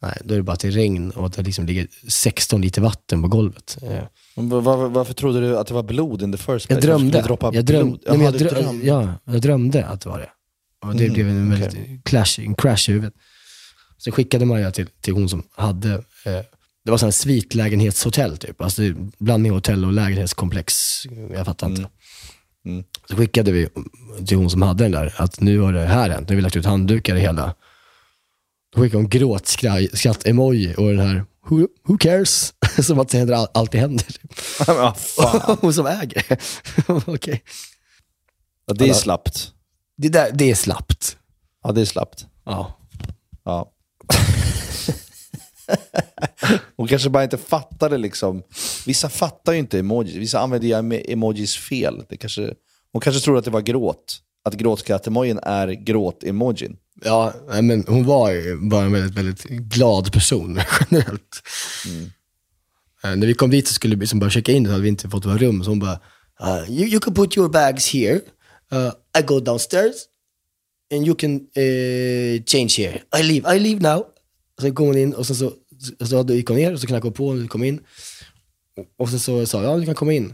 Nej, 0.02 0.18
då 0.24 0.34
är 0.34 0.38
det 0.38 0.42
bara 0.44 0.52
att 0.52 0.60
det 0.60 0.68
är 0.68 0.72
regn 0.72 1.10
och 1.10 1.26
att 1.26 1.32
det 1.32 1.42
liksom 1.42 1.66
ligger 1.66 1.86
16 2.08 2.60
liter 2.60 2.82
vatten 2.82 3.22
på 3.22 3.28
golvet. 3.28 3.78
Eh, 3.82 3.98
Men 4.36 4.48
var, 4.48 4.60
var, 4.60 4.88
varför 4.88 5.14
trodde 5.14 5.40
du 5.40 5.58
att 5.58 5.66
det 5.66 5.74
var 5.74 5.82
blod 5.82 6.22
in 6.22 6.32
the 6.32 6.38
first 6.38 6.46
place? 6.46 6.66
Jag 6.68 6.76
Varför 6.76 6.88
drömde. 6.88 7.56
Jag, 7.56 7.64
dröm, 7.64 7.86
blod? 7.88 8.00
nej, 8.06 8.20
jag, 8.24 8.34
dröm, 8.38 8.54
drömde. 8.62 8.86
ja, 8.86 9.14
jag 9.24 9.40
drömde 9.40 9.86
att 9.86 10.00
det 10.00 10.08
var 10.08 10.18
det. 10.18 10.28
Och 10.88 10.96
det 10.96 11.04
Mhm, 11.04 11.14
blev 11.14 11.28
en 11.28 11.50
väldigt 11.50 11.68
okej. 11.72 12.00
clash, 12.04 12.38
en 12.38 12.54
crash 12.54 12.88
i 12.88 12.92
huvudet. 12.92 13.14
Så 13.98 14.12
skickade 14.12 14.44
Maja 14.44 14.70
till, 14.70 14.86
till 15.00 15.12
hon 15.14 15.28
som 15.28 15.42
hade, 15.56 15.92
eh, 15.94 16.40
det 16.84 16.90
var 16.90 16.98
sån 16.98 17.06
här 17.06 17.10
svitlägenhetshotell 17.12 18.36
typ. 18.36 18.60
Alltså 18.60 18.82
blandning 19.18 19.52
av 19.52 19.56
hotell 19.56 19.84
och 19.84 19.92
lägenhetskomplex. 19.92 20.74
Jag 21.34 21.46
fattar 21.46 21.66
inte. 21.66 21.80
Mm. 21.82 21.90
Så 23.10 23.16
skickade 23.16 23.52
vi 23.52 23.68
till 24.26 24.36
hon 24.36 24.50
som 24.50 24.62
hade 24.62 24.84
den 24.84 24.92
där, 24.92 25.14
att 25.16 25.40
nu 25.40 25.58
har 25.58 25.72
det 25.72 25.86
här 25.86 26.10
hänt. 26.10 26.28
Nu 26.28 26.34
har 26.34 26.36
vi 26.36 26.42
lagt 26.42 26.56
ut 26.56 26.64
handdukar 26.64 27.16
i 27.16 27.20
hela. 27.20 27.54
Då 28.74 28.80
skickade 28.82 29.02
hon 29.02 29.08
gråtskratt-emoji 29.10 30.74
och 30.74 30.88
den 30.90 30.98
här, 30.98 31.24
who, 31.48 31.66
who 31.86 31.98
cares? 31.98 32.54
som 32.82 32.98
att 32.98 33.08
det 33.08 33.18
händer, 33.18 33.34
all- 33.34 33.48
alltid 33.54 33.80
händer. 33.80 34.06
Fan. 34.94 35.56
hon 35.60 35.74
som 35.74 35.86
äger. 35.86 36.24
Okej. 37.10 37.42
Ja, 38.66 38.74
det 38.74 38.88
är 38.88 38.92
slappt. 38.94 39.52
Det, 39.96 40.08
där, 40.08 40.30
det 40.34 40.50
är 40.50 40.54
slappt. 40.54 41.16
Ja, 41.64 41.72
det 41.72 41.80
är 41.80 41.84
slappt. 41.84 42.26
Ja. 42.44 42.78
Ja. 43.44 43.72
Hon 46.76 46.88
kanske 46.88 47.10
bara 47.10 47.24
inte 47.24 47.38
fattade 47.38 47.98
liksom. 47.98 48.42
Vissa 48.86 49.08
fattar 49.08 49.52
ju 49.52 49.58
inte 49.58 49.78
emojis. 49.78 50.14
Vissa 50.16 50.40
använder 50.40 50.68
ju 50.68 50.74
emo- 50.74 51.04
emojis 51.08 51.56
fel. 51.56 52.04
Det 52.08 52.16
kanske, 52.16 52.54
hon 52.92 53.00
kanske 53.00 53.22
trodde 53.22 53.38
att 53.38 53.44
det 53.44 53.50
var 53.50 53.60
gråt. 53.60 54.18
Att 54.44 54.54
gråtskatt-emojin 54.54 55.38
är 55.42 55.68
gråt-emojin. 55.68 56.76
Ja, 57.04 57.32
men 57.62 57.84
hon 57.88 58.04
var 58.06 58.30
ju 58.30 58.56
bara 58.68 58.84
en 58.84 58.92
väldigt, 58.92 59.18
väldigt 59.18 59.42
glad 59.44 60.12
person 60.12 60.60
generellt. 60.90 61.42
Eh, 63.04 63.16
när 63.16 63.26
vi 63.26 63.34
kom 63.34 63.50
dit 63.50 63.68
så 63.68 63.74
skulle 63.74 63.94
vi 63.96 64.00
liksom 64.00 64.18
bara 64.18 64.30
checka 64.30 64.52
in, 64.52 64.64
så 64.64 64.70
hade 64.70 64.82
vi 64.82 64.88
inte 64.88 65.08
fått 65.10 65.26
våra 65.26 65.36
rum. 65.38 65.64
Så 65.64 65.70
hon 65.70 65.78
bara, 65.78 66.00
uh, 66.42 66.70
you, 66.70 66.88
you 66.88 67.00
can 67.00 67.14
put 67.14 67.36
your 67.36 67.48
bags 67.48 67.94
here. 67.94 68.20
Uh, 68.72 68.92
I 69.18 69.22
go 69.22 69.40
downstairs 69.40 69.94
and 70.94 71.06
you 71.06 71.14
can 71.16 71.34
uh, 71.34 72.42
change 72.46 72.74
here. 72.78 73.00
I 73.18 73.22
leave, 73.22 73.56
I 73.56 73.58
leave 73.60 73.80
now. 73.80 74.04
Så 74.60 74.72
kom 74.74 74.86
hon 74.86 74.98
in 74.98 75.14
och 75.14 75.26
så, 75.26 75.34
så, 75.34 75.52
så 76.06 76.26
gick 76.34 76.48
hon 76.48 76.56
ner 76.56 76.72
och 76.72 76.80
så 76.80 76.86
knackade 76.86 77.06
hon 77.06 77.12
på 77.12 77.26
och 77.26 77.48
kom 77.50 77.64
in. 77.64 77.80
Och 78.98 79.08
sen 79.08 79.20
så 79.20 79.46
sa 79.46 79.62
jag, 79.62 79.72
ja 79.72 79.78
du 79.78 79.86
kan 79.86 79.94
komma 79.94 80.12
in. 80.12 80.32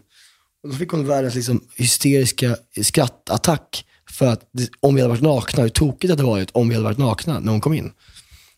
Och 0.63 0.69
då 0.71 0.75
fick 0.77 0.89
hon 0.91 1.07
världens 1.07 1.35
liksom 1.35 1.65
hysteriska 1.77 2.57
skrattattack. 2.83 3.85
För 4.11 4.27
att 4.27 4.49
det, 4.53 4.69
om 4.81 4.95
vi 4.95 5.01
hade 5.01 5.11
varit 5.11 5.23
nakna, 5.23 5.63
hur 5.63 5.69
tokigt 5.71 6.01
det 6.09 6.13
hade 6.13 6.23
varit 6.23 6.51
om 6.53 6.69
vi 6.69 6.75
hade 6.75 6.85
varit 6.85 6.99
nakna 6.99 7.41
när 7.41 7.53
hon 7.53 7.61
kom 7.61 7.73
in. 7.75 7.93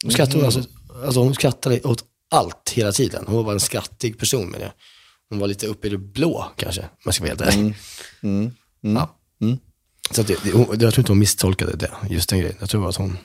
Hon 0.02 0.12
skrattade, 0.12 0.36
Mhm. 0.38 0.44
alltså, 0.44 0.62
alltså 1.04 1.20
hon 1.20 1.34
skrattade 1.34 1.80
åt 1.80 2.04
allt 2.30 2.70
hela 2.74 2.92
tiden. 2.92 3.24
Hon 3.26 3.44
var 3.44 3.52
en 3.52 3.60
skrattig 3.60 4.18
person 4.18 4.48
men 4.50 4.60
jag. 4.60 4.70
Hon 5.30 5.38
var 5.38 5.46
lite 5.48 5.66
uppe 5.66 5.86
i 5.86 5.90
det 5.90 5.98
blå 5.98 6.46
kanske, 6.56 6.80
om 6.82 6.88
jag 7.04 7.14
ska 7.14 7.24
vara 7.24 7.28
helt 7.30 7.40
ärlig. 7.40 7.58
Mm. 8.22 8.50
Mm. 8.82 8.96
Ja. 8.96 9.16
Mm. 9.42 9.58
Så 10.10 10.22
det, 10.22 10.36
det, 10.44 10.50
hon, 10.52 10.66
jag 10.70 10.78
tror 10.80 10.98
inte 10.98 11.12
hon 11.12 11.18
misstolkade 11.18 11.76
det, 11.76 11.90
just 12.10 12.28
den 12.28 12.38
grejen. 12.38 12.56
Jag 12.60 12.70
tror 12.70 12.88
att 12.88 12.96
hon... 12.96 13.18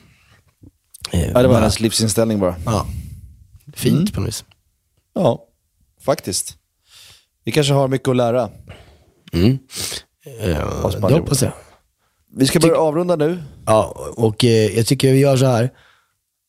Eh, 1.10 1.20
Ja, 1.20 1.26
det 1.26 1.32
var 1.34 1.42
bara- 1.48 1.60
hennes 1.60 1.80
livsinställning 1.80 2.38
bara. 2.40 2.56
Ja. 2.64 2.86
Fint 3.76 3.94
Mm. 3.96 4.06
på 4.12 4.20
något 4.20 4.28
vis. 4.28 4.44
Ja. 5.14 5.42
faktiskt. 6.00 6.56
Vi 7.44 7.52
kanske 7.52 7.72
har 7.72 7.88
mycket 7.88 8.08
att 8.08 8.16
lära. 8.16 8.50
Mm. 9.32 9.58
Av 10.82 10.90
det 11.00 11.14
hoppas 11.14 11.42
jag. 11.42 11.52
Vi 12.36 12.46
ska 12.46 12.60
börja 12.60 12.76
avrunda 12.76 13.16
nu. 13.16 13.42
Ja, 13.66 14.12
och 14.16 14.44
eh, 14.44 14.76
jag 14.76 14.86
tycker 14.86 15.12
vi 15.12 15.18
gör 15.18 15.36
så 15.36 15.46
här. 15.46 15.70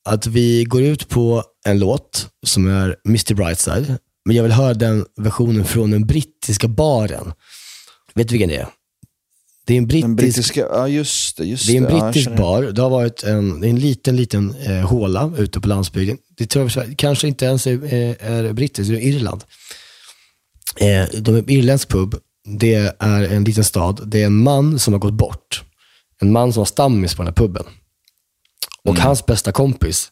Att 0.06 0.28
vi 0.28 0.64
går 0.64 0.82
ut 0.82 1.10
på 1.10 1.44
en 1.66 1.80
låt 1.80 2.30
som 2.46 2.68
är 2.68 2.96
Mr 3.06 3.34
Brightside. 3.34 3.98
Men 4.26 4.36
jag 4.36 4.44
vill 4.44 4.52
höra 4.52 4.74
den 4.74 5.06
versionen 5.16 5.66
från 5.66 5.92
den 5.92 6.06
brittiska 6.08 6.68
baren. 6.68 7.34
Vet 8.14 8.28
du 8.28 8.32
vilken 8.32 8.50
det 8.50 8.56
är? 8.58 8.68
Det 9.66 9.74
är 9.74 9.78
en 9.78 9.88
brittisk, 9.88 10.06
Den 10.08 10.16
brittiska, 10.16 10.60
ja 10.62 10.88
just 10.88 11.38
det. 11.38 11.46
Just 11.46 11.68
det 11.68 11.74
är 11.74 11.78
en 11.78 11.84
Ja, 11.84 11.90
brittisk 12.06 12.24
känner- 12.26 12.38
bar. 12.38 12.62
Det 12.64 12.82
har 12.82 12.90
varit 12.90 13.24
en, 13.24 13.64
en 13.64 13.80
liten, 13.80 14.16
liten 14.16 14.56
eh, 14.56 14.90
håla 14.90 15.34
ute 15.38 15.60
på 15.62 15.68
landsbygden. 15.68 16.18
Det 16.38 16.46
tror 16.46 16.72
jag, 16.76 16.98
kanske 16.98 17.28
inte 17.28 17.46
ens 17.46 17.68
är, 17.68 17.84
eh, 17.94 18.32
är 18.32 18.54
brittiskt, 18.54 18.92
det 18.92 18.98
är 18.98 19.08
Irland. 19.08 19.44
Eh, 20.76 21.20
de 21.22 21.36
är 21.36 21.52
irländsk 21.52 21.90
pub. 21.90 22.16
Det 22.46 22.96
är 23.00 23.24
en 23.24 23.44
liten 23.44 23.64
stad. 23.64 24.02
Det 24.06 24.22
är 24.22 24.26
en 24.26 24.44
man 24.44 24.80
som 24.80 24.94
har 24.94 25.00
gått 25.00 25.14
bort. 25.14 25.64
En 26.22 26.32
man 26.32 26.54
som 26.54 26.62
var 26.62 26.66
stammis 26.66 27.16
på 27.16 27.22
den 27.22 27.28
här 27.28 27.34
puben. 27.34 27.66
Och 28.84 28.98
hans 28.98 29.26
bästa 29.26 29.52
kompis, 29.52 30.12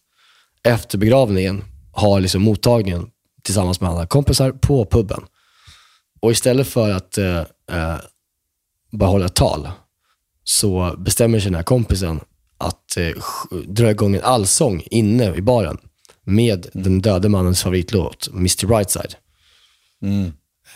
efter 0.64 0.98
begravningen, 0.98 1.64
har 1.92 2.20
liksom 2.20 2.42
mottagningen 2.42 3.08
tillsammans 3.44 3.82
med 3.82 3.90
andra 3.90 4.08
kompisar 4.08 4.52
på 4.52 4.86
puben. 4.86 5.24
Och 6.22 6.32
istället 6.32 6.68
för 6.68 6.92
att 6.92 7.18
eh, 7.18 7.38
eh, 7.72 7.98
bara 8.92 9.10
hålla 9.10 9.26
ett 9.26 9.36
tal, 9.36 9.70
så 10.44 10.96
bestämmer 10.98 11.40
sig 11.40 11.46
den 11.46 11.56
här 11.56 11.64
kompisen 11.64 12.20
att 12.58 12.98
eh, 12.98 13.10
dra 13.68 13.92
igång 13.92 14.16
en 14.16 14.24
allsång 14.24 14.84
inne 14.86 15.36
i 15.36 15.42
baren 15.42 15.78
med 16.26 16.68
den 16.74 17.02
döde 17.02 17.30
mannens 17.30 17.64
favoritlåt, 17.64 18.28
Mr 18.34 18.68
Brightside. 18.68 19.16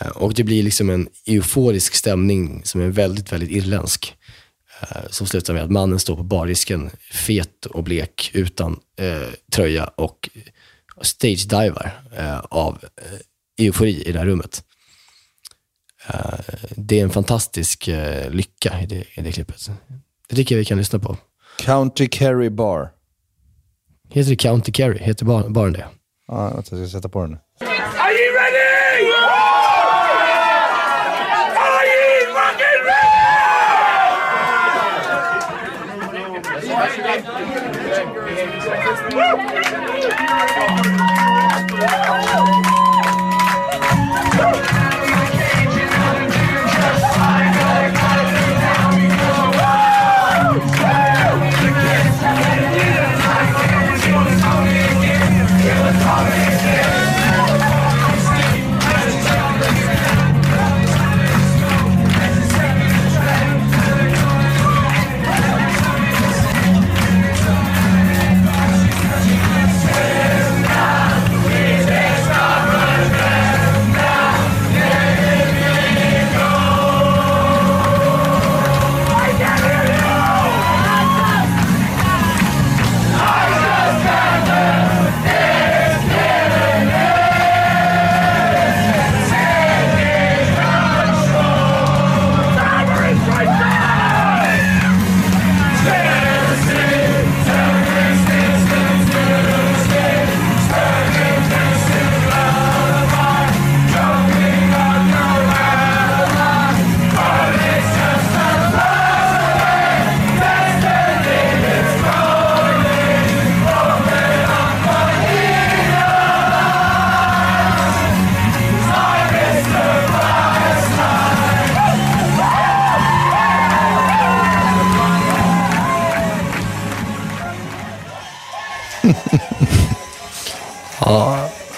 Eh, 0.00 0.08
Och 0.08 0.34
det 0.34 0.44
blir 0.44 0.62
liksom 0.62 0.90
en 0.90 1.08
euforisk 1.26 1.94
stämning 1.94 2.62
som 2.64 2.80
är 2.80 2.88
väldigt, 2.88 3.32
väldigt 3.32 3.50
irländsk. 3.50 4.16
Eh, 4.82 5.08
Som 5.10 5.26
slutar 5.26 5.54
med 5.54 5.62
att 5.62 5.70
mannen 5.70 5.98
står 5.98 6.16
på 6.16 6.22
bardisken, 6.22 6.90
fet 7.12 7.66
och 7.66 7.84
blek, 7.84 8.30
utan 8.34 8.80
eh, 8.96 9.28
tröja 9.52 9.84
och 9.84 10.30
stage-divar 11.02 11.90
eh, 12.16 12.38
av 12.38 12.78
eh, 12.96 13.64
eufori 13.66 14.02
i 14.02 14.12
det 14.12 14.18
här 14.18 14.26
rummet. 14.26 14.64
Det 16.70 17.00
är 17.00 17.04
en 17.04 17.10
fantastisk 17.10 17.88
lycka 18.28 18.80
i 18.82 18.86
det, 18.86 19.04
i 19.14 19.20
det 19.22 19.32
klippet. 19.32 19.70
Det 20.28 20.36
tycker 20.36 20.54
jag 20.54 20.58
vi 20.58 20.64
kan 20.64 20.78
lyssna 20.78 20.98
på. 20.98 21.16
County 21.58 22.08
Kerry 22.12 22.50
Bar. 22.50 22.90
Heter 24.12 24.30
det 24.30 24.36
County 24.36 24.72
Kerry? 24.72 24.98
Heter 24.98 25.24
bar, 25.24 25.48
baren 25.48 25.72
det? 25.72 25.86
Ja, 26.28 26.52
jag 26.54 26.66
ska 26.66 26.86
sätta 26.86 27.08
på 27.08 27.22
den. 27.22 27.38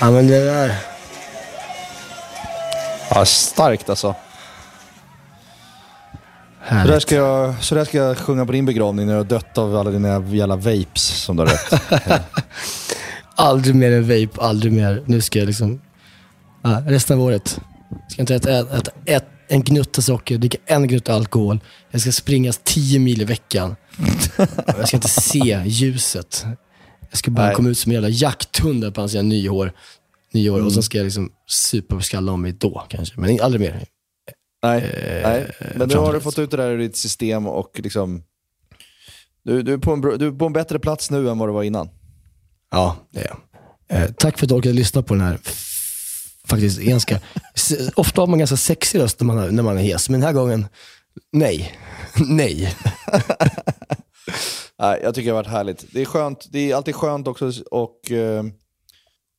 Ja, 0.02 0.10
men 0.10 0.26
det 0.26 0.44
där... 0.44 0.74
Ja, 3.10 3.24
starkt 3.24 3.90
alltså. 3.90 4.14
Så 6.68 6.74
där, 6.74 7.00
ska 7.00 7.14
jag, 7.14 7.64
så 7.64 7.74
där 7.74 7.84
ska 7.84 7.98
jag 7.98 8.18
sjunga 8.18 8.46
på 8.46 8.52
din 8.52 8.66
begravning 8.66 9.06
när 9.06 9.12
du 9.12 9.18
har 9.18 9.24
dött 9.24 9.58
av 9.58 9.76
alla 9.76 9.90
dina 9.90 10.08
jävla 10.08 10.56
vapes 10.56 11.02
som 11.02 11.36
du 11.36 11.42
har 11.42 11.48
rökt. 11.48 11.82
Aldrig 13.34 13.74
mer 13.74 13.92
en 13.92 14.02
vape, 14.02 14.40
aldrig 14.40 14.72
mer. 14.72 15.02
Nu 15.06 15.20
ska 15.20 15.38
jag 15.38 15.46
liksom... 15.46 15.80
Ja, 16.62 16.82
resten 16.86 17.18
av 17.18 17.24
året. 17.24 17.60
Jag 17.88 18.12
ska 18.12 18.22
inte 18.22 18.34
äta, 18.34 18.58
äta 18.58 18.90
ett, 19.04 19.26
en 19.48 19.62
gnutta 19.62 20.02
socker, 20.02 20.38
dricka 20.38 20.58
en 20.66 20.88
gnutta 20.88 21.14
alkohol. 21.14 21.60
Jag 21.90 22.00
ska 22.00 22.12
springa 22.12 22.52
10 22.64 22.98
mil 22.98 23.22
i 23.22 23.24
veckan. 23.24 23.76
jag 24.66 24.88
ska 24.88 24.96
inte 24.96 25.08
se 25.08 25.62
ljuset. 25.64 26.46
Jag 27.12 27.18
ska 27.18 27.30
bara 27.30 27.46
Nej. 27.46 27.54
komma 27.54 27.68
ut 27.68 27.78
som 27.78 27.90
en 27.90 27.94
jävla 27.94 28.08
jakthund 28.08 28.94
på 28.94 29.00
hans 29.00 29.14
jävla 29.14 29.28
nyår. 29.28 29.72
nyår. 30.32 30.64
Och 30.64 30.72
så 30.72 30.82
ska 30.82 30.98
jag 30.98 31.04
liksom 31.04 31.32
supa 31.46 31.94
och 31.94 32.04
skalla 32.04 32.32
om 32.32 32.42
mig 32.42 32.52
då 32.52 32.86
kanske. 32.88 33.20
Men 33.20 33.40
aldrig 33.40 33.60
mer. 33.60 33.84
Nej, 34.62 34.82
Eh, 34.82 35.30
nej. 35.30 35.56
men 35.76 35.88
nu 35.88 35.94
har 35.96 36.12
du 36.12 36.20
fått 36.20 36.38
ut 36.38 36.50
det 36.50 36.56
där 36.56 36.70
ur 36.70 36.78
ditt 36.78 36.96
system 36.96 37.46
och 37.46 37.80
liksom... 37.82 38.22
Du, 39.44 39.62
du, 39.62 39.72
är 39.72 39.78
på 39.78 39.92
en, 39.92 40.00
du 40.00 40.26
är 40.26 40.32
på 40.32 40.46
en 40.46 40.52
bättre 40.52 40.78
plats 40.78 41.10
nu 41.10 41.30
än 41.30 41.38
vad 41.38 41.48
du 41.48 41.52
var 41.52 41.62
innan. 41.62 41.88
Ja, 42.70 42.96
det 43.10 43.20
är 43.20 43.26
jag. 43.88 44.02
Eh, 44.02 44.10
tack 44.10 44.38
för 44.38 44.44
att 44.44 44.48
du 44.48 44.54
orkade 44.54 44.74
lyssna 44.74 45.02
på 45.02 45.14
den 45.14 45.22
här 45.22 45.38
faktiskt 46.44 46.80
ganska... 46.80 47.20
Ofta 47.94 48.22
har 48.22 48.26
man 48.26 48.38
ganska 48.38 48.56
sexig 48.56 48.98
röst 48.98 49.20
när 49.20 49.26
man, 49.26 49.56
när 49.56 49.62
man 49.62 49.78
är 49.78 49.82
hes, 49.82 50.08
men 50.08 50.20
den 50.20 50.26
här 50.26 50.34
gången, 50.34 50.66
nej. 51.32 51.78
nej. 52.28 52.76
Nej, 54.82 55.00
jag 55.02 55.14
tycker 55.14 55.30
det 55.30 55.36
har 55.36 55.42
varit 55.42 55.50
härligt. 55.52 55.84
Det 55.92 56.00
är, 56.00 56.04
skönt, 56.04 56.46
det 56.50 56.70
är 56.70 56.76
alltid 56.76 56.94
skönt 56.94 57.28
också 57.28 57.52
och 57.70 58.10
eh, 58.12 58.44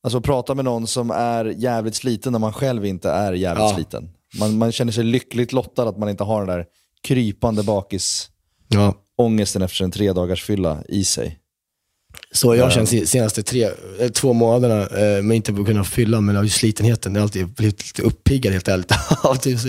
alltså, 0.03 0.21
prata 0.21 0.55
med 0.55 0.65
någon 0.65 0.87
som 0.87 1.11
är 1.11 1.45
jävligt 1.45 1.95
sliten 1.95 2.31
när 2.31 2.39
man 2.39 2.53
själv 2.53 2.85
inte 2.85 3.09
är 3.09 3.33
jävligt 3.33 3.63
Ja. 3.63 3.75
sliten. 3.75 4.09
Man, 4.39 4.57
man 4.57 4.71
känner 4.71 4.91
sig 4.91 5.03
lyckligt 5.03 5.53
lottad 5.53 5.89
att 5.89 5.97
man 5.97 6.09
inte 6.09 6.23
har 6.23 6.45
den 6.45 6.57
där 6.57 6.65
krypande 7.03 7.63
bakis 7.63 8.29
Ja. 8.67 8.93
ångesten 9.17 9.61
efter 9.61 9.83
en 9.83 9.91
tre 9.91 10.13
dagars 10.13 10.43
fylla 10.43 10.83
i 10.89 11.03
sig. 11.05 11.39
Så 12.31 12.55
jag 12.55 12.63
har 12.63 12.69
Ja. 12.71 12.75
känt 12.75 12.89
de 12.91 13.05
senaste 13.05 13.43
tre, 13.43 13.63
eh, 13.99 14.09
två 14.09 14.33
månaderna, 14.33 14.81
eh, 14.81 15.23
men 15.23 15.31
inte 15.31 15.53
på 15.53 15.65
kunna 15.65 15.83
fylla, 15.83 16.21
men 16.21 16.37
av 16.37 16.47
slitenheten. 16.47 17.13
Jag 17.15 17.21
har 17.21 17.23
alltid 17.23 17.47
blivit 17.53 17.85
lite 17.87 18.01
uppiggad 18.01 18.53
helt 18.53 18.67
ärligt. 18.67 18.91
av 19.23 19.31
att 19.31 19.45
jag 19.45 19.59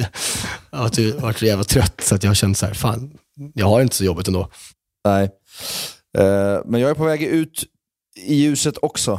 av 0.71 0.87
att 0.87 0.99
jag 0.99 1.21
varit 1.21 1.39
så 1.39 1.47
jävla 1.47 1.65
trött, 1.65 2.01
så 2.01 2.15
att 2.15 2.23
jag 2.23 2.31
har 2.31 2.35
känt 2.35 2.59
så 2.59 2.67
här, 2.67 2.75
fan, 2.75 3.13
jag 3.55 3.67
har 3.67 3.81
inte 3.83 3.97
så 3.97 4.05
jobbigt 4.05 4.29
ändå. 4.29 4.51
Nej. 5.05 5.31
Eh, 6.19 6.61
men 6.65 6.81
jag 6.81 6.91
är 6.91 6.95
på 6.95 7.05
väg 7.05 7.23
ut 7.23 7.65
i 8.27 8.35
ljuset 8.35 8.75
också. 8.83 9.13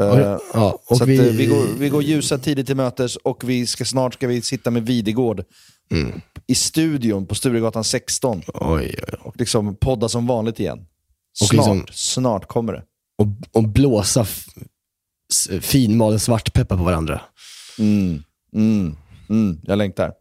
Eh, 0.00 0.06
Ja, 0.06 0.40
ja, 0.54 0.78
så 0.98 1.04
vi- 1.04 1.18
eh, 1.18 1.24
vi, 1.34 1.46
går, 1.46 1.66
vi 1.78 1.88
går 1.88 2.02
ljuset 2.02 2.42
tidigt 2.42 2.66
till 2.66 2.76
mötes 2.76 3.16
och 3.16 3.48
vi 3.48 3.66
ska, 3.66 3.84
snart 3.84 4.14
ska 4.14 4.26
vi 4.26 4.42
sitta 4.42 4.70
med 4.70 4.86
Videgård 4.86 5.44
Mm. 5.90 6.20
i 6.46 6.54
studion 6.54 7.26
på 7.26 7.34
Sturegatan 7.34 7.84
16 7.84 8.42
Oj, 8.54 8.54
oj, 8.62 8.94
och 9.20 9.36
liksom 9.36 9.76
podda 9.76 10.08
som 10.08 10.26
vanligt 10.26 10.60
igen. 10.60 10.78
Och 10.78 10.86
Snart, 11.48 11.52
liksom- 11.52 11.86
snart 11.92 12.46
kommer 12.48 12.72
det. 12.72 12.82
och, 13.18 13.26
och 13.62 13.68
blåsa 13.68 14.26
finmalen 15.60 16.20
svartpeppar 16.20 16.76
på 16.76 16.84
varandra. 16.84 17.20
Mm, 17.78 18.22
mm, 18.54 18.96
mm. 19.30 19.60
Jag 19.62 19.78
längtar. 19.78 20.12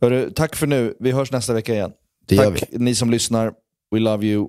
Hörru, 0.00 0.30
tack 0.30 0.56
för 0.56 0.66
nu. 0.66 0.94
Vi 1.00 1.10
hörs 1.12 1.32
nästa 1.32 1.52
vecka 1.52 1.74
igen. 1.74 1.90
Det 2.26 2.36
tack 2.36 2.64
ni 2.72 2.94
som 2.94 3.10
lyssnar. 3.10 3.52
We 3.94 3.98
love 4.00 4.26
you. 4.26 4.48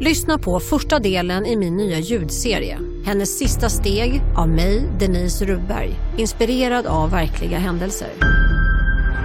Lyssna 0.00 0.38
på 0.38 0.60
första 0.60 0.98
delen 0.98 1.46
i 1.46 1.56
min 1.56 1.76
nya 1.76 1.98
ljudserie. 1.98 2.78
Hennes 3.04 3.38
sista 3.38 3.68
steg 3.68 4.22
av 4.36 4.48
mig, 4.48 4.88
Denise 5.00 5.44
Rubberg. 5.44 5.94
Inspirerad 6.16 6.86
av 6.86 7.10
verkliga 7.10 7.58
händelser. 7.58 8.08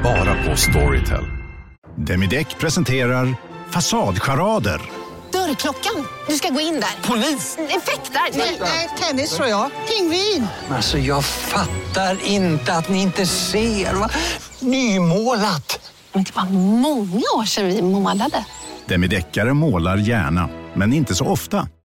Bara 0.03 0.43
på 0.49 0.55
Storytel. 0.57 1.23
Demideck 1.95 2.59
presenterar 2.59 3.35
Fasadcharader. 3.69 4.81
Dörrklockan. 5.31 6.05
Du 6.27 6.33
ska 6.35 6.49
gå 6.49 6.59
in 6.59 6.73
där. 6.73 7.07
Polis? 7.09 7.57
Effektar? 7.57 8.37
Nej, 8.59 8.89
tennis 8.99 9.35
tror 9.35 9.47
jag. 9.47 9.71
Pingvin. 9.87 10.47
Alltså 10.69 10.97
jag 10.97 11.23
fattar 11.25 12.17
inte 12.25 12.73
att 12.73 12.89
ni 12.89 13.01
inte 13.01 13.25
ser. 13.25 13.93
Va? 13.93 14.09
Nymålat! 14.59 15.91
Men 16.13 16.23
det 16.23 16.35
var 16.35 16.49
många 16.81 17.21
år 17.37 17.45
sedan 17.45 17.65
vi 17.67 17.81
målade. 17.81 18.45
Demideckare 18.85 19.53
målar 19.53 19.97
gärna, 19.97 20.49
men 20.73 20.93
inte 20.93 21.15
så 21.15 21.25
ofta. 21.25 21.67